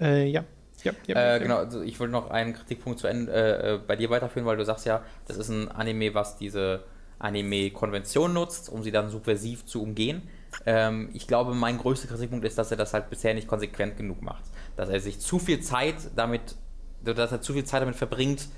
Äh, 0.00 0.28
ja. 0.28 0.44
Ja, 0.84 0.92
ja, 1.08 1.34
äh, 1.34 1.40
genau, 1.40 1.56
also 1.56 1.82
ich 1.82 1.98
wollte 1.98 2.12
noch 2.12 2.30
einen 2.30 2.52
Kritikpunkt 2.52 3.00
zu 3.00 3.08
Ende 3.08 3.32
äh, 3.32 3.74
äh, 3.74 3.80
bei 3.84 3.96
dir 3.96 4.10
weiterführen, 4.10 4.46
weil 4.46 4.56
du 4.56 4.64
sagst 4.64 4.86
ja, 4.86 5.02
das 5.26 5.36
ist 5.36 5.48
ein 5.48 5.68
Anime, 5.68 6.14
was 6.14 6.36
diese 6.36 6.84
Anime-Konvention 7.18 8.32
nutzt, 8.32 8.68
um 8.68 8.82
sie 8.82 8.90
dann 8.90 9.10
subversiv 9.10 9.66
zu 9.66 9.82
umgehen. 9.82 10.22
Ähm, 10.66 11.10
ich 11.12 11.26
glaube, 11.26 11.54
mein 11.54 11.78
größter 11.78 12.08
Kritikpunkt 12.08 12.44
ist, 12.44 12.58
dass 12.58 12.70
er 12.70 12.76
das 12.76 12.94
halt 12.94 13.10
bisher 13.10 13.34
nicht 13.34 13.48
konsequent 13.48 13.96
genug 13.96 14.22
macht. 14.22 14.44
Dass 14.76 14.88
er 14.88 15.00
sich 15.00 15.20
zu 15.20 15.38
viel 15.38 15.60
Zeit 15.60 15.96
damit, 16.16 16.56
dass 17.02 17.32
er 17.32 17.40
zu 17.40 17.52
viel 17.52 17.64
Zeit 17.64 17.82
damit 17.82 17.96
verbringt, 17.96 18.48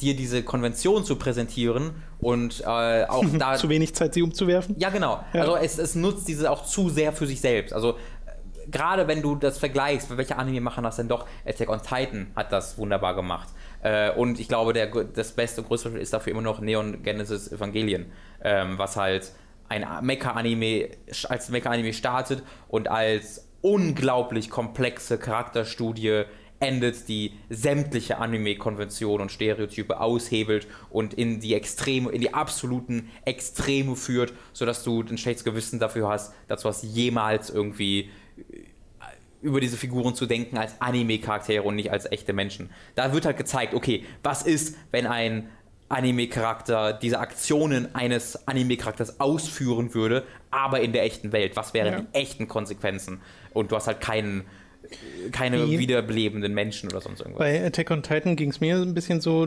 dir 0.00 0.16
diese 0.16 0.42
Konvention 0.42 1.04
zu 1.04 1.16
präsentieren 1.16 1.90
und 2.20 2.60
äh, 2.60 3.04
auch 3.04 3.24
da. 3.38 3.56
zu 3.56 3.68
wenig 3.68 3.94
Zeit, 3.94 4.14
sie 4.14 4.22
umzuwerfen? 4.22 4.76
Ja, 4.78 4.88
genau. 4.90 5.22
Ja. 5.32 5.42
Also 5.42 5.56
es, 5.56 5.78
es 5.78 5.94
nutzt 5.94 6.26
diese 6.28 6.50
auch 6.50 6.64
zu 6.64 6.88
sehr 6.88 7.12
für 7.12 7.26
sich 7.26 7.40
selbst. 7.40 7.72
Also 7.72 7.96
gerade 8.70 9.08
wenn 9.08 9.22
du 9.22 9.34
das 9.36 9.58
vergleichst, 9.58 10.16
welche 10.16 10.36
Anime 10.36 10.60
machen 10.60 10.84
das 10.84 10.96
denn 10.96 11.08
doch? 11.08 11.26
Attack 11.46 11.68
on 11.68 11.80
Titan 11.82 12.32
hat 12.34 12.52
das 12.52 12.78
wunderbar 12.78 13.14
gemacht. 13.14 13.48
Äh, 13.82 14.10
und 14.12 14.40
ich 14.40 14.48
glaube, 14.48 14.72
der, 14.72 14.88
das 14.88 15.32
beste 15.32 15.60
und 15.60 15.68
größte 15.68 15.90
ist 15.90 16.12
dafür 16.12 16.32
immer 16.32 16.42
noch 16.42 16.60
Neon 16.60 17.02
Genesis 17.02 17.50
Evangelion, 17.50 18.06
ähm, 18.42 18.78
was 18.78 18.96
halt 18.96 19.32
ein 19.68 19.86
Mecha-Anime 20.02 20.88
als 21.28 21.48
Mecha-Anime 21.48 21.92
startet 21.92 22.42
und 22.68 22.88
als 22.88 23.48
unglaublich 23.62 24.50
komplexe 24.50 25.18
Charakterstudie 25.18 26.24
endet, 26.60 27.08
die 27.08 27.32
sämtliche 27.48 28.18
Anime-Konventionen 28.18 29.22
und 29.22 29.32
Stereotype 29.32 29.98
aushebelt 29.98 30.68
und 30.90 31.14
in 31.14 31.40
die 31.40 31.54
Extreme, 31.54 32.10
in 32.10 32.20
die 32.20 32.34
absoluten 32.34 33.10
Extreme 33.24 33.96
führt, 33.96 34.34
sodass 34.52 34.84
du 34.84 35.00
ein 35.00 35.18
schlechtes 35.18 35.44
Gewissen 35.44 35.78
dafür 35.78 36.08
hast, 36.08 36.34
dazu 36.48 36.68
hast 36.68 36.82
jemals 36.82 37.48
irgendwie 37.48 38.10
über 39.42 39.60
diese 39.60 39.76
Figuren 39.76 40.14
zu 40.14 40.26
denken 40.26 40.58
als 40.58 40.80
Anime-Charaktere 40.80 41.62
und 41.62 41.76
nicht 41.76 41.90
als 41.90 42.10
echte 42.10 42.32
Menschen. 42.32 42.70
Da 42.94 43.12
wird 43.12 43.24
halt 43.24 43.38
gezeigt, 43.38 43.74
okay, 43.74 44.04
was 44.22 44.42
ist, 44.42 44.76
wenn 44.90 45.06
ein 45.06 45.48
Anime-Charakter 45.88 46.92
diese 46.92 47.18
Aktionen 47.18 47.94
eines 47.94 48.46
Anime-Charakters 48.46 49.18
ausführen 49.18 49.94
würde, 49.94 50.24
aber 50.50 50.80
in 50.80 50.92
der 50.92 51.04
echten 51.04 51.32
Welt. 51.32 51.56
Was 51.56 51.74
wären 51.74 51.92
ja. 51.92 52.00
die 52.00 52.06
echten 52.14 52.48
Konsequenzen? 52.48 53.20
Und 53.52 53.72
du 53.72 53.76
hast 53.76 53.86
halt 53.86 54.00
keinen 54.00 54.44
keine 55.32 55.68
Wie? 55.68 55.78
wiederbelebenden 55.78 56.52
Menschen 56.52 56.90
oder 56.90 57.00
sonst 57.00 57.20
irgendwas. 57.20 57.38
Bei 57.38 57.64
Attack 57.64 57.90
on 57.90 58.02
Titan 58.02 58.36
ging 58.36 58.50
es 58.50 58.60
mir 58.60 58.76
ein 58.76 58.94
bisschen 58.94 59.20
so, 59.20 59.46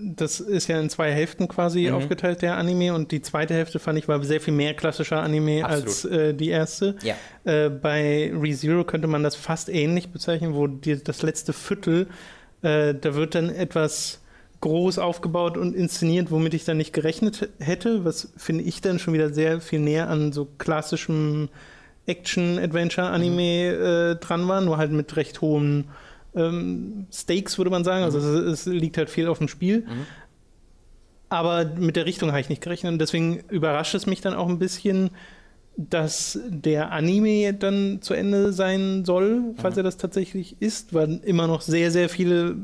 das 0.00 0.40
ist 0.40 0.68
ja 0.68 0.80
in 0.80 0.90
zwei 0.90 1.12
Hälften 1.12 1.48
quasi 1.48 1.88
mhm. 1.88 1.94
aufgeteilt, 1.94 2.42
der 2.42 2.56
Anime, 2.56 2.94
und 2.94 3.12
die 3.12 3.22
zweite 3.22 3.54
Hälfte 3.54 3.78
fand 3.78 3.98
ich 3.98 4.08
war 4.08 4.22
sehr 4.24 4.40
viel 4.40 4.54
mehr 4.54 4.74
klassischer 4.74 5.22
Anime 5.22 5.64
Absolut. 5.64 5.86
als 5.86 6.04
äh, 6.04 6.34
die 6.34 6.48
erste. 6.48 6.96
Ja. 7.02 7.14
Äh, 7.44 7.70
bei 7.70 8.32
ReZero 8.34 8.84
könnte 8.84 9.08
man 9.08 9.22
das 9.22 9.36
fast 9.36 9.68
ähnlich 9.68 10.10
bezeichnen, 10.10 10.54
wo 10.54 10.66
die, 10.66 11.02
das 11.02 11.22
letzte 11.22 11.52
Viertel, 11.52 12.08
äh, 12.62 12.94
da 12.94 13.14
wird 13.14 13.34
dann 13.34 13.50
etwas 13.50 14.20
groß 14.60 14.98
aufgebaut 14.98 15.58
und 15.58 15.74
inszeniert, 15.74 16.30
womit 16.30 16.54
ich 16.54 16.64
dann 16.64 16.78
nicht 16.78 16.92
gerechnet 16.92 17.50
hätte, 17.58 18.04
was 18.04 18.32
finde 18.36 18.64
ich 18.64 18.80
dann 18.80 18.98
schon 18.98 19.12
wieder 19.12 19.32
sehr 19.32 19.60
viel 19.60 19.80
näher 19.80 20.08
an 20.08 20.32
so 20.32 20.46
klassischem 20.58 21.50
Action-Adventure-Anime 22.06 23.32
mhm. 23.32 23.84
äh, 23.84 24.14
dran 24.16 24.48
war, 24.48 24.60
nur 24.60 24.78
halt 24.78 24.90
mit 24.92 25.16
recht 25.16 25.40
hohen 25.40 25.88
ähm, 26.34 27.06
Stakes, 27.12 27.58
würde 27.58 27.70
man 27.70 27.84
sagen. 27.84 28.04
Also 28.04 28.18
mhm. 28.18 28.48
es, 28.48 28.66
es, 28.66 28.72
liegt 28.72 28.98
halt 28.98 29.10
viel 29.10 29.28
auf 29.28 29.38
dem 29.38 29.48
Spiel. 29.48 29.80
Mhm. 29.80 30.06
Aber 31.28 31.64
mit 31.64 31.96
der 31.96 32.06
Richtung 32.06 32.30
habe 32.30 32.40
ich 32.40 32.48
nicht 32.48 32.62
gerechnet 32.62 32.92
und 32.92 32.98
deswegen 32.98 33.40
überrascht 33.48 33.94
es 33.94 34.06
mich 34.06 34.20
dann 34.20 34.34
auch 34.34 34.48
ein 34.48 34.58
bisschen, 34.58 35.10
dass 35.76 36.38
der 36.48 36.92
Anime 36.92 37.52
dann 37.54 38.00
zu 38.00 38.14
Ende 38.14 38.52
sein 38.52 39.04
soll, 39.04 39.54
falls 39.56 39.74
mhm. 39.74 39.80
er 39.80 39.82
das 39.84 39.96
tatsächlich 39.96 40.56
ist, 40.60 40.94
weil 40.94 41.20
immer 41.24 41.46
noch 41.46 41.62
sehr, 41.62 41.90
sehr 41.90 42.08
viele 42.08 42.56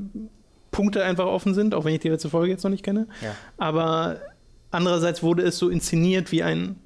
Punkte 0.70 1.04
einfach 1.04 1.26
offen 1.26 1.54
sind, 1.54 1.74
auch 1.74 1.84
wenn 1.84 1.94
ich 1.94 2.00
die 2.00 2.08
letzte 2.08 2.30
Folge 2.30 2.52
jetzt 2.52 2.62
noch 2.62 2.70
nicht 2.70 2.84
kenne. 2.84 3.08
Ja. 3.22 3.34
Aber 3.58 4.20
andererseits 4.70 5.22
wurde 5.22 5.42
es 5.42 5.58
so 5.58 5.68
inszeniert 5.68 6.30
wie 6.30 6.42
ein 6.42 6.76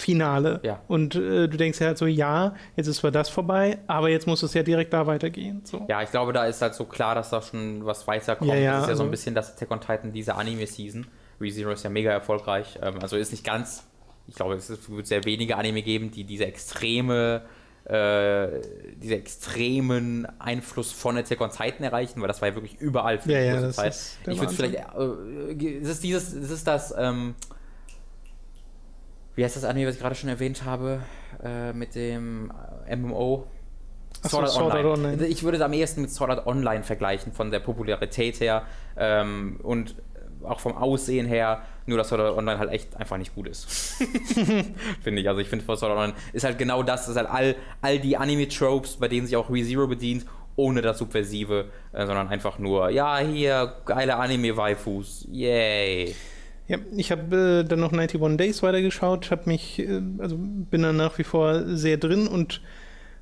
Finale. 0.00 0.60
Ja. 0.62 0.80
Und 0.88 1.14
äh, 1.14 1.48
du 1.48 1.56
denkst 1.56 1.80
ja 1.80 1.88
halt 1.88 1.98
so, 1.98 2.06
ja, 2.06 2.54
jetzt 2.76 2.86
ist 2.86 2.96
zwar 2.98 3.10
das 3.10 3.28
vorbei, 3.28 3.78
aber 3.86 4.08
jetzt 4.08 4.26
muss 4.26 4.42
es 4.42 4.54
ja 4.54 4.62
direkt 4.62 4.92
da 4.92 5.06
weitergehen. 5.06 5.60
So. 5.64 5.84
Ja, 5.88 6.02
ich 6.02 6.10
glaube, 6.10 6.32
da 6.32 6.46
ist 6.46 6.62
halt 6.62 6.74
so 6.74 6.86
klar, 6.86 7.14
dass 7.14 7.30
da 7.30 7.42
schon 7.42 7.84
was 7.84 8.06
weiterkommt. 8.06 8.50
Ja, 8.50 8.56
ja, 8.56 8.72
das 8.72 8.80
ist 8.82 8.86
ja 8.86 8.90
also 8.92 9.02
so 9.02 9.08
ein 9.08 9.10
bisschen 9.10 9.34
das 9.34 9.54
Attack 9.54 9.70
on 9.70 9.80
Titan, 9.80 10.12
diese 10.12 10.34
Anime-Season. 10.34 11.06
ReZero 11.40 11.70
ist 11.72 11.84
ja 11.84 11.90
mega 11.90 12.10
erfolgreich. 12.10 12.78
Ähm, 12.82 12.94
also 13.00 13.16
ist 13.16 13.30
nicht 13.30 13.44
ganz, 13.44 13.86
ich 14.26 14.34
glaube, 14.34 14.54
es 14.54 14.70
wird 14.88 15.06
sehr 15.06 15.24
wenige 15.24 15.56
Anime 15.56 15.82
geben, 15.82 16.10
die 16.10 16.24
diese 16.24 16.46
extreme 16.46 17.42
äh, 17.84 18.60
diese 19.02 19.16
extremen 19.16 20.28
Einfluss 20.38 20.92
von 20.92 21.16
Attack 21.16 21.40
on 21.40 21.50
Titan 21.50 21.82
erreichen, 21.82 22.20
weil 22.20 22.28
das 22.28 22.40
war 22.40 22.48
ja 22.48 22.54
wirklich 22.54 22.78
überall 22.80 23.18
für 23.18 23.32
ja, 23.32 23.40
die 23.40 23.62
ja, 23.62 23.70
Zeit. 23.70 23.96
Ich 24.26 24.38
würde 24.38 24.52
vielleicht, 24.52 24.74
äh, 24.74 25.80
ist 25.80 25.88
es 25.88 26.00
dieses, 26.00 26.32
ist 26.32 26.50
es 26.50 26.62
das, 26.62 26.94
ähm, 26.96 27.34
wie 29.40 29.44
heißt 29.44 29.56
das 29.56 29.64
Anime, 29.64 29.88
was 29.88 29.94
ich 29.94 30.02
gerade 30.02 30.14
schon 30.14 30.28
erwähnt 30.28 30.66
habe, 30.66 31.00
äh, 31.42 31.72
mit 31.72 31.94
dem 31.94 32.52
äh, 32.86 32.94
MMO? 32.94 33.46
Sword, 34.22 34.44
Art, 34.44 34.52
Sword 34.52 34.74
Online. 34.74 34.88
Art 34.90 34.98
Online. 34.98 35.26
Ich 35.28 35.42
würde 35.44 35.56
es 35.56 35.62
am 35.62 35.72
ehesten 35.72 36.02
mit 36.02 36.10
Sword 36.10 36.30
Art 36.30 36.46
Online 36.46 36.84
vergleichen, 36.84 37.32
von 37.32 37.50
der 37.50 37.60
Popularität 37.60 38.38
her 38.40 38.64
ähm, 38.98 39.58
und 39.62 39.94
auch 40.42 40.60
vom 40.60 40.76
Aussehen 40.76 41.26
her, 41.26 41.62
nur 41.86 41.96
dass 41.96 42.08
Sword 42.08 42.20
Art 42.20 42.36
Online 42.36 42.58
halt 42.58 42.70
echt 42.70 42.94
einfach 42.98 43.16
nicht 43.16 43.34
gut 43.34 43.48
ist. 43.48 43.64
finde 45.02 45.22
ich. 45.22 45.26
Also 45.26 45.40
ich 45.40 45.48
finde 45.48 45.64
Sword 45.64 45.84
Art 45.84 45.92
Online 45.92 46.12
ist 46.34 46.44
halt 46.44 46.58
genau 46.58 46.82
das, 46.82 47.06
das 47.06 47.08
ist 47.08 47.16
halt 47.16 47.30
all, 47.30 47.56
all 47.80 47.98
die 47.98 48.18
Anime-Tropes, 48.18 48.98
bei 48.98 49.08
denen 49.08 49.26
sich 49.26 49.36
auch 49.36 49.48
ReZero 49.48 49.86
bedient, 49.86 50.26
ohne 50.56 50.82
das 50.82 50.98
Subversive, 50.98 51.70
äh, 51.92 52.04
sondern 52.04 52.28
einfach 52.28 52.58
nur, 52.58 52.90
ja, 52.90 53.16
hier, 53.20 53.72
geile 53.86 54.16
Anime-Waifus, 54.16 55.26
yay. 55.30 56.14
Ja, 56.70 56.78
ich 56.96 57.10
habe 57.10 57.62
äh, 57.64 57.68
dann 57.68 57.80
noch 57.80 57.92
91 57.92 58.36
Days 58.36 58.62
weitergeschaut, 58.62 59.32
habe 59.32 59.42
mich, 59.46 59.80
äh, 59.80 60.00
also 60.18 60.36
bin 60.38 60.82
da 60.82 60.92
nach 60.92 61.18
wie 61.18 61.24
vor 61.24 61.64
sehr 61.66 61.96
drin 61.96 62.28
und 62.28 62.60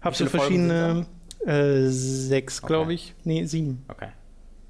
habe 0.03 0.15
so 0.15 0.27
verschiedene 0.27 1.07
äh, 1.47 1.87
sechs, 1.87 2.61
glaube 2.61 2.93
okay. 2.93 2.95
ich. 2.95 3.15
Nee, 3.25 3.47
sieben. 3.47 3.87
Okay. 3.89 4.09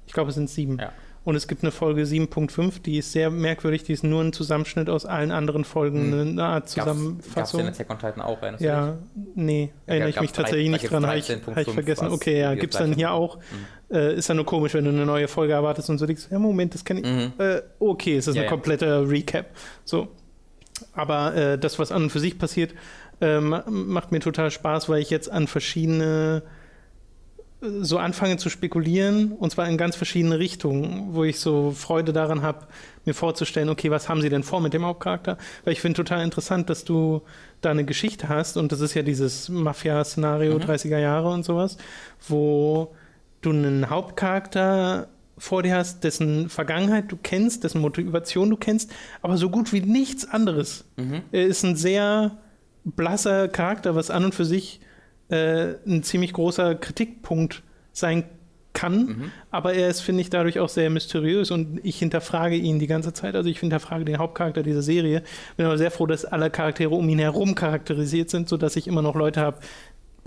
Ich 0.07 0.13
glaube, 0.13 0.29
es 0.29 0.35
sind 0.35 0.49
sieben. 0.49 0.77
Ja. 0.79 0.93
Und 1.25 1.35
es 1.35 1.49
gibt 1.49 1.61
eine 1.61 1.73
Folge 1.73 2.03
7.5, 2.03 2.81
die 2.81 2.99
ist 2.99 3.11
sehr 3.11 3.29
merkwürdig, 3.29 3.83
die 3.83 3.91
ist 3.91 4.05
nur 4.05 4.23
ein 4.23 4.31
Zusammenschnitt 4.31 4.89
aus 4.89 5.05
allen 5.05 5.31
anderen 5.31 5.65
Folgen, 5.65 6.13
hm. 6.13 6.21
eine 6.29 6.43
Art 6.45 6.69
Zusammenfassung. 6.69 7.59
Gab 7.65 7.73
es 7.73 7.79
Attack 7.81 7.89
on 7.89 7.99
Titan 7.99 8.21
auch? 8.21 8.59
Ja, 8.61 8.97
nee, 9.35 9.73
ja, 9.87 9.93
erinnere 9.93 10.09
ich 10.11 10.21
mich 10.21 10.31
tatsächlich 10.31 10.69
nicht 10.69 10.89
dran, 10.89 11.05
habe 11.05 11.17
ich, 11.17 11.29
hab 11.29 11.57
ich 11.57 11.73
vergessen. 11.73 12.07
Okay, 12.07 12.39
ja, 12.39 12.55
gibt 12.55 12.73
es 12.73 12.79
dann 12.79 12.93
hier 12.93 13.11
auch. 13.11 13.35
Mhm. 13.35 13.41
Äh, 13.91 14.15
ist 14.15 14.29
dann 14.29 14.37
nur 14.37 14.45
komisch, 14.45 14.73
wenn 14.73 14.83
du 14.83 14.91
eine 14.91 15.05
neue 15.05 15.27
Folge 15.27 15.53
erwartest 15.53 15.89
und 15.89 15.97
so 15.97 16.05
denkst, 16.05 16.27
ja, 16.29 16.37
Moment, 16.37 16.73
das 16.73 16.85
kenne 16.85 16.99
ich. 16.99 17.05
Mhm. 17.05 17.33
Äh, 17.37 17.61
okay, 17.79 18.17
es 18.17 18.27
ist 18.27 18.35
ja, 18.35 18.43
eine 18.43 18.49
komplette 18.49 19.09
Recap. 19.09 19.47
So. 19.83 20.09
Aber 20.93 21.35
äh, 21.35 21.57
das, 21.57 21.79
was 21.79 21.91
an 21.91 22.03
und 22.03 22.09
für 22.11 22.19
sich 22.19 22.37
passiert, 22.37 22.73
äh, 23.19 23.39
macht 23.39 24.11
mir 24.11 24.19
total 24.19 24.51
Spaß, 24.51 24.89
weil 24.89 25.01
ich 25.01 25.09
jetzt 25.09 25.29
an 25.29 25.47
verschiedene 25.47 26.43
so 27.61 27.97
anfange 27.97 28.37
zu 28.37 28.49
spekulieren 28.49 29.33
und 29.33 29.51
zwar 29.51 29.67
in 29.67 29.77
ganz 29.77 29.97
verschiedene 29.97 30.39
Richtungen, 30.39 31.09
wo 31.13 31.25
ich 31.25 31.39
so 31.39 31.71
Freude 31.71 32.13
daran 32.13 32.41
habe, 32.41 32.67
mir 33.03 33.13
vorzustellen, 33.13 33.67
okay, 33.67 33.91
was 33.91 34.07
haben 34.07 34.21
sie 34.21 34.29
denn 34.29 34.43
vor 34.43 34.61
mit 34.61 34.73
dem 34.73 34.85
Hauptcharakter? 34.85 35.37
Weil 35.65 35.73
ich 35.73 35.81
finde 35.81 35.97
total 35.97 36.23
interessant, 36.23 36.69
dass 36.69 36.85
du 36.85 37.21
da 37.59 37.71
eine 37.71 37.83
Geschichte 37.83 38.29
hast 38.29 38.55
und 38.55 38.71
das 38.71 38.79
ist 38.79 38.93
ja 38.93 39.01
dieses 39.01 39.49
Mafia-Szenario 39.49 40.53
mhm. 40.53 40.63
30er 40.63 40.99
Jahre 40.99 41.29
und 41.31 41.43
sowas, 41.43 41.77
wo 42.29 42.95
du 43.41 43.51
einen 43.51 43.89
Hauptcharakter 43.89 45.07
vor 45.37 45.63
dir 45.63 45.75
hast, 45.75 46.03
dessen 46.03 46.49
Vergangenheit 46.49 47.11
du 47.11 47.17
kennst, 47.21 47.63
dessen 47.63 47.81
Motivation 47.81 48.49
du 48.49 48.57
kennst, 48.57 48.91
aber 49.21 49.37
so 49.37 49.49
gut 49.49 49.71
wie 49.71 49.81
nichts 49.81 50.29
anderes. 50.29 50.85
Mhm. 50.97 51.21
Er 51.31 51.45
ist 51.45 51.63
ein 51.63 51.75
sehr 51.75 52.37
blasser 52.83 53.47
Charakter, 53.47 53.95
was 53.95 54.11
an 54.11 54.25
und 54.25 54.35
für 54.35 54.45
sich 54.45 54.81
äh, 55.29 55.75
ein 55.87 56.03
ziemlich 56.03 56.33
großer 56.33 56.75
Kritikpunkt 56.75 57.63
sein 57.93 58.25
kann, 58.73 59.05
mhm. 59.05 59.31
aber 59.51 59.73
er 59.73 59.89
ist, 59.89 60.01
finde 60.01 60.21
ich, 60.21 60.29
dadurch 60.29 60.59
auch 60.59 60.69
sehr 60.69 60.89
mysteriös 60.89 61.51
und 61.51 61.79
ich 61.83 61.97
hinterfrage 61.99 62.55
ihn 62.55 62.79
die 62.79 62.87
ganze 62.87 63.13
Zeit. 63.13 63.35
Also 63.35 63.49
ich 63.49 63.59
hinterfrage 63.59 64.05
den 64.05 64.19
Hauptcharakter 64.19 64.63
dieser 64.63 64.83
Serie. 64.83 65.23
Bin 65.57 65.65
aber 65.65 65.77
sehr 65.77 65.91
froh, 65.91 66.05
dass 66.05 66.23
alle 66.23 66.49
Charaktere 66.49 66.91
um 66.91 67.09
ihn 67.09 67.19
herum 67.19 67.55
charakterisiert 67.55 68.29
sind, 68.29 68.47
sodass 68.47 68.75
ich 68.75 68.87
immer 68.87 69.01
noch 69.01 69.15
Leute 69.15 69.41
habe, 69.41 69.59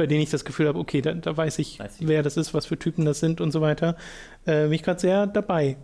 bei 0.02 0.08
denen 0.08 0.20
ich 0.20 0.30
das 0.30 0.44
Gefühl 0.44 0.66
habe, 0.66 0.80
okay, 0.80 1.00
da, 1.00 1.12
da 1.12 1.36
weiß 1.36 1.60
ich, 1.60 1.78
weiß 1.78 1.98
wer 2.00 2.24
das 2.24 2.36
ist, 2.36 2.52
was 2.54 2.66
für 2.66 2.76
Typen 2.76 3.04
das 3.04 3.20
sind 3.20 3.40
und 3.40 3.52
so 3.52 3.60
weiter. 3.60 3.96
Äh, 4.46 4.64
bin 4.64 4.72
ich 4.72 4.82
gerade 4.82 4.98
sehr 4.98 5.28
dabei. 5.28 5.76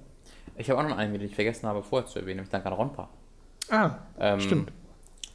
Ich 0.57 0.69
habe 0.71 0.81
auch 0.81 0.89
noch 0.89 0.99
einen, 0.99 1.13
den 1.13 1.23
ich 1.23 1.37
vergessen 1.37 1.69
habe, 1.69 1.85
vorher 1.85 2.09
zu 2.09 2.19
erwähnen, 2.19 2.39
nämlich 2.39 2.51
Dankan 2.51 2.73
Ronpa. 2.73 3.09
Ah, 3.71 3.93
ähm, 4.19 4.41
stimmt. 4.41 4.73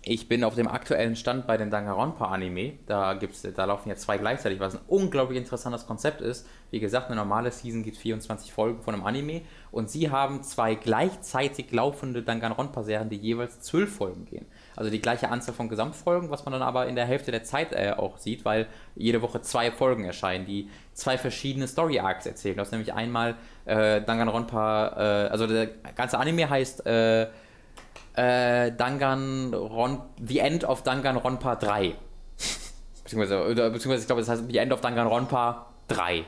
Ich 0.05 0.27
bin 0.27 0.43
auf 0.43 0.55
dem 0.55 0.67
aktuellen 0.67 1.15
Stand 1.15 1.47
bei 1.47 1.55
den 1.55 1.69
Danganronpa-Anime. 1.69 2.73
Da, 2.87 3.17
da 3.55 3.63
laufen 3.63 3.87
jetzt 3.87 4.01
zwei 4.01 4.17
gleichzeitig, 4.17 4.59
was 4.59 4.75
ein 4.75 4.81
unglaublich 4.89 5.37
interessantes 5.39 5.87
Konzept 5.87 6.19
ist. 6.19 6.45
Wie 6.71 6.81
gesagt, 6.81 7.07
eine 7.07 7.15
normale 7.15 7.53
Season 7.53 7.83
gibt 7.83 7.95
24 7.95 8.51
Folgen 8.51 8.81
von 8.81 8.95
einem 8.95 9.05
Anime 9.05 9.43
und 9.71 9.89
sie 9.89 10.09
haben 10.09 10.43
zwei 10.43 10.75
gleichzeitig 10.75 11.71
laufende 11.71 12.21
Danganronpa-Serien, 12.21 13.09
die 13.09 13.15
jeweils 13.15 13.61
zwölf 13.61 13.95
Folgen 13.95 14.25
gehen. 14.25 14.45
Also 14.75 14.89
die 14.89 15.01
gleiche 15.01 15.29
Anzahl 15.29 15.53
von 15.53 15.69
Gesamtfolgen, 15.69 16.29
was 16.29 16.45
man 16.45 16.53
dann 16.53 16.61
aber 16.61 16.87
in 16.87 16.95
der 16.95 17.05
Hälfte 17.05 17.31
der 17.31 17.43
Zeit 17.43 17.73
äh, 17.73 17.93
auch 17.95 18.17
sieht, 18.17 18.45
weil 18.45 18.67
jede 18.95 19.21
Woche 19.21 19.41
zwei 19.41 19.71
Folgen 19.71 20.03
erscheinen, 20.05 20.45
die 20.45 20.69
zwei 20.93 21.17
verschiedene 21.17 21.67
Story-Arcs 21.67 22.25
erzählen. 22.25 22.57
Das 22.57 22.69
ist 22.69 22.71
nämlich 22.71 22.93
einmal 22.93 23.35
äh, 23.65 24.01
Danganronpa, 24.01 24.87
äh, 24.87 25.29
also 25.29 25.47
der 25.47 25.67
ganze 25.95 26.17
Anime 26.17 26.49
heißt 26.49 26.85
äh, 26.85 27.27
äh, 28.15 28.71
Danganron, 28.71 30.01
The 30.25 30.39
End 30.39 30.63
of 30.63 30.83
Danganronpa 30.83 31.55
3. 31.55 31.95
beziehungsweise, 33.03 33.45
oder, 33.45 33.69
beziehungsweise, 33.69 34.01
ich 34.01 34.07
glaube, 34.07 34.21
das 34.21 34.29
heißt 34.29 34.43
The 34.49 34.57
End 34.57 34.71
of 34.71 34.81
Danganronpa 34.81 35.67
3. 35.87 36.25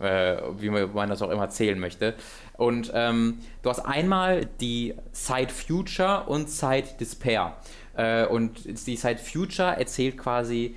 Äh, 0.00 0.36
wie 0.58 0.68
man 0.68 1.08
das 1.08 1.22
auch 1.22 1.30
immer 1.30 1.48
zählen 1.48 1.78
möchte. 1.78 2.14
Und 2.56 2.90
ähm, 2.94 3.38
du 3.62 3.70
hast 3.70 3.80
einmal 3.80 4.46
die 4.60 4.94
Side 5.12 5.48
Future 5.48 6.24
und 6.26 6.50
Side 6.50 6.88
Despair. 7.00 7.56
Äh, 7.96 8.26
und 8.26 8.86
die 8.86 8.96
Side 8.96 9.18
Future 9.18 9.76
erzählt 9.76 10.18
quasi 10.18 10.76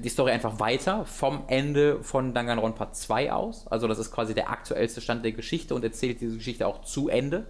die 0.00 0.08
Story 0.08 0.32
einfach 0.32 0.60
weiter 0.60 1.04
vom 1.04 1.44
Ende 1.46 2.02
von 2.02 2.34
Danganronpa 2.34 2.92
2 2.92 3.32
aus. 3.32 3.66
Also 3.68 3.88
das 3.88 3.98
ist 3.98 4.10
quasi 4.12 4.34
der 4.34 4.50
aktuellste 4.50 5.00
Stand 5.00 5.24
der 5.24 5.32
Geschichte 5.32 5.74
und 5.74 5.84
erzählt 5.84 6.20
diese 6.20 6.36
Geschichte 6.36 6.66
auch 6.66 6.82
zu 6.82 7.08
Ende. 7.08 7.46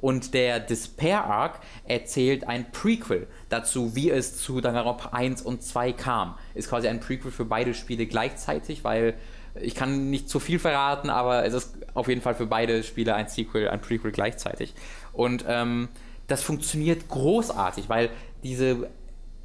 Und 0.00 0.32
der 0.32 0.60
Despair 0.60 1.24
Arc 1.24 1.60
erzählt 1.84 2.46
ein 2.46 2.70
Prequel 2.70 3.26
dazu, 3.48 3.96
wie 3.96 4.10
es 4.10 4.36
zu 4.36 4.60
Danganronpa 4.60 5.08
1 5.10 5.42
und 5.42 5.62
2 5.62 5.92
kam. 5.92 6.36
Ist 6.54 6.68
quasi 6.68 6.86
ein 6.86 7.00
Prequel 7.00 7.32
für 7.32 7.44
beide 7.44 7.74
Spiele 7.74 8.06
gleichzeitig, 8.06 8.84
weil 8.84 9.14
ich 9.60 9.74
kann 9.74 10.10
nicht 10.10 10.28
zu 10.28 10.40
viel 10.40 10.58
verraten, 10.58 11.10
aber 11.10 11.44
es 11.44 11.54
ist 11.54 11.76
auf 11.94 12.08
jeden 12.08 12.20
Fall 12.20 12.34
für 12.34 12.46
beide 12.46 12.82
Spiele 12.82 13.14
ein 13.14 13.28
Sequel, 13.28 13.68
ein 13.68 13.80
Prequel 13.80 14.12
gleichzeitig. 14.12 14.74
Und 15.12 15.44
ähm, 15.48 15.88
das 16.26 16.42
funktioniert 16.42 17.08
großartig, 17.08 17.88
weil 17.88 18.10
diese 18.42 18.88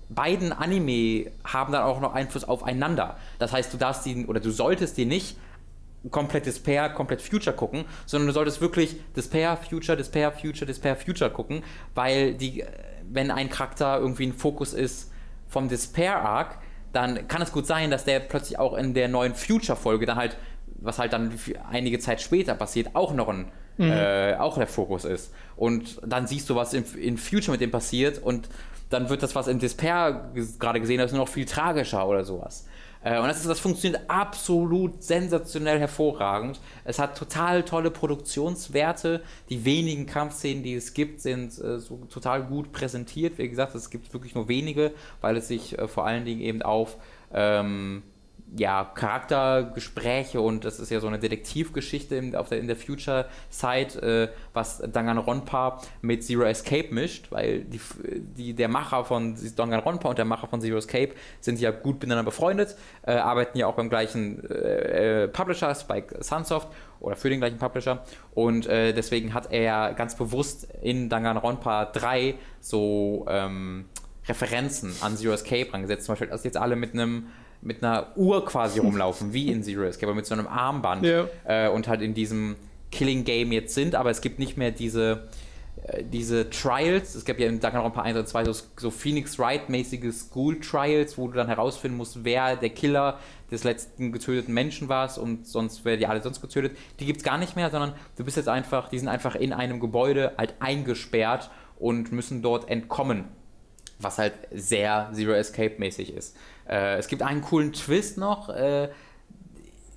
beiden 0.09 0.51
Anime 0.51 1.31
haben 1.43 1.71
dann 1.71 1.83
auch 1.83 1.99
noch 1.99 2.13
Einfluss 2.13 2.43
aufeinander. 2.43 3.17
Das 3.39 3.51
heißt, 3.51 3.73
du 3.73 3.77
darfst 3.77 4.05
die 4.05 4.25
oder 4.25 4.39
du 4.39 4.51
solltest 4.51 4.97
die 4.97 5.05
nicht 5.05 5.37
komplett 6.11 6.45
Despair, 6.45 6.89
komplett 6.89 7.21
Future 7.21 7.55
gucken, 7.55 7.85
sondern 8.05 8.27
du 8.27 8.33
solltest 8.33 8.61
wirklich 8.61 8.97
Despair, 9.15 9.57
Future, 9.57 9.97
Despair, 9.97 10.31
Future, 10.31 10.65
Despair, 10.65 10.95
Future 10.95 11.29
gucken, 11.29 11.63
weil 11.95 12.33
die, 12.33 12.63
wenn 13.09 13.31
ein 13.31 13.49
Charakter 13.49 13.99
irgendwie 13.99 14.27
ein 14.27 14.33
Fokus 14.33 14.73
ist 14.73 15.11
vom 15.47 15.69
Despair 15.69 16.21
Arc, 16.21 16.57
dann 16.93 17.27
kann 17.27 17.41
es 17.41 17.51
gut 17.51 17.67
sein, 17.67 17.91
dass 17.91 18.05
der 18.05 18.19
plötzlich 18.19 18.57
auch 18.59 18.75
in 18.75 18.93
der 18.93 19.09
neuen 19.09 19.35
Future-Folge 19.35 20.05
dann 20.05 20.15
halt, 20.15 20.37
was 20.79 20.99
halt 20.99 21.11
dann 21.11 21.37
einige 21.69 21.99
Zeit 21.99 22.21
später 22.21 22.55
passiert, 22.55 22.95
auch 22.95 23.13
noch 23.13 23.27
ein 23.27 23.51
mhm. 23.77 23.91
äh, 23.91 24.35
auch 24.35 24.57
der 24.57 24.67
Fokus 24.67 25.03
ist. 25.03 25.33
Und 25.55 25.99
dann 26.05 26.27
siehst 26.27 26.49
du, 26.49 26.55
was 26.55 26.73
in, 26.73 26.85
in 26.95 27.17
Future 27.17 27.51
mit 27.51 27.61
dem 27.61 27.71
passiert 27.71 28.21
und 28.21 28.47
dann 28.89 29.09
wird 29.09 29.23
das, 29.23 29.33
was 29.33 29.47
in 29.47 29.59
Despair 29.59 30.31
gerade 30.59 30.79
gesehen 30.79 31.01
hast, 31.01 31.11
nur 31.11 31.21
noch 31.21 31.27
viel 31.27 31.45
tragischer 31.45 32.07
oder 32.07 32.23
sowas. 32.23 32.67
Äh, 33.03 33.19
und 33.19 33.27
das, 33.27 33.39
ist, 33.39 33.49
das 33.49 33.59
funktioniert 33.59 34.01
absolut 34.07 35.03
sensationell 35.03 35.79
hervorragend. 35.79 36.59
Es 36.85 36.99
hat 36.99 37.17
total 37.17 37.63
tolle 37.63 37.91
Produktionswerte. 37.91 39.21
Die 39.49 39.65
wenigen 39.65 40.05
Kampfszenen, 40.05 40.63
die 40.63 40.75
es 40.75 40.93
gibt, 40.93 41.21
sind 41.21 41.57
äh, 41.59 41.79
so 41.79 41.97
total 42.09 42.43
gut 42.43 42.71
präsentiert. 42.71 43.37
Wie 43.37 43.49
gesagt, 43.49 43.75
es 43.75 43.89
gibt 43.89 44.13
wirklich 44.13 44.35
nur 44.35 44.47
wenige, 44.47 44.93
weil 45.21 45.37
es 45.37 45.47
sich 45.47 45.77
äh, 45.77 45.87
vor 45.87 46.05
allen 46.05 46.25
Dingen 46.25 46.41
eben 46.41 46.61
auf 46.61 46.97
ähm, 47.33 48.03
ja, 48.55 48.91
Charaktergespräche 48.93 50.39
und 50.39 50.65
das 50.65 50.79
ist 50.79 50.91
ja 50.91 50.99
so 50.99 51.07
eine 51.07 51.19
Detektivgeschichte 51.19 52.15
in, 52.15 52.35
auf 52.35 52.49
der, 52.49 52.59
in 52.59 52.67
der 52.67 52.75
Future-Side, 52.75 54.01
äh, 54.01 54.29
was 54.53 54.81
Danganronpa 54.91 55.81
mit 56.01 56.23
Zero 56.23 56.43
Escape 56.43 56.93
mischt, 56.93 57.31
weil 57.31 57.63
die, 57.63 57.79
die, 58.37 58.53
der 58.53 58.67
Macher 58.67 59.05
von 59.05 59.35
Danganronpa 59.55 60.09
und 60.09 60.17
der 60.17 60.25
Macher 60.25 60.47
von 60.47 60.61
Zero 60.61 60.77
Escape 60.77 61.13
sind 61.41 61.59
ja 61.59 61.71
gut 61.71 61.95
miteinander 61.95 62.23
befreundet, 62.23 62.75
äh, 63.03 63.13
arbeiten 63.13 63.57
ja 63.57 63.67
auch 63.67 63.75
beim 63.75 63.89
gleichen 63.89 64.43
äh, 64.49 65.23
äh 65.23 65.27
Publisher, 65.27 65.73
Spike 65.73 66.23
Sunsoft 66.23 66.67
oder 66.99 67.15
für 67.15 67.29
den 67.29 67.39
gleichen 67.39 67.57
Publisher. 67.57 68.03
Und 68.33 68.67
äh, 68.67 68.93
deswegen 68.93 69.33
hat 69.33 69.51
er 69.51 69.93
ganz 69.93 70.15
bewusst 70.15 70.67
in 70.81 71.09
Danganronpa 71.09 71.85
3 71.85 72.35
so 72.61 73.25
ähm, 73.29 73.85
Referenzen 74.27 74.95
an 75.01 75.17
Zero 75.17 75.33
Escape 75.33 75.73
rangesetzt, 75.73 76.05
zum 76.05 76.13
Beispiel, 76.13 76.29
dass 76.29 76.43
jetzt 76.43 76.57
alle 76.57 76.75
mit 76.75 76.93
einem 76.93 77.27
mit 77.63 77.83
einer 77.83 78.07
Uhr 78.15 78.45
quasi 78.45 78.79
rumlaufen, 78.79 79.33
wie 79.33 79.51
in 79.51 79.63
Zero 79.63 79.83
Escape, 79.83 80.07
aber 80.07 80.15
mit 80.15 80.25
so 80.25 80.33
einem 80.33 80.47
Armband 80.47 81.05
ja. 81.05 81.27
äh, 81.45 81.69
und 81.69 81.87
halt 81.87 82.01
in 82.01 82.13
diesem 82.13 82.55
Killing 82.91 83.23
Game 83.23 83.51
jetzt 83.51 83.73
sind, 83.73 83.95
aber 83.95 84.09
es 84.09 84.21
gibt 84.21 84.37
nicht 84.37 84.57
mehr 84.57 84.71
diese, 84.71 85.29
äh, 85.87 86.03
diese 86.03 86.49
Trials. 86.49 87.15
Es 87.15 87.25
gab 87.25 87.39
ja 87.39 87.47
in 87.47 87.59
Danganronpa 87.59 88.01
1 88.01 88.17
und 88.17 88.27
2 88.27 88.45
so, 88.45 88.63
so 88.77 88.91
Phoenix 88.91 89.39
Wright-mäßige 89.39 90.13
School 90.13 90.59
Trials, 90.59 91.17
wo 91.17 91.27
du 91.27 91.33
dann 91.33 91.47
herausfinden 91.47 91.97
musst, 91.97 92.23
wer 92.23 92.55
der 92.55 92.69
Killer 92.69 93.19
des 93.49 93.63
letzten 93.63 94.11
getöteten 94.11 94.53
Menschen 94.53 94.89
war 94.89 95.17
und 95.17 95.47
sonst 95.47 95.85
werden 95.85 95.99
die 95.99 96.07
alle 96.07 96.21
sonst 96.21 96.41
getötet. 96.41 96.77
Die 96.99 97.05
gibt 97.05 97.19
es 97.19 97.23
gar 97.23 97.37
nicht 97.37 97.55
mehr, 97.55 97.69
sondern 97.69 97.93
du 98.17 98.25
bist 98.25 98.37
jetzt 98.37 98.49
einfach, 98.49 98.89
die 98.89 98.99
sind 98.99 99.07
einfach 99.07 99.35
in 99.35 99.53
einem 99.53 99.79
Gebäude 99.79 100.33
halt 100.37 100.55
eingesperrt 100.59 101.49
und 101.79 102.11
müssen 102.11 102.41
dort 102.41 102.69
entkommen 102.69 103.25
was 104.03 104.17
halt 104.17 104.33
sehr 104.51 105.09
Zero 105.13 105.31
Escape 105.31 105.75
mäßig 105.77 106.13
ist. 106.13 106.35
Äh, 106.67 106.97
es 106.97 107.07
gibt 107.07 107.21
einen 107.21 107.41
coolen 107.41 107.73
Twist 107.73 108.17
noch. 108.17 108.49
Äh, 108.49 108.89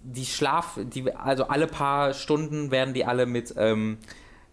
die 0.03 0.25
Schlaf, 0.25 0.79
die, 0.83 1.13
also 1.13 1.49
alle 1.49 1.67
paar 1.67 2.15
Stunden 2.15 2.71
werden 2.71 2.95
die 2.95 3.05
alle 3.05 3.27
mit, 3.27 3.55
ähm, 3.57 3.99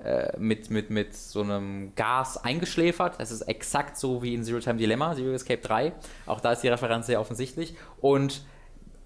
äh, 0.03 0.37
mit, 0.37 0.71
mit, 0.71 0.89
mit 0.89 1.15
so 1.15 1.41
einem 1.41 1.93
Gas 1.95 2.37
eingeschläfert. 2.37 3.19
Das 3.19 3.31
ist 3.31 3.41
exakt 3.41 3.97
so 3.97 4.23
wie 4.23 4.33
in 4.33 4.43
Zero 4.43 4.59
Time 4.59 4.77
Dilemma, 4.77 5.15
Zero 5.15 5.33
Escape 5.33 5.61
3. 5.61 5.93
Auch 6.25 6.41
da 6.41 6.53
ist 6.53 6.61
die 6.61 6.69
Referenz 6.69 7.05
sehr 7.05 7.19
offensichtlich. 7.19 7.75
Und 8.01 8.43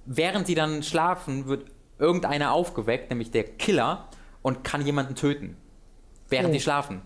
während 0.06 0.48
die 0.48 0.56
dann 0.56 0.84
schlafen, 0.84 1.48
wird 1.48 1.66
irgendeiner 2.00 2.54
aufgeweckt, 2.54 3.10
nämlich 3.10 3.32
der 3.32 3.44
Killer, 3.44 4.08
und 4.42 4.64
kann 4.64 4.86
jemanden 4.86 5.16
töten. 5.16 5.58
Während 6.30 6.50
oh. 6.50 6.54
die 6.54 6.62
schlafen. 6.62 7.02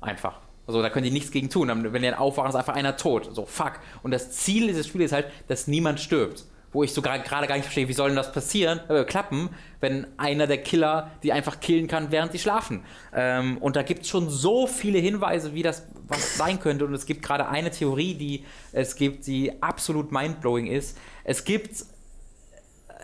Einfach. 0.00 0.40
Also 0.66 0.80
da 0.80 0.90
können 0.90 1.04
die 1.04 1.10
nichts 1.10 1.30
gegen 1.30 1.50
tun. 1.50 1.68
Wenn 1.68 2.02
die 2.02 2.08
dann 2.08 2.18
aufwachen, 2.18 2.48
ist 2.48 2.56
einfach 2.56 2.74
einer 2.74 2.96
tot. 2.96 3.28
So, 3.34 3.44
fuck. 3.46 3.80
Und 4.02 4.10
das 4.10 4.30
Ziel 4.32 4.68
dieses 4.68 4.86
Spiels 4.86 5.06
ist 5.06 5.12
halt, 5.12 5.26
dass 5.48 5.66
niemand 5.66 6.00
stirbt. 6.00 6.44
Wo 6.72 6.82
ich 6.82 6.92
so 6.92 7.02
gerade 7.02 7.22
gar 7.22 7.38
nicht 7.54 7.64
verstehe, 7.64 7.86
wie 7.86 7.92
soll 7.92 8.08
denn 8.08 8.16
das 8.16 8.32
passieren, 8.32 8.80
äh, 8.88 9.04
klappen, 9.04 9.50
wenn 9.80 10.08
einer 10.16 10.48
der 10.48 10.58
Killer 10.58 11.12
die 11.22 11.32
einfach 11.32 11.60
killen 11.60 11.86
kann, 11.86 12.10
während 12.10 12.32
sie 12.32 12.40
schlafen. 12.40 12.82
Ähm, 13.14 13.58
und 13.58 13.76
da 13.76 13.82
gibt 13.82 14.02
es 14.02 14.08
schon 14.08 14.28
so 14.28 14.66
viele 14.66 14.98
Hinweise, 14.98 15.54
wie 15.54 15.62
das 15.62 15.86
was 16.08 16.36
sein 16.36 16.58
könnte. 16.58 16.84
Und 16.84 16.94
es 16.94 17.06
gibt 17.06 17.22
gerade 17.22 17.48
eine 17.48 17.70
Theorie, 17.70 18.14
die 18.14 18.44
es 18.72 18.96
gibt, 18.96 19.26
die 19.26 19.62
absolut 19.62 20.10
mindblowing 20.10 20.66
ist. 20.66 20.98
Es 21.22 21.44
gibt 21.44 21.84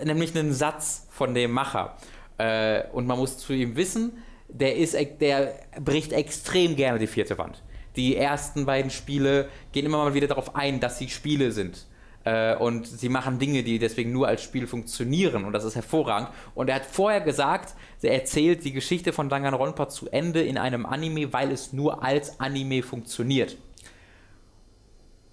nämlich 0.04 0.36
einen 0.36 0.52
Satz 0.52 1.06
von 1.10 1.34
dem 1.34 1.52
Macher. 1.52 1.96
Äh, 2.38 2.84
und 2.92 3.06
man 3.06 3.18
muss 3.18 3.38
zu 3.38 3.52
ihm 3.52 3.76
wissen, 3.76 4.12
der, 4.52 4.76
ist, 4.76 4.96
der 5.20 5.54
bricht 5.80 6.12
extrem 6.12 6.76
gerne 6.76 6.98
die 6.98 7.06
vierte 7.06 7.38
Wand. 7.38 7.62
Die 7.96 8.16
ersten 8.16 8.66
beiden 8.66 8.90
Spiele 8.90 9.48
gehen 9.72 9.86
immer 9.86 9.98
mal 9.98 10.14
wieder 10.14 10.28
darauf 10.28 10.54
ein, 10.54 10.80
dass 10.80 10.98
sie 10.98 11.08
Spiele 11.08 11.52
sind. 11.52 11.86
Äh, 12.24 12.54
und 12.56 12.86
sie 12.86 13.08
machen 13.08 13.38
Dinge, 13.38 13.62
die 13.62 13.78
deswegen 13.78 14.12
nur 14.12 14.28
als 14.28 14.42
Spiel 14.42 14.66
funktionieren 14.66 15.44
und 15.44 15.52
das 15.52 15.64
ist 15.64 15.74
hervorragend. 15.74 16.28
Und 16.54 16.68
er 16.68 16.76
hat 16.76 16.86
vorher 16.86 17.20
gesagt, 17.20 17.74
er 18.02 18.12
erzählt 18.12 18.64
die 18.64 18.72
Geschichte 18.72 19.12
von 19.12 19.28
Danganronpa 19.28 19.88
zu 19.88 20.08
Ende 20.10 20.42
in 20.42 20.58
einem 20.58 20.86
Anime, 20.86 21.32
weil 21.32 21.50
es 21.50 21.72
nur 21.72 22.02
als 22.02 22.38
Anime 22.38 22.82
funktioniert. 22.82 23.56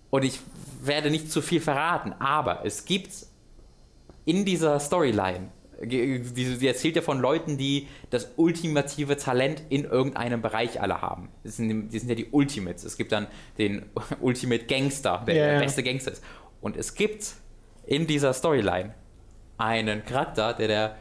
Und 0.10 0.24
ich 0.24 0.40
werde 0.82 1.12
nicht 1.12 1.32
zu 1.32 1.42
viel 1.42 1.60
verraten, 1.60 2.14
aber 2.20 2.66
es 2.66 2.86
gibt 2.86 3.12
in 4.24 4.46
dieser 4.46 4.80
Storyline 4.80 5.50
sie 5.80 6.68
erzählt 6.68 6.96
ja 6.96 7.02
von 7.02 7.20
Leuten, 7.20 7.58
die 7.58 7.88
das 8.10 8.32
ultimative 8.36 9.18
Talent 9.18 9.62
in 9.70 9.84
irgendeinem 9.84 10.42
Bereich 10.42 10.82
alle 10.82 11.02
haben. 11.02 11.30
Das 11.44 11.58
sind, 11.58 11.90
die 11.90 12.00
sind 12.00 12.10
ja 12.10 12.16
die 12.16 12.30
Ultimates. 12.32 12.84
Es 12.84 12.98
gibt 12.98 13.12
dann 13.12 13.28
den 13.58 13.86
Ultimate 14.22 14.66
Gangster, 14.66 15.24
der 15.28 15.36
yeah. 15.36 15.48
der 15.54 15.60
beste 15.60 15.84
Gangster 15.84 16.12
ist. 16.12 16.24
Und 16.62 16.78
es 16.78 16.96
gibt 16.96 17.34
in 17.86 18.08
dieser 18.08 18.34
Storyline 18.34 18.94
einen 19.58 20.04
Charakter, 20.06 20.54
der 20.54 20.68
der 20.68 20.96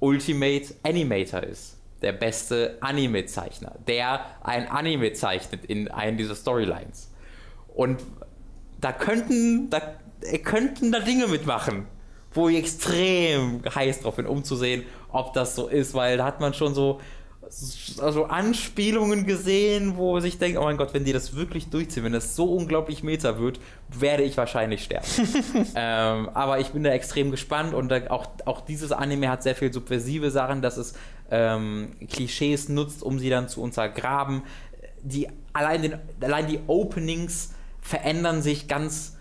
Ultimate 0.00 0.74
Animator 0.82 1.42
ist. 1.42 1.80
Der 2.02 2.12
beste 2.12 2.76
Anime-Zeichner, 2.82 3.76
der 3.86 4.20
ein 4.42 4.68
Anime 4.68 5.14
zeichnet 5.14 5.64
in 5.64 5.88
einen 5.88 6.18
dieser 6.18 6.34
Storylines. 6.34 7.10
Und 7.74 8.02
da 8.80 8.92
könnten, 8.92 9.70
da 9.70 9.80
könnten 10.42 10.92
da 10.92 11.00
Dinge 11.00 11.26
mitmachen 11.26 11.86
wo 12.36 12.48
ich 12.48 12.58
extrem 12.58 13.62
heiß 13.74 14.00
drauf 14.00 14.16
bin, 14.16 14.26
um 14.26 14.44
zu 14.44 14.56
sehen, 14.56 14.84
ob 15.10 15.32
das 15.32 15.56
so 15.56 15.68
ist, 15.68 15.94
weil 15.94 16.18
da 16.18 16.24
hat 16.24 16.40
man 16.40 16.54
schon 16.54 16.74
so 16.74 17.00
also 18.00 18.24
Anspielungen 18.24 19.24
gesehen, 19.24 19.96
wo 19.96 20.18
sich 20.20 20.38
denkt, 20.38 20.58
oh 20.58 20.64
mein 20.64 20.76
Gott, 20.76 20.94
wenn 20.94 21.04
die 21.04 21.12
das 21.12 21.36
wirklich 21.36 21.68
durchziehen, 21.68 22.04
wenn 22.04 22.12
das 22.12 22.34
so 22.34 22.52
unglaublich 22.52 23.02
meta 23.02 23.38
wird, 23.38 23.60
werde 23.88 24.24
ich 24.24 24.36
wahrscheinlich 24.36 24.82
sterben. 24.82 25.06
ähm, 25.76 26.28
aber 26.34 26.58
ich 26.58 26.70
bin 26.70 26.82
da 26.82 26.90
extrem 26.90 27.30
gespannt 27.30 27.72
und 27.72 27.88
da 27.88 28.08
auch, 28.08 28.26
auch 28.46 28.62
dieses 28.62 28.92
Anime 28.92 29.30
hat 29.30 29.42
sehr 29.42 29.54
viel 29.54 29.72
subversive 29.72 30.30
Sachen, 30.30 30.60
dass 30.60 30.76
es 30.76 30.94
ähm, 31.30 31.92
Klischees 32.10 32.68
nutzt, 32.68 33.02
um 33.02 33.18
sie 33.18 33.30
dann 33.30 33.48
zu 33.48 33.62
untergraben. 33.62 34.42
Die, 35.02 35.28
allein, 35.52 35.82
den, 35.82 35.94
allein 36.20 36.48
die 36.48 36.58
Openings 36.66 37.54
verändern 37.80 38.42
sich 38.42 38.66
ganz 38.66 39.15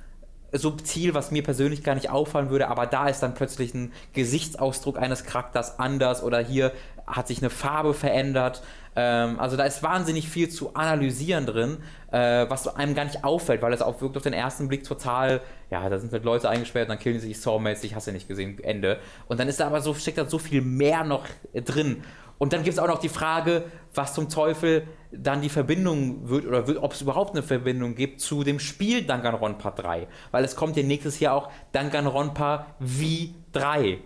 subtil, 0.57 1.14
was 1.14 1.32
mir 1.32 1.44
persönlich 1.44 1.84
gar 1.84 1.95
nicht 1.95 2.10
auffallen 2.10 2.49
würde, 2.49 2.68
aber 2.68 2.86
da 2.86 3.07
ist 3.07 3.22
dann 3.22 3.34
plötzlich 3.34 3.73
ein 3.73 3.91
Gesichtsausdruck 4.14 4.98
eines 4.98 5.23
Charakters 5.23 5.80
anders 5.80 6.23
oder 6.23 6.40
hier 6.40 6.72
hat 7.07 7.27
sich 7.27 7.40
eine 7.40 7.49
Farbe 7.49 7.94
verändert. 7.94 8.64
Ähm, 8.95 9.40
also 9.40 9.57
da 9.57 9.65
ist 9.65 9.84
wahnsinnig 9.84 10.30
viel 10.30 10.49
zu 10.49 10.73
analysieren 10.73 11.45
drin, 11.45 11.77
äh, 12.11 12.49
was 12.49 12.68
einem 12.68 12.95
gar 12.95 13.06
nicht 13.06 13.23
auffällt, 13.23 13.61
weil 13.61 13.73
es 13.73 13.82
auch 13.82 14.02
wirkt 14.02 14.18
auf 14.18 14.23
den 14.23 14.34
ersten 14.34 14.68
Blick 14.68 14.84
total, 14.84 15.41
ja, 15.69 15.88
da 15.90 15.99
sind 15.99 16.11
halt 16.14 16.23
Leute 16.23 16.49
eingesperrt 16.49 16.90
dann 16.90 16.99
killen 16.99 17.19
sie 17.19 17.27
sich 17.27 17.40
Sawmates, 17.40 17.84
ich 17.84 17.95
hasse 17.95 18.11
nicht 18.11 18.27
gesehen, 18.27 18.57
Ende. 18.64 18.99
Und 19.27 19.40
dann 19.40 19.48
ist 19.48 19.60
da 19.60 19.68
aber 19.68 19.82
so, 19.82 19.94
steckt 19.94 20.18
da 20.18 20.26
so 20.26 20.40
viel 20.40 20.61
mehr 20.61 21.03
noch 21.03 21.26
drin. 21.53 22.03
Und 22.38 22.53
dann 22.53 22.64
gibt 22.64 22.74
es 22.74 22.80
auch 22.80 22.88
noch 22.88 22.99
die 22.99 23.10
Frage, 23.10 23.64
was 23.94 24.14
zum 24.14 24.30
Teufel 24.30 24.88
dann 25.12 25.41
die 25.41 25.49
Verbindung 25.49 26.28
wird 26.30 26.45
oder 26.45 26.68
wird, 26.68 26.84
ob 26.84 26.94
es 26.94 27.02
überhaupt 27.02 27.32
eine 27.32 27.44
Verbindung 27.44 27.95
gibt 27.95 28.20
zu 28.20 28.44
dem 28.44 28.60
Spiel 28.60 29.03
Danganronpa 29.03 29.72
3. 29.72 30.07
Weil 30.32 30.44
es 30.44 30.56
kommt 30.56 30.76
ja 30.76 30.84
nächstes 30.84 31.20
Jahr 31.20 31.34
auch 31.36 31.49
Danganronpa 31.72 32.66
V3 32.82 33.99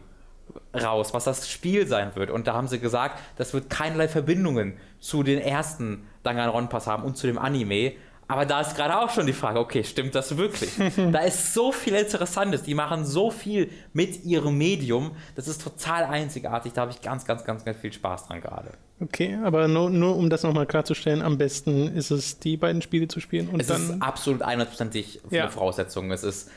raus, 0.80 1.14
was 1.14 1.23
das 1.23 1.49
Spiel 1.49 1.88
sein 1.88 2.15
wird. 2.15 2.30
Und 2.30 2.47
da 2.47 2.53
haben 2.53 2.68
sie 2.68 2.80
gesagt, 2.80 3.19
das 3.38 3.53
wird 3.53 3.69
keinerlei 3.69 4.07
Verbindungen 4.07 4.77
zu 4.99 5.23
den 5.23 5.39
ersten 5.39 6.07
Danganronpas 6.23 6.88
haben 6.88 7.03
und 7.03 7.18
zu 7.18 7.27
dem 7.27 7.38
Anime. 7.38 7.93
Aber 8.30 8.45
da 8.45 8.61
ist 8.61 8.76
gerade 8.76 8.95
auch 8.99 9.10
schon 9.10 9.26
die 9.26 9.34
Frage, 9.34 9.60
okay, 9.60 9.84
stimmt 9.84 10.14
das 10.14 10.38
wirklich? 10.38 10.69
da 11.11 11.19
ist 11.22 11.53
so 11.56 11.72
viel 11.72 11.95
Interessantes. 11.95 12.61
Die 12.61 12.76
machen 12.76 13.03
so 13.03 13.31
viel 13.31 13.72
mit 13.91 14.23
ihrem 14.23 14.56
Medium. 14.56 15.11
Das 15.35 15.47
ist 15.47 15.64
total 15.64 16.03
einzigartig. 16.06 16.73
Da 16.73 16.81
habe 16.81 16.91
ich 16.91 17.01
ganz, 17.01 17.26
ganz, 17.26 17.43
ganz, 17.43 17.65
ganz 17.65 17.80
viel 17.80 17.91
Spaß 17.91 18.27
dran 18.27 18.39
gerade. 18.39 18.69
Okay, 19.01 19.35
aber 19.43 19.68
nur, 19.68 19.89
nur 19.89 20.15
um 20.15 20.30
das 20.30 20.43
nochmal 20.43 20.68
klarzustellen, 20.68 21.23
am 21.23 21.39
besten 21.39 21.88
ist 21.95 22.11
es, 22.11 22.38
die 22.38 22.56
beiden 22.56 22.84
Spiele 22.84 23.07
zu 23.07 23.19
spielen. 23.19 23.49
Und 23.49 23.61
es 23.61 23.68
dann, 23.68 23.81
ist 23.81 24.01
absolut 24.01 24.43
100%ig 24.45 25.22
Ja. 25.31 25.47
Voraussetzung. 25.47 26.11
Es 26.11 26.23
ist, 26.23 26.51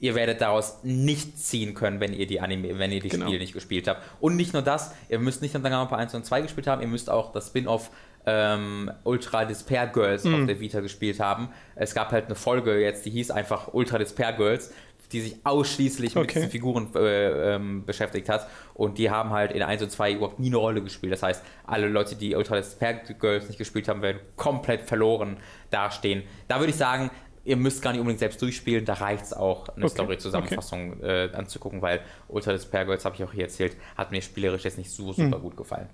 ihr 0.00 0.14
werdet 0.14 0.40
daraus 0.40 0.78
nichts 0.82 1.44
ziehen 1.48 1.74
können, 1.74 2.00
wenn 2.00 2.14
ihr 2.14 2.26
die 2.26 2.40
Anime, 2.40 2.78
wenn 2.78 2.90
ihr 2.90 3.00
die 3.00 3.10
Genau. 3.10 3.26
Spiele 3.26 3.40
nicht 3.40 3.52
gespielt 3.52 3.86
habt. 3.86 4.00
Und 4.20 4.36
nicht 4.36 4.54
nur 4.54 4.62
das, 4.62 4.92
ihr 5.10 5.18
müsst 5.18 5.42
nicht 5.42 5.52
nur 5.52 5.62
Danganronpa 5.62 5.96
1 5.96 6.14
und 6.14 6.24
2 6.24 6.40
gespielt 6.40 6.68
haben, 6.68 6.80
ihr 6.80 6.88
müsst 6.88 7.10
auch 7.10 7.32
das 7.32 7.48
Spin-off 7.48 7.90
ähm, 8.26 8.90
Ultra 9.04 9.44
Despair 9.44 9.86
Girls 9.86 10.24
Mhm. 10.24 10.34
auf 10.34 10.46
der 10.46 10.60
Vita 10.60 10.80
gespielt 10.80 11.20
haben. 11.20 11.48
Es 11.74 11.94
gab 11.94 12.12
halt 12.12 12.26
eine 12.26 12.34
Folge 12.34 12.78
jetzt, 12.80 13.06
die 13.06 13.10
hieß 13.10 13.30
einfach 13.30 13.72
Ultra 13.72 13.98
Despair 13.98 14.32
Girls, 14.34 14.72
die 15.12 15.22
sich 15.22 15.36
ausschließlich 15.44 16.14
mit 16.14 16.24
Okay. 16.24 16.34
diesen 16.34 16.50
Figuren 16.50 16.88
äh, 16.94 17.54
ähm, 17.54 17.86
beschäftigt 17.86 18.28
hat. 18.28 18.46
Und 18.74 18.98
die 18.98 19.10
haben 19.10 19.30
halt 19.30 19.52
in 19.52 19.62
1 19.62 19.82
und 19.82 19.90
2 19.90 20.12
überhaupt 20.12 20.38
nie 20.38 20.48
eine 20.48 20.58
Rolle 20.58 20.82
gespielt. 20.82 21.12
Das 21.14 21.22
heißt, 21.22 21.42
alle 21.66 21.88
Leute, 21.88 22.14
die 22.14 22.34
Ultra 22.34 22.56
Despair 22.56 22.94
Girls 23.18 23.48
nicht 23.48 23.56
gespielt 23.56 23.88
haben, 23.88 24.02
werden 24.02 24.20
komplett 24.36 24.82
verloren 24.82 25.38
dastehen. 25.70 26.24
Da 26.46 26.58
würde 26.58 26.70
ich 26.70 26.76
sagen, 26.76 27.10
ihr 27.44 27.56
müsst 27.56 27.80
gar 27.80 27.92
nicht 27.92 28.00
unbedingt 28.00 28.18
selbst 28.20 28.42
durchspielen, 28.42 28.84
da 28.84 28.92
reicht 28.94 29.24
es 29.24 29.32
auch, 29.32 29.68
eine 29.70 29.86
Okay, 29.86 29.94
Story-Zusammenfassung 29.94 31.02
äh, 31.02 31.30
anzugucken, 31.32 31.80
weil 31.80 32.00
Ultra 32.28 32.52
Despair 32.52 32.84
Girls, 32.84 33.06
habe 33.06 33.14
ich 33.16 33.24
auch 33.24 33.32
hier 33.32 33.44
erzählt, 33.44 33.74
hat 33.96 34.10
mir 34.10 34.20
spielerisch 34.20 34.64
jetzt 34.64 34.76
nicht 34.76 34.90
so 34.90 35.14
super 35.14 35.38
gut 35.38 35.56
gefallen. 35.56 35.88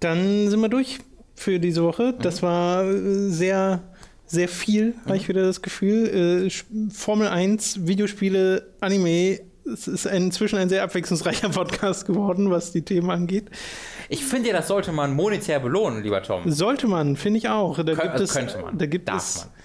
Dann 0.00 0.48
sind 0.48 0.60
wir 0.60 0.68
durch 0.68 0.98
für 1.34 1.58
diese 1.58 1.82
Woche. 1.82 2.14
Mhm. 2.16 2.22
Das 2.22 2.42
war 2.42 2.84
äh, 2.84 3.30
sehr, 3.30 3.82
sehr 4.26 4.48
viel, 4.48 4.94
habe 5.06 5.16
ich 5.16 5.28
wieder 5.28 5.42
das 5.42 5.62
Gefühl. 5.62 6.48
Äh, 6.48 6.90
Formel 6.92 7.28
1, 7.28 7.86
Videospiele, 7.86 8.68
Anime. 8.80 9.40
Es 9.70 9.86
ist 9.86 10.06
inzwischen 10.06 10.58
ein 10.58 10.68
sehr 10.70 10.82
abwechslungsreicher 10.82 11.48
Podcast 11.50 12.06
geworden, 12.06 12.50
was 12.50 12.72
die 12.72 12.82
Themen 12.82 13.10
angeht. 13.10 13.50
Ich 14.08 14.24
finde 14.24 14.48
ja, 14.48 14.56
das 14.56 14.68
sollte 14.68 14.92
man 14.92 15.14
monetär 15.14 15.60
belohnen, 15.60 16.02
lieber 16.02 16.22
Tom. 16.22 16.50
Sollte 16.50 16.86
man, 16.86 17.16
finde 17.16 17.38
ich 17.38 17.48
auch. 17.50 17.76
Da 17.76 17.82
Kön 17.84 17.96
gibt 17.96 18.08
also 18.12 18.24
es, 18.24 18.32
könnte 18.34 18.58
man. 18.58 18.78
Da 18.78 18.86
gibt 18.86 19.08
Darf 19.08 19.18
es, 19.18 19.36
man. 19.44 19.57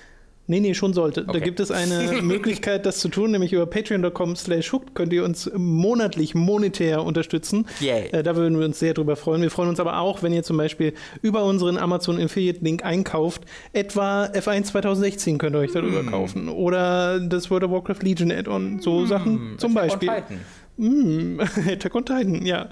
Nee, 0.45 0.59
nee, 0.59 0.73
schon 0.73 0.93
sollte. 0.93 1.23
Da 1.23 1.29
Okay. 1.29 1.39
gibt 1.41 1.59
es 1.61 1.71
eine 1.71 2.11
Möglichkeit, 2.21 2.85
das 2.85 2.99
zu 2.99 3.07
tun, 3.07 3.31
nämlich 3.31 3.53
über 3.53 3.65
patreon.com 3.65 4.35
slash 4.35 4.73
hooked 4.73 4.93
könnt 4.93 5.13
ihr 5.13 5.23
uns 5.23 5.49
monatlich 5.55 6.35
monetär 6.35 7.01
unterstützen. 7.03 7.65
Yay. 7.79 8.09
Äh, 8.11 8.23
da 8.23 8.35
würden 8.35 8.59
wir 8.59 8.65
uns 8.65 8.77
sehr 8.77 8.93
drüber 8.93 9.15
freuen. 9.15 9.41
Wir 9.41 9.49
freuen 9.51 9.69
uns 9.69 9.79
aber 9.79 9.99
auch, 9.99 10.21
wenn 10.21 10.33
ihr 10.33 10.43
zum 10.43 10.57
Beispiel 10.57 10.93
über 11.21 11.45
unseren 11.45 11.77
Amazon 11.77 12.19
Affiliate 12.21 12.59
Link 12.61 12.83
einkauft. 12.83 13.43
Etwa 13.71 14.25
F1 14.25 14.63
2016 14.65 15.37
könnt 15.37 15.55
ihr 15.55 15.59
euch 15.59 15.71
darüber 15.71 15.99
Hm. 15.99 16.11
kaufen. 16.11 16.49
Oder 16.49 17.21
das 17.21 17.49
World 17.49 17.63
of 17.63 17.71
Warcraft 17.71 18.03
Legion 18.03 18.31
Add-on. 18.31 18.79
So 18.81 19.05
Sachen 19.05 19.55
zum 19.59 19.77
Attack 19.77 19.93
on 20.01 20.07
Beispiel. 20.07 20.09
Titan. 20.09 20.39
Mm, 20.75 21.39
Attack 21.71 21.95
on 21.95 22.05
Titan, 22.05 22.45
ja. 22.45 22.67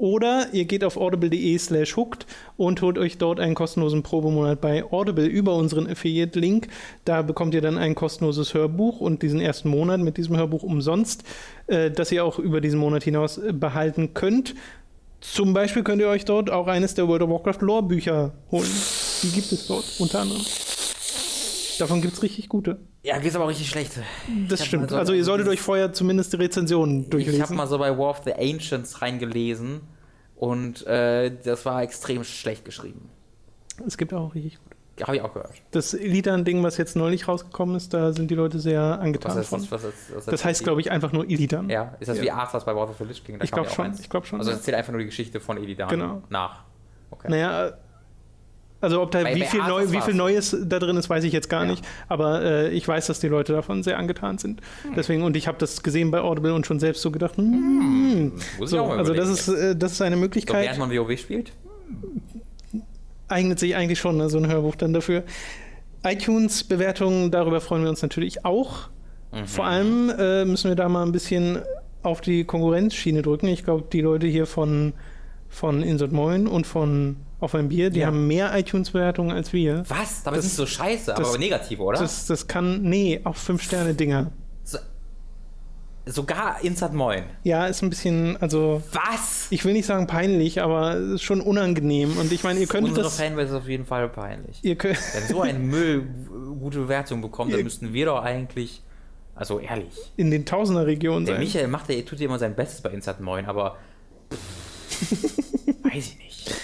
Oder 0.00 0.46
ihr 0.52 0.64
geht 0.64 0.82
auf 0.82 0.96
audible.de 0.96 1.58
slash 1.58 1.94
hooked 1.94 2.24
und 2.56 2.80
holt 2.80 2.96
euch 2.96 3.18
dort 3.18 3.38
einen 3.38 3.54
kostenlosen 3.54 4.02
Probemonat 4.02 4.58
bei 4.58 4.82
Audible 4.82 5.26
über 5.26 5.54
unseren 5.54 5.86
Affiliate-Link. 5.86 6.68
Da 7.04 7.20
bekommt 7.20 7.52
ihr 7.52 7.60
dann 7.60 7.76
ein 7.76 7.94
kostenloses 7.94 8.54
Hörbuch 8.54 9.02
und 9.02 9.20
diesen 9.20 9.42
ersten 9.42 9.68
Monat 9.68 10.00
mit 10.00 10.16
diesem 10.16 10.38
Hörbuch 10.38 10.62
umsonst, 10.62 11.22
äh, 11.66 11.90
das 11.90 12.10
ihr 12.12 12.24
auch 12.24 12.38
über 12.38 12.62
diesen 12.62 12.80
Monat 12.80 13.04
hinaus 13.04 13.36
äh, 13.36 13.52
behalten 13.52 14.14
könnt. 14.14 14.54
Zum 15.20 15.52
Beispiel 15.52 15.82
könnt 15.82 16.00
ihr 16.00 16.08
euch 16.08 16.24
dort 16.24 16.48
auch 16.48 16.66
eines 16.66 16.94
der 16.94 17.06
World 17.06 17.20
of 17.20 17.28
Warcraft 17.28 17.60
Lore-Bücher 17.60 18.32
holen. 18.50 18.70
Die 19.22 19.28
gibt 19.28 19.52
es 19.52 19.66
dort 19.66 19.84
unter 19.98 20.20
anderem. 20.20 20.40
Davon 21.80 22.00
gibt 22.00 22.14
es 22.14 22.22
richtig 22.22 22.48
gute. 22.48 22.78
Ja, 23.02 23.14
gibt 23.16 23.28
es 23.28 23.34
aber 23.36 23.44
auch 23.46 23.48
richtig 23.48 23.68
schlechte. 23.68 24.02
Das 24.48 24.64
stimmt. 24.64 24.90
so- 24.90 24.96
also 24.96 25.12
ihr 25.12 25.24
solltet 25.24 25.48
euch 25.48 25.60
vorher 25.60 25.92
zumindest 25.92 26.32
die 26.32 26.36
Rezensionen 26.36 27.08
durchlesen. 27.10 27.40
Ich 27.40 27.42
habe 27.42 27.54
mal 27.54 27.66
so 27.66 27.78
bei 27.78 27.96
War 27.96 28.10
of 28.10 28.22
the 28.24 28.32
Ancients 28.34 29.00
reingelesen 29.02 29.80
und 30.36 30.86
äh, 30.86 31.30
das 31.44 31.64
war 31.66 31.82
extrem 31.82 32.24
schlecht 32.24 32.64
geschrieben. 32.64 33.08
es 33.86 33.96
gibt 33.96 34.12
auch 34.14 34.34
richtig 34.34 34.58
gute. 34.62 34.70
Habe 35.06 35.16
ich 35.16 35.22
auch 35.22 35.32
gehört. 35.32 35.52
Das 35.70 35.94
Illidan-Ding, 35.94 36.62
was 36.62 36.76
jetzt 36.76 36.94
neulich 36.94 37.26
rausgekommen 37.26 37.74
ist, 37.74 37.94
da 37.94 38.12
sind 38.12 38.30
die 38.30 38.34
Leute 38.34 38.58
sehr 38.58 38.82
angetan 39.00 39.30
Was 39.32 39.38
ist 39.38 39.48
von. 39.48 39.60
das? 39.60 39.70
Was 39.70 39.84
ist, 39.84 39.94
was 40.14 40.24
Das 40.26 40.44
heißt, 40.44 40.62
glaube 40.62 40.82
ich, 40.82 40.90
einfach 40.90 41.12
nur 41.12 41.24
Illidan. 41.26 41.70
Ja, 41.70 41.96
ist 42.00 42.08
das 42.08 42.18
Ja. 42.18 42.24
wie 42.24 42.30
Arthas 42.30 42.66
bei 42.66 42.76
War 42.76 42.86
of 42.90 42.98
the 42.98 43.04
Lich 43.04 43.24
King? 43.24 43.38
Da 43.38 43.44
Ich 43.44 43.50
kam 43.50 43.62
glaub 43.64 43.66
ja 43.66 43.72
auch 43.72 43.76
schon, 43.94 43.98
ich 43.98 44.10
glaub 44.10 44.26
schon, 44.26 44.38
Also 44.40 44.50
es 44.50 44.58
erzählt 44.58 44.76
einfach 44.76 44.92
nur 44.92 44.98
die 44.98 45.06
Geschichte 45.06 45.40
von 45.40 45.56
Illidan 45.56 45.88
Genau. 45.88 46.22
nach. 46.28 46.64
Okay. 47.10 47.28
Naja, 47.30 47.72
also 48.80 49.00
ob 49.02 49.10
da 49.10 49.22
Bei- 49.22 49.34
wie, 49.34 49.40
bei 49.40 49.46
viel 49.46 49.60
neu, 49.60 49.84
wie 49.92 50.00
viel 50.00 50.12
so. 50.14 50.18
Neues 50.18 50.56
da 50.64 50.78
drin 50.78 50.96
ist, 50.96 51.10
weiß 51.10 51.24
ich 51.24 51.32
jetzt 51.32 51.48
gar 51.50 51.64
Ja. 51.64 51.70
nicht. 51.70 51.84
Aber 52.08 52.42
äh, 52.42 52.68
ich 52.70 52.86
weiß, 52.88 53.06
dass 53.08 53.20
die 53.20 53.28
Leute 53.28 53.52
davon 53.52 53.82
sehr 53.82 53.98
angetan 53.98 54.38
sind. 54.38 54.60
Hm. 54.84 54.92
Deswegen, 54.96 55.22
und 55.22 55.36
ich 55.36 55.46
habe 55.48 55.58
das 55.58 55.82
gesehen 55.82 56.10
bei 56.10 56.20
Audible 56.20 56.54
und 56.54 56.66
schon 56.66 56.80
selbst 56.80 57.02
so 57.02 57.10
gedacht, 57.10 57.36
hm, 57.36 58.32
ich 58.60 58.68
so, 58.68 58.82
also 58.84 59.12
das 59.14 59.28
ist, 59.28 59.48
äh, 59.48 59.76
das 59.76 59.92
ist 59.92 60.02
eine 60.02 60.16
So, 60.16 60.20
Möglichkeit. 60.20 60.64
während 60.64 60.78
man 60.78 60.90
WoW 60.90 61.18
spielt? 61.18 61.52
eignet 63.28 63.58
sich 63.60 63.76
eigentlich 63.76 63.98
schon 64.00 64.16
ne, 64.16 64.28
so 64.28 64.38
ein 64.38 64.48
Hörbuch 64.48 64.74
dann 64.74 64.92
dafür. 64.92 65.22
iTunes-Bewertungen, 66.02 67.30
darüber 67.30 67.60
freuen 67.60 67.82
wir 67.82 67.90
uns 67.90 68.02
natürlich 68.02 68.44
auch. 68.44 68.88
Mhm. 69.32 69.46
Vor 69.46 69.66
allem 69.66 70.10
äh, 70.18 70.44
müssen 70.44 70.68
wir 70.68 70.74
da 70.74 70.88
mal 70.88 71.04
ein 71.04 71.12
bisschen 71.12 71.58
auf 72.02 72.20
die 72.20 72.44
Konkurrenzschiene 72.44 73.22
drücken. 73.22 73.46
Ich 73.46 73.62
glaube, 73.64 73.84
die 73.92 74.00
Leute 74.00 74.26
hier 74.26 74.46
von, 74.46 74.94
von 75.48 75.82
Insert 75.82 76.12
Moin 76.12 76.46
und 76.46 76.66
von 76.66 77.16
Auf 77.40 77.54
ein 77.54 77.68
Bier, 77.68 77.90
die 77.90 78.00
Ja. 78.00 78.08
haben 78.08 78.26
mehr 78.26 78.56
iTunes-Bewertungen 78.56 79.30
als 79.34 79.52
wir. 79.52 79.84
Was? 79.88 80.26
Aber 80.26 80.36
Das- 80.36 80.44
ist 80.46 80.56
so 80.56 80.66
scheiße, 80.66 81.14
das- 81.16 81.18
aber 81.28 81.38
negativ, 81.38 81.80
oder? 81.80 81.98
Das, 81.98 82.26
das 82.26 82.46
kann, 82.46 82.82
nee, 82.82 83.20
auch 83.24 83.34
5-Sterne-Dinger. 83.36 84.30
so, 84.62 84.78
sogar 86.06 86.62
Insert 86.62 86.92
Moin. 86.92 87.22
Ja, 87.44 87.66
ist 87.66 87.82
ein 87.82 87.88
bisschen, 87.90 88.36
also, 88.42 88.82
Was? 88.92 89.46
ich 89.50 89.64
will 89.64 89.72
nicht 89.72 89.86
sagen 89.86 90.06
peinlich, 90.06 90.60
aber 90.60 90.96
ist 90.96 91.22
schon 91.22 91.40
unangenehm. 91.40 92.16
Und 92.18 92.30
ich 92.32 92.44
meine, 92.44 92.60
ihr 92.60 92.66
könntet 92.66 92.90
Unsere 92.90 93.06
das. 93.06 93.16
Fanbase 93.18 93.48
ist 93.56 93.62
auf 93.62 93.68
jeden 93.68 93.86
Fall 93.86 94.08
peinlich. 94.10 94.58
Ihr 94.62 94.76
könnt, 94.76 94.98
Wenn 95.14 95.26
so 95.28 95.40
ein 95.40 95.66
Müll 95.66 96.02
gute 96.60 96.80
Bewertung 96.80 97.22
bekommt, 97.22 97.52
dann 97.54 97.62
müssten 97.62 97.92
wir 97.94 98.06
doch 98.06 98.22
eigentlich. 98.22 98.82
Also 99.34 99.58
ehrlich. 99.58 99.94
in 100.18 100.30
den 100.30 100.44
Tausender-Regionen 100.44 101.24
Der 101.24 101.36
sein. 101.36 101.44
Michael 101.44 101.68
macht 101.68 101.88
ja, 101.88 101.98
tut 102.02 102.18
ja 102.20 102.26
immer 102.26 102.38
sein 102.38 102.54
Bestes 102.54 102.82
bei 102.82 102.90
Insert 102.90 103.20
Moin, 103.22 103.46
aber. 103.46 103.78
weiß 105.82 105.94
ich 105.94 106.18
nicht. 106.18 106.54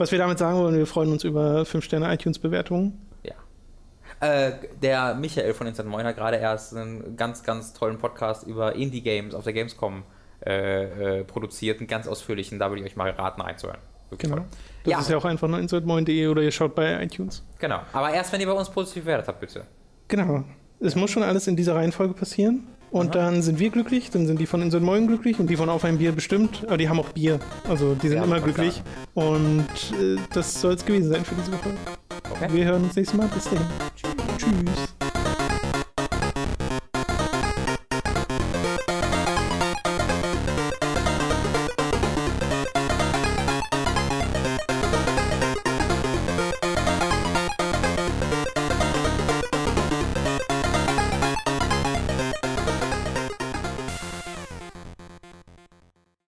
Was 0.00 0.12
wir 0.12 0.18
damit 0.18 0.38
sagen 0.38 0.58
wollen, 0.58 0.74
wir 0.78 0.86
freuen 0.86 1.12
uns 1.12 1.24
über 1.24 1.60
5-Sterne-iTunes-Bewertungen. 1.60 2.98
Ja. 3.22 3.34
Äh, 4.26 4.52
der 4.82 5.14
Michael 5.14 5.52
von 5.52 5.66
Instant 5.66 5.90
Moin 5.90 6.06
hat 6.06 6.16
gerade 6.16 6.38
erst 6.38 6.74
einen 6.74 7.18
ganz, 7.18 7.42
ganz 7.42 7.74
tollen 7.74 7.98
Podcast 7.98 8.46
über 8.46 8.74
Indie-Games 8.74 9.34
auf 9.34 9.44
der 9.44 9.52
Gamescom 9.52 10.04
äh, 10.46 11.18
äh, 11.18 11.24
produziert, 11.24 11.80
einen 11.80 11.86
ganz 11.86 12.08
ausführlichen, 12.08 12.58
da 12.58 12.70
würde 12.70 12.80
ich 12.80 12.86
euch 12.90 12.96
mal 12.96 13.10
raten 13.10 13.42
reinzuhören. 13.42 13.76
Wirklich 14.08 14.30
Genau. 14.30 14.42
toll. 14.42 14.50
Das 14.84 14.90
Ja. 14.90 14.98
ist 15.00 15.10
ja 15.10 15.18
auch 15.18 15.24
einfach 15.26 15.48
nur 15.48 15.58
insertmoin.de 15.58 16.28
oder 16.28 16.40
ihr 16.40 16.50
schaut 16.50 16.74
bei 16.74 17.04
iTunes. 17.04 17.44
Genau. 17.58 17.80
Aber 17.92 18.10
erst, 18.10 18.32
wenn 18.32 18.40
ihr 18.40 18.46
bei 18.46 18.54
uns 18.54 18.70
positiv 18.70 19.02
bewertet 19.04 19.28
habt, 19.28 19.40
bitte. 19.40 19.64
Genau. 20.08 20.44
Es 20.80 20.96
muss 20.96 21.10
schon 21.10 21.22
alles 21.24 21.46
in 21.46 21.56
dieser 21.56 21.74
Reihenfolge 21.74 22.14
passieren. 22.14 22.66
Und 22.90 23.14
dann 23.14 23.42
sind 23.42 23.58
wir 23.58 23.70
glücklich, 23.70 24.10
dann 24.10 24.26
sind 24.26 24.40
die 24.40 24.46
von 24.46 24.62
Insert 24.62 24.82
Moin 24.82 25.06
glücklich 25.06 25.38
und 25.38 25.48
die 25.48 25.56
von 25.56 25.68
Auf 25.68 25.84
ein 25.84 25.98
Bier 25.98 26.12
bestimmt. 26.12 26.64
Aber 26.66 26.76
die 26.76 26.88
haben 26.88 26.98
auch 26.98 27.10
Bier. 27.10 27.38
Also 27.68 27.94
die 27.94 28.08
sind 28.08 28.18
Ja, 28.18 28.24
immer 28.24 28.40
glücklich. 28.40 28.82
Und 29.14 29.66
äh, 30.00 30.16
das 30.32 30.60
soll 30.60 30.74
es 30.74 30.84
gewesen 30.84 31.10
sein 31.10 31.24
für 31.24 31.34
diese 31.36 31.52
Woche. 31.52 31.70
Okay. 32.30 32.48
Wir 32.52 32.64
hören 32.64 32.84
uns 32.84 32.96
nächstes 32.96 33.16
Mal. 33.16 33.28
Bis 33.28 33.44
dahin. 33.44 33.66
Tschüss. 34.38 34.99